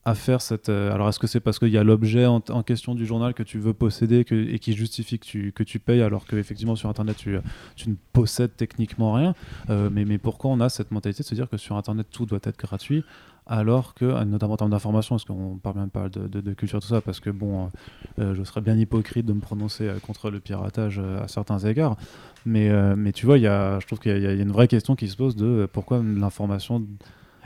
à 0.06 0.16
faire 0.16 0.42
cette. 0.42 0.68
euh, 0.70 0.92
alors, 0.94 1.08
est-ce 1.08 1.20
que 1.20 1.28
c'est 1.28 1.40
parce 1.40 1.60
qu'il 1.60 1.70
y 1.70 1.78
a 1.78 1.84
l'objet 1.84 2.26
en, 2.26 2.42
question 2.64 2.94
du 2.94 3.06
journal 3.06 3.34
que 3.34 3.44
tu 3.44 3.58
veux 3.58 3.74
posséder 3.74 4.26
que- 4.26 4.36
et 4.36 4.60
qui 4.60 4.74
justifie 4.74 5.18
que 5.18 5.26
tu, 5.26 5.52
que 5.54 5.64
tu 5.64 5.80
payes, 5.80 6.02
alors 6.02 6.26
qu'effectivement 6.26 6.76
sur 6.76 6.90
Internet 6.90 7.16
tu, 7.18 7.38
tu 7.76 7.90
ne 7.90 7.96
possèdes 8.12 8.56
techniquement 8.58 9.14
rien 9.14 9.34
Euh, 9.70 9.90
mais, 9.92 10.04
mais 10.04 10.18
pourquoi 10.18 10.52
on 10.52 10.60
a 10.60 10.68
cette 10.70 10.92
mentalité 10.92 11.24
de 11.24 11.28
se 11.28 11.36
dire 11.36 11.50
que 11.50 11.56
sur 11.58 11.78
Internet 11.78 12.08
tout 12.12 12.26
doit 12.26 12.40
être 12.44 12.58
gratuit 12.58 13.04
alors 13.46 13.94
que, 13.94 14.06
euh, 14.06 14.24
notamment 14.26 14.54
en 14.54 14.58
termes 14.58 14.72
d'information, 14.72 15.16
parce 15.16 15.26
qu'on 15.26 15.58
parle 15.58 15.78
même 15.78 15.90
pas 15.90 16.08
de, 16.10 16.28
de- 16.28 16.42
de 16.42 16.54
culture, 16.54 16.80
tout 16.82 16.88
ça, 16.88 17.02
parce 17.02 17.20
que 17.20 17.30
bon, 17.30 17.72
je 18.18 18.42
serais 18.44 18.62
bien 18.62 18.78
hypocrite 18.78 19.26
de 19.26 19.34
me 19.34 19.42
prononcer 19.42 19.90
contre 20.06 20.30
le 20.32 20.40
piratage 20.40 21.00
à 21.00 21.28
certains 21.28 21.60
égards, 21.60 21.98
mais, 22.46 22.70
mais 22.96 23.12
tu 23.12 23.26
vois, 23.26 23.38
y 23.38 23.48
a, 23.48 23.80
je 23.82 23.86
trouve 23.88 24.00
qu'il 24.00 24.18
y, 24.18 24.22
y 24.22 24.28
a 24.28 24.32
une 24.34 24.52
vraie 24.52 24.68
question 24.70 24.96
qui 24.96 25.08
se 25.10 25.18
pose 25.18 25.36
de 25.36 25.68
pourquoi 25.72 26.02
l'information. 26.04 26.86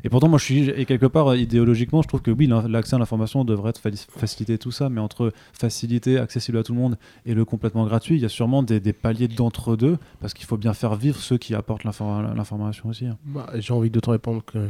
Et 0.08 0.10
pourtant, 0.10 0.30
moi, 0.30 0.40
je 0.40 0.46
suis, 0.46 0.70
et 0.70 0.86
quelque 0.86 1.06
part, 1.06 1.36
idéologiquement, 1.36 2.02
je 2.02 2.08
trouve 2.08 2.22
que 2.22 2.32
oui, 2.32 2.50
l'accès 2.70 2.96
à 2.96 2.98
l'information 3.00 3.44
devrait 3.44 3.72
être 3.72 3.82
faciliter 4.10 4.58
tout 4.58 4.72
ça, 4.72 4.88
mais 4.88 5.02
entre 5.02 5.34
facilité, 5.52 6.18
accessible 6.18 6.58
à 6.60 6.64
tout 6.64 6.74
le 6.74 6.80
monde, 6.80 6.98
et 7.26 7.34
le 7.34 7.44
complètement 7.44 7.86
gratuit, 7.86 8.16
il 8.16 8.22
y 8.22 8.26
a 8.26 8.30
sûrement 8.30 8.64
des, 8.64 8.80
des 8.80 8.94
paliers 8.94 9.28
d'entre-deux, 9.28 9.98
parce 10.22 10.34
qu'il 10.34 10.46
faut 10.46 10.56
bien 10.56 10.74
faire 10.74 10.96
vivre 10.96 11.18
ceux 11.20 11.38
qui 11.38 11.54
apportent 11.56 11.84
l'infor- 11.84 12.34
l'information 12.34 12.88
aussi. 12.88 13.06
hein. 13.08 13.18
Bah, 13.26 13.50
J'ai 13.56 13.74
envie 13.74 13.90
de 13.90 14.00
te 14.00 14.10
répondre 14.10 14.46
que, 14.46 14.70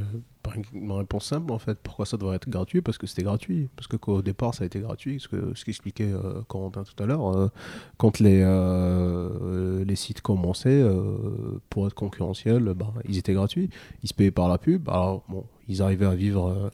une 0.74 0.92
réponse 0.92 1.26
simple 1.26 1.52
en 1.52 1.60
fait. 1.60 1.78
Pourquoi 1.82 2.06
ça 2.06 2.18
devrait 2.18 2.36
être 2.36 2.50
gratuit? 2.50 2.82
Parce 2.82 2.98
que 2.98 3.08
c'était 3.08 3.24
gratuit. 3.24 3.70
Parce 3.76 3.88
que 3.88 3.96
qu'au 3.96 4.22
départ 4.22 4.54
ça 4.54 4.64
a 4.64 4.68
été 4.68 4.80
gratuit. 4.80 5.20
Ce 5.20 5.28
que 5.28 5.54
ce 5.56 5.66
qu'expliquait 5.66 6.12
euh, 6.12 6.42
Corentin 6.48 6.84
tout 6.84 7.02
à 7.02 7.06
l'heure, 7.06 7.36
euh, 7.36 7.50
quand 7.98 8.20
les 8.20 8.42
euh, 8.44 9.84
les 9.86 9.96
sites 9.96 10.22
commençaient 10.22 10.84
pour 11.70 11.88
être 11.88 11.94
concurrentiels, 11.94 12.74
bah, 12.76 12.94
ils 13.08 13.18
étaient 13.18 13.34
gratuits. 13.34 13.70
Ils 14.04 14.10
se 14.10 14.14
payaient 14.14 14.32
par 14.32 14.48
la 14.50 14.58
pub. 14.58 14.90
Alors 14.90 15.24
bon, 15.30 15.46
ils 15.68 15.82
arrivaient 15.82 16.06
à 16.06 16.16
vivre. 16.16 16.72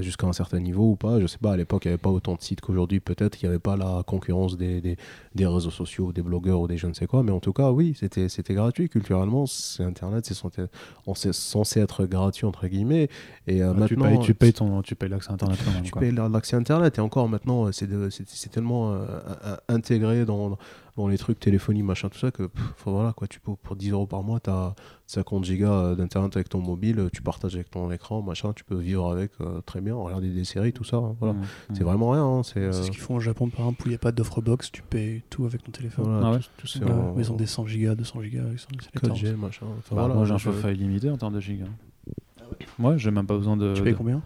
Jusqu'à 0.00 0.28
un 0.28 0.32
certain 0.32 0.60
niveau 0.60 0.92
ou 0.92 0.96
pas, 0.96 1.18
je 1.20 1.26
sais 1.26 1.38
pas, 1.38 1.52
à 1.52 1.56
l'époque 1.56 1.84
il 1.84 1.88
n'y 1.88 1.94
avait 1.94 1.98
pas 2.00 2.10
autant 2.10 2.34
de 2.36 2.40
sites 2.40 2.60
qu'aujourd'hui, 2.60 3.00
peut-être 3.00 3.42
il 3.42 3.46
n'y 3.46 3.48
avait 3.50 3.58
pas 3.58 3.76
la 3.76 4.04
concurrence 4.06 4.56
des, 4.56 4.80
des, 4.80 4.96
des 5.34 5.46
réseaux 5.46 5.70
sociaux, 5.72 6.12
des 6.12 6.22
blogueurs 6.22 6.60
ou 6.60 6.68
des 6.68 6.76
je 6.76 6.86
ne 6.86 6.92
sais 6.92 7.06
quoi, 7.08 7.24
mais 7.24 7.32
en 7.32 7.40
tout 7.40 7.52
cas, 7.52 7.72
oui, 7.72 7.96
c'était 7.98 8.28
c'était 8.28 8.54
gratuit. 8.54 8.88
Culturellement, 8.88 9.44
c'est 9.46 9.82
Internet, 9.82 10.24
c'est 10.24 10.34
censé, 10.34 10.62
on- 11.06 11.16
c'est 11.16 11.32
censé 11.34 11.80
être 11.80 12.06
gratuit, 12.06 12.46
entre 12.46 12.68
guillemets. 12.68 13.08
Et 13.48 13.60
euh, 13.62 13.70
Ah, 13.76 13.86
tu, 13.88 13.96
maintenant, 13.96 14.16
payes, 14.16 14.24
tu 14.26 14.34
payes 14.34 14.52
ton, 14.52 14.82
tu 14.82 14.94
payes 14.94 15.08
l'accès 15.08 15.32
Internet 15.32 15.58
quand 15.64 15.72
même. 15.72 15.82
tu 15.82 15.90
quoi. 15.90 16.00
payes 16.00 16.12
l'accès 16.12 16.54
Internet. 16.56 16.98
Et 16.98 17.00
encore 17.00 17.28
maintenant, 17.28 17.66
euh, 17.66 17.72
c'est 17.72 17.88
de- 17.88 18.08
c'est 18.08 18.28
c'est 18.28 18.50
tellement 18.50 18.92
euh, 18.92 19.04
in- 19.68 19.74
intégré 19.74 20.24
dans, 20.24 20.56
dans 20.96 21.08
les 21.08 21.16
trucs 21.16 21.40
téléphonie, 21.40 21.82
machin, 21.82 22.08
tout 22.10 22.18
ça, 22.18 22.30
que 22.30 22.42
pff, 22.44 22.74
voilà, 22.84 23.12
quoi, 23.14 23.26
tu 23.26 23.40
peux, 23.40 23.54
pour 23.56 23.76
10 23.76 23.90
euros 23.92 24.06
par 24.06 24.22
mois, 24.22 24.40
tu 24.40 24.50
as 24.50 24.74
50 25.06 25.44
gigas 25.44 25.70
euh, 25.72 25.94
d'internet 25.94 26.36
avec 26.36 26.48
ton 26.50 26.60
mobile, 26.60 27.08
tu 27.12 27.22
partages 27.22 27.54
avec 27.54 27.70
ton 27.70 27.90
écran, 27.90 28.20
machin, 28.20 28.52
tu 28.52 28.62
peux 28.64 28.76
vivre 28.76 29.10
avec 29.10 29.30
euh, 29.40 29.62
très 29.62 29.80
bien, 29.80 29.94
regarder 29.94 30.28
des 30.28 30.44
séries, 30.44 30.72
tout 30.74 30.84
ça. 30.84 30.98
hein, 30.98 31.16
voilà. 31.18 31.34
Mmh, 31.34 31.42
C'est 31.72 31.80
mmh. 31.80 31.86
vraiment 31.86 32.10
rien. 32.10 32.24
hein, 32.24 32.42
c'est 32.42 32.52
C'est 32.54 32.60
euh, 32.60 32.72
ce 32.82 32.90
qu'ils 32.90 33.00
font 33.00 33.16
au 33.16 33.20
Japon, 33.20 33.48
par 33.48 33.60
exemple, 33.60 33.82
où 33.84 33.86
il 33.86 33.90
n'y 33.90 33.94
a 33.94 33.98
pas 33.98 34.12
d'offre 34.12 34.42
box, 34.42 34.70
tu 34.70 34.82
payes 34.82 35.22
tout 35.30 35.46
avec 35.46 35.62
ton 35.62 35.70
téléphone. 35.72 36.04
voilà, 36.04 36.26
Ah 36.26 36.30
ouais 36.32 36.38
tout- 36.40 36.44
tout 36.58 36.66
c'est 36.66 36.84
en- 36.84 37.14
Ils 37.18 37.32
ont 37.32 37.36
des 37.36 37.46
100 37.46 37.66
gigas, 37.66 37.94
200 37.94 38.20
gigas, 38.22 38.42
c'est 38.58 39.00
4G, 39.00 39.34
machin. 39.34 39.66
Enfin, 39.78 39.96
Bah, 39.96 40.02
voilà, 40.02 40.14
moi 40.14 40.24
j'ai 40.26 40.32
un 40.34 40.38
je- 40.38 40.50
forfait 40.50 40.74
illimité 40.74 41.08
en 41.10 41.16
termes 41.16 41.34
de 41.34 41.40
gigas. 41.40 41.64
Ouais, 42.78 42.98
j'ai 42.98 43.10
même 43.10 43.26
pas 43.26 43.36
besoin 43.36 43.56
de. 43.56 43.72
Tu 43.74 43.82
payes 43.82 43.92
de- 43.92 43.96
combien? 43.98 44.22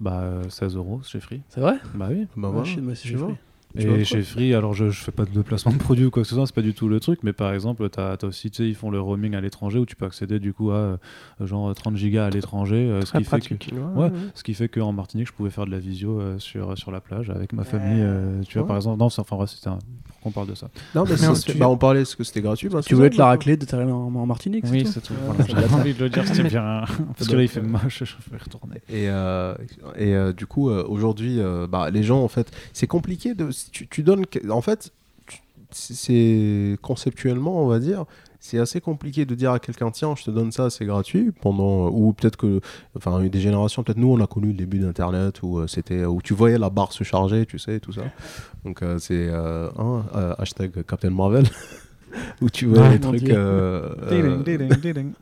Bah 0.00 0.20
euh, 0.22 0.48
16 0.48 0.76
euros 0.76 1.00
chez 1.02 1.20
Free. 1.20 1.42
C'est 1.50 1.60
vrai? 1.60 1.74
Bah 1.94 2.08
oui. 2.10 2.26
Bah 2.36 2.48
Ah, 2.50 2.52
moi, 2.52 2.64
c'est. 2.94 3.08
Free. 3.16 3.34
Tu 3.78 3.88
Et 3.88 4.04
chez 4.04 4.22
Free, 4.22 4.52
alors 4.54 4.74
je, 4.74 4.90
je 4.90 5.00
fais 5.00 5.12
pas 5.12 5.24
de 5.24 5.42
placement 5.42 5.72
de 5.72 5.78
produit 5.78 6.04
ou 6.04 6.10
quoi 6.10 6.22
que 6.24 6.28
ce 6.28 6.34
soit, 6.34 6.44
c'est 6.46 6.54
pas 6.54 6.60
du 6.62 6.74
tout 6.74 6.88
le 6.88 6.98
truc, 6.98 7.20
mais 7.22 7.32
par 7.32 7.52
exemple, 7.54 7.88
tu 7.88 8.00
as, 8.00 8.16
aussi, 8.24 8.50
tu 8.50 8.56
sais, 8.64 8.68
ils 8.68 8.74
font 8.74 8.90
le 8.90 9.00
roaming 9.00 9.34
à 9.36 9.40
l'étranger 9.40 9.78
où 9.78 9.86
tu 9.86 9.94
peux 9.94 10.06
accéder 10.06 10.40
du 10.40 10.52
coup 10.52 10.70
à 10.72 10.74
euh, 10.74 10.96
genre 11.40 11.72
30 11.72 11.96
gigas 11.96 12.26
à 12.26 12.30
l'étranger, 12.30 12.76
euh, 12.90 13.02
ce, 13.02 13.12
qui 13.12 13.22
fait 13.24 13.40
que. 13.40 13.74
Ouais, 13.96 14.10
ce 14.34 14.42
qui 14.42 14.54
fait 14.54 14.68
qu'en 14.68 14.92
Martinique, 14.92 15.28
je 15.28 15.32
pouvais 15.32 15.50
faire 15.50 15.66
de 15.66 15.70
la 15.70 15.78
visio 15.78 16.20
euh, 16.20 16.38
sur, 16.40 16.76
sur 16.76 16.90
la 16.90 17.00
plage 17.00 17.30
avec 17.30 17.52
ma 17.52 17.62
famille, 17.64 18.02
euh, 18.02 18.42
tu 18.42 18.54
vois, 18.54 18.62
Ouais. 18.62 18.68
par 18.68 18.76
exemple. 18.76 18.98
Non, 18.98 19.08
c'est- 19.08 19.20
enfin, 19.20 19.36
bref, 19.36 19.50
c'était 19.50 19.68
un... 19.68 19.78
qu'on 20.22 20.32
parle 20.32 20.48
de 20.48 20.54
ça? 20.56 20.68
Non, 20.96 21.04
mais 21.08 21.16
c'est- 21.16 21.28
ensuite- 21.28 21.56
bah, 21.58 21.68
on 21.68 21.76
parlait 21.76 22.04
ce 22.04 22.16
que 22.16 22.24
c'était 22.24 22.42
gratuit? 22.42 22.68
bah, 22.68 22.80
Tu 22.84 22.96
ça, 22.96 23.04
être 23.04 23.16
la 23.16 23.26
raclée 23.26 23.56
de 23.56 23.64
t'aller 23.66 23.92
en, 23.92 24.12
en 24.14 24.26
Martinique 24.26 24.64
Oui, 24.68 24.84
c'est 24.84 25.00
tout. 25.00 25.14
Voilà, 25.26 25.44
J'avais 25.46 25.72
envie 25.72 25.94
de 25.94 26.04
le 26.04 26.10
dire, 26.10 26.26
c'était 26.26 26.48
bien. 26.48 26.84
Parce 27.16 27.30
que 27.30 27.36
là, 27.36 27.42
il 27.42 27.48
fait 27.48 27.60
moche, 27.62 28.02
je 28.04 28.32
vais 28.32 28.38
retourner. 28.38 28.80
Et, 28.88 29.06
et 30.04 30.32
du 30.32 30.46
coup, 30.46 30.68
aujourd'hui, 30.70 31.38
bah, 31.68 31.90
les 31.90 32.02
gens, 32.02 32.22
en 32.22 32.28
fait, 32.28 32.50
c'est 32.72 32.88
compliqué 32.88 33.34
de. 33.34 33.48
Tu, 33.72 34.02
donnes. 34.02 34.24
En 34.50 34.60
fait, 34.60 34.92
c'est 35.70 36.78
conceptuellement, 36.82 37.62
on 37.62 37.66
va 37.66 37.78
dire, 37.78 38.04
c'est 38.40 38.58
assez 38.58 38.80
compliqué 38.80 39.26
de 39.26 39.34
dire 39.34 39.52
à 39.52 39.58
quelqu'un 39.58 39.90
tiens, 39.90 40.14
je 40.16 40.24
te 40.24 40.30
donne 40.30 40.50
ça, 40.50 40.70
c'est 40.70 40.86
gratuit. 40.86 41.30
Pendant 41.30 41.88
ou 41.88 42.12
peut-être 42.12 42.36
que, 42.36 42.60
enfin, 42.96 43.22
des 43.22 43.40
générations, 43.40 43.82
peut-être 43.82 43.98
nous, 43.98 44.12
on 44.12 44.20
a 44.20 44.26
connu 44.26 44.48
le 44.48 44.54
début 44.54 44.78
d'Internet 44.78 45.42
où 45.42 45.58
euh, 45.58 45.66
c'était 45.66 46.04
où 46.04 46.22
tu 46.22 46.32
voyais 46.32 46.58
la 46.58 46.70
barre 46.70 46.92
se 46.92 47.04
charger, 47.04 47.44
tu 47.44 47.58
sais, 47.58 47.80
tout 47.80 47.92
ça. 47.92 48.02
Donc 48.64 48.82
euh, 48.82 48.98
c'est 48.98 49.28
euh, 49.28 49.68
un, 49.78 50.04
euh, 50.14 50.34
hashtag 50.38 50.82
Captain 50.84 51.10
Marvel. 51.10 51.44
où 52.40 52.50
tu 52.50 52.66
vois 52.66 52.88
les 52.90 52.98
trucs 53.00 53.22
euh, 53.36 53.88
euh, 54.30 54.36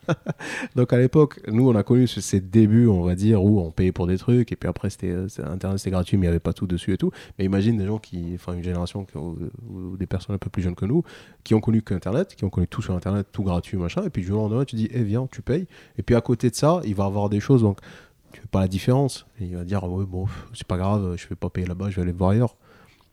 donc 0.76 0.92
à 0.92 0.98
l'époque, 0.98 1.40
nous 1.48 1.68
on 1.68 1.74
a 1.74 1.82
connu 1.82 2.06
ce- 2.06 2.20
ces 2.20 2.40
débuts, 2.40 2.86
on 2.86 3.02
va 3.02 3.14
dire, 3.14 3.42
où 3.42 3.60
on 3.60 3.70
payait 3.70 3.92
pour 3.92 4.06
des 4.06 4.18
trucs, 4.18 4.52
et 4.52 4.56
puis 4.56 4.68
après 4.68 4.90
c'était 4.90 5.10
euh, 5.10 5.28
c'est- 5.28 5.42
Internet 5.44 5.78
c'était 5.78 5.90
gratuit, 5.90 6.16
mais 6.16 6.26
il 6.26 6.28
n'y 6.28 6.30
avait 6.30 6.38
pas 6.40 6.52
tout 6.52 6.66
dessus 6.66 6.92
et 6.92 6.96
tout. 6.96 7.10
Mais 7.38 7.44
imagine 7.44 7.76
des 7.76 7.86
gens 7.86 7.98
qui, 7.98 8.32
enfin 8.34 8.54
une 8.54 8.62
génération, 8.62 9.04
qui- 9.04 9.16
ou, 9.18 9.36
ou 9.70 9.96
des 9.96 10.06
personnes 10.06 10.34
un 10.34 10.38
peu 10.38 10.50
plus 10.50 10.62
jeunes 10.62 10.74
que 10.74 10.84
nous, 10.84 11.02
qui 11.44 11.54
ont 11.54 11.60
connu 11.60 11.82
qu'Internet, 11.82 12.34
qui 12.34 12.44
ont 12.44 12.50
connu 12.50 12.66
tout 12.68 12.82
sur 12.82 12.94
Internet, 12.94 13.26
tout 13.32 13.42
gratuit, 13.42 13.76
machin, 13.76 14.02
et 14.04 14.10
puis 14.10 14.22
du 14.22 14.28
jour 14.28 14.40
au 14.42 14.48
lendemain 14.48 14.64
tu 14.64 14.76
dis, 14.76 14.88
eh 14.92 15.02
viens, 15.02 15.26
tu 15.30 15.42
payes, 15.42 15.66
et 15.98 16.02
puis 16.02 16.14
à 16.14 16.20
côté 16.20 16.50
de 16.50 16.54
ça, 16.54 16.80
il 16.84 16.94
va 16.94 17.04
avoir 17.04 17.28
des 17.28 17.40
choses, 17.40 17.62
donc 17.62 17.78
tu 18.32 18.40
fais 18.40 18.46
pas 18.48 18.60
la 18.60 18.68
différence, 18.68 19.26
et 19.40 19.44
il 19.46 19.56
va 19.56 19.64
dire, 19.64 19.82
ouais 19.84 20.04
bon, 20.04 20.26
c'est 20.54 20.66
pas 20.66 20.76
grave, 20.76 21.14
je 21.16 21.26
vais 21.28 21.34
pas 21.36 21.48
payer 21.50 21.66
là-bas, 21.66 21.90
je 21.90 21.96
vais 21.96 22.02
aller 22.02 22.12
voir 22.12 22.30
ailleurs. 22.30 22.56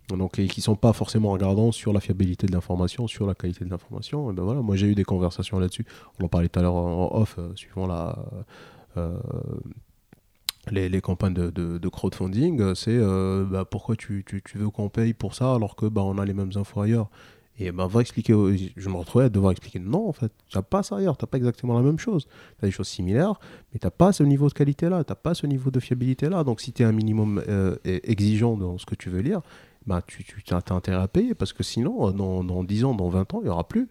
Donc, 0.09 0.37
et 0.37 0.47
qui 0.47 0.61
sont 0.61 0.75
pas 0.75 0.93
forcément 0.93 1.31
regardants 1.31 1.71
sur 1.71 1.91
la 1.91 1.99
fiabilité 1.99 2.45
de 2.45 2.51
l'information, 2.51 3.07
sur 3.07 3.25
la 3.25 3.33
qualité 3.33 3.65
de 3.65 3.71
l'information. 3.71 4.31
Ben 4.33 4.43
voilà, 4.43 4.61
moi 4.61 4.75
j'ai 4.75 4.87
eu 4.87 4.93
des 4.95 5.03
conversations 5.03 5.57
là-dessus. 5.57 5.85
On 6.19 6.25
en 6.25 6.27
parlait 6.27 6.47
tout 6.47 6.59
à 6.59 6.61
l'heure 6.61 6.75
en 6.75 7.09
off, 7.19 7.37
euh, 7.39 7.49
suivant 7.55 7.87
la, 7.87 8.15
euh, 8.97 9.17
les, 10.71 10.89
les 10.89 11.01
campagnes 11.01 11.33
de, 11.33 11.49
de- 11.49 11.77
de 11.79 11.87
crowdfunding. 11.89 12.75
C'est 12.75 12.91
euh, 12.95 13.45
bah, 13.45 13.65
pourquoi 13.65 13.95
tu, 13.95 14.23
tu- 14.25 14.43
veux 14.57 14.69
qu'on 14.69 14.89
paye 14.89 15.13
pour 15.13 15.33
ça 15.33 15.55
alors 15.55 15.75
que 15.75 15.87
bah, 15.87 16.01
on 16.03 16.17
a 16.19 16.25
les 16.25 16.33
mêmes 16.33 16.51
infos 16.55 16.81
ailleurs? 16.81 17.09
Et 17.57 17.71
ben 17.71 17.87
va 17.87 18.01
expliquer. 18.01 18.33
Je 18.75 18.89
me 18.89 18.95
retrouvais 18.97 19.25
à 19.25 19.29
devoir 19.29 19.53
expliquer 19.53 19.79
non, 19.79 20.09
en 20.09 20.11
fait, 20.13 20.31
tu 20.49 20.57
n'as 20.57 20.61
pas 20.61 20.83
ça 20.83 20.97
ailleurs, 20.97 21.17
tu 21.17 21.23
n'as 21.23 21.27
pas 21.27 21.37
exactement 21.37 21.73
la 21.73 21.81
même 21.83 21.97
chose. 21.97 22.27
Tu 22.59 22.65
as 22.65 22.67
des 22.67 22.71
choses 22.71 22.89
similaires, 22.89 23.39
mais 23.73 23.79
tu 23.79 23.85
n'as 23.87 23.91
pas 23.91 24.11
ce 24.11 24.23
niveau 24.23 24.49
de 24.49 24.53
qualité-là, 24.53 25.05
tu 25.05 25.11
n'as 25.11 25.15
pas 25.15 25.33
ce 25.33 25.47
niveau 25.47 25.71
de 25.71 25.79
fiabilité-là. 25.79 26.43
Donc 26.43 26.59
si 26.59 26.73
tu 26.73 26.83
es 26.83 26.85
un 26.85 26.91
minimum 26.91 27.41
exigeant 27.85 28.57
dans 28.57 28.77
ce 28.77 28.85
que 28.85 28.93
tu 28.95 29.09
veux 29.09 29.21
lire, 29.21 29.41
bah, 29.87 30.01
tu, 30.05 30.23
tu 30.23 30.53
as, 30.53 30.61
intérêt 30.69 31.01
à 31.01 31.07
payer 31.07 31.35
parce 31.35 31.53
que 31.53 31.63
sinon, 31.63 32.07
euh, 32.07 32.11
dans, 32.11 32.43
dans 32.43 32.63
10 32.63 32.85
ans, 32.85 32.93
dans 32.93 33.09
20 33.09 33.33
ans, 33.33 33.39
il 33.41 33.45
n'y 33.45 33.49
aura 33.49 33.67
plus. 33.67 33.87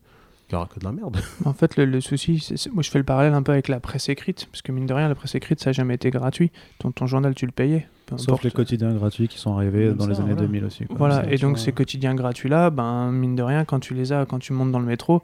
Il 0.50 0.54
n'y 0.54 0.56
aura 0.56 0.66
que 0.66 0.78
de 0.78 0.84
la 0.84 0.92
merde. 0.92 1.16
En 1.46 1.54
fait, 1.54 1.76
le, 1.76 1.86
le 1.86 2.00
souci, 2.00 2.46
moi 2.72 2.82
je 2.82 2.90
fais 2.90 2.98
le 2.98 3.04
parallèle 3.04 3.32
un 3.32 3.42
peu 3.42 3.52
avec 3.52 3.68
la 3.68 3.80
presse 3.80 4.08
écrite, 4.08 4.46
parce 4.50 4.60
que 4.60 4.72
mine 4.72 4.86
de 4.86 4.92
rien, 4.92 5.08
la 5.08 5.14
presse 5.14 5.34
écrite, 5.34 5.60
ça 5.60 5.70
n'a 5.70 5.72
jamais 5.72 5.94
été 5.94 6.10
gratuit. 6.10 6.52
Ton, 6.78 6.92
ton 6.92 7.06
journal, 7.06 7.34
tu 7.34 7.46
le 7.46 7.52
payais. 7.52 7.88
Sauf 8.16 8.42
les 8.42 8.50
quotidiens 8.50 8.92
gratuits 8.92 9.28
qui 9.28 9.38
sont 9.38 9.56
arrivés 9.56 9.86
Même 9.86 9.96
dans 9.96 10.06
les 10.06 10.20
années 10.20 10.34
voilà. 10.34 10.46
2000 10.46 10.64
aussi. 10.64 10.84
quoi. 10.84 10.96
Voilà, 10.98 11.32
et 11.32 11.38
donc 11.38 11.56
vois. 11.56 11.64
ces 11.64 11.72
quotidiens 11.72 12.14
gratuits-là, 12.14 12.68
ben, 12.70 13.10
mine 13.10 13.34
de 13.34 13.42
rien, 13.42 13.64
quand 13.64 13.80
tu 13.80 13.94
les 13.94 14.12
as, 14.12 14.26
quand 14.26 14.38
tu 14.38 14.52
montes 14.52 14.72
dans 14.72 14.78
le 14.78 14.86
métro, 14.86 15.22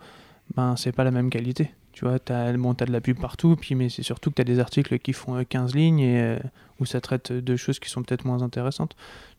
ben, 0.56 0.74
c'est 0.76 0.92
pas 0.92 1.04
la 1.04 1.10
même 1.10 1.28
qualité. 1.28 1.70
Tu 1.92 2.06
vois, 2.06 2.18
t'as 2.18 2.52
bon, 2.54 2.72
as 2.72 2.86
de 2.86 2.92
la 2.92 3.00
pub 3.00 3.18
partout, 3.18 3.56
puis, 3.56 3.74
mais 3.74 3.88
c'est 3.88 4.02
surtout 4.02 4.30
que 4.30 4.36
tu 4.36 4.42
as 4.42 4.44
des 4.44 4.58
articles 4.58 4.98
qui 5.00 5.12
font 5.12 5.36
euh, 5.36 5.44
15 5.44 5.74
lignes 5.74 6.00
et 6.00 6.20
euh, 6.20 6.38
où 6.78 6.86
ça 6.86 7.00
traite 7.00 7.32
de 7.32 7.56
choses 7.56 7.78
qui 7.78 7.90
sont 7.90 8.02
peut-être 8.02 8.24
moins 8.24 8.42
intéressantes. 8.42 8.96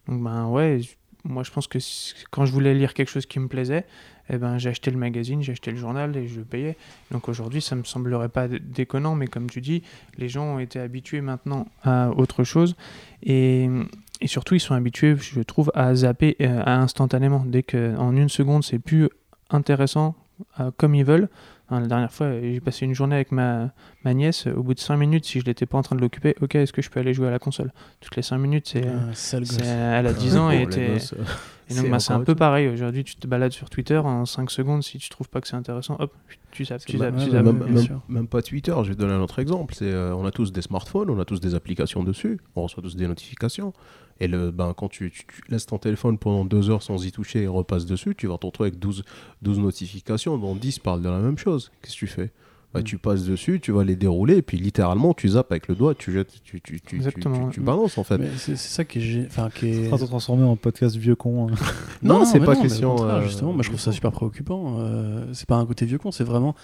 Donc, 0.07 0.21
ben 0.21 0.45
ouais, 0.47 0.81
moi 1.23 1.43
je 1.43 1.51
pense 1.51 1.67
que 1.67 1.79
quand 2.31 2.45
je 2.45 2.51
voulais 2.51 2.73
lire 2.73 2.93
quelque 2.93 3.09
chose 3.09 3.25
qui 3.25 3.39
me 3.39 3.47
plaisait, 3.47 3.85
eh 4.33 4.37
ben, 4.37 4.57
j'ai 4.57 4.71
le 4.85 4.97
magazine, 4.97 5.41
j'ai 5.41 5.51
acheté 5.51 5.71
le 5.71 5.77
journal 5.77 6.15
et 6.15 6.27
je 6.27 6.39
payais. 6.41 6.77
Donc 7.11 7.27
aujourd'hui, 7.27 7.61
ça 7.61 7.75
me 7.75 7.83
semblerait 7.83 8.29
pas 8.29 8.47
dé- 8.47 8.59
déconnant, 8.59 9.13
mais 9.13 9.27
comme 9.27 9.49
tu 9.49 9.59
dis, 9.59 9.83
les 10.17 10.29
gens 10.29 10.55
ont 10.55 10.59
été 10.59 10.79
habitués 10.79 11.19
maintenant 11.19 11.67
à 11.83 12.11
autre 12.11 12.45
chose. 12.45 12.75
Et, 13.23 13.69
surtout, 14.25 14.55
ils 14.55 14.61
sont 14.61 14.73
habitués, 14.73 15.15
je 15.17 15.41
trouve, 15.41 15.71
à 15.75 15.93
zapper 15.95 16.37
euh, 16.39 16.63
instantanément. 16.65 17.43
Dès 17.45 17.63
qu'en 17.63 18.15
une 18.15 18.29
seconde, 18.29 18.63
c'est 18.63 18.79
plus 18.79 19.09
intéressant 19.49 20.15
euh, 20.59 20.71
comme 20.77 20.95
ils 20.95 21.05
veulent. 21.05 21.27
Hein, 21.71 21.79
la 21.79 21.87
dernière 21.87 22.11
fois, 22.11 22.29
j'ai 22.41 22.59
passé 22.59 22.85
une 22.85 22.93
journée 22.93 23.15
avec 23.15 23.31
ma, 23.31 23.71
ma 24.03 24.13
nièce. 24.13 24.45
Au 24.47 24.61
bout 24.61 24.73
de 24.73 24.79
5 24.79 24.97
minutes, 24.97 25.25
si 25.25 25.39
je 25.39 25.45
n'étais 25.45 25.65
pas 25.65 25.77
en 25.77 25.81
train 25.81 25.95
de 25.95 26.01
l'occuper, 26.01 26.35
ok, 26.41 26.55
est-ce 26.55 26.73
que 26.73 26.81
je 26.81 26.89
peux 26.89 26.99
aller 26.99 27.13
jouer 27.13 27.29
à 27.29 27.31
la 27.31 27.39
console? 27.39 27.71
Toutes 28.01 28.15
les 28.17 28.21
5 28.21 28.37
minutes, 28.37 28.67
c'est. 28.67 28.81
Gosse. 28.81 29.57
elle 29.63 30.05
a 30.05 30.13
10 30.13 30.37
ans 30.37 30.51
et, 30.51 30.65
euh, 30.65 30.97
et 31.69 31.73
donc 31.75 31.85
c'est 31.85 31.89
bah, 31.89 31.99
c'est 31.99 32.11
un 32.11 32.19
peu 32.19 32.35
pareil. 32.35 32.67
Aujourd'hui, 32.67 33.05
tu 33.05 33.15
te 33.15 33.25
balades 33.25 33.53
sur 33.53 33.69
Twitter 33.69 33.97
en 33.97 34.25
5 34.25 34.51
secondes. 34.51 34.83
Si 34.83 34.97
tu 34.97 35.09
trouves 35.09 35.29
pas 35.29 35.39
que 35.39 35.47
c'est 35.47 35.55
intéressant, 35.55 35.95
hop, 35.99 36.13
tu 36.51 36.65
zappes, 36.65 36.85
tu 36.85 36.97
zappes, 36.97 37.15
tu 37.17 37.31
zappes. 37.31 37.45
même, 38.09 38.27
pas 38.27 38.41
Twitter, 38.41 38.75
je 38.83 38.89
vais 38.89 38.95
te 38.95 38.99
donner 38.99 39.13
un 39.13 39.21
autre 39.21 39.39
exemple. 39.39 39.73
C'est, 39.73 39.85
euh, 39.85 40.13
on 40.13 40.25
a 40.25 40.31
tous 40.31 40.51
des 40.51 40.61
smartphones, 40.61 41.09
on 41.09 41.19
a 41.19 41.25
tous 41.25 41.39
des 41.39 41.55
applications 41.55 42.03
dessus, 42.03 42.39
on 42.55 42.63
reçoit 42.63 42.83
tous 42.83 42.97
des 42.97 43.07
notifications. 43.07 43.73
Et 44.21 44.27
le, 44.27 44.51
ben, 44.51 44.73
quand 44.77 44.87
tu, 44.87 45.09
tu- 45.11 45.25
tu 45.25 45.41
laisses 45.49 45.65
ton 45.65 45.77
téléphone 45.79 46.17
pendant 46.17 46.45
deux 46.45 46.69
heures 46.69 46.83
sans 46.83 47.03
y 47.05 47.11
toucher 47.11 47.41
et 47.43 47.47
repasses 47.47 47.85
dessus, 47.87 48.13
tu 48.15 48.27
vas 48.27 48.37
te 48.37 48.45
retrouver 48.45 48.67
avec 48.69 48.79
12, 48.79 49.03
12 49.41 49.59
notifications, 49.59 50.37
dont 50.37 50.55
10 50.55 50.79
parlent 50.79 51.01
de 51.01 51.09
la 51.09 51.19
même 51.19 51.37
chose. 51.37 51.71
Qu'est-ce 51.81 51.93
que 51.95 51.99
tu 51.99 52.07
fais? 52.07 52.31
Bah, 52.73 52.79
Mm. 52.79 52.83
Tu 52.83 52.97
passes 52.99 53.25
dessus, 53.25 53.59
tu 53.59 53.73
vas 53.73 53.83
les 53.83 53.97
dérouler, 53.97 54.37
et 54.37 54.41
puis 54.41 54.57
littéralement, 54.57 55.13
tu 55.13 55.27
zappes 55.27 55.51
avec 55.51 55.67
le 55.67 55.75
doigt, 55.75 55.93
tu 55.93 56.13
jettes, 56.13 56.41
tu, 56.43 56.61
tu, 56.61 56.79
tu, 56.79 57.01
tu, 57.51 57.59
balances 57.59 57.97
en 57.97 58.05
fait. 58.05 58.21
C'est 58.37 58.55
ça 58.55 58.85
qui 58.85 58.99
est. 58.99 59.25
Enfin, 59.25 59.49
qui 59.49 59.67
est... 59.67 59.83
Ça 59.85 59.89
va 59.91 59.97
se 59.97 60.05
transformer 60.05 60.45
en 60.45 60.55
podcast 60.55 60.95
vieux 60.95 61.15
con. 61.15 61.49
hein. 61.49 61.55
Non, 62.01 62.23
c'est 62.23 62.39
pas 62.39 62.55
question, 62.55 63.03
euh, 63.03 63.23
justement, 63.23 63.51
moi 63.51 63.63
je 63.63 63.67
trouve 63.69 63.79
ça 63.81 63.91
super 63.91 64.11
préoccupant. 64.13 64.75
Euh, 64.79 65.25
c'est 65.33 65.47
pas 65.49 65.57
un 65.57 65.65
côté 65.65 65.85
vieux 65.85 65.97
con, 65.97 66.11
c'est 66.11 66.23
vraiment. 66.23 66.55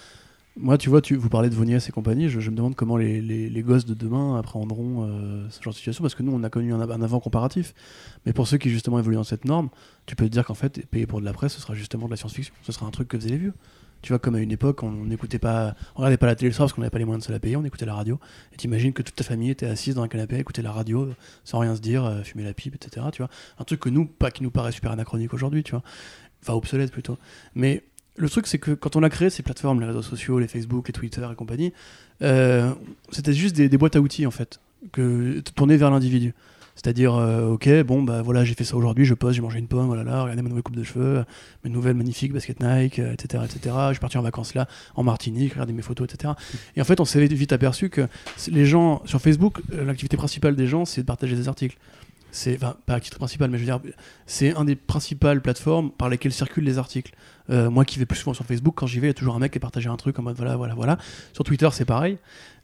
Moi, 0.56 0.76
tu 0.76 0.88
vois, 0.88 1.00
tu, 1.00 1.14
vous 1.14 1.28
parlez 1.28 1.50
de 1.50 1.54
vos 1.54 1.64
nièces 1.64 1.88
et 1.88 1.92
compagnie, 1.92 2.28
je, 2.28 2.40
je 2.40 2.50
me 2.50 2.56
demande 2.56 2.74
comment 2.74 2.96
les, 2.96 3.20
les, 3.20 3.48
les 3.48 3.62
gosses 3.62 3.84
de 3.84 3.94
demain 3.94 4.36
appréhenderont 4.36 5.06
euh, 5.06 5.46
ce 5.50 5.62
genre 5.62 5.72
de 5.72 5.76
situation, 5.76 6.02
parce 6.02 6.16
que 6.16 6.24
nous, 6.24 6.32
on 6.32 6.42
a 6.42 6.50
connu 6.50 6.74
un, 6.74 6.80
avant 6.80 7.20
comparatif. 7.20 7.74
Mais 8.26 8.32
pour 8.32 8.48
ceux 8.48 8.58
qui 8.58 8.68
justement 8.70 8.98
évoluent 8.98 9.16
dans 9.16 9.24
cette 9.24 9.44
norme, 9.44 9.68
tu 10.06 10.16
peux 10.16 10.24
te 10.24 10.30
dire 10.30 10.44
qu'en 10.44 10.54
fait, 10.54 10.84
payer 10.86 11.06
pour 11.06 11.20
de 11.20 11.24
la 11.24 11.32
presse, 11.32 11.54
ce 11.54 11.60
sera 11.60 11.74
justement 11.74 12.06
de 12.06 12.10
la 12.10 12.16
science-fiction. 12.16 12.54
Ce 12.62 12.72
sera 12.72 12.86
un 12.86 12.90
truc 12.90 13.06
que 13.06 13.16
faisaient 13.16 13.30
les 13.30 13.38
vieux. 13.38 13.54
Tu 14.02 14.12
vois, 14.12 14.18
comme 14.18 14.36
à 14.36 14.40
une 14.40 14.52
époque, 14.52 14.82
on 14.82 15.04
n'écoutait 15.04 15.40
pas, 15.40 15.74
on 15.94 15.98
regardait 15.98 16.16
pas 16.16 16.26
la 16.26 16.36
télé 16.36 16.50
le 16.50 16.54
soir 16.54 16.66
parce 16.66 16.72
qu'on 16.72 16.82
n'avait 16.82 16.90
pas 16.90 16.98
les 16.98 17.04
moyens 17.04 17.22
de 17.22 17.26
se 17.26 17.32
la 17.32 17.40
payer, 17.40 17.56
on 17.56 17.64
écoutait 17.64 17.86
la 17.86 17.94
radio. 17.94 18.20
Et 18.52 18.56
t'imagines 18.56 18.92
que 18.92 19.02
toute 19.02 19.16
ta 19.16 19.24
famille 19.24 19.50
était 19.50 19.66
assise 19.66 19.96
dans 19.96 20.02
un 20.02 20.08
canapé 20.08 20.36
à 20.36 20.38
écouter 20.38 20.62
la 20.62 20.70
radio 20.70 21.02
euh, 21.02 21.14
sans 21.44 21.58
rien 21.58 21.74
se 21.74 21.80
dire, 21.80 22.04
euh, 22.04 22.22
fumer 22.22 22.44
la 22.44 22.54
pipe, 22.54 22.74
etc. 22.76 23.06
Tu 23.12 23.22
vois, 23.22 23.30
un 23.58 23.64
truc 23.64 23.80
que 23.80 23.88
nous, 23.88 24.06
pas 24.06 24.30
qui 24.30 24.44
nous 24.44 24.50
paraît 24.52 24.72
super 24.72 24.92
anachronique 24.92 25.34
aujourd'hui, 25.34 25.64
tu 25.64 25.72
vois, 25.72 25.82
enfin 26.42 26.52
obsolète 26.52 26.92
plutôt. 26.92 27.18
Mais 27.56 27.82
le 28.18 28.28
truc, 28.28 28.46
c'est 28.46 28.58
que 28.58 28.72
quand 28.72 28.96
on 28.96 29.02
a 29.02 29.10
créé 29.10 29.30
ces 29.30 29.42
plateformes, 29.42 29.80
les 29.80 29.86
réseaux 29.86 30.02
sociaux, 30.02 30.38
les 30.38 30.48
Facebook, 30.48 30.88
les 30.88 30.92
Twitter 30.92 31.26
et 31.30 31.34
compagnie, 31.34 31.72
euh, 32.22 32.72
c'était 33.10 33.32
juste 33.32 33.56
des, 33.56 33.78
boîtes 33.78 33.96
à 33.96 34.00
outils 34.00 34.26
en 34.26 34.30
fait, 34.30 34.60
que 34.92 35.40
tournées 35.54 35.76
vers 35.76 35.90
l'individu. 35.90 36.34
C'est-à-dire, 36.74 37.14
euh, 37.16 37.48
ok, 37.48 37.68
bon, 37.82 38.04
bah 38.04 38.22
voilà, 38.22 38.44
j'ai 38.44 38.54
fait 38.54 38.62
ça 38.62 38.76
aujourd'hui, 38.76 39.04
je 39.04 39.14
pose, 39.14 39.34
j'ai 39.34 39.42
mangé 39.42 39.58
une 39.58 39.66
pomme, 39.66 39.86
voilà, 39.86 40.04
là, 40.04 40.22
regardez 40.22 40.42
ma 40.42 40.48
nouvelle 40.48 40.62
coupe 40.62 40.76
de 40.76 40.84
cheveux, 40.84 41.24
mes 41.64 41.70
nouvelles 41.70 41.96
magnifiques 41.96 42.32
baskets 42.32 42.60
Nike, 42.60 43.00
euh, 43.00 43.12
etc., 43.12 43.42
etc. 43.44 43.74
Je 43.88 43.94
suis 43.94 44.00
parti 44.00 44.16
en 44.16 44.22
vacances 44.22 44.54
là, 44.54 44.68
en 44.94 45.02
Martinique, 45.02 45.54
regardez 45.54 45.72
mes 45.72 45.82
photos, 45.82 46.06
etc. 46.08 46.34
Et 46.76 46.80
en 46.80 46.84
fait, 46.84 47.00
on 47.00 47.04
s'est 47.04 47.24
vite 47.26 47.52
aperçu 47.52 47.90
que 47.90 48.06
les 48.48 48.64
gens, 48.64 49.02
sur 49.06 49.20
Facebook, 49.20 49.60
l'activité 49.72 50.16
principale 50.16 50.54
des 50.54 50.68
gens, 50.68 50.84
c'est 50.84 51.00
de 51.00 51.06
partager 51.06 51.34
des 51.34 51.48
articles. 51.48 51.76
C'est 52.30 52.58
pas 52.58 52.76
à 52.88 53.00
titre 53.00 53.16
principal, 53.16 53.50
mais 53.50 53.58
je 53.58 53.64
veux 53.64 53.78
dire, 53.78 53.80
c'est 54.26 54.54
un 54.54 54.64
des 54.64 54.76
principales 54.76 55.40
plateformes 55.40 55.90
par 55.90 56.08
lesquelles 56.08 56.32
circulent 56.32 56.64
les 56.64 56.78
articles. 56.78 57.12
Euh, 57.50 57.70
moi 57.70 57.86
qui 57.86 57.98
vais 57.98 58.04
plus 58.04 58.18
souvent 58.18 58.34
sur 58.34 58.44
Facebook, 58.44 58.74
quand 58.76 58.86
j'y 58.86 59.00
vais, 59.00 59.06
il 59.06 59.10
y 59.10 59.12
a 59.12 59.14
toujours 59.14 59.34
un 59.34 59.38
mec 59.38 59.52
qui 59.52 59.58
a 59.58 59.60
partagé 59.60 59.88
un 59.88 59.96
truc 59.96 60.18
en 60.18 60.22
mode 60.22 60.36
voilà, 60.36 60.56
voilà, 60.56 60.74
voilà. 60.74 60.98
Sur 61.32 61.44
Twitter, 61.44 61.68
c'est 61.72 61.86
pareil. 61.86 62.18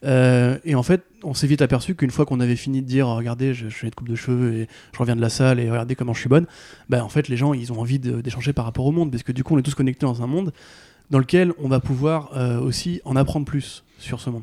Euh, 0.05 0.59
et 0.65 0.75
en 0.75 0.83
fait, 0.83 1.05
on 1.23 1.33
s'est 1.33 1.47
vite 1.47 1.63
aperçu 1.63 1.95
qu'une 1.95 2.11
fois 2.11 2.27
qu'on 2.27 2.41
avait 2.41 2.57
fini 2.57 2.83
de 2.83 2.87
dire 2.87 3.07
regardez, 3.09 3.55
je, 3.55 3.69
fais 3.69 3.87
une 3.87 3.95
coupe 3.95 4.09
de 4.09 4.17
cheveux 4.17 4.53
et 4.53 4.69
je 4.93 4.99
reviens 4.99 5.17
de 5.17 5.23
la 5.23 5.31
salle 5.31 5.59
et 5.61 5.71
regardez 5.71 5.95
comment 5.95 6.13
je 6.13 6.21
suis 6.21 6.29
bonne, 6.29 6.47
bah 6.91 7.03
en 7.03 7.09
fait, 7.09 7.29
les 7.29 7.39
gens 7.39 7.55
ils 7.55 7.73
ont 7.73 7.81
envie 7.81 7.99
de- 7.99 8.21
d'échanger 8.21 8.53
par 8.53 8.67
rapport 8.67 8.85
au 8.85 8.93
monde 8.93 9.11
parce 9.11 9.23
que 9.23 9.33
du 9.33 9.43
coup, 9.43 9.55
on 9.55 9.59
est 9.59 9.63
tous 9.63 9.75
connectés 9.75 10.05
dans 10.05 10.23
un 10.23 10.27
monde 10.27 10.53
dans 11.11 11.19
lequel 11.19 11.53
on 11.59 11.69
va 11.69 11.81
pouvoir 11.81 12.31
euh, 12.37 12.61
aussi 12.61 13.01
en 13.05 13.17
apprendre 13.17 13.47
plus 13.47 13.85
sur 13.99 14.21
ce 14.21 14.31
monde. 14.31 14.43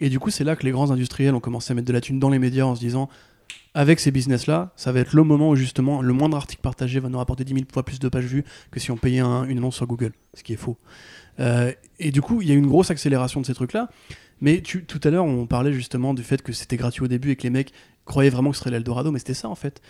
Et 0.00 0.08
du 0.08 0.18
coup, 0.18 0.30
c'est 0.30 0.44
là 0.44 0.56
que 0.56 0.64
les 0.64 0.70
grands 0.70 0.90
industriels 0.90 1.34
ont 1.34 1.40
commencé 1.40 1.72
à 1.72 1.74
mettre 1.74 1.86
de 1.86 1.92
la 1.92 2.00
thune 2.00 2.18
dans 2.18 2.30
les 2.30 2.38
médias 2.38 2.64
en 2.64 2.74
se 2.74 2.80
disant 2.80 3.08
avec 3.74 4.00
ces 4.00 4.10
business-là, 4.10 4.72
ça 4.76 4.90
va 4.92 5.00
être 5.00 5.12
le 5.14 5.22
moment 5.22 5.50
où 5.50 5.56
justement 5.56 6.02
le 6.02 6.12
moindre 6.12 6.36
article 6.36 6.62
partagé 6.62 6.98
va 7.00 7.08
nous 7.08 7.18
rapporter 7.18 7.44
10 7.44 7.54
000 7.54 7.64
fois 7.72 7.84
plus 7.84 7.98
de 8.00 8.08
pages 8.08 8.24
vues 8.26 8.44
que 8.70 8.80
si 8.80 8.90
on 8.90 8.96
payait 8.96 9.20
un- 9.20 9.44
une 9.44 9.58
annonce 9.58 9.76
sur 9.76 9.86
Google, 9.86 10.12
ce 10.34 10.42
qui 10.42 10.52
est 10.52 10.56
faux. 10.56 10.76
Euh, 11.38 11.72
et 11.98 12.10
du 12.10 12.20
coup, 12.20 12.42
il 12.42 12.48
y 12.48 12.52
a 12.52 12.54
une 12.54 12.66
grosse 12.66 12.90
accélération 12.90 13.40
de 13.40 13.46
ces 13.46 13.54
trucs-là. 13.54 13.88
Mais 14.42 14.62
tout 14.62 15.00
à 15.04 15.10
l'heure, 15.10 15.24
on 15.26 15.46
parlait 15.46 15.72
justement 15.72 16.14
du 16.14 16.22
fait 16.22 16.40
que 16.42 16.52
c'était 16.52 16.78
gratuit 16.78 17.04
au 17.04 17.08
début 17.08 17.30
et 17.30 17.36
que 17.36 17.42
les 17.42 17.50
mecs 17.50 17.72
croyaient 18.06 18.30
vraiment 18.30 18.50
que 18.50 18.56
ce 18.56 18.60
serait 18.60 18.70
l'Eldorado, 18.70 19.10
mais 19.12 19.18
c'était 19.18 19.34
ça 19.34 19.48
en 19.48 19.54
fait. 19.54 19.82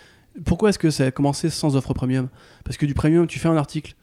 Pourquoi 0.45 0.69
est-ce 0.69 0.79
que 0.79 0.89
ça 0.91 1.05
a 1.05 1.11
commencé 1.11 1.49
sans 1.49 1.75
offre 1.77 1.93
premium? 1.93 2.27
Parce 2.65 2.75
que 2.77 2.85
du 2.85 2.93
premium, 2.93 3.27
tu 3.27 3.39
fais 3.39 3.47
un 3.47 3.55
article, 3.55 3.95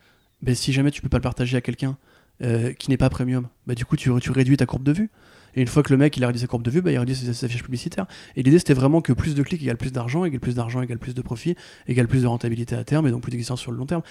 ben, 0.43 0.55
si 0.55 0.73
jamais 0.73 0.91
tu 0.91 1.03
peux 1.03 1.09
pas 1.11 1.19
le 1.19 1.23
partager 1.23 1.57
à 1.57 1.61
quelqu'un 1.61 1.99
euh, 2.43 2.73
qui 2.73 2.89
n'est 2.91 2.97
pas 2.97 3.11
premium, 3.11 3.49
bah, 3.67 3.75
du 3.75 3.85
coup 3.85 3.97
tu, 3.97 4.11
tu 4.21 4.31
réduis 4.31 4.57
ta 4.57 4.65
courbe 4.67 4.83
de 4.85 4.93
vue. 4.93 5.11
Et 5.55 5.61
une 5.61 5.67
fois 5.67 5.83
que 5.83 5.93
le 5.93 5.97
mec 5.97 6.17
il 6.17 6.25
a 6.25 6.27
réduit 6.27 6.41
sa 6.41 6.47
courbe 6.47 6.63
de 6.63 6.71
vue, 6.71 6.83
bah, 6.83 6.93
il 6.93 6.99
réduit 6.99 7.15
ses, 7.15 7.33
ses 7.33 7.47
affiches 7.47 7.63
publicitaires. 7.63 8.07
Et 8.37 8.43
l'idée 8.43 8.59
c'était 8.59 8.75
vraiment 8.75 9.01
que 9.01 9.13
plus 9.13 9.35
de 9.35 9.43
clics 9.43 9.63
égale 9.63 9.77
plus 9.77 9.93
d'argent, 9.93 10.25
égale 10.25 10.41
plus 10.41 10.55
d'argent, 10.55 10.83
égale 10.83 10.99
plus 10.99 11.15
de 11.15 11.23
profit, 11.23 11.55
égale 11.87 12.09
plus 12.09 12.23
de 12.23 12.27
rentabilité 12.27 12.75
à 12.75 12.85
terme 12.85 13.07
et 13.07 13.11
donc 13.11 13.23
plus 13.23 13.31
d'existence 13.31 13.61
sur 13.61 13.73
le 13.73 13.79
long 13.79 13.87
terme. 13.87 14.03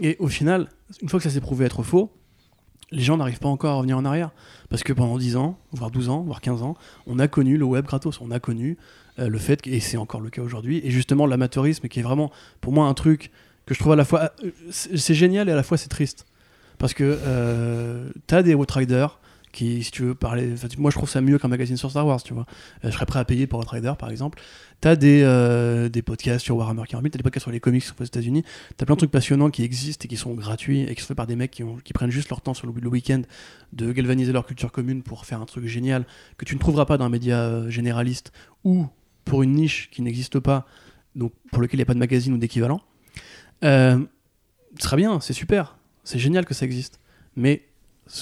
Et 0.00 0.16
au 0.18 0.28
final, 0.28 0.68
une 1.02 1.08
fois 1.08 1.18
que 1.18 1.24
ça 1.24 1.30
s'est 1.30 1.40
prouvé 1.40 1.66
être 1.66 1.82
faux, 1.82 2.10
les 2.90 3.02
gens 3.02 3.16
n'arrivent 3.16 3.40
pas 3.40 3.48
encore 3.48 3.72
à 3.72 3.74
revenir 3.76 3.98
en 3.98 4.04
arrière. 4.04 4.30
Parce 4.70 4.82
que 4.82 4.92
pendant 4.92 5.18
10 5.18 5.36
ans, 5.36 5.58
voire 5.72 5.90
12 5.90 6.08
ans, 6.08 6.22
voire 6.22 6.40
15 6.40 6.62
ans, 6.62 6.76
on 7.06 7.18
a 7.18 7.28
connu 7.28 7.56
le 7.56 7.64
web 7.64 7.84
gratos, 7.84 8.20
on 8.20 8.30
a 8.30 8.38
connu 8.38 8.78
euh, 9.18 9.28
le 9.28 9.38
fait, 9.38 9.66
et 9.66 9.80
c'est 9.80 9.96
encore 9.96 10.20
le 10.20 10.30
cas 10.30 10.42
aujourd'hui, 10.42 10.80
et 10.84 10.90
justement 10.90 11.26
l'amateurisme 11.26 11.88
qui 11.88 12.00
est 12.00 12.02
vraiment 12.02 12.30
pour 12.60 12.72
moi 12.72 12.86
un 12.86 12.94
truc 12.94 13.30
que 13.66 13.74
je 13.74 13.78
trouve 13.78 13.92
à 13.92 13.96
la 13.96 14.04
fois 14.04 14.32
euh, 14.44 14.50
c'est 14.70 15.14
génial 15.14 15.48
et 15.48 15.52
à 15.52 15.56
la 15.56 15.62
fois 15.62 15.76
c'est 15.76 15.88
triste. 15.88 16.26
Parce 16.78 16.94
que 16.94 17.18
euh, 17.24 18.10
t'as 18.26 18.42
des 18.42 18.54
Outriders 18.54 19.18
qui, 19.54 19.82
si 19.82 19.90
tu 19.90 20.02
veux 20.02 20.14
parler, 20.14 20.54
moi 20.76 20.90
je 20.90 20.96
trouve 20.96 21.08
ça 21.08 21.20
mieux 21.20 21.38
qu'un 21.38 21.48
magazine 21.48 21.76
sur 21.76 21.90
Star 21.90 22.06
Wars, 22.06 22.22
tu 22.22 22.34
vois. 22.34 22.44
Euh, 22.84 22.90
je 22.90 22.90
serais 22.90 23.06
prêt 23.06 23.18
à 23.18 23.24
payer 23.24 23.46
pour 23.46 23.60
Outrider 23.60 23.92
par 23.98 24.10
exemple. 24.10 24.38
T'as 24.80 24.96
des, 24.96 25.22
euh, 25.22 25.88
des 25.88 26.02
podcasts 26.02 26.44
sur 26.44 26.56
Warhammer 26.56 26.82
40 26.86 27.02
000, 27.02 27.10
t'as 27.10 27.16
des 27.16 27.22
podcasts 27.22 27.44
sur 27.44 27.50
les 27.50 27.60
comics 27.60 27.84
aux 27.98 28.04
États-Unis, 28.04 28.44
t'as 28.76 28.84
plein 28.84 28.96
de 28.96 28.98
trucs 28.98 29.10
passionnants 29.10 29.48
qui 29.48 29.62
existent 29.62 30.04
et 30.04 30.08
qui 30.08 30.16
sont 30.16 30.34
gratuits 30.34 30.82
et 30.82 30.94
qui 30.94 31.00
sont 31.00 31.08
faits 31.08 31.16
par 31.16 31.26
des 31.26 31.36
mecs 31.36 31.52
qui, 31.52 31.92
prennent 31.94 32.10
juste 32.10 32.28
leur 32.28 32.40
temps 32.40 32.54
sur 32.54 32.66
le, 32.66 32.74
le 32.78 32.88
week-end 32.88 33.22
de 33.72 33.92
galvaniser 33.92 34.32
leur 34.32 34.44
culture 34.46 34.72
commune 34.72 35.02
pour 35.02 35.24
faire 35.24 35.40
un 35.40 35.46
truc 35.46 35.66
génial 35.66 36.04
que 36.36 36.44
tu 36.44 36.54
ne 36.54 36.60
trouveras 36.60 36.84
pas 36.84 36.98
dans 36.98 37.04
un 37.04 37.08
média 37.08 37.40
euh, 37.40 37.70
généraliste 37.70 38.32
ou 38.64 38.86
pour 39.24 39.42
une 39.42 39.52
niche 39.52 39.88
qui 39.90 40.02
n'existe 40.02 40.38
pas, 40.38 40.66
donc 41.14 41.32
pour 41.50 41.62
lequel 41.62 41.78
il 41.78 41.80
n'y 41.80 41.84
a 41.84 41.86
pas 41.86 41.94
de 41.94 41.98
magazine 41.98 42.34
ou 42.34 42.38
d'équivalent. 42.38 42.80
Euh, 43.62 43.98
ce 44.78 44.84
sera 44.84 44.96
bien, 44.96 45.20
c'est 45.20 45.32
super, 45.32 45.78
c'est 46.02 46.18
génial 46.18 46.44
que 46.44 46.54
ça 46.54 46.66
existe. 46.66 47.00
Mais 47.36 47.62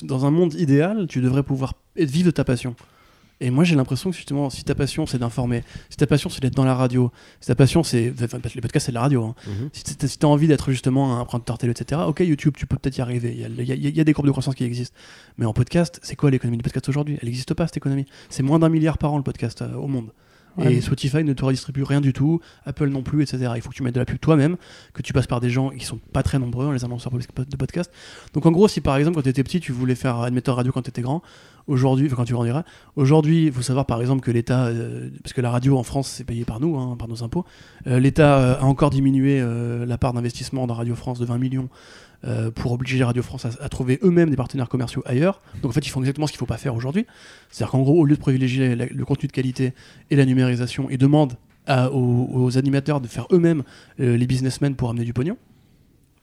dans 0.02 0.26
un 0.26 0.30
monde 0.30 0.54
idéal, 0.54 1.06
tu 1.08 1.20
devrais 1.20 1.42
pouvoir 1.42 1.74
être 1.96 2.10
vivre 2.10 2.26
de 2.26 2.30
ta 2.30 2.44
passion. 2.44 2.74
Et 3.40 3.50
moi, 3.50 3.64
j'ai 3.64 3.74
l'impression 3.74 4.10
que 4.10 4.16
justement, 4.16 4.50
si 4.50 4.62
ta 4.62 4.76
passion 4.76 5.04
c'est 5.04 5.18
d'informer, 5.18 5.64
si 5.90 5.96
ta 5.96 6.06
passion 6.06 6.30
c'est 6.30 6.40
d'être 6.40 6.54
dans 6.54 6.64
la 6.64 6.76
radio, 6.76 7.10
si 7.40 7.48
ta 7.48 7.56
passion 7.56 7.82
c'est. 7.82 8.12
Enfin, 8.22 8.38
les 8.54 8.60
podcasts 8.60 8.86
c'est 8.86 8.92
de 8.92 8.94
la 8.94 9.00
radio. 9.00 9.24
hein. 9.24 9.34
Mhm. 9.48 9.70
Si 9.72 9.82
t'as 9.96 10.06
si 10.06 10.16
t'as 10.18 10.28
envie 10.28 10.46
d'être 10.46 10.70
justement 10.70 11.16
un 11.16 11.20
emprunteur 11.20 11.58
télé, 11.58 11.72
etc., 11.72 12.02
ok, 12.06 12.20
YouTube, 12.20 12.54
tu 12.56 12.66
peux 12.66 12.76
peut-être 12.76 12.98
y 12.98 13.00
arriver. 13.00 13.34
Il 13.36 13.64
y, 13.68 13.90
y 13.96 14.00
a 14.00 14.04
des 14.04 14.12
courbes 14.12 14.28
de 14.28 14.30
croissance 14.32 14.54
qui 14.54 14.62
existent. 14.62 14.96
Mais 15.38 15.44
en 15.46 15.52
podcast, 15.52 15.98
c'est 16.04 16.14
quoi 16.14 16.30
l'économie 16.30 16.58
du 16.58 16.62
podcast 16.62 16.88
aujourd'hui? 16.88 17.18
Elle 17.20 17.26
n'existe 17.26 17.52
pas, 17.54 17.66
cette 17.66 17.78
économie. 17.78 18.06
C'est 18.30 18.44
moins 18.44 18.60
d'un 18.60 18.68
milliard 18.68 18.96
par 18.96 19.12
an 19.12 19.16
le 19.16 19.24
podcast 19.24 19.60
euh, 19.62 19.74
au 19.74 19.88
monde. 19.88 20.12
Et 20.60 20.80
Spotify 20.80 21.24
ne 21.24 21.32
te 21.32 21.44
redistribue 21.44 21.82
rien 21.82 22.00
du 22.00 22.12
tout, 22.12 22.40
Apple 22.66 22.88
non 22.88 23.02
plus, 23.02 23.22
etc. 23.22 23.52
Il 23.56 23.62
faut 23.62 23.70
que 23.70 23.74
tu 23.74 23.82
mettes 23.82 23.94
de 23.94 24.00
la 24.00 24.04
pub 24.04 24.18
toi-même, 24.18 24.56
que 24.92 25.02
tu 25.02 25.12
passes 25.12 25.26
par 25.26 25.40
des 25.40 25.50
gens 25.50 25.70
qui 25.70 25.84
sont 25.84 25.98
pas 26.12 26.22
très 26.22 26.38
nombreux, 26.38 26.66
hein, 26.66 26.72
les 26.72 26.84
annonceurs 26.84 27.12
de 27.12 27.56
podcast. 27.56 27.90
Donc 28.34 28.46
en 28.46 28.52
gros, 28.52 28.68
si 28.68 28.80
par 28.80 28.96
exemple 28.96 29.16
quand 29.16 29.22
tu 29.22 29.28
étais 29.28 29.44
petit, 29.44 29.60
tu 29.60 29.72
voulais 29.72 29.94
faire 29.94 30.20
admetteur 30.20 30.56
radio 30.56 30.72
quand 30.72 30.82
tu 30.82 30.90
étais 30.90 31.02
grand, 31.02 31.22
aujourd'hui, 31.66 32.08
quand 32.08 32.24
tu 32.24 32.34
grandiras, 32.34 32.64
aujourd'hui, 32.96 33.46
il 33.46 33.52
faut 33.52 33.62
savoir 33.62 33.86
par 33.86 34.00
exemple 34.00 34.22
que 34.22 34.30
l'État, 34.30 34.66
euh, 34.66 35.10
parce 35.22 35.32
que 35.32 35.40
la 35.40 35.50
radio 35.50 35.78
en 35.78 35.82
France 35.82 36.08
c'est 36.08 36.24
payé 36.24 36.44
par 36.44 36.60
nous, 36.60 36.76
hein, 36.76 36.96
par 36.98 37.08
nos 37.08 37.22
impôts, 37.22 37.44
euh, 37.86 37.98
l'État 37.98 38.38
euh, 38.38 38.60
a 38.60 38.64
encore 38.64 38.90
diminué 38.90 39.42
la 39.86 39.98
part 39.98 40.12
d'investissement 40.12 40.66
dans 40.66 40.74
Radio 40.74 40.94
France 40.94 41.18
de 41.18 41.24
20 41.24 41.38
millions. 41.38 41.68
Euh, 42.24 42.50
pour 42.50 42.72
obliger 42.72 43.02
Radio 43.02 43.22
France 43.22 43.44
à, 43.44 43.50
à 43.60 43.68
trouver 43.68 43.98
eux-mêmes 44.02 44.30
des 44.30 44.36
partenaires 44.36 44.68
commerciaux 44.68 45.02
ailleurs. 45.06 45.40
Donc 45.62 45.70
en 45.70 45.72
fait, 45.72 45.86
ils 45.86 45.90
font 45.90 46.00
exactement 46.00 46.26
ce 46.26 46.32
qu'il 46.32 46.38
ne 46.38 46.40
faut 46.40 46.46
pas 46.46 46.58
faire 46.58 46.74
aujourd'hui. 46.74 47.06
C'est-à-dire 47.50 47.72
qu'en 47.72 47.82
gros, 47.82 48.00
au 48.00 48.04
lieu 48.04 48.16
de 48.16 48.20
privilégier 48.20 48.74
le 48.74 49.04
contenu 49.04 49.26
de 49.26 49.32
qualité 49.32 49.74
et 50.10 50.16
la 50.16 50.24
numérisation, 50.24 50.88
ils 50.90 50.98
demandent 50.98 51.36
aux, 51.68 52.58
animateurs 52.58 53.00
de 53.00 53.08
faire 53.08 53.26
eux-mêmes 53.32 53.62
euh, 54.00 54.16
les 54.16 54.26
businessmen 54.26 54.74
pour 54.74 54.90
amener 54.90 55.04
du 55.04 55.12
pognon. 55.12 55.36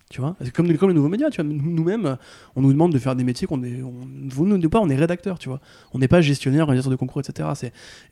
Tu 0.09 0.21
vois 0.21 0.35
C'est 0.41 0.51
comme, 0.51 0.65
les 0.65 0.75
nouveaux 0.93 1.07
médias, 1.07 1.29
Nous-mêmes, 1.43 2.05
euh, 2.07 2.15
on 2.55 2.61
nous 2.61 2.71
demande 2.71 2.91
de 2.91 2.97
faire 2.97 3.15
des 3.15 3.23
métiers 3.23 3.45
qu'on 3.45 3.63
est. 3.63 3.83
On, 3.83 3.93
vous 4.27 4.45
ne 4.45 4.67
pas, 4.67 4.79
on 4.79 4.89
est 4.89 4.95
rédacteur, 4.95 5.37
tu 5.37 5.49
vois. 5.49 5.61
On 5.93 5.99
n'est 5.99 6.07
pas 6.07 6.21
gestionnaire, 6.21 6.63
organisateur 6.63 6.89
de 6.89 6.95
concours, 6.95 7.21
etc. 7.21 7.47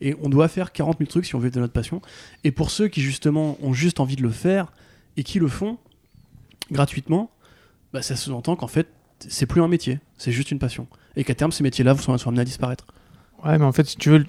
Et 0.00 0.14
on 0.22 0.28
doit 0.28 0.46
faire 0.46 0.70
40 0.70 0.98
000 0.98 1.08
trucs 1.08 1.26
si 1.26 1.34
on 1.34 1.40
veut 1.40 1.50
de 1.50 1.58
notre 1.58 1.72
passion. 1.72 2.00
Et 2.44 2.52
pour 2.52 2.70
ceux 2.70 2.86
qui, 2.86 3.00
justement, 3.00 3.58
ont 3.62 3.72
juste 3.72 3.98
envie 3.98 4.14
de 4.14 4.22
le 4.22 4.30
faire 4.30 4.72
et 5.16 5.24
qui 5.24 5.40
le 5.40 5.48
font 5.48 5.78
gratuitement, 6.70 7.32
bah, 7.92 8.02
ça 8.02 8.16
sous-entend 8.16 8.56
qu'en 8.56 8.66
fait, 8.68 8.88
c'est 9.20 9.46
plus 9.46 9.62
un 9.62 9.68
métier, 9.68 9.98
c'est 10.16 10.32
juste 10.32 10.50
une 10.50 10.58
passion. 10.58 10.86
Et 11.16 11.24
qu'à 11.24 11.34
terme, 11.34 11.50
ces 11.52 11.62
métiers-là 11.64 11.96
sont, 11.96 12.16
sont 12.18 12.28
amenés 12.28 12.42
à 12.42 12.44
disparaître. 12.44 12.86
Ouais, 13.44 13.56
mais 13.56 13.64
en 13.64 13.70
fait, 13.70 13.84
si 13.86 13.96
tu 13.96 14.10
veux, 14.10 14.24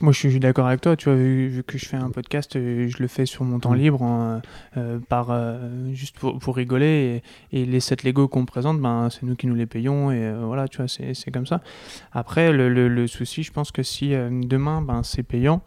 moi 0.00 0.12
je 0.12 0.18
suis 0.18 0.38
d'accord 0.38 0.68
avec 0.68 0.80
toi, 0.80 0.94
tu 0.96 1.06
vois, 1.08 1.16
vu, 1.18 1.64
que 1.66 1.78
je 1.78 1.84
fais 1.84 1.96
un 1.96 2.10
podcast, 2.10 2.54
euh, 2.54 2.86
je 2.88 2.96
le 3.00 3.08
fais 3.08 3.26
sur 3.26 3.42
mon 3.42 3.58
temps 3.58 3.72
Mm. 3.72 3.76
libre, 3.76 4.02
en, 4.02 4.40
euh, 4.76 5.00
par, 5.08 5.30
euh, 5.30 5.92
juste 5.92 6.16
pour, 6.20 6.38
pour 6.38 6.54
rigoler, 6.54 7.22
et, 7.52 7.62
et 7.62 7.66
les 7.66 7.80
sets 7.80 7.96
Lego 8.04 8.28
qu'on 8.28 8.44
présente, 8.46 8.80
ben, 8.80 9.08
c'est 9.10 9.24
nous 9.24 9.34
qui 9.34 9.48
nous 9.48 9.56
les 9.56 9.66
payons, 9.66 10.12
et 10.12 10.18
euh, 10.24 10.44
voilà, 10.46 10.68
tu 10.68 10.76
vois, 10.76 10.86
c'est 10.86 11.12
c'est 11.14 11.32
comme 11.32 11.46
ça. 11.46 11.60
Après, 12.12 12.52
le, 12.52 12.68
le- 12.68 12.86
le 12.88 13.06
souci, 13.08 13.42
je 13.42 13.50
pense 13.50 13.72
que 13.72 13.82
si 13.82 14.10
demain, 14.10 14.80
ben, 14.80 15.02
c'est 15.02 15.24
payant, 15.24 15.62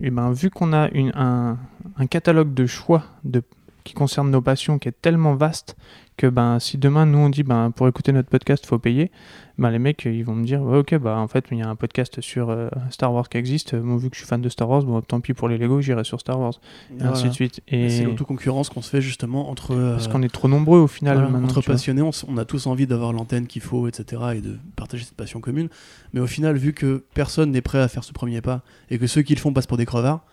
et 0.00 0.10
ben, 0.10 0.32
vu 0.32 0.48
qu'on 0.48 0.72
a 0.72 0.88
une, 0.92 1.12
un, 1.16 1.58
un 1.98 2.06
catalogue 2.06 2.54
de 2.54 2.64
choix 2.64 3.04
de, 3.24 3.42
qui 3.88 3.94
concerne 3.94 4.30
nos 4.30 4.40
passions 4.42 4.78
qui 4.78 4.88
est 4.88 5.00
tellement 5.02 5.34
vaste, 5.34 5.76
que 6.16 6.26
ben, 6.26 6.58
si 6.58 6.78
demain, 6.78 7.06
nous, 7.06 7.18
on 7.18 7.28
dit, 7.30 7.42
ben, 7.44 7.70
pour 7.70 7.86
écouter 7.88 8.12
notre 8.12 8.28
podcast, 8.28 8.66
faut 8.66 8.78
payer, 8.78 9.10
ben, 9.56 9.70
les 9.70 9.78
mecs, 9.78 10.04
ils 10.04 10.24
vont 10.24 10.34
me 10.34 10.44
dire, 10.44 10.60
ouais, 10.62 10.78
ok, 10.78 10.96
bah, 10.98 11.16
en 11.16 11.28
fait, 11.28 11.46
il 11.52 11.58
y 11.58 11.62
a 11.62 11.68
un 11.68 11.76
podcast 11.76 12.20
sur 12.20 12.50
euh, 12.50 12.68
Star 12.90 13.12
Wars 13.12 13.28
qui 13.28 13.38
existe. 13.38 13.74
Moi, 13.74 13.96
vu 13.98 14.10
que 14.10 14.16
je 14.16 14.20
suis 14.20 14.28
fan 14.28 14.40
de 14.42 14.48
Star 14.48 14.68
Wars, 14.68 14.82
bon, 14.82 15.00
tant 15.00 15.20
pis 15.20 15.32
pour 15.32 15.48
les 15.48 15.58
Lego, 15.58 15.80
j'irai 15.80 16.04
sur 16.04 16.18
Star 16.20 16.38
Wars. 16.38 16.54
Et 16.98 17.02
ainsi 17.04 17.28
de 17.28 17.32
suite. 17.32 17.60
Et 17.68 17.88
C'est 17.88 18.04
l'autoconcurrence 18.04 18.68
qu'on 18.68 18.82
se 18.82 18.90
fait 18.90 19.00
justement 19.00 19.48
entre. 19.48 19.74
euh, 19.74 19.92
parce 19.92 20.08
qu'on 20.08 20.22
est 20.22 20.28
trop 20.28 20.48
nombreux 20.48 20.80
au 20.80 20.88
final. 20.88 21.16
Voilà, 21.18 21.44
entre 21.44 21.60
passionnés, 21.62 22.02
on, 22.02 22.10
on 22.28 22.36
a 22.36 22.44
tous 22.44 22.66
envie 22.66 22.86
d'avoir 22.86 23.12
l'antenne 23.12 23.46
qu'il 23.46 23.62
faut, 23.62 23.86
etc., 23.88 24.22
et 24.34 24.40
de 24.40 24.58
partager 24.76 25.04
cette 25.04 25.16
passion 25.16 25.40
commune. 25.40 25.68
Mais 26.12 26.20
au 26.20 26.26
final, 26.26 26.56
vu 26.56 26.72
que 26.74 27.04
personne 27.14 27.52
n'est 27.52 27.62
prêt 27.62 27.80
à 27.80 27.88
faire 27.88 28.04
ce 28.04 28.12
premier 28.12 28.40
pas, 28.40 28.62
et 28.90 28.98
que 28.98 29.06
ceux 29.06 29.22
qui 29.22 29.34
le 29.34 29.40
font 29.40 29.52
passent 29.52 29.66
pour 29.68 29.78
des 29.78 29.86
crevards, 29.86 30.24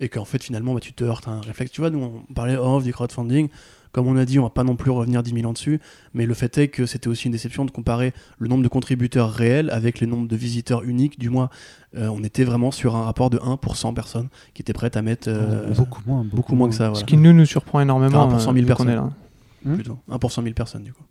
et 0.00 0.08
qu'en 0.08 0.24
fait, 0.24 0.42
finalement, 0.42 0.74
bah, 0.74 0.80
tu 0.80 0.92
te 0.92 1.04
heurtes 1.04 1.28
à 1.28 1.32
un 1.32 1.40
réflexe. 1.40 1.72
Tu 1.72 1.80
vois, 1.80 1.90
nous, 1.90 2.22
on 2.28 2.32
parlait 2.34 2.56
off 2.56 2.84
du 2.84 2.92
crowdfunding. 2.92 3.48
Comme 3.90 4.06
on 4.06 4.16
a 4.18 4.26
dit, 4.26 4.38
on 4.38 4.42
va 4.42 4.50
pas 4.50 4.64
non 4.64 4.76
plus 4.76 4.90
revenir 4.90 5.22
10 5.22 5.32
000 5.32 5.48
ans 5.48 5.54
dessus, 5.54 5.80
mais 6.12 6.26
le 6.26 6.34
fait 6.34 6.58
est 6.58 6.68
que 6.68 6.84
c'était 6.84 7.08
aussi 7.08 7.24
une 7.26 7.32
déception 7.32 7.64
de 7.64 7.70
comparer 7.70 8.12
le 8.38 8.46
nombre 8.46 8.62
de 8.62 8.68
contributeurs 8.68 9.32
réels 9.32 9.70
avec 9.70 10.00
le 10.02 10.06
nombre 10.06 10.28
de 10.28 10.36
visiteurs 10.36 10.82
uniques 10.84 11.18
du 11.18 11.30
mois. 11.30 11.48
Euh, 11.96 12.06
on 12.08 12.22
était 12.22 12.44
vraiment 12.44 12.70
sur 12.70 12.96
un 12.96 13.04
rapport 13.04 13.30
de 13.30 13.40
1 13.42 13.56
pour 13.56 13.76
100 13.76 13.94
personnes 13.94 14.28
qui 14.52 14.60
étaient 14.60 14.74
prêtes 14.74 14.98
à 14.98 15.02
mettre 15.02 15.28
euh, 15.30 15.72
beaucoup 15.72 16.02
moins. 16.06 16.22
beaucoup 16.30 16.54
moins 16.54 16.68
que 16.68 16.74
ça. 16.74 16.84
Ce 16.88 16.90
Voilà. 16.90 17.06
qui 17.06 17.16
nous, 17.16 17.32
nous 17.32 17.46
surprend 17.46 17.80
énormément. 17.80 18.24
Enfin, 18.24 18.32
pour 18.32 18.40
100 18.42 18.52
000 18.52 18.64
euh, 18.64 18.66
personnes. 18.66 18.88
est 18.90 18.94
là. 18.94 19.10
Hmm 19.64 19.74
Plutôt. 19.74 19.98
1 20.10 20.18
pour 20.18 20.32
100 20.32 20.42
000 20.42 20.54
personnes, 20.54 20.84
du 20.84 20.92
coup. 20.92 21.02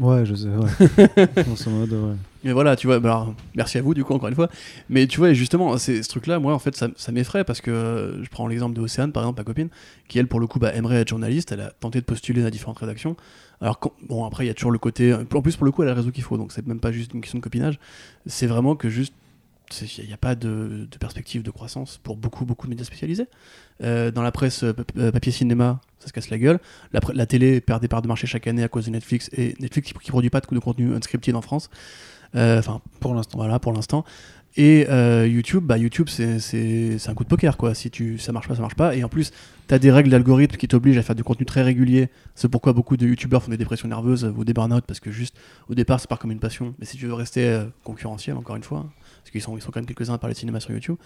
Ouais, 0.00 0.26
je 0.26 0.34
sais. 0.34 0.48
Ouais. 0.48 1.28
Grosso 1.44 1.70
modo, 1.70 2.08
ouais. 2.08 2.14
Mais 2.46 2.52
voilà, 2.52 2.76
tu 2.76 2.86
vois, 2.86 3.00
bah 3.00 3.10
alors, 3.10 3.34
merci 3.56 3.76
à 3.76 3.82
vous 3.82 3.92
du 3.92 4.04
coup 4.04 4.14
encore 4.14 4.28
une 4.28 4.36
fois. 4.36 4.48
Mais 4.88 5.08
tu 5.08 5.18
vois, 5.18 5.32
justement, 5.32 5.76
ce 5.78 6.08
truc-là, 6.08 6.38
moi 6.38 6.54
en 6.54 6.60
fait, 6.60 6.76
ça, 6.76 6.86
ça 6.94 7.10
m'effraie 7.10 7.42
parce 7.42 7.60
que 7.60 8.20
je 8.22 8.28
prends 8.28 8.46
l'exemple 8.46 8.76
de 8.76 8.80
Océane, 8.80 9.10
par 9.10 9.24
exemple, 9.24 9.40
ma 9.40 9.44
copine, 9.44 9.68
qui 10.06 10.20
elle, 10.20 10.28
pour 10.28 10.38
le 10.38 10.46
coup, 10.46 10.60
bah, 10.60 10.72
aimerait 10.72 11.00
être 11.00 11.08
journaliste. 11.08 11.50
Elle 11.50 11.60
a 11.60 11.70
tenté 11.70 11.98
de 11.98 12.04
postuler 12.04 12.44
à 12.44 12.50
différentes 12.50 12.78
rédactions. 12.78 13.16
Alors, 13.60 13.80
bon, 14.08 14.24
après, 14.24 14.44
il 14.44 14.46
y 14.46 14.50
a 14.50 14.54
toujours 14.54 14.70
le 14.70 14.78
côté. 14.78 15.12
En 15.12 15.24
plus, 15.24 15.56
pour 15.56 15.64
le 15.64 15.72
coup, 15.72 15.82
elle 15.82 15.88
a 15.88 15.92
le 15.92 15.98
réseau 15.98 16.12
qu'il 16.12 16.22
faut, 16.22 16.36
donc 16.38 16.52
c'est 16.52 16.64
même 16.64 16.78
pas 16.78 16.92
juste 16.92 17.14
une 17.14 17.20
question 17.20 17.38
de 17.38 17.42
copinage. 17.42 17.80
C'est 18.26 18.46
vraiment 18.46 18.76
que 18.76 18.88
juste. 18.88 19.12
Il 19.98 20.06
n'y 20.06 20.12
a 20.12 20.16
pas 20.16 20.36
de, 20.36 20.86
de 20.88 20.98
perspective 20.98 21.42
de 21.42 21.50
croissance 21.50 21.98
pour 22.04 22.16
beaucoup, 22.16 22.44
beaucoup 22.44 22.68
de 22.68 22.70
médias 22.70 22.84
spécialisés. 22.84 23.26
Euh, 23.82 24.12
dans 24.12 24.22
la 24.22 24.30
presse 24.30 24.62
euh, 24.62 24.72
euh, 24.96 25.10
papier 25.10 25.32
cinéma, 25.32 25.80
ça 25.98 26.06
se 26.06 26.12
casse 26.12 26.30
la 26.30 26.38
gueule. 26.38 26.60
La 26.92 27.26
télé 27.26 27.60
perd 27.60 27.82
des 27.82 27.88
parts 27.88 28.00
de 28.00 28.06
marché 28.06 28.28
chaque 28.28 28.46
année 28.46 28.62
à 28.62 28.68
cause 28.68 28.86
de 28.86 28.90
Netflix 28.90 29.28
et 29.32 29.56
Netflix 29.58 29.88
qui, 29.88 29.98
qui 29.98 30.10
produit 30.12 30.30
pas 30.30 30.40
de, 30.40 30.46
de 30.54 30.60
contenu 30.60 30.94
unscripted 30.94 31.34
en 31.34 31.42
France. 31.42 31.68
Euh, 32.36 32.58
Enfin, 32.58 32.80
Pour 33.00 33.14
l'instant. 33.14 33.38
voilà, 33.38 33.58
pour 33.58 33.72
l'instant. 33.72 34.04
Et 34.58 34.86
euh, 34.88 35.26
YouTube, 35.28 35.64
bah 35.64 35.76
YouTube 35.76 36.08
c'est- 36.08 36.96
un 37.08 37.14
coup 37.14 37.24
de 37.24 37.28
poker 37.28 37.58
quoi. 37.58 37.74
Si 37.74 37.90
tu, 37.90 38.16
ça 38.18 38.32
marche 38.32 38.48
pas, 38.48 38.54
ça 38.54 38.62
marche 38.62 38.74
pas. 38.74 38.96
Et 38.96 39.04
en 39.04 39.08
plus, 39.10 39.30
tu 39.68 39.74
as 39.74 39.78
des 39.78 39.90
règles 39.90 40.08
d'algorithme 40.08 40.56
qui 40.56 40.66
t'obligent 40.66 40.96
à 40.96 41.02
faire 41.02 41.14
du 41.14 41.22
contenu 41.22 41.44
très 41.44 41.60
régulier. 41.62 42.08
C'est 42.34 42.48
pourquoi 42.48 42.72
beaucoup 42.72 42.96
de 42.96 43.06
YouTubeurs 43.06 43.42
font 43.42 43.50
des 43.50 43.58
dépressions 43.58 43.86
nerveuses 43.86 44.32
ou 44.34 44.44
des 44.46 44.54
burn-out 44.54 44.82
parce 44.86 44.98
que 44.98 45.10
juste 45.10 45.36
au 45.68 45.74
départ 45.74 46.00
ça 46.00 46.06
part 46.06 46.18
comme 46.18 46.30
une 46.30 46.38
passion. 46.40 46.74
Mais 46.78 46.86
si 46.86 46.96
tu 46.96 47.04
veux 47.06 47.12
rester 47.12 47.46
euh, 47.46 47.64
concurrentiel, 47.84 48.34
encore 48.38 48.56
une 48.56 48.62
fois, 48.62 48.78
hein, 48.78 48.90
parce 49.22 49.30
qu'ils 49.30 49.42
sont, 49.42 49.60
sont 49.60 49.70
quand 49.70 49.80
même 49.80 49.84
quelques-uns 49.86 50.14
à 50.14 50.18
parler 50.18 50.32
de 50.32 50.38
cinéma 50.38 50.58
sur 50.58 50.70
YouTube, 50.70 50.96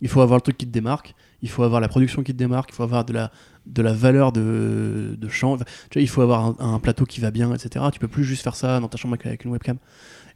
il 0.00 0.08
faut 0.08 0.20
avoir 0.20 0.36
le 0.36 0.42
truc 0.42 0.56
qui 0.56 0.66
te 0.66 0.72
démarque, 0.72 1.16
il 1.42 1.48
faut 1.48 1.64
avoir 1.64 1.80
la 1.80 1.88
production 1.88 2.22
qui 2.22 2.32
te 2.32 2.38
démarque, 2.38 2.70
il 2.70 2.74
faut 2.76 2.84
avoir 2.84 3.04
de 3.04 3.12
la, 3.12 3.32
de 3.66 3.82
la 3.82 3.94
valeur 3.94 4.30
de, 4.30 5.16
de 5.18 5.28
champ. 5.28 5.56
Tu 5.56 5.64
vois, 5.94 6.02
il 6.02 6.08
faut 6.08 6.22
avoir 6.22 6.44
un, 6.44 6.74
un 6.74 6.78
plateau 6.78 7.04
qui 7.04 7.20
va 7.20 7.32
bien, 7.32 7.52
etc. 7.52 7.84
Tu 7.92 7.98
peux 7.98 8.06
plus 8.06 8.22
juste 8.22 8.44
faire 8.44 8.54
ça 8.54 8.78
dans 8.78 8.86
ta 8.88 8.96
chambre 8.96 9.14
avec, 9.14 9.26
avec 9.26 9.44
une 9.44 9.50
webcam. 9.50 9.78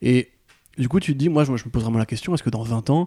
Et 0.03 0.31
du 0.79 0.89
coup, 0.89 1.01
tu 1.01 1.13
te 1.13 1.19
dis, 1.19 1.29
moi, 1.29 1.45
je, 1.45 1.53
me 1.53 1.71
pose 1.71 1.83
vraiment 1.83 1.99
la 1.99 2.07
question 2.07 2.35
est-ce 2.35 2.43
que 2.43 2.51
dans 2.51 2.63
20 2.63 2.91
ans, 2.91 3.07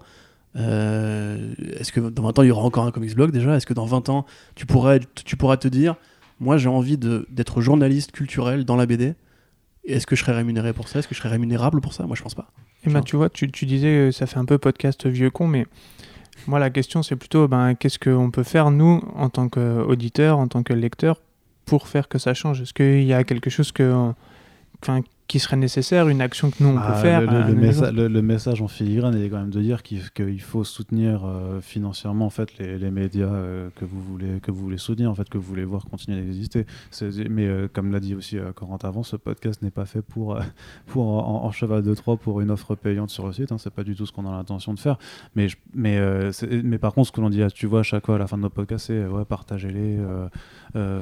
euh, 0.55 1.53
est-ce 1.77 1.91
que 1.91 1.99
dans 1.99 2.23
20 2.23 2.39
ans, 2.39 2.43
il 2.43 2.47
y 2.47 2.51
aura 2.51 2.63
encore 2.63 2.85
un 2.85 2.91
comics 2.91 3.15
blog 3.15 3.31
déjà? 3.31 3.55
Est-ce 3.55 3.65
que 3.65 3.73
dans 3.73 3.85
20 3.85 4.09
ans, 4.09 4.25
tu 4.55 4.65
pourrais, 4.65 4.99
tu 5.25 5.37
pourras 5.37 5.57
te 5.57 5.67
dire, 5.67 5.95
moi, 6.39 6.57
j'ai 6.57 6.69
envie 6.69 6.97
d'être 6.97 7.61
journaliste 7.61 8.11
culturel 8.11 8.65
dans 8.65 8.75
la 8.75 8.85
BD 8.85 9.13
Est-ce 9.85 10.07
que 10.07 10.15
je 10.15 10.21
serais 10.21 10.33
rémunéré 10.33 10.73
pour 10.73 10.87
ça? 10.87 10.99
Est-ce 10.99 11.07
que 11.07 11.15
je 11.15 11.19
serais 11.19 11.29
rémunérable 11.29 11.81
pour 11.81 11.93
ça? 11.93 12.05
Moi, 12.05 12.15
je 12.15 12.23
pense 12.23 12.35
pas. 12.35 12.51
Et 12.85 12.89
ben, 12.89 13.01
tu 13.01 13.17
vois, 13.17 13.29
tu, 13.29 13.51
tu 13.51 13.65
disais, 13.65 13.87
euh, 13.87 14.11
ça 14.11 14.25
fait 14.25 14.37
un 14.37 14.45
peu 14.45 14.57
podcast 14.57 15.05
vieux 15.05 15.29
con, 15.29 15.47
mais 15.47 15.65
moi, 16.47 16.59
la 16.59 16.69
question, 16.69 17.03
c'est 17.03 17.17
plutôt, 17.17 17.47
ben, 17.47 17.75
qu'est-ce 17.75 17.99
qu'on 17.99 18.31
peut 18.31 18.43
faire, 18.43 18.71
nous, 18.71 19.03
en 19.15 19.29
tant 19.29 19.49
qu'auditeurs, 19.49 20.39
en 20.39 20.47
tant 20.47 20.63
que 20.63 20.73
lecteurs, 20.73 21.21
pour 21.65 21.87
faire 21.87 22.07
que 22.07 22.17
ça 22.17 22.33
change? 22.33 22.61
Est-ce 22.61 22.73
qu'il 22.73 23.03
y 23.03 23.13
a 23.13 23.23
quelque 23.23 23.49
chose 23.49 23.71
que, 23.71 24.11
qui 25.29 25.39
serait 25.39 25.55
nécessaire, 25.55 26.09
une 26.09 26.19
action 26.19 26.49
que 26.51 26.61
nous, 26.61 26.69
on 26.71 26.77
Ah, 26.77 26.91
peut 26.91 26.99
faire 27.01 27.21
le, 27.21 27.27
le- 27.27 27.53
le 27.53 27.53
messa- 27.55 27.91
le- 27.91 28.07
le 28.09 28.21
message 28.21 28.61
en 28.61 28.67
filigrane 28.67 29.15
il 29.15 29.23
est 29.23 29.29
quand 29.29 29.37
même 29.39 29.51
de 29.51 29.61
dire 29.61 29.83
qu'il 29.83 30.41
faut 30.41 30.63
soutenir 30.65 31.23
euh, 31.23 31.61
financièrement 31.61 32.25
en 32.25 32.29
fait 32.31 32.57
les, 32.57 32.77
les 32.77 32.91
médias 32.91 33.27
euh, 33.27 33.69
que 33.75 33.85
vous 33.85 34.01
voulez 34.01 34.39
que 34.41 34.49
vous 34.51 34.59
voulez 34.61 34.77
soutenir 34.79 35.09
en 35.11 35.15
fait 35.15 35.29
que 35.29 35.37
vous 35.37 35.43
voulez 35.47 35.63
voir 35.63 35.85
continuer 35.85 36.19
d'exister. 36.21 36.65
Mais 37.29 37.45
euh, 37.47 37.67
comme 37.71 37.91
l'a 37.91 37.99
dit 38.01 38.15
aussi 38.15 38.37
Corentin 38.55 38.87
avant, 38.89 39.03
ce 39.03 39.15
podcast 39.15 39.61
n'est 39.61 39.69
pas 39.71 39.85
fait 39.85 40.01
pour 40.01 40.37
pour 40.87 41.07
en, 41.07 41.45
en 41.45 41.51
cheval 41.51 41.83
de 41.83 41.93
Troie 41.93 42.17
pour 42.17 42.41
une 42.41 42.49
offre 42.51 42.73
payante 42.75 43.11
sur 43.11 43.25
le 43.27 43.31
site. 43.33 43.51
Hein, 43.51 43.57
c'est 43.59 43.73
pas 43.73 43.83
du 43.83 43.95
tout 43.95 44.05
ce 44.07 44.11
qu'on 44.11 44.27
a 44.27 44.31
l'intention 44.31 44.73
de 44.73 44.79
faire. 44.79 44.97
Mais 45.35 45.47
je- 45.47 45.57
mais 45.75 45.99
mais 46.63 46.79
par 46.79 46.93
contre 46.95 47.07
ce 47.07 47.11
que 47.11 47.21
l'on 47.21 47.29
dit, 47.29 47.43
tu 47.53 47.67
vois 47.67 47.81
à 47.81 47.83
chaque 47.83 48.05
fois 48.07 48.15
à 48.15 48.17
la 48.17 48.25
fin 48.27 48.35
de 48.37 48.41
nos 48.41 48.49
podcasts, 48.49 48.87
c'est 48.87 49.05
ouais 49.05 49.25
partagez-les, 49.25 49.99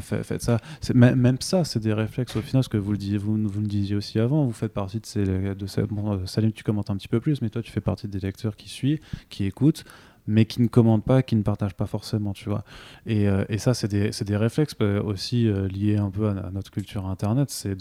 fait- 0.01 0.23
faites 0.23 0.41
ça. 0.41 0.59
Même, 0.93 1.37
ça, 1.39 1.63
c'est 1.63 1.79
des 1.79 1.93
réflexes 1.93 2.35
au 2.35 2.41
final, 2.41 2.63
ce 2.63 2.69
que 2.69 2.77
vous 2.77 2.91
le 2.91 2.97
disiez, 2.97 3.17
vous, 3.17 3.37
vous 3.37 3.61
me 3.61 3.65
disiez 3.67 3.95
aussi 3.95 4.16
avant. 4.19 4.45
Vous 4.45 4.51
faites 4.51 4.73
partie 4.73 4.99
de 4.99 5.05
ces, 5.05 5.23
de 5.23 5.85
bon, 5.85 6.13
euh, 6.13 6.25
Salim, 6.25 6.51
tu 6.51 6.63
commentes 6.63 6.89
un 6.89 6.97
petit 6.97 7.07
peu 7.07 7.19
plus, 7.19 7.41
mais 7.41 7.49
toi, 7.49 7.61
tu 7.61 7.71
fais 7.71 7.81
partie 7.81 8.07
des 8.07 8.19
lecteurs 8.19 8.55
qui 8.55 8.69
suivent, 8.69 8.99
qui 9.29 9.45
écoutent, 9.45 9.83
mais 10.27 10.45
qui 10.45 10.61
ne 10.61 10.67
commentent 10.67 11.05
pas, 11.05 11.23
qui 11.23 11.35
ne 11.35 11.41
partagent 11.41 11.75
pas 11.75 11.85
forcément, 11.85 12.33
tu 12.33 12.49
vois. 12.49 12.63
Et, 13.05 13.27
euh, 13.27 13.45
ça, 13.57 13.73
c'est 13.73 13.87
des, 13.87 14.37
réflexes 14.37 14.75
euh, 14.81 15.01
aussi 15.01 15.49
liés 15.69 15.97
un 15.97 16.09
peu 16.09 16.27
à, 16.27 16.49
notre 16.51 16.71
culture 16.71 17.05
internet, 17.07 17.49
c'est 17.49 17.77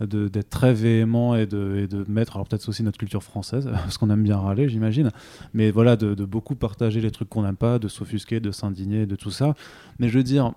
d'être 0.00 0.50
très 0.50 0.72
véhément 0.72 1.36
et 1.36 1.46
de, 1.46 1.76
et 1.76 1.86
de 1.86 2.04
mettre, 2.08 2.36
alors 2.36 2.48
peut-être 2.48 2.68
aussi 2.68 2.82
notre 2.82 2.98
culture 2.98 3.22
française, 3.22 3.68
parce 3.72 3.98
qu'on 3.98 4.10
aime 4.10 4.22
bien 4.22 4.38
râler, 4.38 4.68
j'imagine, 4.68 5.10
mais 5.54 5.70
voilà, 5.70 5.96
de, 5.96 6.14
de 6.14 6.24
beaucoup 6.24 6.54
partager 6.54 7.00
les 7.00 7.10
trucs 7.10 7.28
qu'on 7.28 7.42
n'aime 7.42 7.56
pas, 7.56 7.78
de 7.78 7.88
s'offusquer, 7.88 8.40
de 8.40 8.50
s'indigner, 8.50 9.06
de 9.06 9.16
tout 9.16 9.30
ça. 9.30 9.54
Mais 9.98 10.08
je 10.08 10.18
veux 10.18 10.24
dire, 10.24 10.52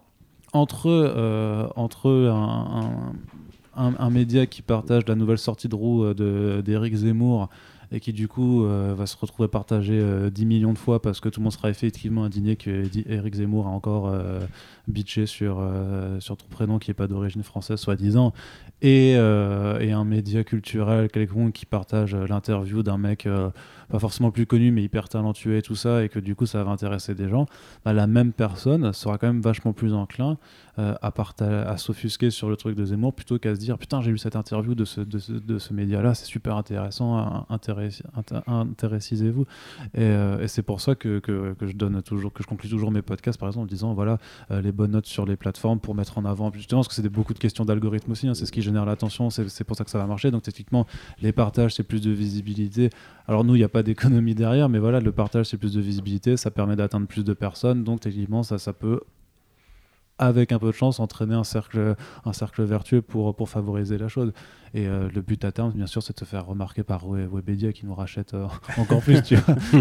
entre, 0.54 0.88
euh, 0.88 1.68
entre 1.76 2.10
un, 2.30 3.14
un, 3.76 3.94
un- 3.98 4.10
média 4.10 4.46
qui 4.46 4.62
partage 4.62 5.04
la 5.08 5.16
nouvelle 5.16 5.38
sortie 5.38 5.68
de 5.68 5.76
roue 5.76 6.04
euh, 6.06 6.62
d'Éric 6.62 6.96
Zemmour 6.96 7.50
et 7.92 8.00
qui 8.00 8.12
du 8.12 8.28
coup 8.28 8.66
euh, 8.66 8.96
va 8.98 9.06
se 9.06 9.16
retrouver 9.16 9.48
partagé 9.48 9.94
euh, 10.00 10.32
10 10.32 10.46
millions 10.48 10.74
de 10.74 10.78
fois 10.80 11.00
parce 11.02 11.20
que 11.20 11.30
tout 11.30 11.40
le 11.40 11.44
monde 11.44 11.54
sera 11.54 11.70
effectivement 11.70 12.24
indigné 12.24 12.56
que 12.56 12.84
Éric 13.08 13.36
Zemmour 13.36 13.68
a 13.68 13.70
encore 13.70 14.08
euh, 14.08 14.40
bitché 14.88 15.26
sur, 15.28 15.62
sur 16.20 16.36
ton 16.38 16.46
prénom 16.50 16.80
qui 16.80 16.90
n'est 16.90 16.96
pas 16.96 17.08
d'origine 17.08 17.44
française 17.44 17.80
soi-disant. 17.80 18.34
Et, 18.82 19.12
et 19.12 19.92
un 19.92 20.04
média 20.06 20.44
culturel 20.44 21.10
quelconque 21.10 21.54
qui 21.54 21.66
partage 21.66 22.16
l'interview 22.16 22.84
d'un 22.84 22.98
mec 22.98 23.28
pas 23.94 24.00
forcément 24.00 24.32
plus 24.32 24.48
connu 24.48 24.72
mais 24.72 24.82
hyper 24.82 25.08
talentueux 25.08 25.56
et 25.56 25.62
tout 25.62 25.76
ça 25.76 26.04
et 26.04 26.10
que 26.10 26.18
du 26.18 26.34
coup 26.34 26.48
ça 26.48 26.64
va 26.64 26.72
intéresser 26.72 27.14
des 27.14 27.30
gens 27.30 27.46
bah, 27.86 27.94
la 27.94 28.08
même 28.08 28.34
personne 28.34 28.92
sera 28.92 29.20
quand 29.20 29.28
même 29.28 29.42
vachement 29.42 29.72
plus 29.72 29.94
enclin 29.94 30.40
euh, 30.80 30.96
à, 31.04 31.14
à 31.70 31.78
s'offusquer 31.78 32.32
sur 32.32 32.50
le 32.50 32.56
truc 32.56 32.76
de 32.76 32.86
Zemmour 32.86 33.14
plutôt 33.14 33.38
qu'à 33.38 33.54
se 33.54 33.60
dire 33.60 33.78
putain 33.78 34.02
j'ai 34.02 34.10
eu 34.10 34.18
cette 34.18 34.36
interview 34.36 34.74
de 34.74 34.84
ce, 34.84 35.00
de 35.00 35.20
ce, 35.20 35.34
de 35.34 35.60
ce 35.60 35.76
média 35.76 36.02
là 36.02 36.16
c'est 36.16 36.26
super 36.26 36.58
intéressant 36.58 37.46
intéressez-vous. 38.48 39.46
Et, 39.94 40.02
euh, 40.02 40.42
et 40.42 40.48
c'est 40.48 40.64
pour 40.64 40.82
ça 40.82 40.96
que, 40.96 41.20
que, 41.20 41.54
que 41.54 41.68
je 41.68 41.76
donne 41.76 42.02
toujours 42.02 42.34
que 42.34 42.42
je 42.42 42.48
conclue 42.48 42.70
toujours 42.70 42.90
mes 42.90 43.04
podcasts 43.04 43.40
par 43.40 43.50
exemple 43.50 43.66
en 43.66 43.68
disant 43.68 43.94
voilà 43.94 44.18
euh, 44.50 44.60
les 44.60 44.72
bonnes 44.72 44.94
notes 44.94 45.06
sur 45.06 45.28
les 45.28 45.36
plateformes 45.36 45.80
pour 45.80 45.94
mettre 45.94 46.18
en 46.18 46.26
avant 46.26 46.52
justement 46.52 46.82
parce 46.82 46.88
que 46.88 46.96
c'est 47.00 47.08
beaucoup 47.08 47.36
de 47.36 47.40
questions 47.40 47.64
d'algorithme 47.64 48.12
aussi 48.12 48.28
hein, 48.28 48.34
c'est 48.34 48.48
ce 48.48 48.52
qui 48.52 48.64
génère 48.64 48.86
l'attention 48.86 49.30
c'est 49.30 49.64
pour 49.64 49.78
ça 49.78 49.84
que 49.84 49.92
ça 49.92 50.00
va 50.00 50.08
marcher. 50.08 50.32
Donc 50.32 50.42
techniquement 50.42 50.88
les 51.22 51.32
partages 51.32 51.76
c'est 51.76 51.84
plus 51.84 52.02
de 52.02 52.10
visibilité. 52.10 52.90
Alors 53.28 53.44
nous 53.44 53.54
il 53.54 53.60
n'y 53.60 53.64
a 53.64 53.70
pas 53.70 53.83
d'économie 53.84 54.34
derrière 54.36 54.70
mais 54.70 54.80
voilà 54.80 55.00
le 55.00 55.12
partage 55.12 55.46
c'est 55.48 55.58
plus 55.58 55.74
de 55.74 55.82
visibilité 55.82 56.38
ça 56.38 56.50
permet 56.52 56.76
d'atteindre 56.76 57.06
plus 57.08 57.24
de 57.24 57.34
personnes 57.34 57.84
donc 57.84 58.00
techniquement 58.00 58.42
ça 58.44 58.58
ça 58.58 58.74
peut 58.74 59.02
avec 60.20 60.52
un 60.52 60.60
peu 60.60 60.68
de 60.68 60.72
chance, 60.74 61.00
entraîner 61.00 61.34
un 61.34 61.44
cercle, 61.44 61.96
un 62.24 62.34
cercle 62.34 62.64
vertueux 62.64 63.02
pour, 63.02 63.36
pour 63.36 63.50
favoriser 63.50 63.98
la 63.98 64.08
chose. 64.08 64.32
Et 64.76 64.86
euh, 64.88 65.10
le 65.14 65.22
but 65.22 65.44
à 65.44 65.52
terme, 65.52 65.72
bien 65.74 65.88
sûr, 65.88 66.04
c'est 66.04 66.14
de 66.14 66.20
se 66.20 66.24
faire 66.24 66.46
remarquer 66.46 66.84
par 66.84 67.08
We- 67.08 67.28
Webedia 67.30 67.74
qui 67.74 67.88
nous 67.88 67.96
rachète 67.96 68.36
euh, 68.36 68.46
encore 68.78 69.02
plus, 69.02 69.22
tu 69.24 69.36
vois. 69.36 69.56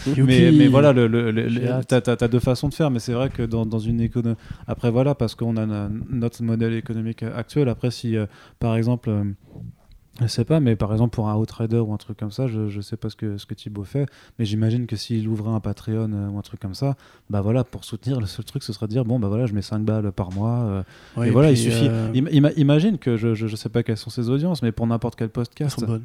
Mais, 0.16 0.50
mais 0.50 0.66
voilà, 0.66 0.92
le, 0.92 1.06
le, 1.06 1.84
t'as- 1.86 2.00
t'as 2.00 2.28
deux 2.28 2.40
façons 2.40 2.68
de 2.68 2.74
faire, 2.74 2.90
mais 2.90 2.98
c'est 2.98 3.12
vrai 3.12 3.30
que 3.30 3.42
dans, 3.44 3.64
dans 3.66 3.78
une 3.78 4.00
économie. 4.00 4.36
Après, 4.66 4.90
voilà, 4.90 5.14
parce 5.14 5.36
qu'on 5.36 5.56
a 5.56 5.64
notre 6.10 6.42
modèle 6.42 6.74
économique 6.74 7.22
actuel. 7.22 7.68
Après, 7.68 7.92
si 7.92 8.16
euh, 8.16 8.26
par 8.58 8.74
exemple. 8.76 9.10
Je 10.20 10.26
sais 10.26 10.44
pas, 10.44 10.60
mais 10.60 10.76
par 10.76 10.92
exemple 10.92 11.14
pour 11.14 11.28
un 11.28 11.36
outrider 11.36 11.78
ou 11.78 11.92
un 11.92 11.96
truc 11.96 12.16
comme 12.18 12.30
ça, 12.30 12.46
je, 12.46 12.68
je 12.68 12.80
sais 12.80 12.96
pas 12.96 13.08
ce 13.10 13.16
que, 13.16 13.36
ce 13.38 13.46
que 13.46 13.54
Thibaut 13.54 13.84
fait, 13.84 14.06
mais 14.38 14.44
j'imagine 14.44 14.86
que 14.86 14.96
s'il 14.96 15.28
ouvrait 15.28 15.50
un 15.50 15.60
Patreon 15.60 16.10
euh, 16.12 16.28
ou 16.28 16.38
un 16.38 16.42
truc 16.42 16.60
comme 16.60 16.74
ça, 16.74 16.96
bah 17.30 17.40
voilà, 17.40 17.64
pour 17.64 17.84
soutenir, 17.84 18.20
le 18.20 18.26
seul 18.26 18.44
truc 18.44 18.62
ce 18.62 18.72
serait 18.72 18.86
de 18.86 18.92
dire 18.92 19.04
bon 19.04 19.18
bah 19.18 19.28
voilà, 19.28 19.46
je 19.46 19.54
mets 19.54 19.62
5 19.62 19.80
balles 19.84 20.10
par 20.12 20.32
mois, 20.32 20.60
euh, 20.60 20.82
Ouais, 21.16 21.28
et 21.28 21.30
voilà, 21.30 21.50
il 21.50 21.56
suffit. 21.56 21.88
euh, 21.88 22.10
Ima- 22.12 22.30
ima- 22.30 22.52
imagine 22.56 22.98
que 22.98 23.16
je, 23.16 23.34
je, 23.34 23.46
je 23.46 23.56
sais 23.56 23.68
pas 23.68 23.82
quelles 23.82 23.96
sont 23.96 24.10
ses 24.10 24.28
audiences, 24.30 24.62
mais 24.62 24.72
pour 24.72 24.86
n'importe 24.86 25.16
quel 25.16 25.26
elles 25.26 25.30
podcast. 25.30 25.78
sont 25.80 25.86
bonnes. 25.86 26.04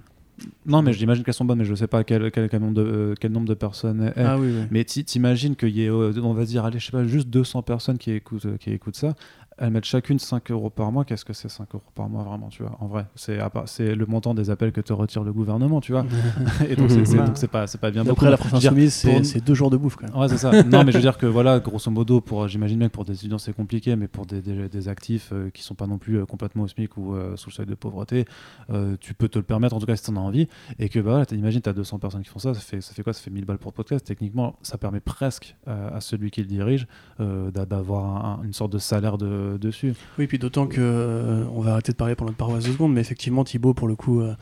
Non, 0.65 0.81
mais 0.81 0.93
j'imagine 0.93 1.23
qu'elles 1.23 1.35
sont 1.35 1.45
bonnes, 1.45 1.59
mais 1.59 1.63
je 1.65 1.75
sais 1.75 1.85
pas 1.85 2.03
quel, 2.03 2.31
quel, 2.31 2.49
quel 2.49 2.59
nombre, 2.59 2.73
de, 2.73 2.81
euh, 2.81 3.13
quel 3.19 3.31
nombre 3.31 3.47
de 3.47 3.53
personnes 3.53 4.01
est. 4.01 4.19
Ah 4.19 4.35
oui, 4.39 4.47
oui. 4.51 4.63
Mais 4.71 4.83
ti- 4.83 5.05
t'imagines 5.05 5.55
qu'il 5.55 5.69
y 5.69 5.83
ait, 5.83 5.91
on 5.91 6.33
va 6.33 6.43
dire, 6.45 6.65
allez, 6.65 6.79
je 6.79 6.85
sais 6.87 6.91
pas, 6.91 7.03
juste 7.05 7.27
200 7.29 7.61
personnes 7.61 7.99
qui 7.99 8.09
écoutent, 8.11 8.57
qui 8.57 8.71
écoutent 8.71 8.95
ça. 8.95 9.13
Elles 9.57 9.69
mettent 9.69 9.85
chacune 9.85 10.19
5 10.19 10.49
euros 10.51 10.69
par 10.69 10.91
mois. 10.91 11.05
Qu'est-ce 11.05 11.25
que 11.25 11.33
c'est 11.33 11.49
5 11.49 11.67
euros 11.75 11.83
par 11.95 12.09
mois, 12.09 12.23
vraiment, 12.23 12.49
tu 12.49 12.63
vois 12.63 12.75
En 12.79 12.87
vrai, 12.87 13.05
c'est 13.15 13.95
le 13.95 14.05
montant 14.05 14.33
des 14.33 14.49
appels 14.49 14.71
que 14.71 14.81
te 14.81 14.93
retire 14.93 15.23
le 15.23 15.31
gouvernement, 15.33 15.79
tu 15.81 15.91
vois. 15.91 16.05
Et 16.69 16.75
donc, 16.75 16.89
c'est- 17.35 17.47
pas, 17.47 17.67
c'est 17.67 17.77
pas 17.79 17.91
bien 17.91 18.03
beaucoup. 18.03 18.13
Après, 18.13 18.31
la 18.31 18.37
France 18.37 18.53
Insoumise, 18.65 18.93
c'est 18.93 19.11
pour- 19.37 19.41
deux 19.45 19.53
jours 19.53 19.69
de 19.69 19.77
bouffe 19.77 19.95
quand 19.95 20.07
même. 20.07 20.17
Ouais, 20.19 20.27
c'est 20.27 20.37
ça. 20.37 20.63
non, 20.63 20.83
mais 20.83 20.91
je 20.91 20.97
veux 20.97 21.01
dire 21.03 21.17
que 21.17 21.25
voilà, 21.25 21.59
grosso 21.59 21.91
modo, 21.91 22.19
pour, 22.21 22.47
j'imagine 22.47 22.79
bien 22.79 22.87
que 22.87 22.93
pour 22.93 23.05
des 23.05 23.13
étudiants 23.13 23.37
c'est 23.37 23.53
compliqué, 23.53 23.95
mais 23.95 24.07
pour 24.07 24.25
des, 24.25 24.41
des, 24.41 24.69
des 24.69 24.87
actifs 24.89 25.29
euh, 25.33 25.49
qui 25.51 25.61
sont 25.63 25.75
pas 25.75 25.87
non 25.87 25.97
plus 25.97 26.19
euh, 26.19 26.25
complètement 26.25 26.63
au 26.63 26.67
SMIC 26.67 26.97
ou 26.97 27.13
euh, 27.15 27.35
sous 27.35 27.49
le 27.49 27.53
seuil 27.55 27.65
de 27.65 27.75
pauvreté, 27.75 28.25
euh, 28.71 28.95
tu 28.99 29.13
peux 29.13 29.27
te 29.27 29.37
le 29.37 29.43
permettre, 29.43 29.75
en 29.75 29.79
tout 29.79 29.85
cas 29.85 29.95
si 29.95 30.03
tu 30.03 30.11
en 30.11 30.15
as 30.15 30.19
envie. 30.19 30.47
Et 30.79 30.89
que 30.89 30.99
bah, 30.99 31.11
voilà, 31.11 31.25
t'imagines, 31.25 31.61
tu 31.61 31.69
as 31.69 31.73
200 31.73 31.99
personnes 31.99 32.21
qui 32.23 32.29
font 32.29 32.39
ça, 32.39 32.53
ça 32.53 32.59
fait, 32.59 32.81
ça 32.81 32.93
fait 32.93 33.03
quoi? 33.03 33.13
Ça 33.13 33.21
fait 33.21 33.29
1000 33.31 33.45
balles 33.45 33.57
pour 33.59 33.71
le 33.71 33.75
podcast. 33.75 34.05
Techniquement, 34.05 34.55
ça 34.63 34.77
permet 34.77 34.99
presque 34.99 35.55
à 35.67 36.01
celui 36.01 36.31
qui 36.31 36.41
le 36.41 36.47
dirige 36.47 36.87
d'a- 37.19 37.65
d'avoir 37.65 38.05
un- 38.25 38.39
un- 38.39 38.43
une 38.43 38.53
sorte 38.53 38.71
de 38.71 38.77
salaire 38.79 39.17
de, 39.17 39.25
dessus. 39.57 39.93
Oui, 40.17 40.27
puis 40.27 40.39
d'autant 40.39 40.67
que 40.67 40.79
euh, 40.79 41.45
on 41.53 41.61
va 41.61 41.73
arrêter 41.73 41.91
de 41.91 41.97
parler 41.97 42.15
pour 42.15 42.25
notre 42.25 42.37
paroisse 42.37 42.65
deux 42.65 42.73
secondes, 42.73 42.93
mais 42.93 43.01
effectivement 43.01 43.43
Thibaut 43.43 43.73
pour 43.73 43.87
le 43.87 43.95
coup, 43.95 44.21
euh, 44.21 44.35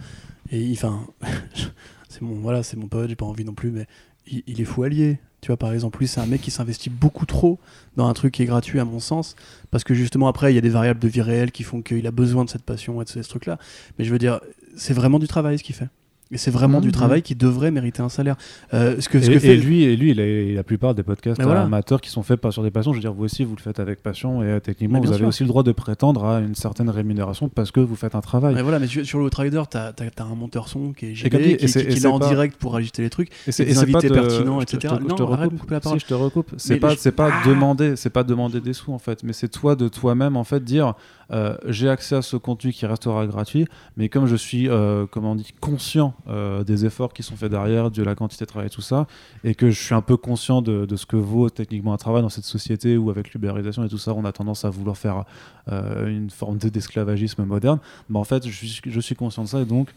enfin, 0.74 1.06
c'est 2.10 2.22
mon 2.22 2.36
voilà, 2.36 2.64
c'est 2.64 2.78
mon 2.78 2.88
pote, 2.88 3.10
j'ai 3.10 3.16
pas 3.16 3.26
envie 3.26 3.46
non 3.46 3.54
plus, 3.54 3.72
mais 3.72 3.88
il, 4.28 4.44
il 4.48 4.62
est 4.62 4.66
fou 4.66 4.84
allié. 4.84 5.20
Tu 5.42 5.48
vois, 5.48 5.58
par 5.58 5.74
exemple, 5.74 5.98
lui, 5.98 6.08
c'est 6.08 6.22
un 6.22 6.28
mec 6.28 6.40
qui 6.40 6.52
s'investit 6.52 6.92
beaucoup 6.92 7.26
trop 7.26 7.58
dans 7.98 8.08
un 8.08 8.14
truc 8.14 8.36
qui 8.36 8.44
est 8.44 8.46
gratuit, 8.46 8.80
à 8.80 8.86
mon 8.86 9.00
sens, 9.00 9.36
parce 9.72 9.84
que 9.84 9.96
justement, 9.96 10.28
après, 10.28 10.52
il 10.52 10.56
y 10.56 10.60
a 10.60 10.62
des 10.62 10.70
variables 10.70 11.00
de 11.00 11.08
vie 11.08 11.24
réelle 11.24 11.52
qui 11.52 11.64
font 11.64 11.82
qu'il 11.82 12.06
a 12.06 12.12
besoin 12.12 12.46
de 12.46 12.50
cette 12.52 12.62
passion 12.62 13.02
et 13.02 13.06
de 13.06 13.10
ce, 13.10 13.24
ce 13.24 13.30
truc-là. 13.30 13.58
Mais 13.98 14.06
je 14.06 14.12
veux 14.12 14.20
dire, 14.20 14.40
c'est 14.76 14.94
vraiment 14.94 15.18
du 15.18 15.28
travail 15.28 15.58
ce 15.58 15.64
qu'il 15.64 15.74
fait. 15.74 15.90
Et 16.32 16.38
c'est 16.38 16.52
vraiment 16.52 16.78
Mhm. 16.78 16.84
du 16.86 16.92
travail 16.92 17.22
qui 17.22 17.36
devrait 17.36 17.72
mériter 17.72 18.02
un 18.02 18.10
salaire. 18.10 18.36
Euh, 18.74 18.96
ce 19.00 19.10
que, 19.10 19.20
ce 19.22 19.30
et, 19.30 19.34
que 19.34 19.40
fait 19.40 19.48
et 19.54 19.58
lui, 19.58 19.84
et 19.84 19.96
lui 19.98 20.12
il 20.12 20.22
a, 20.22 20.56
la 20.56 20.64
plupart 20.64 20.96
des 20.96 21.04
podcasts 21.04 21.42
voilà. 21.42 21.64
amateurs 21.64 22.00
qui 22.02 22.10
sont 22.10 22.24
faits 22.24 22.40
par, 22.40 22.54
sur 22.54 22.64
des 22.64 22.72
passions, 22.72 22.94
je 22.94 22.98
veux 22.98 23.02
dire, 23.02 23.14
vous 23.14 23.24
aussi, 23.26 23.44
vous 23.44 23.56
le 23.56 23.62
faites 23.62 23.80
avec 23.80 24.02
passion, 24.02 24.42
et 24.42 24.46
euh, 24.48 24.60
techniquement, 24.60 25.00
vous 25.02 25.12
avez 25.12 25.26
aussi 25.26 25.44
le 25.44 25.50
droit 25.50 25.64
de 25.64 25.72
prétendre 25.72 26.24
à 26.26 26.40
une 26.40 26.56
certaine 26.56 26.90
rémunération 26.90 27.50
parce 27.50 27.72
que 27.72 27.80
vous 27.82 27.96
faites 27.96 28.16
un 28.16 28.22
travail. 28.22 28.56
Mais 28.56 28.62
voilà, 28.62 28.80
mais 28.80 28.88
sur 28.88 29.20
le 29.20 29.26
Outrider, 29.26 29.62
t'as 29.70 29.90
as, 29.90 30.24
un 30.24 30.36
monteur 30.36 30.68
son 30.68 30.94
qui 30.94 31.08
est 31.08 31.10
Et 31.10 31.12
et 31.12 31.58
qui, 31.58 31.66
qui, 31.68 31.78
et 31.78 31.92
est 31.98 32.06
en 32.06 32.20
pas- 32.20 32.28
direct 32.30 32.56
pour 32.58 32.76
ajuster 32.76 33.02
les 33.02 33.10
trucs. 33.10 33.30
Et 33.48 33.52
c'est 33.52 33.64
et 33.70 33.74
pas 33.74 33.82
invités 33.82 34.10
de- 34.10 34.14
pertinents, 34.14 34.60
je 34.62 34.66
te- 34.66 34.76
etc. 34.78 34.96
Je 35.00 35.04
te, 35.06 35.10
Non, 35.10 35.16
te 35.16 35.24
arrête 35.24 35.40
recoupe. 35.46 35.60
couper 35.60 35.74
la 35.76 35.80
parole. 35.82 36.00
Si, 36.00 36.06
je 36.06 36.10
te 36.10 36.14
recoupe. 36.14 36.52
C'est 36.58 36.78
pas, 36.78 36.96
je- 36.96 37.10
pas 37.10 37.30
Ah 37.34 37.48
demander, 37.48 37.96
c'est 37.96 38.10
pas 38.10 38.24
demander 38.24 38.62
des 38.62 38.74
sous 38.74 38.94
en 38.94 39.00
fait, 39.00 39.24
mais 39.24 39.34
c'est 39.34 39.50
toi 39.50 39.76
de 39.76 39.88
toi-même 39.90 40.38
en 40.38 40.44
fait 40.44 40.64
dire 40.64 40.94
euh, 41.32 41.56
j'ai 41.68 41.90
accès 41.90 42.16
à 42.16 42.22
ce 42.22 42.38
contenu 42.38 42.72
qui 42.72 42.86
restera 42.86 43.26
gratuit, 43.28 43.66
mais 43.98 44.10
comme 44.10 44.26
je 44.26 44.36
suis, 44.36 44.68
euh, 44.68 45.06
on 45.16 45.36
dit, 45.36 45.54
conscient 45.60 46.14
euh, 46.28 46.64
des 46.64 46.86
efforts 46.86 47.14
qui 47.14 47.24
sont 47.24 47.36
faits 47.36 47.52
derrière, 47.52 47.92
de 47.92 48.04
la 48.04 48.16
quantité 48.16 48.46
de 48.46 48.50
travail 48.50 48.68
et 48.68 48.72
tout 48.72 48.82
ça, 48.82 49.08
et 49.44 49.56
que 49.56 49.70
je 49.70 49.82
suis 49.82 49.96
un 49.96 50.02
peu 50.02 50.18
conscient 50.18 50.62
de, 50.62 50.96
ce 50.96 51.06
que 51.06 51.16
vaut 51.16 51.50
techniquement 51.50 51.94
un 51.94 51.98
travail 51.98 52.22
dans 52.22 52.30
cette 52.30 52.44
société 52.44 52.98
où 52.98 53.10
avec 53.10 53.34
l'ubérisation 53.34 53.84
et 53.84 53.90
tout 53.90 53.98
ça, 53.98 54.14
on 54.14 54.26
a 54.26 54.32
tendance 54.32 54.66
à 54.66 54.70
vouloir 54.70 54.98
faire 54.98 55.26
euh, 55.72 56.08
une 56.08 56.30
forme 56.30 56.58
de- 56.58 56.70
d'esclavagisme 56.70 57.44
moderne. 57.46 57.80
Mais 58.10 58.20
en 58.20 58.24
fait, 58.24 58.48
je 58.48 58.54
suis, 58.54 58.82
je 58.86 59.00
suis 59.00 59.16
conscient 59.16 59.44
de 59.44 59.48
ça 59.48 59.62
et 59.62 59.66
donc 59.66 59.90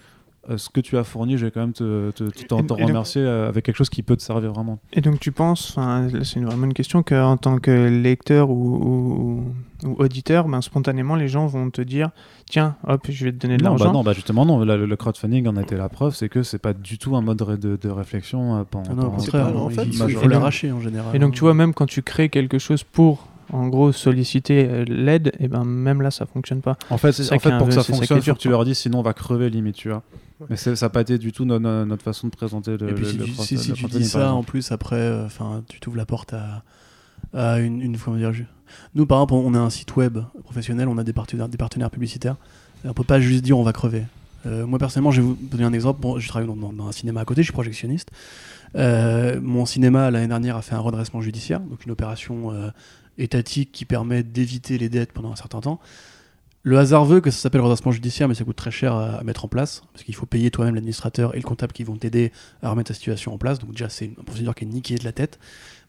ce 0.57 0.68
que 0.68 0.80
tu 0.80 0.97
as 0.99 1.05
fourni, 1.05 1.36
je 1.38 1.47
vais 1.47 1.51
quand 1.51 1.61
même 1.61 1.72
te, 1.72 2.11
te, 2.12 2.24
te- 2.24 2.45
t'en- 2.47 2.59
Et- 2.61 2.66
t'en 2.66 2.76
et 2.76 2.80
donc- 2.80 2.88
remercier 2.88 3.22
euh, 3.22 3.49
avec 3.49 3.64
quelque 3.64 3.76
chose 3.76 3.88
qui 3.90 4.03
peut 4.03 4.16
te 4.16 4.22
servir 4.22 4.53
vraiment. 4.53 4.78
Et 4.92 5.01
donc 5.01 5.20
tu 5.20 5.32
penses, 5.32 5.76
c'est 6.22 6.38
une- 6.40 6.47
vraiment 6.47 6.64
une 6.66 6.74
question, 6.74 7.03
qu'en 7.03 7.36
tant 7.36 7.59
que 7.59 7.70
lecteur 7.88 8.51
ou, 8.51 9.45
ou- 9.84 9.88
ou 9.88 9.95
auditeur, 10.03 10.49
ben, 10.49 10.61
spontanément 10.62 11.14
les 11.16 11.28
gens 11.28 11.47
vont 11.47 11.68
te 11.70 11.82
dire 11.82 12.11
tiens, 12.49 12.76
hop, 12.86 13.07
je 13.09 13.24
vais 13.26 13.32
te 13.32 13.38
donner 13.38 13.57
de 13.57 13.64
Non, 13.64 13.72
bah 13.72 13.76
l'argent. 13.78 13.92
non, 13.92 14.03
bah 14.03 14.12
justement 14.12 14.45
non. 14.47 14.59
Le 14.64 14.86
le 14.86 14.97
crowdfunding 14.97 15.47
en 15.49 15.57
a 15.57 15.62
été 15.62 15.76
la 15.76 15.88
preuve, 15.88 16.14
c'est 16.14 16.28
que 16.28 16.42
c'est 16.42 16.59
pas 16.59 16.72
du 16.72 16.99
tout 16.99 17.16
un 17.16 17.20
mode 17.20 17.38
de, 17.38 17.76
de 17.76 17.88
réflexion 17.90 18.57
euh, 18.57 18.62
pendant. 18.70 18.90
Ah 18.90 18.95
non, 18.95 19.01
au 19.01 19.05
pendant- 19.07 19.16
contraire, 19.16 19.53
pas- 19.53 19.59
en 19.59 19.70
il- 19.70 19.74
fait, 19.76 19.84
il, 19.86 20.12
faut 20.16 20.28
l'arracher 20.28 20.72
en 20.72 20.80
général. 20.80 21.14
Et 21.14 21.18
donc 21.18 21.34
tu 21.34 21.40
vois, 21.40 21.55
même 21.55 21.74
quand 21.74 21.86
tu 21.86 22.03
crées 22.03 22.28
quelque 22.28 22.59
chose 22.59 22.82
pour 22.82 23.28
en 23.53 23.68
gros 23.68 23.92
solliciter 23.92 24.66
euh, 24.68 24.84
l'aide, 24.86 25.32
et 25.40 25.49
ben 25.49 25.64
même 25.64 26.03
là 26.03 26.11
ça 26.11 26.26
fonctionne 26.26 26.61
pas. 26.61 26.76
En 26.90 26.99
fait, 26.99 27.09
en 27.09 27.38
fait 27.38 27.57
pour 27.59 27.66
que 27.68 27.72
ça 27.74 27.82
fonctionne, 27.82 28.18
est 28.18 28.22
faut 28.22 28.34
que 28.34 28.38
tu 28.38 28.49
leur 28.49 28.64
dises 28.64 28.78
sinon 28.78 28.99
on 29.01 29.03
va 29.03 29.12
crever 29.12 29.51
limite, 29.51 29.76
tu 29.76 29.88
vois. 29.88 30.03
Mais 30.51 30.57
ça 30.57 30.72
n'a 30.72 30.88
pas 30.90 31.01
été 31.03 31.16
du 31.18 31.32
tout 31.32 31.45
no- 31.45 31.59
no- 31.59 31.84
notre 31.84 32.03
façon 32.03 32.26
de 32.26 32.32
présenter 32.32 32.76
le. 32.76 32.90
Et 32.90 32.92
puis 32.95 33.05
le- 33.05 33.11
si, 33.11 33.16
le 33.18 33.24
tu, 33.24 33.30
crowd- 33.32 33.47
si, 33.47 33.59
si 33.59 33.68
le 33.68 33.74
tu 33.74 33.80
crowdfunding, 33.82 34.03
dis 34.05 34.09
ça, 34.11 34.32
en 34.32 34.42
plus, 34.42 34.72
après, 34.72 34.97
euh, 34.97 35.26
enfin, 35.26 35.62
tu 35.68 35.78
t'ouvres 35.80 35.97
la 35.97 36.07
porte 36.07 36.34
à, 36.34 36.62
à 37.32 37.61
une, 37.61 37.80
une- 37.80 37.97
comment 37.99 38.16
dire, 38.16 38.32
je- 38.32 38.42
Nous, 38.95 39.07
par 39.07 39.18
exemple, 39.18 39.34
on 39.34 39.55
a 39.55 39.59
un 39.59 39.70
site 39.70 39.95
web 39.97 40.18
professionnel, 40.42 40.88
on 40.88 40.99
a 40.99 41.05
des 41.05 41.12
partenaires, 41.12 41.49
des 41.49 41.57
partenaires 41.57 41.90
publicitaires. 41.90 42.36
Et 42.84 42.88
on 42.88 42.92
peut 42.95 43.05
pas 43.05 43.20
juste 43.20 43.45
dire 43.45 43.57
on 43.59 43.62
va 43.62 43.72
crever. 43.72 44.03
Euh, 44.47 44.66
moi, 44.66 44.78
personnellement, 44.78 45.12
je 45.12 45.22
vais 45.22 45.26
vous 45.28 45.38
donner 45.40 45.64
un 45.64 45.72
exemple. 45.72 46.01
Bon, 46.01 46.18
je 46.18 46.28
travaille 46.28 46.49
dans, 46.49 46.57
dans- 46.57 46.72
dans 46.72 46.88
un 46.88 46.92
cinéma 46.92 47.20
à 47.20 47.24
côté, 47.24 47.40
je 47.42 47.47
suis 47.47 47.53
projectionniste. 47.53 48.11
Euh, 48.76 49.38
mon 49.40 49.66
cinéma, 49.66 50.11
l'année 50.11 50.26
dernière, 50.26 50.57
a 50.57 50.62
fait 50.62 50.74
un 50.74 50.80
redressement 50.80 51.20
judiciaire, 51.20 51.61
donc 51.61 51.84
une 51.86 51.92
opération 51.92 52.51
euh, 52.53 52.70
étatique 53.18 53.72
qui 53.72 53.84
permet 53.84 54.22
d'éviter 54.22 54.78
les 54.78 54.88
dettes 54.88 55.12
pendant 55.12 55.32
un 55.32 55.36
certain 55.36 55.60
temps. 55.60 55.80
Le 56.62 56.78
hasard 56.78 57.04
veut 57.04 57.20
que 57.20 57.30
ça 57.30 57.38
s'appelle 57.38 57.60
redressement 57.60 57.92
judiciaire, 57.92 58.26
mais 58.26 58.34
ça 58.34 58.44
coûte 58.44 58.56
très 58.56 58.70
cher 58.70 58.94
à, 58.94 59.22
mettre 59.22 59.44
en 59.44 59.48
place, 59.48 59.82
parce 59.92 60.02
qu'il 60.02 60.14
faut 60.14 60.24
payer 60.24 60.50
toi-même 60.50 60.74
l'administrateur 60.74 61.34
et 61.34 61.38
le 61.38 61.42
comptable 61.42 61.74
qui 61.74 61.84
vont 61.84 61.96
t'aider 61.96 62.32
à 62.62 62.70
remettre 62.70 62.88
ta 62.88 62.94
situation 62.94 63.34
en 63.34 63.38
place. 63.38 63.58
Donc 63.58 63.72
déjà, 63.72 63.90
c'est 63.90 64.06
une 64.06 64.14
procédure 64.14 64.54
qui 64.54 64.64
est 64.64 64.68
niquée 64.68 64.96
de 64.96 65.04
la 65.04 65.12
tête. 65.12 65.38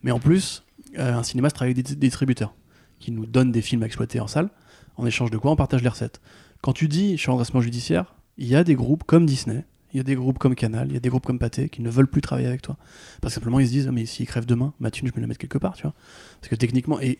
Mais 0.04 0.12
en 0.12 0.20
plus, 0.20 0.64
euh, 0.98 1.14
un 1.14 1.24
cinéma, 1.24 1.50
travaille 1.50 1.72
avec 1.72 1.86
des 1.86 1.96
distributeurs 1.96 2.54
qui 3.00 3.12
nous 3.12 3.26
donnent 3.26 3.54
des 3.54 3.62
films 3.62 3.84
à 3.84 3.86
exploiter 3.86 4.20
en 4.20 4.28
salle, 4.28 4.50
en 4.98 5.06
échange 5.06 5.32
de 5.32 5.38
quoi 5.38 5.52
on 5.52 5.56
partage 5.56 5.82
les 5.82 5.90
recettes. 5.90 6.20
Quand 6.62 6.74
tu 6.74 6.90
dis 6.90 7.16
je 7.16 7.22
suis 7.22 7.30
en 7.30 7.36
redressement 7.36 7.62
judiciaire, 7.62 8.16
il 8.38 8.48
y 8.48 8.56
a 8.56 8.66
des 8.66 8.76
groupes 8.76 9.06
comme 9.06 9.26
Disney, 9.26 9.66
il 9.96 10.00
y 10.00 10.02
a 10.02 10.04
des 10.04 10.16
groupes 10.16 10.40
comme 10.40 10.56
Canal, 10.56 10.90
il 10.90 10.94
y 10.94 10.98
a 10.98 11.00
des 11.00 11.08
groupes 11.08 11.26
comme 11.26 11.40
Pathé 11.40 11.70
qui 11.70 11.82
ne 11.82 11.90
veulent 11.90 12.10
plus 12.10 12.20
travailler 12.20 12.50
avec 12.50 12.62
toi. 12.62 12.76
Parce 13.22 13.34
que 13.34 13.36
simplement 13.36 13.62
ils 13.62 13.68
se 13.68 13.72
disent, 13.72 13.88
mais 13.88 14.06
s'ils 14.06 14.28
crèvent 14.28 14.46
demain, 14.46 14.74
ma 14.82 14.92
thune, 14.92 15.08
je 15.08 15.14
me 15.16 15.22
la 15.22 15.28
mettre 15.28 15.40
quelque 15.40 15.58
part, 15.58 15.74
tu 15.74 15.84
vois. 15.84 15.94
Parce 16.42 16.50
que 16.50 16.56
techniquement, 16.56 17.00
et 17.00 17.18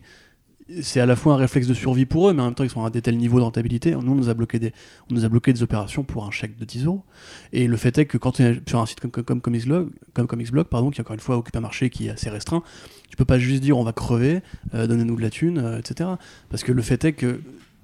c'est 0.82 1.00
à 1.00 1.06
la 1.06 1.16
fois 1.16 1.36
un 1.36 1.38
réflexe 1.38 1.68
de 1.68 1.74
survie 1.74 2.06
pour 2.06 2.30
eux, 2.30 2.34
mais 2.34 2.42
en 2.42 2.46
même 2.46 2.54
temps, 2.54 2.66
ils 2.66 2.70
sont 2.70 2.84
à 2.84 2.90
des 2.90 3.02
tels 3.02 3.16
niveaux 3.16 3.38
de 3.38 3.44
rentabilité. 3.44 3.92
Nous, 3.92 4.12
on 4.12 4.16
nous 4.16 4.28
a 4.28 4.34
bloqué 4.34 4.60
des, 4.60 5.64
opérations 5.64 6.04
pour 6.04 6.26
un 6.26 6.32
chèque 6.32 6.58
de 6.58 6.66
10 6.66 6.84
euros. 6.84 7.06
Et 7.54 7.66
le 7.66 7.78
fait 7.78 7.98
est 7.98 8.08
que 8.08 8.18
quand 8.18 8.34
tu 8.34 8.44
es 8.44 8.60
sur 8.68 8.82
un 8.82 8.86
site 8.86 9.00
comme, 9.00 9.12
comme, 9.12 9.40
comme 9.40 10.66
pardon, 10.70 10.90
qui 10.90 11.00
encore 11.00 11.14
une 11.14 11.20
fois 11.22 11.38
occupe 11.38 11.56
un 11.56 11.62
marché 11.62 11.90
qui 11.90 12.08
est 12.08 12.10
assez 12.10 12.30
restreint, 12.30 12.62
tu 13.10 13.16
peux 13.16 13.24
pas 13.24 13.40
juste 13.40 13.64
dire 13.64 13.78
on 13.78 13.86
va 13.86 13.94
crever, 13.94 14.42
euh, 14.74 14.86
donnez-nous 14.86 15.16
de 15.16 15.22
la 15.22 15.30
thune, 15.30 15.60
euh, 15.60 15.80
etc. 15.80 16.10
Parce 16.50 16.64
que 16.64 16.74
le 16.74 16.82
fait 16.82 17.06
est 17.06 17.14
que 17.14 17.40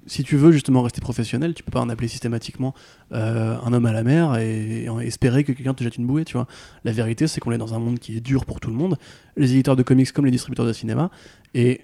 si 0.06 0.24
tu 0.24 0.36
veux 0.36 0.52
justement 0.52 0.82
rester 0.82 1.00
professionnel, 1.00 1.54
tu 1.54 1.62
peux 1.62 1.70
pas 1.70 1.80
en 1.80 1.88
appeler 1.88 2.08
systématiquement 2.08 2.74
euh, 3.12 3.56
un 3.62 3.72
homme 3.72 3.86
à 3.86 3.92
la 3.92 4.02
mer 4.02 4.36
et, 4.36 4.86
espérer 5.02 5.44
que 5.44 5.52
quelqu'un 5.52 5.74
te 5.74 5.84
jette 5.84 5.96
une 5.96 6.06
bouée, 6.06 6.24
tu 6.24 6.34
vois. 6.34 6.46
La 6.84 6.92
vérité, 6.92 7.26
c'est 7.26 7.40
qu'on 7.40 7.52
est 7.52 7.58
dans 7.58 7.74
un 7.74 7.78
monde 7.78 7.98
qui 7.98 8.16
est 8.16 8.20
dur 8.20 8.44
pour 8.44 8.60
tout 8.60 8.70
le 8.70 8.76
monde, 8.76 8.96
les 9.36 9.52
éditeurs 9.52 9.76
de 9.76 9.82
comics 9.82 10.12
comme 10.12 10.24
les 10.24 10.30
distributeurs 10.30 10.66
de 10.66 10.72
cinéma, 10.72 11.10
et, 11.54 11.82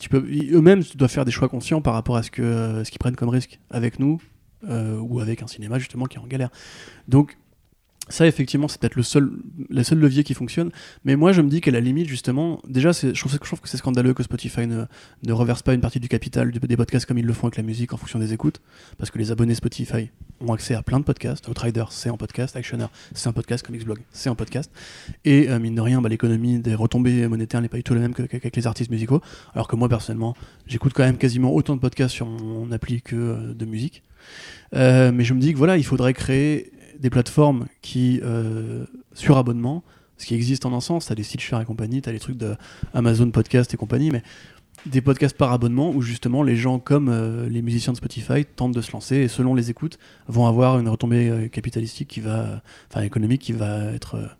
tu 0.00 0.08
peux, 0.08 0.26
eux-mêmes 0.52 0.82
doivent 0.96 1.10
faire 1.10 1.24
des 1.24 1.30
choix 1.30 1.48
conscients 1.48 1.80
par 1.80 1.94
rapport 1.94 2.16
à 2.16 2.22
ce 2.22 2.30
que 2.30 2.82
ce 2.84 2.90
qu'ils 2.90 2.98
prennent 2.98 3.16
comme 3.16 3.28
risque 3.28 3.58
avec 3.70 3.98
nous 3.98 4.20
euh, 4.68 4.98
ou 4.98 5.20
avec 5.20 5.42
un 5.42 5.46
cinéma 5.46 5.78
justement 5.78 6.06
qui 6.06 6.18
est 6.18 6.20
en 6.20 6.26
galère. 6.26 6.50
Donc 7.06 7.38
ça, 8.08 8.26
effectivement, 8.26 8.68
c'est 8.68 8.80
peut-être 8.80 8.96
le 8.96 9.02
seul, 9.02 9.30
le 9.68 9.82
seul 9.82 9.98
levier 9.98 10.24
qui 10.24 10.34
fonctionne. 10.34 10.70
Mais 11.04 11.16
moi, 11.16 11.32
je 11.32 11.42
me 11.42 11.48
dis 11.48 11.60
qu'à 11.60 11.70
la 11.70 11.80
limite, 11.80 12.08
justement, 12.08 12.60
déjà, 12.68 12.92
je 12.92 13.12
trouve, 13.12 13.38
que 13.38 13.68
c'est 13.68 13.76
scandaleux 13.76 14.14
que 14.14 14.22
Spotify 14.22 14.66
ne, 14.66 14.84
ne 15.24 15.32
reverse 15.32 15.62
pas 15.62 15.74
une 15.74 15.80
partie 15.80 16.00
du 16.00 16.08
capital 16.08 16.50
des 16.50 16.76
podcasts 16.76 17.06
comme 17.06 17.18
ils 17.18 17.26
le 17.26 17.32
font 17.32 17.46
avec 17.48 17.56
la 17.56 17.62
musique 17.62 17.92
en 17.92 17.96
fonction 17.96 18.18
des 18.18 18.32
écoutes. 18.32 18.60
Parce 18.96 19.10
que 19.10 19.18
les 19.18 19.30
abonnés 19.30 19.54
Spotify 19.54 20.10
ont 20.40 20.52
accès 20.52 20.74
à 20.74 20.82
plein 20.82 20.98
de 20.98 21.04
podcasts. 21.04 21.48
Outrider, 21.48 21.84
c'est 21.90 22.10
en 22.10 22.16
podcast. 22.16 22.56
Actioner, 22.56 22.86
c'est 23.14 23.28
un 23.28 23.32
podcast. 23.32 23.64
Comicsblog, 23.64 23.98
c'est 24.12 24.28
en 24.28 24.34
podcast. 24.34 24.70
Et 25.24 25.48
euh, 25.48 25.58
mine 25.58 25.74
de 25.74 25.80
rien, 25.80 26.00
bah, 26.00 26.08
l'économie 26.08 26.58
des 26.58 26.74
retombées 26.74 27.26
monétaires 27.28 27.60
n'est 27.60 27.68
pas 27.68 27.76
du 27.76 27.82
tout 27.82 27.94
la 27.94 28.00
même 28.00 28.14
qu'avec 28.14 28.54
les 28.54 28.66
artistes 28.66 28.90
musicaux. 28.90 29.20
Alors 29.54 29.68
que 29.68 29.76
moi, 29.76 29.88
personnellement, 29.88 30.36
j'écoute 30.66 30.92
quand 30.94 31.04
même 31.04 31.18
quasiment 31.18 31.52
autant 31.54 31.76
de 31.76 31.80
podcasts 31.80 32.14
sur 32.14 32.26
mon 32.26 32.70
appli 32.72 33.02
que 33.02 33.16
euh, 33.16 33.54
de 33.54 33.64
musique. 33.64 34.02
Euh, 34.74 35.12
mais 35.12 35.24
je 35.24 35.34
me 35.34 35.40
dis 35.40 35.52
que 35.52 35.58
voilà, 35.58 35.76
il 35.76 35.84
faudrait 35.84 36.14
créer 36.14 36.72
des 36.98 37.10
plateformes 37.10 37.66
qui, 37.82 38.20
euh, 38.22 38.84
sur 39.14 39.36
abonnement, 39.36 39.84
ce 40.16 40.26
qui 40.26 40.34
existe 40.34 40.66
en 40.66 40.74
un 40.74 40.80
sens, 40.80 41.06
t'as 41.06 41.14
des 41.14 41.22
sites 41.22 41.40
chers 41.40 41.60
et 41.60 41.64
compagnie, 41.64 42.02
t'as 42.02 42.12
les 42.12 42.18
trucs 42.18 42.36
de 42.36 42.56
Amazon 42.92 43.30
Podcast 43.30 43.72
et 43.72 43.76
compagnie, 43.76 44.10
mais 44.10 44.22
des 44.86 45.00
podcasts 45.00 45.36
par 45.36 45.52
abonnement 45.52 45.90
où 45.90 46.02
justement 46.02 46.42
les 46.42 46.56
gens 46.56 46.78
comme 46.78 47.08
euh, 47.08 47.48
les 47.48 47.62
musiciens 47.62 47.92
de 47.92 47.98
Spotify 47.98 48.44
tentent 48.44 48.74
de 48.74 48.80
se 48.80 48.92
lancer 48.92 49.16
et 49.16 49.28
selon 49.28 49.54
les 49.54 49.70
écoutes 49.70 49.98
vont 50.28 50.46
avoir 50.46 50.78
une 50.78 50.88
retombée 50.88 51.28
euh, 51.28 51.48
capitalistique 51.48 52.08
qui 52.08 52.20
va, 52.20 52.62
enfin 52.90 53.02
économique 53.02 53.42
qui 53.42 53.52
va 53.52 53.92
être, 53.92 54.36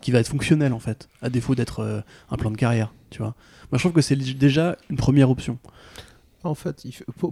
qui 0.00 0.10
va 0.10 0.20
être 0.20 0.28
fonctionnelle 0.28 0.72
en 0.72 0.78
fait, 0.78 1.08
à 1.22 1.30
défaut 1.30 1.54
d'être 1.54 2.04
un 2.30 2.36
plan 2.36 2.50
de 2.50 2.56
carrière, 2.56 2.92
tu 3.10 3.18
vois. 3.18 3.34
Moi 3.70 3.78
je 3.78 3.82
trouve 3.82 3.92
que 3.92 4.00
c'est 4.00 4.16
déjà 4.16 4.76
une 4.90 4.96
première 4.96 5.30
option. 5.30 5.58
En 6.42 6.54
fait, 6.54 6.86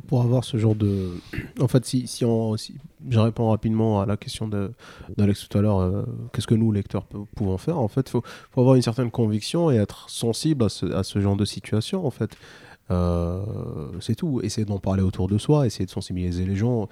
pour, 0.07 0.23
avoir 0.23 0.45
ce 0.45 0.59
genre 0.59 0.75
de. 0.75 1.13
En 1.61 1.69
fait, 1.69 1.85
si, 1.87 2.07
si 2.07 2.25
on. 2.25 2.57
Si, 2.59 2.75
je 3.09 3.19
réponds 3.19 3.49
rapidement 3.49 4.01
à 4.03 4.07
la 4.07 4.17
question 4.19 4.49
d'Alex 5.17 5.49
tout 5.49 5.57
à 5.57 5.63
l'heure, 5.63 5.79
euh, 5.81 6.03
qu'est-ce 6.33 6.47
que 6.47 6.55
nous, 6.55 6.73
lecteurs, 6.73 7.05
pou- 7.07 7.27
pouvons 7.35 7.57
faire? 7.57 7.79
En 7.79 7.89
fait, 7.89 8.07
il 8.09 8.11
faut, 8.11 8.23
avoir 8.57 8.75
une 8.75 8.83
certaine 8.83 9.11
conviction 9.11 9.71
et 9.71 9.77
être 9.77 10.11
sensible 10.11 10.65
à 10.65 10.69
ce, 10.69 10.85
à 10.87 11.05
ce 11.05 11.21
genre 11.21 11.37
de 11.37 11.47
situation, 11.47 12.07
en 12.07 12.11
fait. 12.11 12.37
Euh, 12.91 13.43
c'est 14.01 14.15
tout. 14.15 14.41
Essayer 14.43 14.65
d'en 14.67 14.79
parler 14.79 15.03
autour 15.03 15.27
de 15.29 15.39
soi, 15.39 15.67
essayer 15.67 15.87
de 15.87 15.91
sensibiliser 15.91 16.45
les 16.45 16.57
gens 16.57 16.89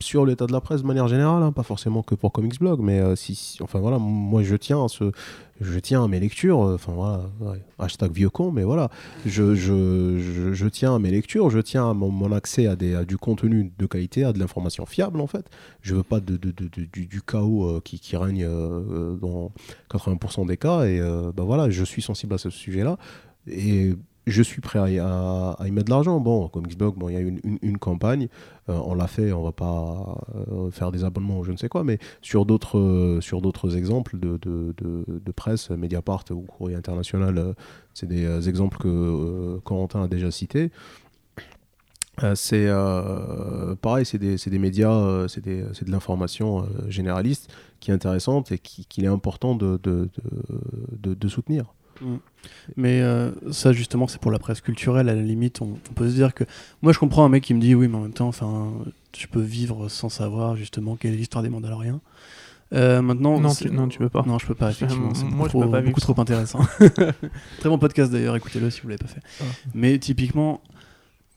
sur 0.00 0.24
l'état 0.24 0.46
de 0.46 0.52
la 0.52 0.60
presse 0.60 0.82
de 0.82 0.86
manière 0.86 1.06
générale, 1.08 1.42
hein, 1.42 1.52
pas 1.52 1.62
forcément 1.62 2.02
que 2.02 2.14
pour 2.14 2.32
Comics 2.32 2.58
Blog, 2.58 2.80
mais 2.80 2.98
euh, 3.00 3.14
si, 3.14 3.58
enfin 3.60 3.78
voilà, 3.78 3.98
moi 3.98 4.42
je 4.42 4.56
tiens 4.56 4.82
à 4.82 4.86
je 5.60 5.78
tiens 5.78 6.08
mes 6.08 6.18
lectures, 6.18 6.62
euh, 6.62 6.74
enfin 6.76 6.92
voilà, 6.92 7.24
hashtag 7.78 8.10
vieux 8.12 8.30
con, 8.30 8.50
mais 8.52 8.64
voilà, 8.64 8.88
je, 9.26 9.54
je, 9.54 10.50
je, 10.52 10.68
tiens 10.68 10.94
à 10.94 10.98
mes 10.98 11.10
lectures, 11.10 11.50
je 11.50 11.58
tiens 11.58 11.90
à 11.90 11.94
mon, 11.94 12.10
mon 12.10 12.32
accès 12.32 12.66
à, 12.66 12.74
des, 12.74 12.94
à 12.94 13.04
du 13.04 13.18
contenu 13.18 13.70
de 13.78 13.86
qualité, 13.86 14.24
à 14.24 14.32
de 14.32 14.38
l'information 14.38 14.86
fiable 14.86 15.20
en 15.20 15.26
fait. 15.26 15.46
Je 15.82 15.94
veux 15.94 16.02
pas 16.02 16.20
de, 16.20 16.36
de- 16.36 16.50
de- 16.52 16.68
du, 16.90 17.20
chaos 17.22 17.66
euh, 17.68 17.80
qui, 17.84 18.00
qui 18.00 18.16
règne 18.16 18.46
dans 19.20 19.52
80% 19.90 20.46
des 20.46 20.56
cas, 20.56 20.84
et 20.84 21.00
bah 21.36 21.44
voilà, 21.44 21.68
je 21.70 21.84
suis 21.84 22.02
sensible 22.02 22.34
à 22.34 22.38
ce 22.38 22.50
sujet-là. 22.50 22.96
Et 23.46 23.94
je 24.26 24.42
suis 24.42 24.60
prêt 24.60 24.78
à 24.78 24.88
y, 24.90 24.98
à- 24.98 25.56
y 25.66 25.70
mettre 25.72 25.86
de 25.86 25.90
l'argent. 25.90 26.20
Bon, 26.20 26.48
comme 26.48 26.66
Xbox, 26.66 26.96
bon, 26.96 27.08
il 27.08 27.12
y 27.14 27.16
a 27.16 27.20
une, 27.20 27.38
campagne, 27.78 28.28
euh, 28.68 28.78
on 28.84 28.94
l'a 28.94 29.08
fait, 29.08 29.32
on 29.32 29.42
va 29.42 29.52
pas 29.52 30.20
euh, 30.52 30.70
faire 30.70 30.92
des 30.92 31.02
abonnements 31.04 31.40
ou 31.40 31.44
je 31.44 31.52
ne 31.52 31.56
sais 31.56 31.68
quoi, 31.68 31.82
mais 31.84 31.98
sur 32.20 32.46
d'autres 32.46 32.78
euh, 32.78 33.20
sur 33.20 33.40
d'autres 33.42 33.76
exemples 33.76 34.18
de, 34.18 34.38
de, 34.40 34.74
de- 34.78 35.04
presse, 35.32 35.70
Mediapart 35.70 36.24
ou 36.30 36.42
Courrier 36.42 36.76
International, 36.76 37.54
c'est 37.94 38.06
des 38.06 38.48
exemples 38.48 38.78
que 38.78 39.58
Corentin 39.64 40.02
a 40.04 40.08
déjà 40.08 40.30
cités. 40.30 40.70
C'est 42.34 42.68
pareil, 43.80 44.04
c'est 44.04 44.18
des, 44.18 44.36
des 44.36 44.58
médias, 44.58 45.26
c'est 45.28 45.42
de 45.44 45.90
l'information 45.90 46.66
généraliste 46.88 47.50
qui 47.80 47.90
est 47.90 47.94
intéressante 47.94 48.52
et 48.52 48.58
qui- 48.58 48.84
qu'il 48.84 49.04
est 49.04 49.08
important 49.08 49.56
de, 49.56 49.80
de, 49.82 50.08
de- 51.02 51.14
soutenir. 51.98 52.18
Mais 52.76 53.00
euh, 53.00 53.30
ça, 53.50 53.72
justement, 53.72 54.06
c'est 54.06 54.20
pour 54.20 54.30
la 54.32 54.38
presse 54.38 54.60
culturelle. 54.60 55.08
À 55.08 55.14
la 55.14 55.22
limite, 55.22 55.60
on, 55.62 55.78
on 55.90 55.92
peut 55.94 56.08
se 56.08 56.14
dire 56.14 56.34
que. 56.34 56.44
Moi, 56.82 56.92
je 56.92 56.98
comprends 56.98 57.24
un 57.24 57.28
mec 57.28 57.42
qui 57.44 57.54
me 57.54 57.60
dit 57.60 57.74
oui, 57.74 57.88
mais 57.88 57.96
en 57.96 58.00
même 58.02 58.12
temps, 58.12 58.28
enfin, 58.28 58.72
je 59.16 59.26
peux 59.26 59.40
vivre 59.40 59.88
sans 59.88 60.08
savoir 60.08 60.56
justement 60.56 60.96
quelle 60.96 61.14
est 61.14 61.16
l'histoire 61.16 61.42
des 61.42 61.50
Mandaloriens. 61.50 62.00
Euh, 62.72 63.02
maintenant, 63.02 63.38
Non, 63.38 63.54
tu- 63.54 63.70
non, 63.70 63.86
tu 63.88 63.98
peux 63.98 64.08
pas. 64.08 64.22
Non, 64.26 64.38
je 64.38 64.46
peux 64.46 64.54
pas, 64.54 64.70
effectivement. 64.70 65.12
C'est 65.14 65.26
trop, 65.48 65.64
beaucoup 65.66 66.00
trop 66.00 66.18
intéressant. 66.20 66.60
Très 67.60 67.68
bon 67.68 67.78
podcast 67.78 68.10
d'ailleurs, 68.10 68.34
écoutez-le 68.34 68.70
si 68.70 68.80
vous 68.80 68.88
l'avez 68.88 68.98
pas 68.98 69.08
fait. 69.08 69.20
Ah. 69.40 69.44
Mais 69.74 69.98
typiquement, 69.98 70.62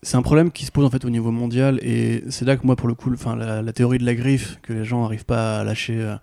c'est 0.01 0.15
un 0.15 0.21
problème 0.21 0.49
qui 0.51 0.65
se 0.65 0.71
pose 0.71 0.85
en 0.85 0.89
fait 0.89 1.03
au 1.03 1.09
niveau 1.09 1.31
mondial 1.31 1.79
et 1.83 2.23
c'est 2.29 2.45
là 2.45 2.55
que 2.55 2.65
moi, 2.65 2.77
pour 2.77 2.87
le 2.87 2.93
coup, 2.95 3.11
enfin, 3.13 3.35
la, 3.35 3.61
la 3.61 3.73
théorie 3.73 3.97
de 3.97 4.05
la 4.05 4.15
griffe 4.15 4.59
que 4.61 4.71
les 4.71 4.85
gens 4.85 5.01
n'arrivent 5.01 5.25
pas 5.25 5.59
à 5.59 5.63
lâcher 5.65 5.99
euh, 5.99 6.15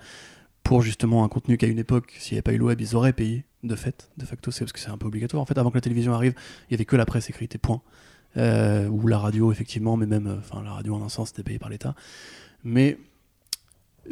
pour 0.63 0.81
justement 0.81 1.25
un 1.25 1.29
contenu 1.29 1.59
qu'à 1.59 1.67
une 1.67 1.79
époque, 1.79 2.15
s'il 2.19 2.35
n'y 2.35 2.39
avait 2.39 2.43
pas 2.43 2.53
eu 2.55 2.59
le 2.59 2.65
web, 2.65 2.81
ils 2.81 2.97
auraient 2.97 3.13
payé 3.13 3.45
de 3.63 3.77
fait, 3.77 4.11
de 4.17 4.25
facto, 4.25 4.51
c'est 4.51 4.65
parce 4.65 4.73
que 4.73 4.81
c'est 4.81 4.91
un 4.91 4.99
peu 4.99 5.07
obligatoire. 5.07 5.43
En 5.43 5.47
fait, 5.47 5.59
avant 5.59 5.71
que 5.71 5.77
la 5.77 5.83
télévision 5.83 6.15
arrive, 6.15 6.35
il 6.69 6.73
y 6.73 6.75
avait 6.75 6.85
que 6.85 6.97
la 6.97 7.07
presse 7.07 7.31
écrite 7.31 7.55
et 7.55 7.59
point. 7.59 7.81
Euh, 8.39 8.89
ou 8.89 9.07
la 9.09 9.19
radio, 9.19 9.53
effectivement, 9.53 9.99
mais 9.99 10.07
même, 10.07 10.27
euh, 10.27 10.39
enfin, 10.39 10.63
la 10.63 10.73
radio 10.73 10.95
en 10.95 11.03
un 11.03 11.11
sens, 11.11 11.29
c'était 11.29 11.43
payé 11.43 11.59
par 11.59 11.69
l'État. 11.69 11.95
Mais 12.65 12.97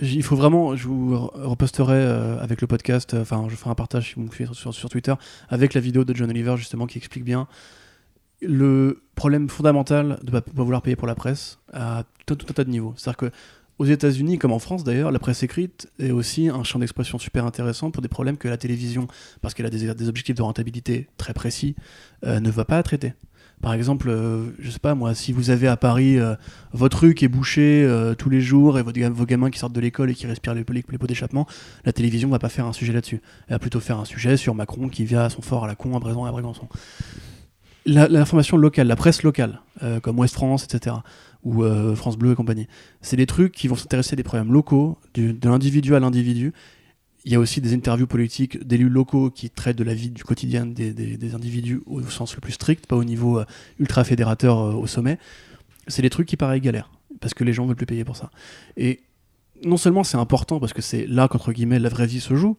il 0.01 0.23
faut 0.23 0.37
vraiment, 0.37 0.77
je 0.77 0.87
vous 0.89 1.15
re- 1.15 1.31
reposterai 1.47 1.95
euh, 1.95 2.39
avec 2.39 2.61
le 2.61 2.67
podcast, 2.67 3.15
enfin 3.15 3.47
je 3.49 3.57
ferai 3.57 3.71
un 3.71 3.75
partage 3.75 4.11
si 4.11 4.15
vous 4.17 4.23
me 4.23 4.31
suivez 4.31 4.53
sur, 4.53 4.75
sur 4.75 4.89
Twitter, 4.89 5.15
avec 5.49 5.75
la 5.75 5.81
vidéo 5.81 6.05
de 6.05 6.15
John 6.15 6.31
Oliver 6.31 6.57
justement 6.57 6.87
qui 6.87 6.99
explique 6.99 7.25
bien 7.25 7.49
le 8.43 9.03
problème 9.15 9.49
fondamental 9.49 10.19
de 10.23 10.27
ne 10.27 10.31
pas, 10.31 10.43
pas 10.43 10.63
vouloir 10.63 10.83
payer 10.83 10.97
pour 10.97 11.09
la 11.09 11.15
presse 11.15 11.59
à 11.73 12.05
tout, 12.27 12.37
tout 12.37 12.47
un 12.51 12.53
tas 12.53 12.65
de 12.65 12.71
niveaux. 12.71 12.95
C'est-à-dire 12.97 13.17
que 13.17 13.31
aux 13.81 13.87
États-Unis, 13.87 14.37
comme 14.37 14.53
en 14.53 14.59
France 14.59 14.85
d'ailleurs, 14.85 15.11
la 15.11 15.19
presse 15.19 15.43
écrite 15.43 15.91
est 15.99 16.11
aussi 16.11 16.51
un 16.51 16.63
champ 16.65 16.79
d'expression 16.79 17.19
super 17.19 17.47
intéressant 17.47 17.91
pour 17.91 18.03
des 18.03 18.09
problèmes 18.09 18.37
que 18.37 18.47
la 18.47 18.59
télévision, 18.59 19.09
parce 19.41 19.55
qu'elle 19.55 19.65
a 19.65 19.71
des, 19.71 20.07
objectifs 20.07 20.37
de 20.37 20.43
rentabilité 20.43 21.09
très 21.17 21.33
précis, 21.33 21.77
euh, 22.27 22.41
ne 22.41 22.51
va 22.51 22.67
pas 22.67 22.83
traiter. 22.83 23.15
Par 23.63 23.73
exemple, 23.73 24.11
euh, 24.11 24.51
je 24.59 24.71
sais 24.71 24.79
pas 24.79 24.95
moi, 24.95 25.15
si 25.15 25.33
vous 25.33 25.49
avez 25.49 25.67
à 25.67 25.79
Paris 25.79 26.19
euh, 26.19 26.35
votre 26.75 27.01
rue 27.01 27.15
qui 27.15 27.25
est 27.25 27.29
bouchée 27.29 27.83
euh, 27.83 28.15
tous 28.15 28.29
les 28.29 28.43
jours 28.43 28.79
et 28.79 28.83
vos 28.83 29.25
gamins 29.25 29.49
qui 29.51 29.59
sortent 29.59 29.73
de 29.73 29.81
l'école 29.81 30.11
et 30.11 30.15
qui 30.15 30.27
respirent 30.27 30.55
les, 30.55 30.65
les- 30.71 30.85
les 30.87 30.99
pots 30.99 31.07
d'échappement, 31.07 31.47
la 31.87 31.95
télévision 31.95 32.29
va 32.29 32.39
pas 32.39 32.51
faire 32.51 32.67
un 32.67 32.75
sujet 32.75 32.93
là-dessus. 32.93 33.23
Elle 33.49 33.55
va 33.55 33.59
plutôt 33.59 33.81
faire 33.81 33.99
un 33.99 34.05
sujet 34.05 34.37
sur 34.37 34.55
Macron 34.55 34.91
qui 34.91 35.07
vient 35.07 35.23
à 35.23 35.31
son 35.31 35.41
fort 35.41 35.65
à 35.65 35.67
la 35.67 35.75
con 35.75 35.97
à 35.97 36.01
Bréson 36.01 36.27
et 36.27 36.29
à 36.29 36.33
Brégançon. 36.33 36.69
L'information 37.87 38.59
locale, 38.59 38.87
la 38.89 38.97
presse 38.97 39.23
locale, 39.23 39.63
comme 40.03 40.19
Ouest 40.19 40.35
France, 40.35 40.65
etc., 40.65 40.97
ou 41.45 41.65
euh, 41.65 41.95
France 41.95 42.17
Bleu 42.19 42.33
et 42.33 42.35
compagnie, 42.35 42.67
c'est 43.01 43.17
des 43.17 43.27
trucs 43.27 43.53
qui 43.53 43.69
vont 43.69 43.77
s'intéresser 43.77 44.15
à 44.15 44.17
des 44.17 44.23
problèmes 44.23 44.53
locaux, 44.53 44.99
de 45.15 45.35
l'individu 45.49 45.95
à 45.95 46.01
l'individu. 46.01 46.53
Il 47.25 47.33
y 47.33 47.35
a 47.35 47.39
aussi 47.39 47.61
des 47.61 47.75
interviews 47.75 48.07
politiques 48.07 48.67
d'élus 48.67 48.89
locaux 48.89 49.31
qui 49.31 49.51
traitent 49.51 49.77
de 49.77 49.85
la 49.85 49.95
vie 49.95 50.11
du 50.11 50.25
quotidien 50.25 50.65
des, 50.67 51.35
individus 51.35 51.83
au 51.87 52.03
sens 52.03 52.35
le 52.35 52.41
plus 52.41 52.53
strict, 52.53 52.87
pas 52.87 52.97
au 52.97 53.05
niveau 53.05 53.39
euh, 53.39 53.45
ultra 53.79 54.05
fédérateur 54.05 54.59
euh, 54.59 54.73
au 54.75 54.87
sommet. 54.87 55.19
C'est 55.87 56.03
des 56.03 56.11
trucs 56.11 56.29
qui 56.29 56.37
paraissent 56.37 56.63
galères, 56.63 56.91
parce 57.21 57.35
que 57.35 57.45
les 57.45 57.53
gens 57.53 57.67
veulent 57.67 57.77
plus 57.77 57.87
payer 57.87 58.05
pour 58.05 58.17
ça. 58.17 58.31
Et 58.77 59.01
non 59.65 59.77
seulement 59.77 60.05
c'est 60.05 60.17
important 60.17 60.61
parce 60.61 60.73
que 60.73 60.83
c'est 60.83 61.07
là 61.07 61.29
qu'entre 61.29 61.53
guillemets 61.53 61.79
la 61.79 61.89
vraie 61.89 62.07
vie 62.07 62.21
se 62.21 62.35
joue, 62.35 62.57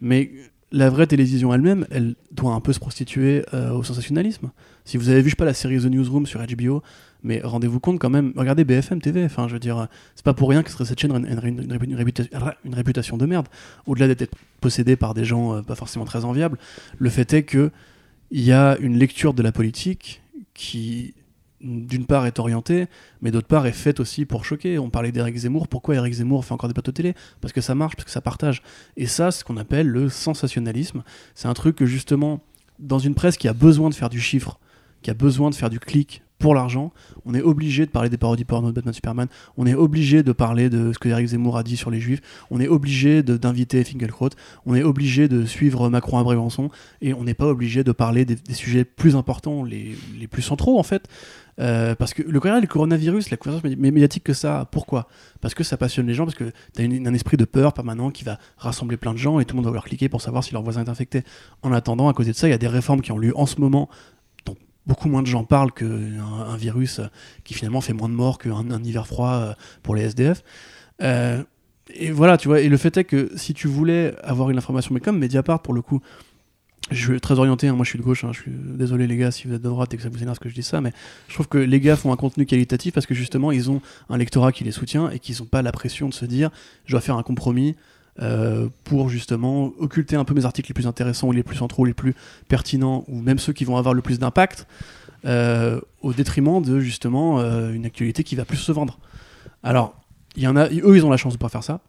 mais 0.00 0.30
la 0.70 0.90
vraie 0.90 1.06
télévision 1.06 1.54
elle-même, 1.54 1.86
elle 1.90 2.14
doit 2.32 2.52
un 2.52 2.60
peu 2.60 2.72
se 2.72 2.80
prostituer 2.80 3.44
au 3.52 3.84
sensationnalisme. 3.84 4.50
Si 4.84 4.96
vous 4.96 5.08
avez 5.08 5.22
vu, 5.22 5.28
je 5.28 5.30
sais 5.30 5.36
pas, 5.36 5.44
la 5.44 5.54
série 5.54 5.78
The 5.78 5.84
Newsroom 5.84 6.26
sur 6.26 6.44
HBO, 6.44 6.82
mais 7.24 7.40
rendez-vous 7.42 7.80
compte 7.80 7.98
quand 7.98 8.10
même, 8.10 8.32
regardez 8.36 8.64
BFM 8.64 9.00
TV, 9.00 9.24
enfin 9.24 9.48
je 9.48 9.54
veux 9.54 9.58
dire, 9.58 9.88
c'est 10.14 10.24
pas 10.24 10.34
pour 10.34 10.48
rien 10.50 10.62
que 10.62 10.70
cette 10.84 11.00
chaîne 11.00 11.12
a 11.12 11.16
une, 11.16 11.26
une- 11.26 11.62
une 11.64 11.72
répu- 11.72 11.86
une 11.86 11.94
réputation, 11.96 12.30
une 12.64 12.74
réputation 12.74 13.16
de 13.16 13.26
merde, 13.26 13.48
au-delà 13.86 14.14
d'être 14.14 14.34
possédée 14.60 14.94
par 14.96 15.14
des 15.14 15.24
gens 15.24 15.56
euh, 15.56 15.62
pas 15.62 15.74
forcément 15.74 16.04
très 16.04 16.24
enviables, 16.24 16.58
le 16.98 17.10
fait 17.10 17.32
est 17.32 17.42
que 17.42 17.70
il 18.30 18.42
y 18.42 18.52
a 18.52 18.76
une 18.78 18.96
lecture 18.98 19.34
de 19.34 19.42
la 19.42 19.52
politique 19.52 20.22
qui 20.54 21.14
d'une 21.60 22.04
part 22.04 22.26
est 22.26 22.38
orientée, 22.38 22.88
mais 23.22 23.30
d'autre 23.30 23.46
part 23.46 23.66
est 23.66 23.72
faite 23.72 23.98
aussi 23.98 24.26
pour 24.26 24.44
choquer. 24.44 24.78
On 24.78 24.90
parlait 24.90 25.12
d'Éric 25.12 25.34
Zemmour, 25.36 25.66
pourquoi 25.68 25.94
Éric 25.94 26.12
Zemmour 26.14 26.44
fait 26.44 26.52
encore 26.52 26.68
des 26.68 26.74
plateaux 26.74 26.92
télé? 26.92 27.14
Parce 27.40 27.54
que 27.54 27.62
ça 27.62 27.74
marche, 27.74 27.96
parce 27.96 28.04
que 28.04 28.10
ça 28.10 28.20
partage. 28.20 28.62
Et 28.98 29.06
ça, 29.06 29.30
c'est 29.30 29.40
ce 29.40 29.44
qu'on 29.44 29.56
appelle 29.56 29.86
le 29.88 30.10
sensationnalisme. 30.10 31.02
C'est 31.34 31.48
un 31.48 31.54
truc 31.54 31.76
que 31.76 31.86
justement, 31.86 32.40
dans 32.80 32.98
une 32.98 33.14
presse 33.14 33.38
qui 33.38 33.48
a 33.48 33.54
besoin 33.54 33.88
de 33.88 33.94
faire 33.94 34.10
du 34.10 34.20
chiffre, 34.20 34.58
qui 35.00 35.10
a 35.10 35.14
besoin 35.14 35.48
de 35.48 35.54
faire 35.54 35.70
du 35.70 35.80
clic 35.80 36.22
pour 36.38 36.54
l'argent, 36.54 36.92
on 37.24 37.34
est 37.34 37.42
obligé 37.42 37.86
de 37.86 37.90
parler 37.90 38.10
des 38.10 38.16
parodies 38.16 38.44
porno 38.44 38.68
de 38.68 38.74
Batman 38.74 38.92
Superman, 38.92 39.28
on 39.56 39.66
est 39.66 39.74
obligé 39.74 40.22
de 40.22 40.32
parler 40.32 40.68
de 40.68 40.92
ce 40.92 40.98
que 40.98 41.08
Eric 41.08 41.28
Zemmour 41.28 41.56
a 41.56 41.62
dit 41.62 41.76
sur 41.76 41.90
les 41.90 42.00
juifs, 42.00 42.20
on 42.50 42.60
est 42.60 42.68
obligé 42.68 43.22
d'inviter 43.22 43.82
Finkielkraut, 43.84 44.30
on 44.66 44.74
est 44.74 44.82
obligé 44.82 45.28
de 45.28 45.44
suivre 45.46 45.88
Macron 45.88 46.18
à 46.18 46.24
Brégançon, 46.24 46.70
et 47.00 47.14
on 47.14 47.24
n'est 47.24 47.34
pas 47.34 47.46
obligé 47.46 47.84
de 47.84 47.92
parler 47.92 48.24
des, 48.24 48.36
sujets 48.52 48.84
plus 48.84 49.16
importants, 49.16 49.64
les, 49.64 49.96
plus 50.30 50.42
centraux 50.42 50.78
en 50.78 50.82
fait. 50.82 51.08
Euh, 51.60 51.94
parce 51.94 52.14
que 52.14 52.22
le, 52.22 52.32
le 52.32 52.66
coronavirus, 52.66 53.30
la 53.30 53.36
couverture 53.36 53.70
médi- 53.70 53.76
médiatique 53.76 54.24
que 54.24 54.32
ça, 54.32 54.68
pourquoi? 54.72 55.06
Parce 55.40 55.54
que 55.54 55.62
ça 55.62 55.76
passionne 55.76 56.06
les 56.06 56.14
gens, 56.14 56.24
parce 56.24 56.36
que 56.36 56.50
tu 56.74 56.82
as 56.82 56.84
un 56.84 57.14
esprit 57.14 57.36
de 57.36 57.44
peur 57.44 57.72
permanent 57.72 58.10
qui 58.10 58.24
va 58.24 58.38
rassembler 58.56 58.96
plein 58.96 59.12
de 59.12 59.18
gens 59.18 59.38
et 59.38 59.44
tout 59.44 59.54
le 59.54 59.58
monde 59.58 59.66
va 59.66 59.70
vouloir 59.70 59.84
cliquer 59.84 60.08
pour 60.08 60.20
savoir 60.20 60.42
si 60.42 60.52
leur 60.52 60.62
voisin 60.62 60.84
est 60.84 60.88
infecté. 60.88 61.22
En 61.62 61.72
attendant, 61.72 62.08
à 62.08 62.12
côté 62.12 62.32
de 62.32 62.36
ça, 62.36 62.48
il 62.48 62.50
y 62.50 62.54
a 62.54 62.58
des 62.58 62.66
réformes 62.66 63.02
qui 63.02 63.12
ont 63.12 63.18
lieu 63.18 63.32
en 63.38 63.46
ce 63.46 63.60
moment 63.60 63.88
beaucoup 64.86 65.08
moins 65.08 65.22
de 65.22 65.26
gens 65.26 65.44
parlent 65.44 65.72
qu'un 65.72 65.86
un 65.86 66.56
virus 66.56 67.00
qui 67.44 67.54
finalement 67.54 67.80
fait 67.80 67.92
moins 67.92 68.08
de 68.08 68.14
morts 68.14 68.38
qu'un 68.38 68.70
un 68.70 68.84
hiver 68.84 69.06
froid 69.06 69.32
euh, 69.32 69.54
pour 69.82 69.94
les 69.94 70.02
SDF. 70.02 70.42
Euh, 71.02 71.42
et 71.94 72.10
voilà, 72.10 72.38
tu 72.38 72.48
vois, 72.48 72.60
et 72.60 72.68
le 72.68 72.76
fait 72.76 72.96
est 72.96 73.04
que 73.04 73.30
si 73.36 73.52
tu 73.54 73.68
voulais 73.68 74.14
avoir 74.22 74.50
une 74.50 74.58
information, 74.58 74.94
mais 74.94 75.00
comme 75.00 75.18
Mediapart 75.18 75.60
pour 75.60 75.74
le 75.74 75.82
coup, 75.82 76.00
je 76.90 77.12
suis 77.12 77.20
très 77.20 77.38
orienté, 77.38 77.68
hein, 77.68 77.74
moi 77.74 77.84
je 77.84 77.90
suis 77.90 77.98
de 77.98 78.04
gauche, 78.04 78.24
hein, 78.24 78.30
je 78.32 78.42
suis 78.42 78.50
désolé 78.50 79.06
les 79.06 79.16
gars 79.16 79.30
si 79.30 79.46
vous 79.46 79.54
êtes 79.54 79.62
de 79.62 79.68
droite 79.68 79.92
et 79.94 79.96
que 79.96 80.02
ça 80.02 80.10
vous 80.10 80.22
énerve 80.22 80.38
que 80.38 80.48
je 80.48 80.54
dis 80.54 80.62
ça, 80.62 80.80
mais 80.80 80.92
je 81.28 81.34
trouve 81.34 81.48
que 81.48 81.58
les 81.58 81.80
gars 81.80 81.96
font 81.96 82.12
un 82.12 82.16
contenu 82.16 82.44
qualitatif 82.44 82.92
parce 82.92 83.06
que 83.06 83.14
justement 83.14 83.52
ils 83.52 83.70
ont 83.70 83.80
un 84.10 84.18
lectorat 84.18 84.52
qui 84.52 84.64
les 84.64 84.72
soutient 84.72 85.10
et 85.10 85.18
qu'ils 85.18 85.36
n'ont 85.40 85.46
pas 85.46 85.62
la 85.62 85.72
pression 85.72 86.08
de 86.08 86.14
se 86.14 86.26
dire 86.26 86.50
je 86.84 86.92
dois 86.92 87.00
faire 87.00 87.16
un 87.16 87.22
compromis 87.22 87.74
euh, 88.20 88.68
pour 88.84 89.08
justement 89.08 89.72
occulter 89.78 90.16
un 90.16 90.24
peu 90.24 90.34
mes 90.34 90.44
articles 90.44 90.68
les 90.68 90.74
plus 90.74 90.86
intéressants 90.86 91.28
ou 91.28 91.32
les 91.32 91.42
plus 91.42 91.56
centraux, 91.56 91.84
les 91.84 91.94
plus 91.94 92.14
pertinents 92.48 93.04
ou 93.08 93.20
même 93.20 93.38
ceux 93.38 93.52
qui 93.52 93.64
vont 93.64 93.76
avoir 93.76 93.94
le 93.94 94.02
plus 94.02 94.18
d'impact 94.18 94.66
euh, 95.24 95.80
au 96.02 96.12
détriment 96.12 96.62
de 96.62 96.80
justement 96.80 97.40
euh, 97.40 97.72
une 97.72 97.86
actualité 97.86 98.22
qui 98.22 98.36
va 98.36 98.44
plus 98.44 98.58
se 98.58 98.72
vendre. 98.72 98.98
Alors, 99.62 99.96
eux 100.36 100.96
ils 100.96 101.04
ont 101.04 101.10
la 101.10 101.16
chance 101.16 101.32
de 101.32 101.38
pas 101.38 101.48
faire 101.48 101.64
ça. 101.64 101.80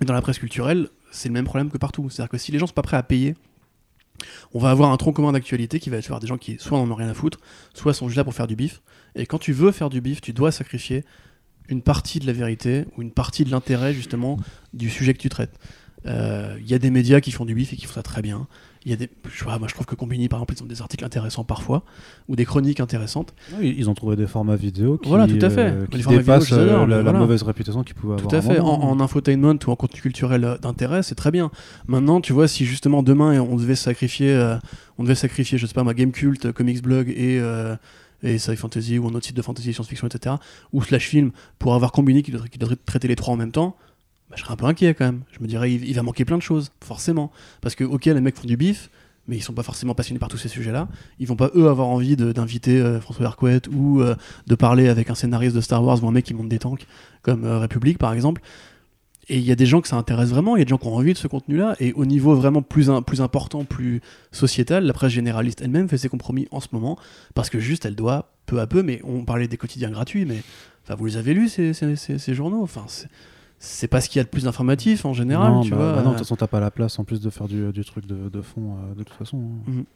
Et 0.00 0.04
dans 0.04 0.14
la 0.14 0.22
presse 0.22 0.38
culturelle, 0.38 0.88
c'est 1.12 1.28
le 1.28 1.34
même 1.34 1.44
problème 1.44 1.70
que 1.70 1.78
partout. 1.78 2.10
C'est-à-dire 2.10 2.30
que 2.30 2.38
si 2.38 2.52
les 2.52 2.58
gens 2.58 2.66
sont 2.66 2.74
pas 2.74 2.82
prêts 2.82 2.96
à 2.96 3.02
payer 3.02 3.34
on 4.52 4.58
va 4.58 4.70
avoir 4.70 4.92
un 4.92 4.96
tronc 4.96 5.12
commun 5.12 5.32
d'actualité 5.32 5.80
qui 5.80 5.90
va 5.90 5.96
être 5.96 6.20
des 6.20 6.26
gens 6.26 6.38
qui 6.38 6.56
soit 6.58 6.78
n'en 6.78 6.90
ont 6.90 6.94
rien 6.94 7.08
à 7.08 7.14
foutre, 7.14 7.40
soit 7.74 7.94
sont 7.94 8.08
juste 8.08 8.16
là 8.16 8.24
pour 8.24 8.34
faire 8.34 8.46
du 8.46 8.56
bif. 8.56 8.82
Et 9.14 9.26
quand 9.26 9.38
tu 9.38 9.52
veux 9.52 9.72
faire 9.72 9.90
du 9.90 10.00
bif, 10.00 10.20
tu 10.20 10.32
dois 10.32 10.52
sacrifier 10.52 11.04
une 11.68 11.82
partie 11.82 12.18
de 12.18 12.26
la 12.26 12.32
vérité 12.32 12.84
ou 12.96 13.02
une 13.02 13.10
partie 13.10 13.44
de 13.44 13.50
l'intérêt 13.50 13.92
justement 13.94 14.38
du 14.72 14.90
sujet 14.90 15.14
que 15.14 15.18
tu 15.20 15.28
traites. 15.28 15.58
Euh, 16.06 16.56
Il 16.60 16.70
y 16.70 16.74
a 16.74 16.78
des 16.78 16.90
médias 16.90 17.20
qui 17.20 17.30
font 17.30 17.44
du 17.46 17.54
bif 17.54 17.72
et 17.72 17.76
qui 17.76 17.86
font 17.86 17.94
ça 17.94 18.02
très 18.02 18.20
bien. 18.22 18.46
Il 18.86 18.90
y 18.90 18.92
a 18.92 18.96
des, 18.96 19.08
je, 19.32 19.44
vois, 19.44 19.58
moi 19.58 19.66
je 19.66 19.72
trouve 19.72 19.86
que 19.86 19.94
Combini 19.94 20.28
par 20.28 20.40
exemple 20.40 20.52
ils 20.58 20.62
ont 20.62 20.66
des 20.66 20.82
articles 20.82 21.02
intéressants 21.06 21.42
parfois 21.44 21.84
ou 22.28 22.36
des 22.36 22.44
chroniques 22.44 22.80
intéressantes. 22.80 23.32
Oui, 23.58 23.74
ils 23.78 23.88
ont 23.88 23.94
trouvé 23.94 24.14
des 24.14 24.26
formats 24.26 24.56
vidéo 24.56 24.98
qui, 24.98 25.08
Voilà, 25.08 25.26
tout 25.26 25.38
à 25.40 25.48
fait. 25.48 25.70
euh, 25.72 25.86
qui 25.86 26.02
dépassent 26.06 26.44
vidéo, 26.50 26.60
adore, 26.60 26.82
euh, 26.82 26.86
la, 26.86 26.86
mais 26.86 26.94
la 26.96 27.02
voilà. 27.04 27.18
mauvaise 27.20 27.42
réputation 27.44 27.82
qu'ils 27.82 27.94
pouvaient 27.94 28.16
avoir. 28.20 28.28
Tout 28.28 28.36
à 28.36 28.42
fait. 28.42 28.58
En, 28.58 29.00
infotainment 29.00 29.54
ou 29.66 29.70
en 29.70 29.76
contenu 29.76 30.02
culturel 30.02 30.44
euh, 30.44 30.58
d'intérêt, 30.58 31.02
c'est 31.02 31.14
très 31.14 31.30
bien. 31.30 31.50
Maintenant, 31.86 32.20
tu 32.20 32.34
vois, 32.34 32.46
si 32.46 32.66
justement 32.66 33.02
demain 33.02 33.40
on 33.40 33.56
devait 33.56 33.74
sacrifier, 33.74 34.34
euh, 34.34 34.56
on 34.98 35.04
devait 35.04 35.14
sacrifier, 35.14 35.56
je 35.56 35.66
sais 35.66 35.72
pas, 35.72 35.82
ma 35.84 35.94
Game 35.94 36.12
Cult, 36.12 36.52
Comics 36.52 36.82
Blog 36.82 37.08
et 37.08 37.38
euh, 37.40 37.76
et 38.24 38.38
Sci 38.38 38.56
Fantasy 38.56 38.98
ou 38.98 39.06
un 39.06 39.14
autre 39.14 39.26
site 39.26 39.36
de 39.36 39.42
fantasy 39.42 39.72
science-fiction, 39.72 40.08
etc. 40.08 40.36
ou 40.72 40.82
slash 40.82 41.06
film 41.06 41.30
pour 41.58 41.74
avoir 41.74 41.92
combiné 41.92 42.22
qui 42.22 42.32
devrait, 42.32 42.76
traiter 42.84 43.08
les 43.08 43.16
trois 43.16 43.34
en 43.34 43.36
même 43.36 43.52
temps. 43.52 43.76
bah, 44.30 44.36
je 44.36 44.42
serais 44.42 44.54
un 44.54 44.56
peu 44.56 44.66
inquiet 44.66 44.94
quand 44.94 45.04
même. 45.04 45.22
Je 45.32 45.40
me 45.40 45.46
dirais, 45.46 45.72
il, 45.72 45.94
va 45.94 46.02
manquer 46.02 46.24
plein 46.24 46.38
de 46.38 46.42
choses, 46.42 46.70
forcément. 46.82 47.30
Parce 47.60 47.74
que, 47.74 47.84
ok, 47.84 48.06
les 48.06 48.20
mecs 48.20 48.36
font 48.36 48.46
du 48.46 48.56
bif, 48.56 48.90
mais 49.28 49.36
ils 49.36 49.42
sont 49.42 49.52
pas 49.52 49.62
forcément 49.62 49.94
passionnés 49.94 50.18
par 50.18 50.28
tous 50.28 50.38
ces 50.38 50.48
sujets-là. 50.48 50.88
Ils 51.18 51.26
vont 51.26 51.36
pas, 51.36 51.50
eux, 51.54 51.68
avoir 51.68 51.88
envie 51.88 52.16
d'inviter 52.16 52.80
euh, 52.80 53.00
François 53.00 53.26
Hercouet 53.26 53.68
ou 53.68 54.00
euh, 54.00 54.14
de 54.46 54.54
parler 54.54 54.88
avec 54.88 55.10
un 55.10 55.14
scénariste 55.14 55.54
de 55.54 55.60
Star 55.60 55.82
Wars 55.82 56.02
ou 56.02 56.08
un 56.08 56.12
mec 56.12 56.24
qui 56.24 56.34
monte 56.34 56.48
des 56.48 56.58
tanks, 56.58 56.86
comme 57.22 57.44
euh, 57.44 57.58
République, 57.58 57.98
par 57.98 58.12
exemple. 58.12 58.40
Et 59.28 59.38
il 59.38 59.44
y 59.44 59.52
a 59.52 59.54
des 59.54 59.64
gens 59.66 59.80
que 59.80 59.88
ça 59.88 59.96
intéresse 59.96 60.28
vraiment, 60.30 60.54
il 60.56 60.58
y 60.58 60.62
a 60.62 60.64
des 60.66 60.70
gens 60.70 60.76
qui 60.78 60.86
ont 60.86 60.94
envie 60.96 61.12
de 61.14 61.18
ce 61.18 61.26
contenu-là, 61.28 61.76
et 61.80 61.92
au 61.94 62.04
niveau 62.04 62.34
vraiment 62.34 62.60
plus, 62.62 62.90
un- 62.90 63.00
plus 63.02 63.20
important, 63.22 63.64
plus 63.64 64.00
sociétal, 64.32 64.84
la 64.84 64.92
presse 64.92 65.12
généraliste 65.12 65.62
elle-même 65.62 65.88
fait 65.88 65.96
ses 65.98 66.08
compromis 66.10 66.46
en 66.50 66.60
ce 66.60 66.68
moment, 66.72 66.98
parce 67.34 67.48
que 67.48 67.58
juste 67.58 67.86
elle 67.86 67.94
doit, 67.96 68.30
peu 68.46 68.60
à 68.60 68.66
peu, 68.66 68.82
mais 68.82 69.00
on 69.04 69.24
parlait 69.24 69.48
des 69.48 69.56
quotidiens 69.56 69.90
gratuits, 69.90 70.26
mais 70.26 70.42
enfin, 70.84 70.94
vous 70.94 71.06
les 71.06 71.16
avez 71.16 71.32
lus 71.32 71.48
ces, 71.48 71.72
ces, 71.72 71.96
ces- 71.96 72.18
ces 72.18 72.34
journaux? 72.34 72.62
Enfin, 72.62 72.84
c'est- 72.86 73.88
pas 73.88 74.02
ce 74.02 74.10
qu'il 74.10 74.18
y 74.18 74.20
a 74.20 74.24
de 74.24 74.28
plus 74.28 74.44
d'informatif 74.44 75.06
en 75.06 75.14
général, 75.14 75.52
non, 75.52 75.60
tu 75.62 75.70
bah, 75.70 75.76
vois. 75.76 75.92
bah 75.94 76.02
non, 76.02 76.10
de 76.10 76.14
euh, 76.16 76.18
toute 76.18 76.18
façon, 76.26 76.36
t'as 76.36 76.46
pas 76.46 76.60
la 76.60 76.70
place 76.70 76.98
en 76.98 77.04
plus 77.04 77.20
de 77.22 77.30
faire 77.30 77.48
du, 77.48 77.72
du 77.72 77.82
truc 77.84 78.04
de, 78.06 78.28
de 78.28 78.42
fond 78.42 78.76
euh, 78.76 78.94
de 78.94 79.04
toute 79.04 79.16
façon. 79.16 79.38
hein. 79.38 79.70
Donc 79.76 79.86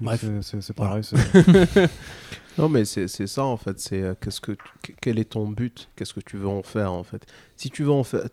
Bref. 0.00 0.24
c'est- 0.42 0.60
c'est 0.60 0.76
Voilà. 0.76 1.00
Non, 2.58 2.68
mais 2.68 2.84
c'est 2.84 3.08
ça 3.08 3.44
en 3.44 3.56
fait. 3.56 3.78
C'est 3.78 4.02
euh, 4.02 4.14
qu'est-ce 4.20 4.40
que 4.40 4.56
quel 5.00 5.18
est 5.18 5.30
ton 5.30 5.46
but? 5.48 5.88
Qu'est-ce 5.94 6.12
que 6.12 6.20
tu 6.20 6.36
veux 6.36 6.48
en 6.48 6.64
faire 6.64 6.92
en 6.92 7.04
fait? 7.04 7.24
Si 7.56 7.70
tu 7.70 7.84
veux 7.84 7.92
en 7.92 8.02
faire, 8.02 8.24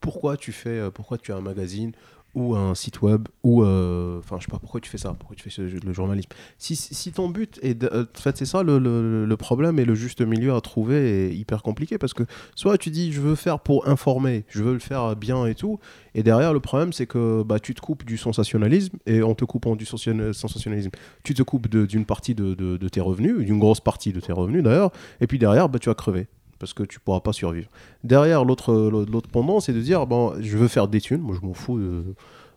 pourquoi 0.00 0.36
tu 0.36 0.50
fais 0.52 0.80
euh, 0.80 0.90
Pourquoi 0.90 1.16
tu 1.16 1.32
as 1.32 1.36
un 1.36 1.40
magazine? 1.40 1.92
Ou 2.34 2.54
un 2.56 2.74
site 2.74 3.02
web 3.02 3.28
ou 3.42 3.62
euh, 3.62 4.18
enfin 4.18 4.36
je 4.38 4.44
sais 4.46 4.50
pas 4.50 4.58
pourquoi 4.58 4.80
tu 4.80 4.88
fais 4.88 4.98
ça? 4.98 5.14
Pourquoi 5.18 5.36
tu 5.36 5.48
fais 5.50 5.62
le 5.62 5.92
journalisme? 5.92 6.30
Si, 6.58 6.76
si 6.76 7.12
ton 7.12 7.28
but 7.28 7.58
est 7.62 7.84
euh, 7.84 8.04
en 8.04 8.18
fait 8.20 8.36
c'est 8.38 8.46
ça 8.46 8.62
le, 8.62 8.78
le- 8.78 9.36
problème 9.36 9.78
et 9.78 9.84
le 9.84 9.94
juste 9.94 10.20
milieu 10.22 10.54
à 10.54 10.60
trouver 10.60 11.26
est 11.28 11.34
hyper 11.34 11.62
compliqué 11.62 11.98
parce 11.98 12.14
que 12.14 12.22
soit 12.54 12.78
tu 12.78 12.90
dis 12.90 13.12
je 13.12 13.20
veux 13.20 13.34
faire 13.34 13.60
pour 13.60 13.88
informer 13.88 14.44
je 14.48 14.62
veux 14.62 14.72
le 14.72 14.78
faire 14.78 15.16
bien 15.16 15.46
et 15.46 15.54
tout 15.54 15.78
et 16.14 16.22
derrière 16.22 16.52
le 16.52 16.60
problème 16.60 16.92
c'est 16.92 17.06
que 17.06 17.42
bah 17.42 17.58
tu 17.58 17.74
te 17.74 17.80
coupes 17.80 18.04
du 18.04 18.16
sensationnalisme 18.16 18.96
et 19.06 19.22
en 19.22 19.34
te 19.34 19.44
coupant 19.44 19.74
du 19.76 19.84
sensation- 19.84 20.32
sensationnalisme 20.32 20.90
tu 21.24 21.34
te 21.34 21.42
coupes 21.42 21.68
d'une 21.68 22.04
partie 22.06 22.34
de, 22.34 22.54
de- 22.54 22.76
de 22.76 22.88
tes 22.88 23.00
revenus 23.00 23.38
d'une 23.44 23.58
grosse 23.58 23.80
partie 23.80 24.12
de 24.12 24.20
tes 24.20 24.32
revenus 24.32 24.62
d'ailleurs 24.62 24.92
et 25.20 25.26
puis 25.26 25.38
derrière 25.38 25.68
bah, 25.68 25.78
tu 25.78 25.88
vas 25.88 25.94
crever 25.94 26.28
parce 26.62 26.74
que 26.74 26.84
tu 26.84 27.00
pourras 27.00 27.18
pas 27.18 27.32
survivre. 27.32 27.68
Derrière 28.04 28.44
l'autre 28.44 28.88
pendant 29.32 29.58
c'est 29.58 29.72
de 29.72 29.80
dire 29.80 30.06
bon 30.06 30.34
je 30.40 30.56
veux 30.56 30.68
faire 30.68 30.86
des 30.86 31.00
thunes 31.00 31.20
moi 31.20 31.34
je 31.34 31.44
m'en 31.44 31.54
fous 31.54 31.80
de 31.80 32.14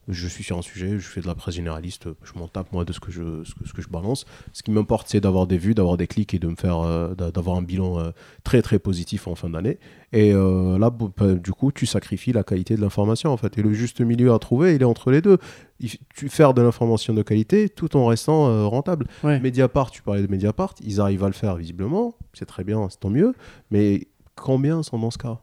je 0.07 0.27
suis 0.27 0.43
sur 0.43 0.57
un 0.57 0.61
sujet, 0.61 0.99
je 0.99 1.07
fais 1.07 1.21
de 1.21 1.27
la 1.27 1.35
presse 1.35 1.55
généraliste, 1.55 2.07
je 2.23 2.37
m'en 2.37 2.47
tape 2.47 2.71
moi 2.71 2.85
de 2.85 2.93
ce 2.93 2.99
que 2.99 3.11
je, 3.11 3.43
ce 3.43 3.55
que, 3.55 3.67
ce 3.67 3.73
que 3.73 3.81
je 3.81 3.89
balance. 3.89 4.25
Ce 4.53 4.61
qui 4.63 4.71
m'importe, 4.71 5.07
c'est 5.09 5.19
d'avoir 5.19 5.47
des 5.47 5.57
vues, 5.57 5.73
d'avoir 5.73 5.97
des 5.97 6.07
clics 6.07 6.33
et 6.33 6.39
de 6.39 6.47
me 6.47 6.55
faire, 6.55 6.79
euh, 6.79 7.15
d'a- 7.15 7.31
d'avoir 7.31 7.57
un 7.57 7.61
bilan 7.61 7.99
euh, 7.99 8.11
très 8.43 8.61
très 8.61 8.77
positif 8.79 9.27
en 9.27 9.35
fin 9.35 9.49
d'année. 9.49 9.79
Et 10.13 10.31
euh, 10.33 10.77
là, 10.77 10.89
bah, 10.91 11.33
du 11.33 11.51
coup, 11.51 11.71
tu 11.71 11.85
sacrifies 11.85 12.31
la 12.33 12.43
qualité 12.43 12.75
de 12.75 12.81
l'information 12.81 13.31
en 13.31 13.37
fait. 13.37 13.57
Et 13.57 13.61
le 13.61 13.73
juste 13.73 14.01
milieu 14.01 14.33
à 14.33 14.39
trouver, 14.39 14.75
il 14.75 14.81
est 14.81 14.85
entre 14.85 15.11
les 15.11 15.21
deux. 15.21 15.37
Il 15.79 15.89
tu 16.15 16.29
faire 16.29 16.53
de 16.53 16.61
l'information 16.61 17.13
de 17.13 17.21
qualité 17.21 17.67
tout 17.69 17.97
en 17.97 18.05
restant 18.05 18.69
rentable. 18.69 19.07
Ouais. 19.23 19.39
Mediapart, 19.39 19.91
tu 19.91 20.01
parlais 20.01 20.21
de 20.21 20.27
Mediapart, 20.31 20.73
ils 20.83 21.01
arrivent 21.01 21.23
à 21.23 21.27
le 21.27 21.33
faire 21.33 21.55
visiblement, 21.55 22.15
c'est 22.33 22.45
très 22.45 22.63
bien, 22.63 22.87
c'est 22.89 22.99
tant 22.99 23.09
mieux. 23.09 23.33
Mais 23.71 24.07
combien 24.35 24.83
sont 24.83 24.99
dans 24.99 25.11
ce 25.11 25.17
cas? 25.17 25.39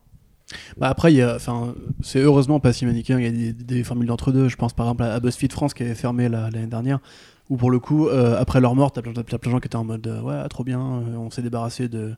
Bah 0.77 0.89
après, 0.89 1.13
il 1.13 1.25
enfin, 1.25 1.75
c'est 2.03 2.21
heureusement 2.21 2.61
pas 2.61 2.73
si 2.73 2.87
manichéen. 2.87 3.19
Il 3.19 3.45
y 3.45 3.49
a 3.49 3.53
des, 3.53 3.85
formules 3.85 4.07
d'entre-deux. 4.07 4.49
Je 4.49 4.57
pense 4.57 4.73
par 4.73 4.87
exemple 4.87 5.05
à 5.05 5.21
BuzzFeed 5.21 5.53
France 5.53 5.75
qui 5.75 5.83
avait 5.83 5.95
fermé 5.95 6.29
la- 6.29 6.51
l'année 6.51 6.67
dernière, 6.67 7.01
où 7.51 7.57
pour 7.57 7.71
le 7.71 7.79
coup, 7.79 8.09
euh, 8.09 8.41
après 8.41 8.61
leur 8.61 8.75
mort, 8.75 8.93
t'as 8.93 9.03
plein, 9.03 9.13
plein 9.13 9.39
de 9.39 9.51
gens 9.51 9.61
qui 9.61 9.67
étaient 9.67 9.77
en 9.77 9.85
mode 9.85 10.07
euh, 10.07 10.21
ouais, 10.23 10.49
trop 10.49 10.65
bien, 10.65 10.81
euh, 10.81 11.17
on 11.17 11.31
s'est 11.31 11.43
débarrassé 11.43 11.89
de 11.89 12.15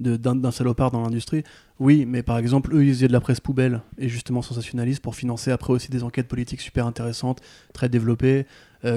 d'un 0.00 0.52
salopard 0.52 0.92
dans 0.92 1.00
l'industrie. 1.02 1.42
Oui, 1.80 2.06
mais 2.06 2.22
par 2.22 2.38
exemple, 2.38 2.72
eux, 2.72 2.84
ils 2.84 2.94
faisaient 2.94 3.08
de 3.08 3.12
la 3.12 3.20
presse 3.20 3.40
poubelle 3.40 3.80
et 3.98 4.08
justement 4.08 4.42
sensationnaliste 4.42 5.02
pour 5.02 5.16
financer 5.16 5.50
après 5.50 5.72
aussi 5.72 5.90
des 5.90 6.04
enquêtes 6.04 6.28
politiques 6.28 6.60
super 6.60 6.86
intéressantes, 6.86 7.40
très 7.72 7.88
développées, 7.88 8.46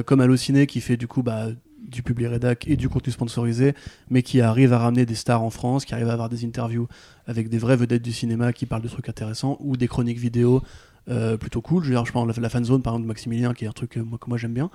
comme 0.05 0.21
Allociné 0.21 0.67
qui 0.67 0.79
fait 0.79 0.97
du 0.97 1.07
coup 1.07 1.23
bah, 1.23 1.47
du 1.91 2.03
public 2.03 2.27
rédac 2.29 2.67
et 2.67 2.75
du 2.75 2.89
contenu 2.89 3.11
sponsorisé, 3.11 3.73
mais 4.09 4.23
qui 4.23 4.41
arrive 4.41 4.73
à 4.73 4.79
ramener 4.79 5.05
des 5.05 5.15
stars 5.15 5.43
en 5.43 5.49
France, 5.49 5.85
qui 5.85 5.93
arrive 5.93 6.09
à 6.09 6.13
avoir 6.13 6.29
des 6.29 6.45
interviews 6.45 6.87
avec 7.27 7.49
des 7.49 7.57
vraies 7.57 7.75
vedettes 7.77 8.01
du 8.01 8.13
cinéma 8.13 8.53
qui 8.53 8.65
parlent 8.65 8.81
de 8.81 8.87
trucs 8.87 9.09
intéressants 9.09 9.57
ou 9.59 9.77
des 9.77 9.87
chroniques 9.87 10.17
vidéo 10.19 10.61
euh, 11.09 11.35
plutôt 11.37 11.61
cool. 11.61 11.83
Je 11.83 11.89
veux 11.89 11.95
dire, 11.95 12.05
je 12.05 12.11
pense 12.11 12.27
la, 12.27 12.41
la 12.41 12.49
fanzone 12.49 12.81
par 12.81 12.93
exemple 12.93 13.03
de 13.03 13.07
Maximilien 13.07 13.53
qui 13.53 13.65
est 13.65 13.67
un 13.67 13.71
truc 13.73 13.91
que 13.91 13.99
moi, 13.99 14.17
que 14.19 14.29
moi 14.29 14.37
j'aime 14.37 14.53
bien. 14.53 14.69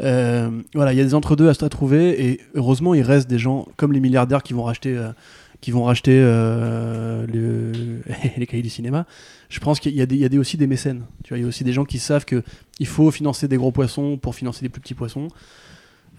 Euh, 0.00 0.62
voilà, 0.74 0.92
il 0.92 0.96
y 0.96 1.00
a 1.00 1.04
des 1.04 1.14
entre-deux 1.14 1.48
à, 1.48 1.52
à 1.52 1.68
trouver 1.68 2.24
et 2.26 2.40
heureusement 2.54 2.94
il 2.94 3.02
reste 3.02 3.28
des 3.28 3.38
gens 3.38 3.66
comme 3.76 3.92
les 3.92 4.00
milliardaires 4.00 4.42
qui 4.42 4.52
vont 4.52 4.62
racheter. 4.64 4.96
euh, 4.96 5.12
qui 5.60 5.72
vont 5.72 5.82
racheter 5.82 6.16
euh, 6.22 7.26
le- 7.26 8.00
les 8.36 8.46
cahiers 8.46 8.62
du 8.62 8.70
cinéma. 8.70 9.06
Je 9.48 9.58
pense 9.58 9.80
qu'il 9.80 9.92
y 9.92 9.96
y 10.16 10.36
a 10.36 10.38
aussi 10.40 10.56
des 10.56 10.68
mécènes. 10.68 11.02
Tu 11.24 11.30
vois, 11.30 11.38
il 11.38 11.42
y 11.42 11.44
a 11.44 11.48
aussi 11.48 11.64
des 11.64 11.72
gens 11.72 11.84
qui 11.84 11.98
savent 11.98 12.24
que 12.24 12.44
il 12.78 12.86
faut 12.86 13.10
financer 13.10 13.48
des 13.48 13.56
gros 13.56 13.72
poissons 13.72 14.18
pour 14.18 14.36
financer 14.36 14.62
des 14.62 14.68
plus 14.68 14.80
petits 14.80 14.94
poissons. 14.94 15.26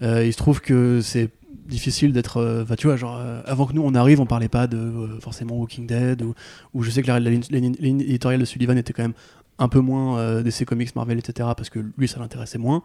Euh, 0.02 0.24
il 0.24 0.32
se 0.32 0.38
trouve 0.38 0.60
que 0.60 1.00
c'est 1.02 1.30
difficile 1.66 2.12
d'être. 2.12 2.38
euh, 2.38 2.62
Enfin, 2.62 2.74
tu 2.76 2.86
vois, 2.86 2.96
genre, 2.96 3.16
euh, 3.18 3.42
avant 3.44 3.66
que 3.66 3.72
nous 3.72 3.82
on 3.82 3.94
arrive, 3.94 4.20
on 4.20 4.26
parlait 4.26 4.48
pas 4.48 4.66
de 4.66 5.18
forcément 5.20 5.56
Walking 5.56 5.86
Dead, 5.86 6.22
ou, 6.22 6.34
ou 6.74 6.82
je 6.82 6.90
sais 6.90 7.02
que 7.02 7.08
la, 7.08 7.20
ligne, 7.20 7.42
éditoriale 7.82 8.40
de 8.40 8.44
Sullivan 8.44 8.76
était 8.76 8.92
quand 8.92 9.02
même 9.02 9.14
un 9.58 9.68
peu 9.68 9.80
moins 9.80 10.42
DC 10.42 10.64
Comics, 10.64 10.96
Marvel, 10.96 11.18
etc., 11.18 11.50
parce 11.56 11.68
que 11.68 11.80
lui 11.98 12.08
ça 12.08 12.18
l'intéressait 12.18 12.58
moins. 12.58 12.82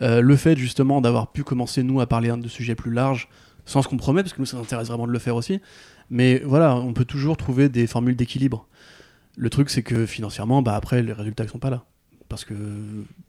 Le 0.00 0.36
fait 0.36 0.58
justement 0.58 1.00
d'avoir 1.00 1.32
pu 1.32 1.42
commencer 1.42 1.82
nous 1.82 2.00
à 2.00 2.06
parler 2.06 2.30
de 2.36 2.48
sujets 2.48 2.74
plus 2.74 2.92
larges, 2.92 3.28
sans 3.64 3.80
se 3.80 3.88
compromettre, 3.88 4.24
parce 4.24 4.34
que 4.34 4.40
nous 4.40 4.46
ça 4.46 4.58
nous 4.58 4.62
intéresse 4.62 4.88
vraiment 4.88 5.06
de 5.06 5.12
le 5.12 5.18
faire 5.18 5.36
aussi, 5.36 5.60
mais 6.10 6.42
voilà, 6.44 6.76
on 6.76 6.92
peut 6.92 7.06
toujours 7.06 7.38
trouver 7.38 7.70
des 7.70 7.86
formules 7.86 8.16
d'équilibre. 8.16 8.66
Le 9.38 9.48
truc 9.48 9.70
c'est 9.70 9.82
que 9.82 10.04
financièrement, 10.04 10.60
bah, 10.60 10.74
après 10.74 11.02
les 11.02 11.14
résultats 11.14 11.44
ne 11.44 11.48
sont 11.48 11.58
pas 11.58 11.70
là 11.70 11.86
parce 12.32 12.46
que 12.46 12.54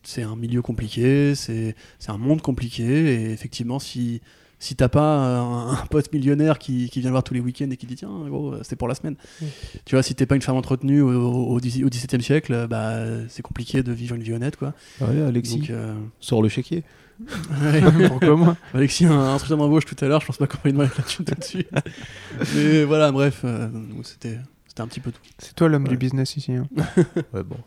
c'est 0.02 0.24
un 0.24 0.38
milieu 0.38 0.62
compliqué, 0.62 1.36
c'est 1.36 1.76
c'est 2.00 2.12
un 2.12 2.18
monde 2.18 2.42
compliqué, 2.42 2.84
et 2.86 3.32
effectivement, 3.34 3.78
si, 3.78 4.22
si 4.60 4.78
t'as 4.78 4.88
pas 4.88 5.18
un, 5.18 5.74
un 5.74 5.86
pote 5.88 6.14
millionnaire 6.14 6.58
qui, 6.58 6.90
qui 6.90 7.02
vient 7.02 7.12
voir 7.12 7.22
tous 7.26 7.34
les 7.34 7.42
week-ends 7.42 7.70
et 7.70 7.76
qui 7.76 7.86
dit 7.86 7.96
tiens, 7.98 8.24
gros, 8.30 8.56
c'est 8.64 8.78
pour 8.78 8.88
la 8.88 8.96
semaine, 8.96 9.16
tu 9.84 9.96
vois, 9.96 10.04
si 10.04 10.16
t'es 10.16 10.26
pas 10.26 10.36
une 10.36 10.42
femme 10.42 10.56
entretenue 10.56 11.02
au, 11.02 11.10
au, 11.12 11.48
au 11.56 11.60
dix- 11.60 11.84
au 11.84 11.90
XVIIe 11.90 12.24
siècle, 12.24 12.66
bah, 12.70 12.96
c'est 13.28 13.42
compliqué 13.42 13.84
de 13.84 13.92
vivre 13.92 14.16
une 14.16 14.24
vie 14.24 14.32
honnête, 14.32 14.56
quoi. 14.56 14.74
Allez, 15.02 15.22
Alexis, 15.22 15.60
Donc, 15.60 15.70
euh, 15.72 15.94
sors 16.22 16.42
le 16.42 16.48
chéquier. 16.48 16.84
ouais. 17.62 17.82
Pourquoi 18.08 18.36
moi 18.38 18.58
Alexis 18.74 19.06
a 19.06 19.12
un 19.12 19.36
entretien 19.36 19.58
d'embauche 19.58 19.84
tout 19.86 19.98
à 20.00 20.08
l'heure, 20.08 20.22
je 20.22 20.28
pense 20.28 20.38
pas 20.38 20.48
qu'on 20.48 20.58
va 20.60 20.62
lui 20.64 20.72
demander 20.72 20.90
tout 21.14 21.24
de 21.24 21.44
suite. 21.44 21.70
Mais 22.56 22.86
voilà, 22.86 23.12
bref, 23.12 23.42
euh, 23.44 23.68
c'était 24.04 24.40
c'était 24.66 24.82
un 24.82 24.88
petit 24.88 25.02
peu 25.02 25.12
tout. 25.12 25.20
C'est 25.40 25.54
toi 25.56 25.68
l'homme 25.68 25.84
Ouais. 25.84 25.90
du 25.90 25.98
business 25.98 26.38
ici. 26.38 26.54
hein. 26.54 26.68
Ouais, 27.34 27.44
bon. 27.44 27.58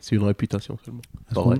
C'est 0.00 0.16
une 0.16 0.22
réputation 0.22 0.76
seulement. 0.84 1.00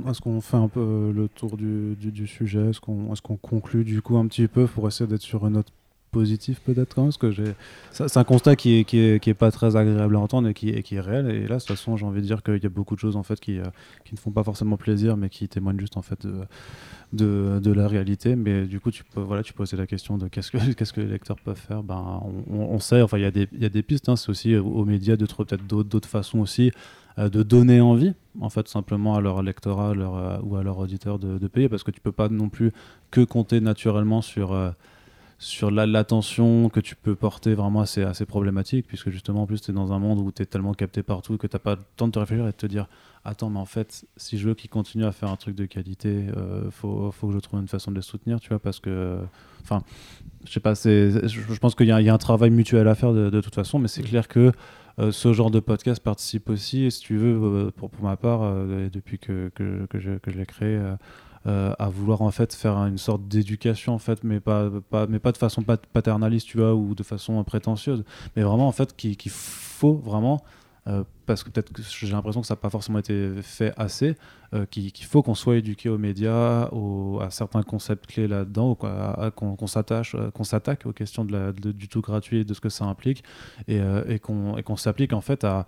Est-ce 0.08 0.20
qu'on 0.20 0.40
fait 0.40 0.56
un 0.56 0.68
peu 0.68 0.80
euh, 0.80 1.12
le 1.12 1.28
tour 1.28 1.56
du, 1.56 1.94
du, 1.96 2.10
du 2.12 2.26
sujet? 2.26 2.70
Est-ce 2.70 2.80
qu'on 2.80 3.12
est 3.12 3.20
qu'on 3.20 3.36
conclut 3.36 3.84
du 3.84 4.00
coup 4.02 4.16
un 4.16 4.26
petit 4.26 4.48
peu 4.48 4.66
pour 4.66 4.86
essayer 4.88 5.08
d'être 5.08 5.22
sur 5.22 5.46
une 5.46 5.54
note 5.54 5.66
positive 6.12 6.58
peut-être 6.64 6.94
quand 6.96 7.02
même 7.02 7.08
Parce 7.10 7.18
que 7.18 7.30
j'ai- 7.30 7.54
ça- 7.92 8.08
c'est 8.08 8.18
un 8.18 8.24
constat 8.24 8.56
qui 8.56 8.78
est, 8.80 8.84
qui, 8.84 8.98
est, 8.98 9.22
qui 9.22 9.30
est 9.30 9.34
pas 9.34 9.52
très 9.52 9.76
agréable 9.76 10.16
à 10.16 10.18
entendre 10.18 10.48
et 10.48 10.54
qui, 10.54 10.68
et 10.70 10.82
qui 10.82 10.96
est 10.96 11.00
réel. 11.00 11.30
Et 11.30 11.46
là, 11.46 11.54
de 11.56 11.60
toute 11.60 11.68
façon, 11.68 11.96
j'ai 11.96 12.04
envie 12.04 12.20
de 12.20 12.26
dire 12.26 12.42
qu'il 12.42 12.60
y 12.60 12.66
a 12.66 12.68
beaucoup 12.68 12.94
de 12.96 13.00
choses 13.00 13.14
en 13.16 13.22
fait 13.22 13.38
qui, 13.38 13.58
euh, 13.60 13.64
qui 14.04 14.14
ne 14.14 14.18
font 14.18 14.32
pas 14.32 14.42
forcément 14.42 14.76
plaisir, 14.76 15.16
mais 15.16 15.28
qui 15.28 15.46
témoignent 15.48 15.78
juste 15.78 15.96
en 15.96 16.02
fait 16.02 16.26
de, 16.26 16.40
de, 17.12 17.60
de 17.62 17.72
la 17.72 17.86
réalité. 17.86 18.34
Mais 18.36 18.66
du 18.66 18.80
coup, 18.80 18.90
tu 18.90 19.04
peux, 19.04 19.20
voilà, 19.20 19.42
tu 19.44 19.52
posais 19.52 19.76
la 19.76 19.86
question 19.86 20.18
de 20.18 20.26
qu'est-ce 20.28 20.50
que, 20.50 20.58
qu'est-ce 20.72 20.92
que 20.92 21.00
les 21.00 21.06
lecteurs 21.06 21.38
peuvent 21.38 21.56
faire? 21.56 21.82
Ben, 21.84 22.20
on, 22.48 22.78
sait, 22.80 23.02
enfin, 23.02 23.18
il 23.18 23.22
y, 23.22 23.26
a 23.26 23.30
des- 23.30 23.48
il 23.52 23.62
y 23.62 23.66
a 23.66 23.68
des 23.68 23.82
pistes. 23.82 24.08
hein, 24.08 24.16
c'est 24.16 24.30
aussi 24.30 24.56
aux, 24.56 24.66
aux 24.66 24.84
médias 24.84 25.16
de 25.16 25.26
trouver 25.26 25.46
peut-être 25.46 25.66
d'autres, 25.66 26.08
façons 26.08 26.40
aussi 26.40 26.68
euh, 26.68 26.70
de 27.28 27.42
donner 27.42 27.80
envie, 27.80 28.14
en 28.40 28.48
fait, 28.51 28.68
simplement 28.68 29.14
à 29.16 29.20
leur 29.20 29.42
lectorat 29.42 29.90
à 29.90 29.94
leur, 29.94 30.16
euh, 30.16 30.38
ou 30.42 30.56
à 30.56 30.62
leur 30.62 30.78
auditeur 30.78 31.18
de, 31.18 31.38
de 31.38 31.48
payer, 31.48 31.68
parce 31.68 31.82
que 31.82 31.90
tu 31.90 32.01
peux 32.01 32.12
pas 32.12 32.28
non 32.28 32.48
plus 32.48 32.72
que 33.10 33.22
compter 33.22 33.60
naturellement 33.60 34.22
sur, 34.22 34.52
euh, 34.52 34.70
sur 35.38 35.70
la- 35.70 35.86
l'attention 35.86 36.68
que 36.68 36.80
tu 36.80 36.97
peux 36.97 37.14
porter 37.14 37.55
vraiment 37.55 37.80
à 37.80 37.86
ces, 37.86 38.02
à 38.02 38.14
ces 38.14 38.26
problématiques, 38.26 38.86
puisque 38.86 39.10
justement, 39.10 39.42
en 39.42 39.47
plus, 39.47 39.60
tu 39.60 39.70
es 39.70 39.74
dans 39.74 39.92
un 39.92 39.98
monde 39.98 40.18
où 40.20 40.30
tu 40.32 40.42
es 40.42 40.47
tellement 40.47 40.72
capté 40.74 41.02
partout 41.02 41.36
que 41.36 41.47
tu 41.47 41.55
n'as 41.56 41.60
pas 41.60 41.74
le 41.76 41.82
temps 41.97 42.06
de 42.06 42.12
te 42.12 42.18
réfléchir 42.18 42.44
et 42.47 42.52
de 42.52 42.56
te 42.56 42.66
dire 42.66 42.86
Attends, 43.24 43.51
mais 43.51 43.59
en 43.59 43.66
fait, 43.66 44.06
si 44.16 44.38
je 44.38 44.48
veux 44.48 44.55
qu'ils 44.55 44.70
continuent 44.70 45.05
à 45.05 45.12
faire 45.12 45.30
un 45.30 45.36
truc 45.36 45.55
de 45.55 45.66
qualité, 45.66 46.24
il 46.64 46.70
faut, 46.70 47.10
faut 47.12 47.28
que 47.28 47.34
je 47.34 47.38
trouve 47.38 47.60
une 47.60 47.68
façon 47.68 47.90
de 47.90 47.97
les 47.97 48.02
soutenir, 48.02 48.40
tu 48.40 48.48
vois, 48.48 48.59
parce 48.59 48.80
que. 48.80 49.18
Enfin, 49.62 49.82
je 50.47 50.51
sais 50.52 50.60
pas, 50.60 50.74
c'est, 50.74 51.28
je, 51.28 51.59
pense 51.59 51.74
qu'il 51.74 51.84
y, 51.84 51.90
y 51.90 52.09
a 52.09 52.14
un 52.14 52.18
travail 52.18 52.48
mutuel 52.48 52.88
à 52.88 52.94
faire 52.94 53.12
de, 53.12 53.28
de 53.28 53.40
toute 53.42 53.55
façon, 53.55 53.78
mais 53.78 53.88
c'est 53.88 54.02
clair 54.02 54.26
que 54.26 54.52
euh, 55.01 55.12
ce 55.12 55.32
genre 55.32 55.51
de 55.51 55.60
podcast 55.60 56.02
participe 56.02 56.51
aussi, 56.51 56.85
et 56.85 56.90
si 56.90 57.01
tu 57.01 57.16
veux, 57.16 57.40
euh, 57.43 57.70
pour, 57.70 57.90
pour 57.90 58.05
ma 58.05 58.16
part, 58.16 58.43
euh, 58.43 58.89
depuis 58.93 59.18
que, 59.18 59.51
que, 59.55 59.86
que 59.86 59.98
je, 59.98 60.10
l'ai 60.31 60.47
créé, 60.47 60.81
à 61.47 61.89
vouloir 61.89 62.20
en 62.20 62.31
fait 62.31 62.55
faire 62.55 62.77
une 62.77 62.98
sorte 62.98 63.27
d'éducation 63.27 63.94
en 63.94 63.98
fait, 63.98 64.22
mais 64.24 64.40
pas, 64.40 64.68
mais 65.09 65.18
pas 65.18 65.32
de 65.32 65.39
façon 65.39 65.62
pat- 65.62 65.86
paternaliste, 65.86 66.47
tu 66.47 66.59
vois, 66.59 66.74
ou 66.74 66.94
de 66.94 67.02
façon 67.02 67.43
prétentieuse, 67.44 68.05
mais 68.36 68.43
vraiment 68.43 68.68
en 68.68 68.72
fait 68.72 68.94
qu'il 68.94 69.16
qu'il 69.16 69.32
faut 69.32 69.94
vraiment, 69.94 70.44
euh, 70.86 71.05
parce 71.27 71.44
que 71.44 71.51
peut-être 71.51 71.73
que 71.73 71.82
j'ai 71.82 72.11
l'impression 72.11 72.40
que 72.40 72.47
ça 72.47 72.55
n'a 72.55 72.61
pas 72.61 72.70
forcément 72.70 72.98
été 72.98 73.31
fait 73.43 73.73
assez, 73.77 74.16
euh, 74.55 74.65
qu'il 74.65 74.93
faut 75.05 75.23
qu'on 75.23 75.35
soit 75.35 75.57
éduqué 75.57 75.89
aux 75.89 75.98
médias, 75.98 76.62
à 77.20 77.28
certains 77.31 77.62
concepts 77.62 78.07
clés 78.07 78.27
là-dedans, 78.27 78.74
qu'on 78.74 79.66
s'attache, 79.66 80.15
euh, 80.15 80.31
qu'on 80.31 80.44
s'attaque 80.44 80.86
aux 80.86 80.93
questions 80.93 81.24
de 81.24 81.52
du 81.52 81.89
tout 81.89 82.01
gratuit 82.01 82.39
et 82.39 82.44
de 82.44 82.55
ce 82.55 82.61
que 82.61 82.70
ça 82.70 82.86
implique, 82.86 83.24
et, 83.69 83.81
qu'on 84.19 84.77
s'applique 84.77 85.12
en 85.12 85.20
fait 85.20 85.44
à, 85.44 85.66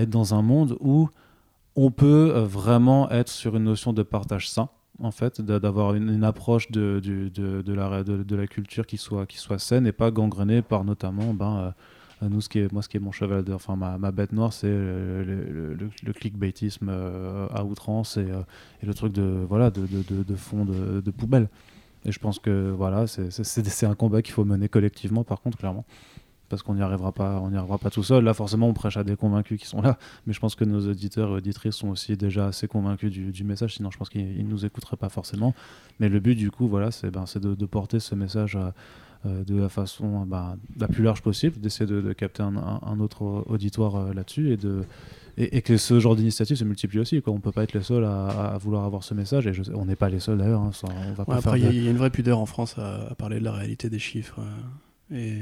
être 0.00 0.10
dans 0.10 0.34
un 0.34 0.42
monde 0.42 0.76
où 0.80 1.08
on 1.76 1.90
peut 1.90 2.30
vraiment 2.40 3.10
être 3.10 3.28
sur 3.28 3.56
une 3.56 3.64
notion 3.64 3.92
de 3.92 4.02
partage 4.02 4.48
sain 4.48 4.70
en 5.02 5.10
fait 5.10 5.42
d'a- 5.42 5.60
d'avoir 5.60 5.94
une, 5.94 6.24
approche 6.24 6.70
de, 6.70 7.02
la, 7.66 8.46
culture 8.46 8.86
qui 8.86 8.96
soit, 8.96 9.26
qui 9.26 9.36
soit 9.36 9.58
saine 9.58 9.86
et 9.86 9.92
pas 9.92 10.10
gangrénée 10.10 10.62
par 10.62 10.84
notamment 10.84 11.34
ben, 11.34 11.74
nous 12.22 12.40
qui 12.40 12.60
est, 12.60 12.72
moi 12.72 12.82
ce 12.82 12.88
qui 12.88 12.96
est 12.96 13.00
mon 13.00 13.12
cheval 13.12 13.44
de, 13.44 13.52
enfin 13.52 13.76
ma, 13.76 14.10
bête 14.10 14.32
noire 14.32 14.52
c'est 14.52 14.68
le, 14.68 15.74
le, 15.74 16.12
clickbaitisme 16.12 16.88
euh, 16.90 17.46
à 17.50 17.64
outrance 17.64 18.16
et, 18.16 18.30
euh, 18.30 18.40
le 18.82 18.94
truc 18.94 19.12
de 19.12 19.44
voilà 19.48 19.70
de, 19.70 20.36
fond 20.36 20.64
de, 20.64 21.10
poubelle. 21.10 21.48
Et 22.04 22.12
je 22.12 22.18
pense 22.18 22.38
que 22.38 22.70
voilà 22.70 23.06
c'est- 23.06 23.84
un 23.84 23.94
combat 23.94 24.22
qu'il 24.22 24.32
faut 24.32 24.44
mener 24.44 24.68
collectivement 24.68 25.24
par 25.24 25.40
contre 25.40 25.58
clairement. 25.58 25.84
Parce 26.48 26.62
qu'on 26.62 26.74
n'y 26.74 26.82
arrivera 26.82 27.10
pas 27.10 27.40
on 27.40 27.50
n'y 27.50 27.56
arrivera 27.56 27.78
pas 27.78 27.90
tout 27.90 28.04
seul. 28.04 28.24
Là 28.24 28.32
forcément 28.32 28.68
on 28.68 28.72
prêche 28.72 28.96
à 28.96 29.04
des 29.04 29.16
convaincus 29.16 29.60
qui 29.60 29.66
sont 29.66 29.82
là. 29.82 29.98
Mais 30.26 30.32
je 30.32 30.40
pense 30.40 30.54
que 30.54 30.64
nos 30.64 30.88
auditeurs 30.88 31.30
et 31.30 31.32
auditrices 31.32 31.74
sont 31.74 31.88
aussi 31.88 32.16
déjà 32.16 32.46
assez 32.46 32.68
convaincus 32.68 33.10
du, 33.10 33.44
message. 33.44 33.74
Sinon 33.74 33.90
je 33.90 33.98
pense 33.98 34.08
qu'ils 34.08 34.44
ne 34.46 34.50
nous 34.50 34.64
écouteraient 34.64 34.96
pas 34.96 35.08
forcément. 35.08 35.54
Mais 35.98 36.08
le 36.08 36.20
but 36.20 36.36
du 36.36 36.50
coup 36.50 36.68
voilà 36.68 36.92
c'est 36.92 37.10
ben, 37.10 37.24
de, 37.34 37.66
porter 37.66 37.98
ce 37.98 38.14
message 38.14 38.56
euh, 38.56 38.60
euh, 38.60 38.70
de 39.24 39.56
la 39.56 39.68
façon 39.68 40.22
euh, 40.22 40.24
ben, 40.26 40.56
la 40.78 40.88
plus 40.88 41.02
large 41.02 41.22
possible 41.22 41.58
d'essayer 41.60 41.86
de, 41.86 42.00
de 42.00 42.12
capter 42.12 42.42
un, 42.42 43.00
autre 43.00 43.44
auditoire 43.48 43.96
euh, 43.96 44.12
là-dessus 44.12 44.52
et 44.52 44.56
de 44.56 44.84
et, 45.38 45.58
et 45.58 45.62
que 45.62 45.76
ce 45.76 46.00
genre 46.00 46.16
d'initiative 46.16 46.56
se 46.56 46.64
multiplie 46.64 46.98
aussi 46.98 47.20
quoi. 47.20 47.32
on 47.32 47.40
peut 47.40 47.52
pas 47.52 47.62
être 47.64 47.72
les 47.74 47.82
seuls 47.82 48.04
à, 48.04 48.28
à 48.54 48.58
vouloir 48.58 48.84
avoir 48.84 49.02
ce 49.04 49.12
message 49.14 49.46
et 49.46 49.52
je 49.52 49.62
sais- 49.64 49.74
on 49.74 49.84
n'est 49.86 49.96
pas 49.96 50.08
les 50.08 50.20
seuls 50.20 50.38
d'ailleurs 50.38 50.62
hein, 50.62 50.70
Ouais, 51.26 51.36
après, 51.36 51.60
il 51.60 51.64
y, 51.64 51.68
a- 51.68 51.72
y 51.72 51.88
une 51.90 51.96
vraie 51.98 52.10
pudeur 52.10 52.38
en 52.38 52.46
France 52.46 52.78
à, 52.78 53.08
à 53.10 53.14
parler 53.14 53.38
de 53.40 53.44
la 53.44 53.52
réalité 53.52 53.90
des 53.90 53.98
chiffres. 53.98 54.40
euh, 54.40 55.14
et 55.14 55.38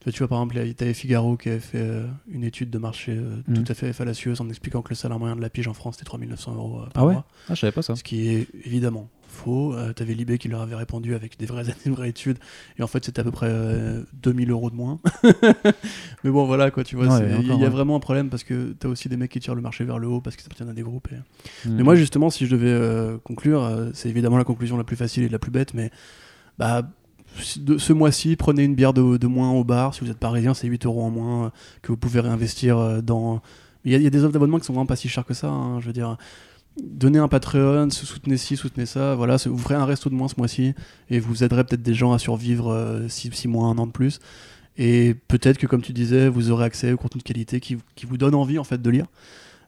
tu 0.00 0.04
vois, 0.04 0.12
tu 0.12 0.18
vois, 0.18 0.28
par 0.28 0.38
exemple, 0.42 0.74
tu 0.76 0.84
avais 0.84 0.92
Figaro 0.92 1.36
qui 1.38 1.48
avait 1.48 1.58
fait 1.60 1.78
euh, 1.80 2.06
une 2.28 2.44
étude 2.44 2.68
de 2.70 2.76
marché 2.78 3.12
euh, 3.16 3.36
Mhm. 3.48 3.62
tout 3.62 3.72
à 3.72 3.74
fait 3.74 3.92
fallacieuse 3.94 4.40
en 4.42 4.48
expliquant 4.50 4.82
que 4.82 4.90
le 4.90 4.94
salaire 4.94 5.18
moyen 5.18 5.36
de 5.36 5.40
la 5.40 5.48
pige 5.48 5.68
en 5.68 5.72
France 5.74 5.94
était 5.96 6.04
3900 6.04 6.54
euros 6.54 6.80
euh, 6.82 6.86
par 6.92 7.04
ah 7.04 7.06
ouais? 7.06 7.12
mois. 7.14 7.24
ah 7.48 7.54
je 7.54 7.60
savais 7.60 7.72
pas 7.72 7.80
ça 7.82 7.94
Ce 7.96 8.02
qui 8.04 8.28
est 8.28 8.48
évidemment 8.64 9.08
Faux. 9.36 9.74
Euh, 9.74 9.92
T'avais 9.92 10.14
Libé 10.14 10.38
qui 10.38 10.48
leur 10.48 10.60
avait 10.62 10.74
répondu 10.74 11.14
avec 11.14 11.38
des 11.38 11.46
vraies, 11.46 11.64
des 11.84 11.90
vraies 11.90 12.08
études. 12.08 12.38
Et 12.78 12.82
en 12.82 12.86
fait, 12.86 13.04
c'était 13.04 13.20
à 13.20 13.24
peu 13.24 13.30
près 13.30 13.48
euh, 13.50 14.02
2000 14.22 14.50
euros 14.50 14.70
de 14.70 14.74
moins. 14.76 14.98
Mais 16.24 16.30
bon, 16.30 16.44
voilà, 16.46 16.70
quoi, 16.70 16.84
tu 16.84 16.96
vois. 16.96 17.06
Il 17.40 17.46
y 17.60 17.64
a 17.64 17.68
vraiment 17.70 17.96
un 17.96 18.00
problème 18.00 18.28
parce 18.28 18.44
que 18.44 18.74
t'as 18.78 18.88
aussi 18.88 19.08
des 19.08 19.16
mecs 19.16 19.30
qui 19.30 19.40
tirent 19.40 19.54
le 19.54 19.62
marché 19.62 19.84
vers 19.84 19.98
le 19.98 20.08
haut 20.08 20.20
parce 20.20 20.36
qu'ils 20.36 20.46
appartiennent 20.46 20.68
à 20.70 20.74
des 20.74 20.82
groupes. 20.82 21.08
et- 21.12 21.16
Mm. 21.68 21.76
Mais 21.76 21.82
moi, 21.82 21.94
justement, 21.94 22.30
si 22.30 22.46
je 22.46 22.50
devais 22.56 22.68
euh, 22.70 23.18
conclure, 23.24 23.62
euh, 23.64 23.90
c'est 23.94 24.08
évidemment 24.08 24.36
la 24.38 24.44
conclusion 24.44 24.76
la 24.76 24.84
plus 24.84 24.96
facile 24.96 25.22
et 25.24 25.28
la 25.28 25.38
plus 25.38 25.50
bête, 25.50 25.74
mais 25.74 25.90
bah, 26.58 26.82
de, 27.58 27.78
ce 27.78 27.92
mois-ci, 27.92 28.36
prenez 28.36 28.64
une 28.64 28.74
bière 28.74 28.92
de, 28.92 29.16
de 29.16 29.26
moins 29.26 29.50
au 29.52 29.64
bar. 29.64 29.94
Si 29.94 30.00
vous 30.04 30.10
êtes 30.10 30.18
parisien, 30.18 30.54
c'est 30.54 30.66
8 30.66 30.86
euros 30.86 31.02
en 31.02 31.10
moins 31.10 31.46
euh, 31.46 31.50
que 31.82 31.88
vous 31.92 31.96
pouvez 31.98 32.20
réinvestir 32.20 32.78
euh, 32.78 33.00
dans. 33.00 33.40
Il 33.84 33.92
y, 33.92 33.94
a- 33.94 33.98
il 33.98 34.04
y 34.04 34.06
a 34.06 34.10
des 34.10 34.22
offres 34.24 34.32
d'abonnement 34.32 34.58
qui 34.58 34.64
sont 34.66 34.72
vraiment 34.72 34.86
pas 34.86 34.96
si 34.96 35.08
chères 35.08 35.24
que 35.24 35.34
ça. 35.34 35.48
hein, 35.48 35.80
je 35.80 35.86
veux 35.86 35.92
dire, 35.92 36.16
donnez 36.82 37.18
un 37.18 37.28
Patreon, 37.28 37.90
soutenez 37.90 38.36
ci, 38.36 38.56
soutenez 38.56 38.86
ça. 38.86 39.14
Voilà, 39.14 39.36
vous 39.46 39.58
ferez 39.58 39.74
un 39.74 39.84
resto 39.84 40.10
de 40.10 40.14
moins 40.14 40.28
ce 40.28 40.34
mois-ci 40.38 40.74
et 41.10 41.20
vous 41.20 41.44
aiderez 41.44 41.64
peut-être 41.64 41.82
des 41.82 41.94
gens 41.94 42.12
à 42.12 42.18
survivre 42.18 43.02
6 43.08 43.48
mois, 43.48 43.66
un 43.68 43.78
an 43.78 43.86
de 43.86 43.92
plus. 43.92 44.20
Et 44.78 45.14
peut-être 45.28 45.58
que, 45.58 45.66
comme 45.66 45.82
tu 45.82 45.92
disais, 45.92 46.28
vous 46.28 46.50
aurez 46.50 46.64
accès 46.64 46.92
au 46.92 46.96
contenu 46.96 47.20
de 47.20 47.24
qualité 47.24 47.60
qui, 47.60 47.78
qui 47.94 48.06
vous 48.06 48.18
donne 48.18 48.34
envie 48.34 48.58
en 48.58 48.64
fait 48.64 48.80
de 48.80 48.90
lire 48.90 49.06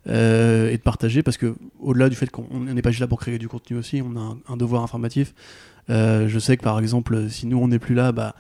euh, 0.09 0.71
et 0.71 0.77
de 0.77 0.83
partager 0.83 1.23
parce 1.23 1.37
que 1.37 1.55
au-delà 1.81 2.09
du 2.09 2.17
fait 2.17 2.31
qu'on 2.31 2.47
on 2.51 2.61
n'est 2.61 2.83
pas 2.83 2.91
juste 2.91 3.01
là 3.01 3.07
pour 3.07 3.21
créer 3.21 3.39
du 3.39 3.49
contenu 3.49 3.77
aussi, 3.77 4.03
on 4.03 4.17
a 4.17 4.21
un, 4.21 4.39
un 4.49 4.57
devoir 4.57 4.83
informatif. 4.83 5.35
Euh, 5.91 6.29
je 6.29 6.39
sais 6.39 6.57
que 6.57 6.63
par 6.63 6.79
exemple, 6.79 7.31
si 7.31 7.47
nous 7.47 7.59
on 7.59 7.69
n'est 7.69 7.79
plus 7.79 7.95
là, 7.95 8.13
bah, 8.13 8.35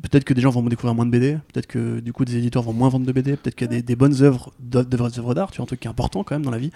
peut-être 0.00 0.24
que 0.24 0.34
des 0.34 0.40
gens 0.40 0.50
vont 0.50 0.62
découvrir 0.62 0.94
moins 0.94 1.06
de 1.06 1.10
BD, 1.10 1.38
peut-être 1.52 1.66
que 1.66 2.00
du 2.00 2.12
coup 2.12 2.24
des 2.24 2.36
éditeurs 2.36 2.62
vont 2.62 2.72
moins 2.72 2.88
vendre 2.88 3.06
de 3.06 3.12
BD, 3.12 3.36
peut-être 3.36 3.54
qu'il 3.54 3.72
y 3.72 3.76
a 3.76 3.82
des, 3.82 3.96
bonnes 3.96 4.22
œuvres, 4.22 4.52
de, 4.60 4.78
œuvres 4.78 5.34
d'art, 5.34 5.50
tu 5.50 5.58
vois, 5.58 5.64
un 5.64 5.66
truc 5.66 5.80
qui 5.80 5.86
est 5.86 5.90
important 5.90 6.24
quand 6.24 6.34
même 6.34 6.44
dans 6.44 6.50
la 6.50 6.58
vie, 6.58 6.70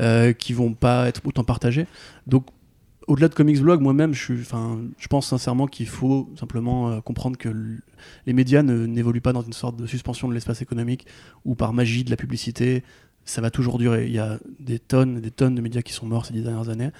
euh, 0.00 0.32
qui 0.32 0.52
vont 0.52 0.74
pas 0.74 1.08
être 1.08 1.20
autant 1.24 1.44
partagées. 1.44 1.86
Donc 2.26 2.46
au-delà 3.08 3.28
de 3.28 3.34
Comics 3.34 3.60
Blog, 3.60 3.80
moi-même, 3.80 4.14
je, 4.14 4.34
pense 5.08 5.26
sincèrement 5.26 5.66
qu'il 5.66 5.88
faut 5.88 6.30
simplement 6.38 6.90
euh, 6.90 7.00
comprendre 7.00 7.36
que 7.36 7.48
les 8.26 8.32
médias 8.32 8.62
n'évoluent 8.62 9.20
pas 9.20 9.32
dans 9.32 9.42
une 9.42 9.52
sorte 9.52 9.76
de 9.76 9.86
suspension 9.86 10.28
de 10.28 10.34
l'espace 10.34 10.62
économique 10.62 11.06
ou 11.44 11.54
par 11.54 11.72
magie 11.72 12.04
de 12.04 12.10
la 12.10 12.16
publicité. 12.16 12.84
Ça 13.24 13.40
va 13.40 13.50
toujours 13.50 13.78
durer. 13.78 14.06
Il 14.06 14.12
y 14.12 14.18
a 14.18 14.38
des 14.60 14.78
tonnes 14.78 15.18
et 15.18 15.20
des 15.20 15.30
tonnes 15.30 15.54
de 15.54 15.60
médias 15.60 15.82
qui 15.82 15.92
sont 15.92 16.06
morts 16.06 16.26
ces 16.26 16.32
dix 16.32 16.42
dernières 16.42 16.68
années. 16.68 16.90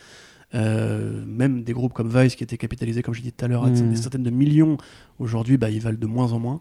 Euh, 0.55 1.24
même 1.27 1.62
des 1.62 1.73
groupes 1.73 1.93
comme 1.93 2.09
Vice 2.09 2.37
qui 2.37 2.45
étaient 2.45 2.59
capitalisés, 2.59 3.03
comme 3.03 3.15
je 3.15 3.20
disais 3.20 3.33
tout 3.37 3.45
à 3.45 3.49
l'heure, 3.49 3.65
à 3.65 3.70
des 3.70 3.97
centaines 3.97 4.23
de 4.23 4.31
millions, 4.31 4.77
aujourd'hui, 5.19 5.57
bah, 5.57 5.70
ils 5.70 5.81
valent 5.81 5.99
de 5.99 6.07
moins 6.07 6.33
en 6.33 6.39
moins. 6.39 6.61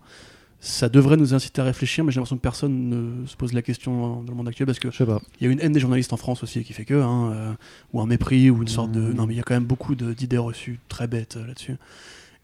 Ça 0.63 0.89
devrait 0.89 1.17
nous 1.17 1.33
inciter 1.33 1.59
à 1.59 1.63
réfléchir, 1.63 2.03
mais 2.03 2.11
j'ai 2.11 2.19
l'impression 2.19 2.37
que 2.37 2.41
personne 2.41 2.89
ne 2.89 3.25
se 3.25 3.35
pose 3.35 3.51
la 3.51 3.63
question 3.63 4.21
dans 4.21 4.31
le 4.31 4.37
monde 4.37 4.47
actuel 4.47 4.67
parce 4.67 4.77
que 4.77 4.89
il 4.89 5.47
y 5.47 5.49
a 5.49 5.51
une 5.51 5.59
haine 5.59 5.71
des 5.71 5.79
journalistes 5.79 6.13
en 6.13 6.17
France 6.17 6.43
aussi 6.43 6.63
qui 6.63 6.73
fait 6.73 6.85
que, 6.85 6.93
hein, 6.93 7.31
euh, 7.33 7.53
ou 7.93 7.99
un 7.99 8.05
mépris, 8.05 8.51
ou 8.51 8.61
une 8.61 8.67
sorte 8.67 8.91
de. 8.91 8.99
Mhm. 8.99 9.13
Non, 9.15 9.25
mais 9.25 9.33
il 9.33 9.37
y 9.37 9.39
a 9.39 9.43
quand 9.43 9.55
même 9.55 9.65
beaucoup 9.65 9.95
d'idées 9.95 10.37
reçues 10.37 10.79
très 10.87 11.07
bêtes 11.07 11.37
euh, 11.37 11.47
là-dessus. 11.47 11.77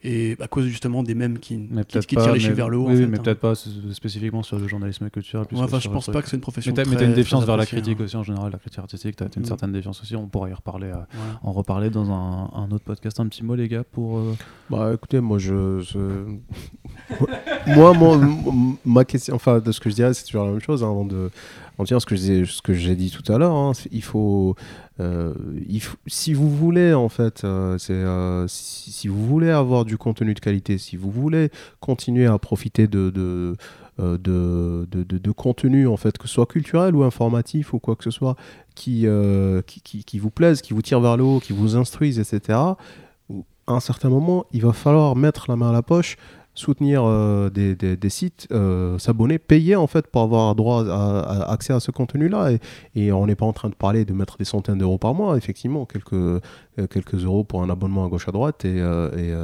Et 0.04 0.38
à 0.40 0.48
cause 0.48 0.66
justement 0.68 1.02
des 1.02 1.16
mêmes 1.16 1.40
qui, 1.40 1.68
qui, 1.88 2.00
qui 2.02 2.16
pas. 2.16 2.22
tirent 2.24 2.34
les 2.34 2.40
chiffres 2.40 2.54
vers 2.54 2.70
le 2.70 2.78
haut. 2.78 2.86
Oui, 2.86 2.92
en 2.92 2.96
oui, 2.96 3.02
fait, 3.02 3.08
mais 3.08 3.18
hein. 3.18 3.22
peut-être 3.24 3.40
pas 3.40 3.56
spécifiquement 3.56 4.44
sur 4.44 4.60
le 4.60 4.68
journalisme 4.68 5.10
culturel. 5.10 5.48
plus 5.48 5.58
Ouais, 5.58 5.64
enfin, 5.64 5.80
je 5.80 5.90
pense 5.90 6.06
pas 6.06 6.22
que 6.22 6.30
c'est 6.30 6.36
une 6.38 6.42
profession. 6.42 6.72
Mais 6.78 6.84
t'as 6.96 7.04
une 7.06 7.14
défiance 7.14 7.46
vers 7.46 7.58
la 7.58 7.66
critique 7.66 7.98
hein. 8.00 8.04
aussi 8.04 8.16
en 8.16 8.22
général, 8.24 8.52
la 8.52 8.60
critique 8.60 8.78
artistique, 8.80 9.16
t'as 9.16 9.26
une 9.36 9.42
Mm. 9.42 9.46
certaine 9.46 9.72
défiance 9.72 10.00
aussi. 10.02 10.16
On 10.16 10.28
pourra 10.28 10.50
y 10.50 10.54
reparler, 10.54 10.88
euh, 10.88 10.98
en 11.42 11.52
reparler 11.52 11.90
dans 11.90 12.12
un, 12.12 12.50
un 12.54 12.70
autre 12.72 12.84
podcast. 12.86 13.20
Un 13.20 13.28
petit 13.28 13.44
mot, 13.44 13.56
les 13.56 13.68
gars, 13.68 13.84
pour. 13.84 14.20
euh, 14.20 14.36
Bah 14.70 14.92
écoutez, 14.94 15.20
moi 15.20 15.40
je. 15.40 15.80
je- 15.80 16.38
moi, 17.68 17.94
ma 18.86 19.04
question, 19.06 19.36
enfin, 19.36 19.60
de 19.60 19.72
ce 19.72 19.80
que 19.80 19.90
je 19.90 19.96
dirais, 19.96 20.14
c'est 20.14 20.26
toujours 20.26 20.46
la 20.46 20.52
même 20.52 20.62
chose. 20.62 20.84
hein, 20.84 20.88
avant 20.90 21.06
de 21.06 21.30
en 21.78 21.84
dire 21.84 22.02
ce 22.02 22.06
que 22.06 22.16
j'ai 22.16 22.46
ce 22.46 22.62
que 22.62 22.74
j'ai 22.74 22.96
dit 22.96 23.12
tout 23.12 23.32
à 23.32 23.38
l'heure, 23.38 23.56
hein, 23.56 23.72
euh, 25.00 25.34
il 25.68 25.82
faut- 25.82 25.98
si 26.08 26.34
vous 26.34 26.50
voulez, 26.50 26.94
en 26.94 27.10
fait, 27.10 27.44
euh, 27.44 27.78
euh, 27.90 28.46
si, 28.48 29.08
vous 29.08 29.26
voulez 29.26 29.52
avoir 29.52 29.86
du 29.86 29.98
contenu 29.98 30.34
de 30.34 30.40
qualité, 30.40 30.78
si 30.78 30.98
vous 30.98 31.12
voulez 31.12 31.50
continuer 31.80 32.26
à 32.26 32.38
profiter 32.38 32.88
de. 32.88 33.10
de 33.12 33.56
contenu 35.32 35.88
en 35.88 35.98
fait 35.98 36.18
que 36.18 36.28
ce 36.28 36.34
soit 36.36 36.46
culturel 36.46 36.96
ou 36.96 37.04
informatif 37.04 37.74
ou 37.74 37.80
quoi 37.80 37.96
que 37.96 38.04
ce 38.04 38.12
soit 38.12 38.36
qui, 38.76 39.08
qui 39.66 40.20
vous 40.20 40.30
plaise, 40.32 40.62
qui 40.62 40.74
vous 40.74 40.82
tire 40.82 41.00
vers 41.00 41.18
le 41.18 41.24
haut, 41.24 41.40
qui 41.40 41.54
vous 41.54 41.76
instruise, 41.76 42.20
etc 42.20 42.76
à 43.68 43.74
un 43.74 43.80
certain 43.82 44.10
moment, 44.10 44.46
il 44.54 44.62
va 44.62 44.72
falloir 44.74 45.16
mettre 45.16 45.46
la 45.50 45.58
main 45.58 45.70
à 45.70 45.74
la 45.74 45.84
poche, 45.84 46.16
soutenir 46.58 47.04
euh, 47.06 47.50
des, 47.50 48.10
sites, 48.10 48.48
euh, 48.52 48.98
s'abonner, 48.98 49.38
payer 49.38 49.76
en 49.76 49.88
fait 49.88 50.08
pour 50.08 50.22
avoir 50.22 50.56
droit 50.56 50.86
à, 50.90 51.52
accès 51.52 51.74
à 51.74 51.80
ce 51.80 51.92
contenu-là. 51.92 52.52
Et, 52.52 52.60
et 52.96 53.12
on 53.12 53.28
n'est 53.28 53.36
pas 53.36 53.46
en 53.46 53.54
train 53.54 53.70
de 53.70 53.76
parler 53.76 54.06
de 54.06 54.14
mettre 54.14 54.38
des 54.38 54.46
centaines 54.46 54.80
d'euros 54.80 54.98
par 54.98 55.14
mois, 55.14 55.38
effectivement, 55.38 55.86
quelques, 55.86 56.14
euh, 56.14 56.40
euros 57.14 57.44
pour 57.44 57.62
un 57.62 57.70
abonnement 57.70 58.06
à 58.06 58.10
gauche 58.10 58.28
à 58.28 58.32
droite, 58.32 58.66
et, 58.66 58.82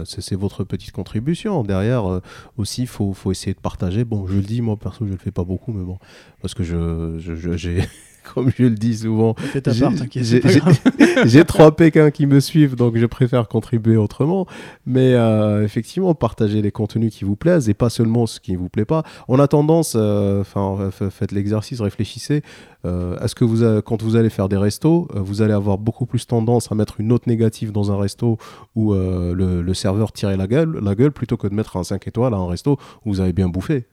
c'est 0.05 0.35
votre 0.35 0.63
petite 0.63 0.91
contribution. 0.91 1.63
Derrière 1.63 2.21
aussi, 2.57 2.81
il 2.83 2.87
faut, 2.87 3.13
essayer 3.31 3.53
de 3.53 3.59
partager. 3.59 4.03
Bon, 4.03 4.27
je 4.27 4.35
le 4.35 4.41
dis, 4.41 4.61
moi 4.61 4.77
perso, 4.77 5.05
je 5.05 5.11
le 5.11 5.17
fais 5.17 5.31
pas 5.31 5.43
beaucoup, 5.43 5.71
mais 5.71 5.83
bon, 5.83 5.97
parce 6.41 6.53
que 6.53 6.63
je- 6.63 7.17
j'ai, 7.19 7.83
comme 8.33 8.51
je 8.57 8.63
le 8.63 8.69
dis 8.71 8.97
souvent, 8.99 9.35
j'ai- 11.25 11.45
trois 11.45 11.75
Pékins 11.75 12.11
qui 12.11 12.25
me 12.25 12.39
suivent, 12.39 12.75
donc 12.75 12.97
je 12.97 13.05
préfère 13.05 13.47
contribuer 13.47 13.97
autrement. 13.97 14.45
Mais 14.85 15.13
euh, 15.13 15.63
effectivement, 15.63 16.13
partagez 16.15 16.61
les 16.61 16.71
contenus 16.71 17.13
qui 17.15 17.25
vous 17.25 17.35
plaisent 17.35 17.69
et 17.69 17.73
pas 17.73 17.89
seulement 17.89 18.25
ce 18.25 18.39
qui 18.39 18.53
ne 18.53 18.57
vous 18.57 18.69
plaît 18.69 18.85
pas. 18.85 19.03
On 19.27 19.39
a 19.39 19.47
tendance, 19.47 19.93
euh, 19.95 20.41
enfin, 20.41 20.89
fa- 20.91 21.09
faites 21.09 21.31
l'exercice, 21.31 21.81
réfléchissez. 21.81 22.41
Euh, 22.85 23.17
Est-ce 23.19 23.35
que 23.35 23.45
vous, 23.45 23.81
quand 23.81 24.01
vous 24.01 24.15
allez 24.15 24.29
faire 24.29 24.49
des 24.49 24.57
restos, 24.57 25.07
vous 25.15 25.41
allez 25.41 25.53
avoir 25.53 25.77
beaucoup 25.77 26.05
plus 26.05 26.27
tendance 26.27 26.71
à 26.71 26.75
mettre 26.75 26.99
une 26.99 27.07
note 27.07 27.27
négative 27.27 27.71
dans 27.71 27.91
un 27.91 27.97
resto 27.97 28.37
où 28.75 28.93
le, 28.93 29.61
le 29.61 29.73
serveur 29.73 30.11
tirait 30.11 30.37
la 30.37 30.47
gueule, 30.47 30.79
la 30.81 30.95
gueule 30.95 31.11
plutôt 31.11 31.37
que 31.37 31.47
de 31.47 31.53
mettre 31.53 31.77
un 31.77 31.83
5 31.83 32.07
étoiles 32.07 32.33
à 32.33 32.37
un 32.37 32.47
resto 32.47 32.77
où 33.05 33.09
vous 33.13 33.19
avez 33.19 33.33
bien 33.33 33.47
bouffé 33.47 33.85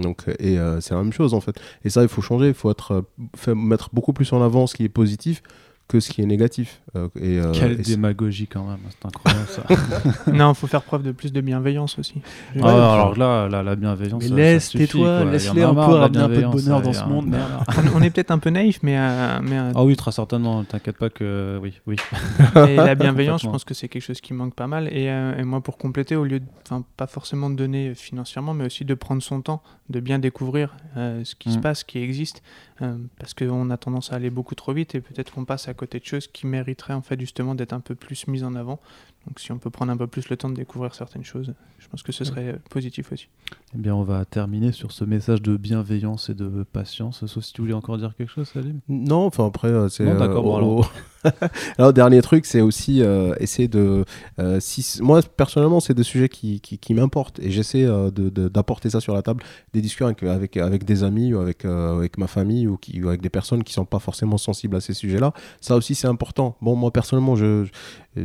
donc, 0.00 0.24
et 0.38 0.58
euh, 0.58 0.80
c'est 0.80 0.94
la 0.94 1.02
même 1.02 1.12
chose 1.12 1.34
en 1.34 1.40
fait. 1.40 1.60
Et 1.84 1.90
ça, 1.90 2.02
il 2.02 2.08
faut 2.08 2.22
changer. 2.22 2.48
Il 2.48 2.54
faut 2.54 2.70
être, 2.70 3.04
euh, 3.46 3.54
mettre 3.54 3.90
beaucoup 3.92 4.12
plus 4.12 4.32
en 4.32 4.42
avant 4.42 4.66
ce 4.66 4.74
qui 4.74 4.84
est 4.84 4.88
positif 4.88 5.42
que 5.88 6.00
ce 6.00 6.10
qui 6.10 6.20
est 6.20 6.26
négatif. 6.26 6.82
Euh, 6.96 7.08
et, 7.18 7.38
euh, 7.38 7.50
Quelle 7.52 7.72
et 7.72 7.76
démagogie 7.76 8.46
quand 8.46 8.64
même, 8.64 8.78
c'est 8.90 9.06
incroyable 9.06 9.48
ça. 9.48 10.32
non, 10.32 10.52
il 10.52 10.54
faut 10.54 10.66
faire 10.66 10.82
preuve 10.82 11.02
de 11.02 11.12
plus 11.12 11.32
de 11.32 11.40
bienveillance 11.40 11.98
aussi. 11.98 12.20
Ah, 12.62 12.92
alors 12.92 13.16
là, 13.16 13.48
la, 13.48 13.62
la 13.62 13.74
bienveillance. 13.74 14.22
Mais 14.22 14.28
ça- 14.28 14.34
laisse, 14.34 14.64
ça 14.64 14.70
suffit, 14.72 14.86
tais-toi, 14.86 15.06
quoi. 15.06 15.16
Il 15.20 15.24
y 15.24 15.28
en 15.28 15.30
laisse-les 15.32 15.62
a 15.62 15.68
un 15.68 15.74
peu 15.74 15.80
ramener 15.80 16.18
un 16.18 16.28
peu 16.28 16.42
de 16.42 16.46
bonheur 16.46 16.82
dans 16.82 16.92
ce 16.92 17.00
a- 17.00 17.06
monde, 17.06 17.26
merde. 17.28 17.64
on, 17.94 17.96
on 17.98 18.02
est 18.02 18.10
peut-être 18.10 18.30
un 18.30 18.38
peu 18.38 18.50
naïf, 18.50 18.80
mais, 18.82 18.96
euh, 18.98 19.38
mais 19.42 19.58
euh, 19.58 19.72
Ah 19.74 19.84
oui, 19.84 19.96
très 19.96 20.12
certainement. 20.12 20.62
T'inquiète 20.64 20.98
pas 20.98 21.08
que 21.10 21.58
oui, 21.62 21.72
oui. 21.86 21.96
Et 22.68 22.76
la 22.76 22.94
bienveillance, 22.94 23.42
je 23.42 23.48
pense 23.48 23.64
que 23.64 23.72
c'est 23.74 23.88
quelque 23.88 24.02
chose 24.02 24.20
qui 24.20 24.34
manque 24.34 24.54
pas 24.54 24.66
mal. 24.66 24.88
Et, 24.88 25.08
euh, 25.08 25.36
et 25.38 25.42
moi, 25.44 25.62
pour 25.62 25.78
compléter, 25.78 26.16
au 26.16 26.24
lieu 26.24 26.40
de, 26.40 26.46
enfin, 26.66 26.84
pas 26.98 27.06
forcément 27.06 27.48
de 27.48 27.56
donner 27.56 27.94
financièrement, 27.94 28.52
mais 28.52 28.66
aussi 28.66 28.84
de 28.84 28.94
prendre 28.94 29.22
son 29.22 29.40
temps, 29.40 29.62
de 29.88 30.00
bien 30.00 30.18
découvrir 30.18 30.76
euh, 30.98 31.22
ce 31.24 31.34
qui 31.34 31.50
se 31.50 31.56
Mm. 31.58 31.60
passe, 31.62 31.78
ce 31.80 31.84
qui 31.86 31.98
existe, 31.98 32.42
euh, 32.82 32.94
parce 33.18 33.32
qu'on 33.34 33.70
a 33.70 33.76
tendance 33.78 34.12
à 34.12 34.16
aller 34.16 34.28
beaucoup 34.30 34.54
trop 34.54 34.72
vite 34.74 34.94
et 34.94 35.00
peut-être 35.00 35.32
qu'on 35.32 35.44
passe 35.46 35.66
à 35.66 35.74
côté 35.78 35.98
de 35.98 36.04
choses 36.04 36.26
qui 36.26 36.46
mériteraient 36.46 36.94
en 36.94 37.02
fait 37.02 37.18
justement 37.18 37.54
d'être 37.54 37.72
un 37.72 37.80
peu 37.80 37.94
plus 37.94 38.26
mises 38.26 38.44
en 38.44 38.54
avant. 38.54 38.80
Donc, 39.28 39.40
si 39.40 39.52
on 39.52 39.58
peut 39.58 39.68
prendre 39.68 39.92
un 39.92 39.96
peu 39.96 40.06
plus 40.06 40.30
le 40.30 40.36
temps 40.38 40.48
de 40.48 40.54
découvrir 40.54 40.94
certaines 40.94 41.22
choses, 41.24 41.52
je 41.78 41.86
pense 41.88 42.02
que 42.02 42.12
ce 42.12 42.24
serait 42.24 42.48
euh, 42.48 42.56
positif 42.70 43.12
aussi. 43.12 43.28
Eh 43.74 43.78
bien, 43.78 43.94
on 43.94 44.02
va 44.02 44.24
terminer 44.24 44.72
sur 44.72 44.90
ce 44.90 45.04
message 45.04 45.42
de 45.42 45.56
bienveillance 45.58 46.30
et 46.30 46.34
de 46.34 46.64
patience. 46.72 47.26
Sauf 47.26 47.44
si 47.44 47.52
tu 47.52 47.60
voulais 47.60 47.74
encore 47.74 47.98
dire 47.98 48.14
quelque 48.16 48.32
chose, 48.32 48.48
Salim. 48.48 48.80
Non, 48.88 49.26
enfin 49.26 49.46
après, 49.46 49.68
euh, 49.68 49.88
c'est. 49.90 50.04
Non, 50.04 50.18
d'accord, 50.18 50.42
bon, 50.44 50.80
au- 50.80 50.84
alors, 51.78 51.92
dernier 51.92 52.22
truc, 52.22 52.46
c'est 52.46 52.62
aussi 52.62 53.02
euh, 53.02 53.34
essayer 53.38 53.68
de. 53.68 54.04
euh, 54.38 54.60
si, 54.60 54.98
moi, 55.02 55.20
personnellement, 55.22 55.80
c'est 55.80 55.92
des 55.94 56.04
sujets 56.04 56.28
qui, 56.30 56.60
qui, 56.60 56.78
qui 56.78 56.94
m'importent 56.94 57.38
et 57.40 57.50
j'essaie 57.50 57.84
euh, 57.84 58.10
de- 58.10 58.30
de- 58.30 58.48
d'apporter 58.48 58.88
ça 58.88 59.00
sur 59.00 59.12
la 59.14 59.20
table, 59.22 59.42
des 59.74 59.82
discussions 59.82 60.06
avec, 60.06 60.22
avec, 60.22 60.56
avec 60.56 60.84
des 60.84 61.02
amis 61.04 61.34
ou 61.34 61.38
avec, 61.38 61.64
euh, 61.66 61.96
avec 61.98 62.16
ma 62.16 62.28
famille 62.28 62.66
ou, 62.66 62.76
qui, 62.78 63.02
ou 63.02 63.08
avec 63.08 63.20
des 63.20 63.28
personnes 63.30 63.62
qui 63.62 63.74
sont 63.74 63.84
pas 63.84 63.98
forcément 63.98 64.38
sensibles 64.38 64.76
à 64.76 64.80
ces 64.80 64.94
sujets-là. 64.94 65.32
Ça 65.60 65.76
aussi, 65.76 65.94
c'est 65.94 66.08
important. 66.08 66.56
Bon, 66.62 66.74
moi, 66.76 66.90
personnellement, 66.92 67.36
je. 67.36 67.64
je- 67.66 67.70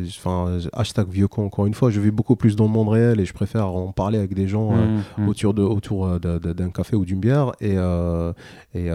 Enfin, 0.07 0.57
hashtag 0.73 1.07
vieux 1.09 1.27
con, 1.27 1.45
encore 1.45 1.65
une 1.65 1.73
fois, 1.73 1.89
je 1.91 1.99
vis 1.99 2.11
beaucoup 2.11 2.35
plus 2.35 2.55
dans 2.55 2.65
le 2.65 2.69
monde 2.71 2.89
réel 2.89 3.19
et 3.19 3.25
je 3.25 3.33
préfère 3.33 3.67
en 3.67 3.91
parler 3.91 4.17
avec 4.17 4.33
des 4.33 4.47
gens. 4.47 4.71
euh, 4.75 4.83
Mm, 5.17 5.23
mm. 5.23 5.29
autour 5.29 5.53
de 5.53 5.61
autour 5.63 6.05
euh, 6.05 6.19
d'un 6.19 6.69
café 6.69 6.95
ou 6.95 7.05
d'une 7.05 7.19
bière 7.19 7.51
et 7.61 7.73
euh, 7.77 8.33
et, 8.75 8.89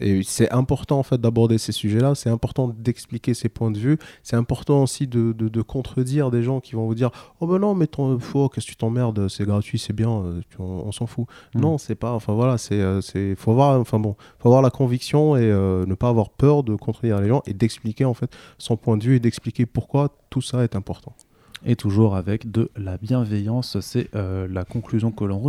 et 0.00 0.22
c'est 0.22 0.50
important 0.50 0.98
en 0.98 1.02
fait 1.02 1.20
d'aborder 1.20 1.58
ces 1.58 1.72
sujets-là 1.72 2.14
c'est 2.14 2.30
important 2.30 2.68
d'expliquer 2.76 3.34
ses 3.34 3.48
points 3.48 3.70
de 3.70 3.78
vue 3.78 3.98
c'est 4.22 4.36
important 4.36 4.82
aussi 4.82 5.06
de, 5.06 5.32
de, 5.32 5.48
de 5.48 5.62
contredire 5.62 6.30
des 6.30 6.42
gens 6.42 6.60
qui 6.60 6.74
vont 6.74 6.86
vous 6.86 6.94
dire 6.94 7.10
oh 7.40 7.46
ben 7.46 7.58
non 7.58 7.74
mais 7.74 7.86
ton 7.86 8.18
faux 8.18 8.48
qu'est-ce 8.48 8.66
que 8.66 8.70
tu 8.70 8.76
t'emmerdes 8.76 9.28
c'est 9.28 9.44
gratuit 9.44 9.78
c'est 9.78 9.92
bien 9.92 10.08
on, 10.08 10.42
on 10.58 10.92
s'en 10.92 11.06
fout 11.06 11.26
Mm. 11.54 11.60
non 11.60 11.78
c'est 11.78 11.94
pas 11.94 12.12
enfin 12.12 12.32
voilà 12.34 12.58
c'est 12.58 12.80
c'est 13.02 13.34
faut 13.36 13.50
avoir 13.52 13.80
enfin 13.80 13.98
bon 13.98 14.16
faut 14.38 14.48
avoir 14.48 14.62
la 14.62 14.70
conviction 14.70 15.36
et 15.36 15.40
euh, 15.42 15.84
ne 15.86 15.94
pas 15.94 16.08
avoir 16.08 16.30
peur 16.30 16.62
de 16.62 16.74
contredire 16.76 17.20
les 17.20 17.28
gens 17.28 17.42
et 17.46 17.52
d'expliquer 17.54 18.04
en 18.04 18.14
fait 18.14 18.30
son 18.58 18.76
point 18.76 18.96
de 18.96 19.04
vue 19.04 19.16
et 19.16 19.20
d'expliquer 19.20 19.66
pourquoi 19.66 20.03
tout 20.30 20.42
ça 20.42 20.64
est 20.64 20.76
important 20.76 21.14
et 21.64 21.76
toujours 21.76 22.16
avec 22.16 22.50
de 22.50 22.70
la 22.76 22.96
bienveillance. 22.96 23.78
C'est 23.80 24.08
euh, 24.14 24.46
la 24.50 24.64
conclusion 24.64 25.10
que 25.10 25.24
l'on 25.24 25.40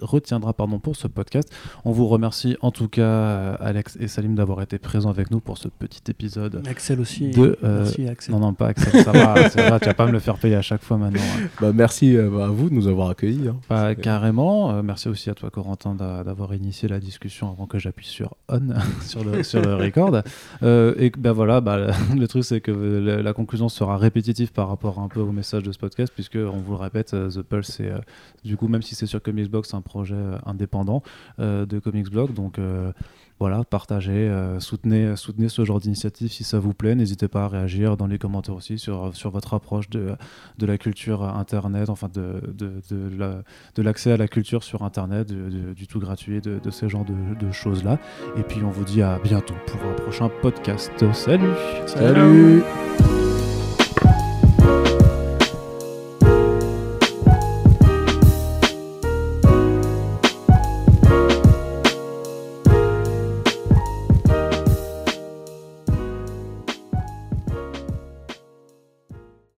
retiendra 0.00 0.52
pardon, 0.52 0.78
pour 0.78 0.96
ce 0.96 1.06
podcast. 1.08 1.48
On 1.84 1.92
vous 1.92 2.06
remercie 2.08 2.56
en 2.60 2.70
tout 2.70 2.88
cas, 2.88 3.02
euh, 3.02 3.56
Alex 3.60 3.96
et 4.00 4.08
Salim, 4.08 4.34
d'avoir 4.34 4.62
été 4.62 4.78
présents 4.78 5.10
avec 5.10 5.30
nous 5.30 5.40
pour 5.40 5.58
ce 5.58 5.68
petit 5.68 6.02
épisode. 6.08 6.62
Axel 6.68 7.00
aussi. 7.00 7.30
De, 7.30 7.58
euh, 7.64 7.80
Merci 7.84 8.08
Axel. 8.08 8.34
Non, 8.34 8.40
non, 8.40 8.54
pas 8.54 8.68
Axel, 8.68 9.02
ça 9.02 9.12
va, 9.12 9.48
tu 9.80 9.86
vas 9.86 9.94
pas 9.94 10.06
me 10.06 10.12
le 10.12 10.18
faire 10.18 10.38
payer 10.38 10.56
à 10.56 10.62
chaque 10.62 10.82
fois 10.82 10.96
maintenant. 10.98 11.20
hein. 11.20 11.48
Bah, 11.60 11.72
merci 11.74 12.16
à 12.16 12.26
vous 12.28 12.68
de 12.70 12.74
nous 12.74 12.88
avoir 12.88 13.10
accueillis. 13.10 13.48
hein. 13.48 13.56
Bah, 13.68 13.94
carrément. 13.94 14.70
Euh, 14.72 14.82
merci 14.82 15.08
aussi 15.08 15.30
à 15.30 15.34
toi, 15.34 15.50
Corentin, 15.50 15.94
d'a- 15.94 16.24
d'avoir 16.24 16.54
initié 16.54 16.88
la 16.88 16.98
discussion 17.00 17.50
avant 17.50 17.66
que 17.66 17.78
j'appuie 17.78 18.06
sur 18.06 18.34
on 18.48 18.60
sur 19.02 19.24
le, 19.24 19.42
sur 19.42 19.60
le 19.62 19.74
record. 19.76 20.22
Euh, 20.62 20.94
et 20.98 21.10
ben 21.16 21.32
voilà, 21.32 21.60
bah, 21.60 21.88
le 22.16 22.26
truc, 22.28 22.44
c'est 22.44 22.60
que 22.60 22.70
la, 22.70 23.22
la 23.22 23.32
conclusion 23.32 23.68
sera 23.68 23.96
répétitive 23.96 24.52
par 24.52 24.68
rapport 24.68 24.98
un 24.98 25.08
peu 25.08 25.20
au 25.20 25.32
message 25.32 25.51
de 25.60 25.72
ce 25.72 25.78
podcast, 25.78 26.12
puisque 26.14 26.36
on 26.36 26.58
vous 26.58 26.72
le 26.72 26.78
répète, 26.78 27.12
euh, 27.14 27.28
The 27.30 27.42
Pulse, 27.42 27.68
c'est 27.72 27.90
euh, 27.90 27.98
du 28.44 28.56
coup, 28.56 28.68
même 28.68 28.82
si 28.82 28.94
c'est 28.94 29.06
sur 29.06 29.20
Comicsblog, 29.20 29.64
c'est 29.66 29.76
un 29.76 29.82
projet 29.82 30.14
euh, 30.16 30.38
indépendant 30.46 31.02
euh, 31.40 31.66
de 31.66 31.78
Comicsblog. 31.78 32.32
Donc 32.32 32.58
euh, 32.58 32.92
voilà, 33.40 33.64
partagez, 33.64 34.12
euh, 34.28 34.60
soutenez, 34.60 35.16
soutenez 35.16 35.48
ce 35.48 35.64
genre 35.64 35.80
d'initiative 35.80 36.30
si 36.30 36.44
ça 36.44 36.60
vous 36.60 36.74
plaît. 36.74 36.94
N'hésitez 36.94 37.26
pas 37.26 37.44
à 37.44 37.48
réagir 37.48 37.96
dans 37.96 38.06
les 38.06 38.18
commentaires 38.18 38.54
aussi 38.54 38.78
sur, 38.78 39.10
sur 39.16 39.30
votre 39.30 39.52
approche 39.54 39.90
de, 39.90 40.12
de 40.58 40.66
la 40.66 40.78
culture 40.78 41.24
Internet, 41.24 41.90
enfin 41.90 42.08
de, 42.14 42.40
de, 42.56 42.80
de 42.90 43.18
la- 43.18 43.42
de 43.74 43.82
l'accès 43.82 44.12
à 44.12 44.16
la 44.16 44.28
culture 44.28 44.62
sur 44.62 44.82
Internet, 44.82 45.28
de- 45.28 45.48
de- 45.50 45.72
du 45.72 45.86
tout 45.88 45.98
gratuit, 45.98 46.40
de, 46.40 46.60
de 46.62 46.70
ces 46.70 46.88
genres 46.88 47.04
de, 47.04 47.44
de 47.44 47.50
choses-là. 47.50 47.98
Et 48.36 48.42
puis 48.42 48.60
on 48.64 48.70
vous 48.70 48.84
dit 48.84 49.02
à 49.02 49.18
bientôt 49.18 49.54
pour 49.66 49.80
un 49.82 49.94
prochain 49.94 50.30
podcast. 50.40 50.92
Salut 51.12 51.50
Salut 51.86 52.62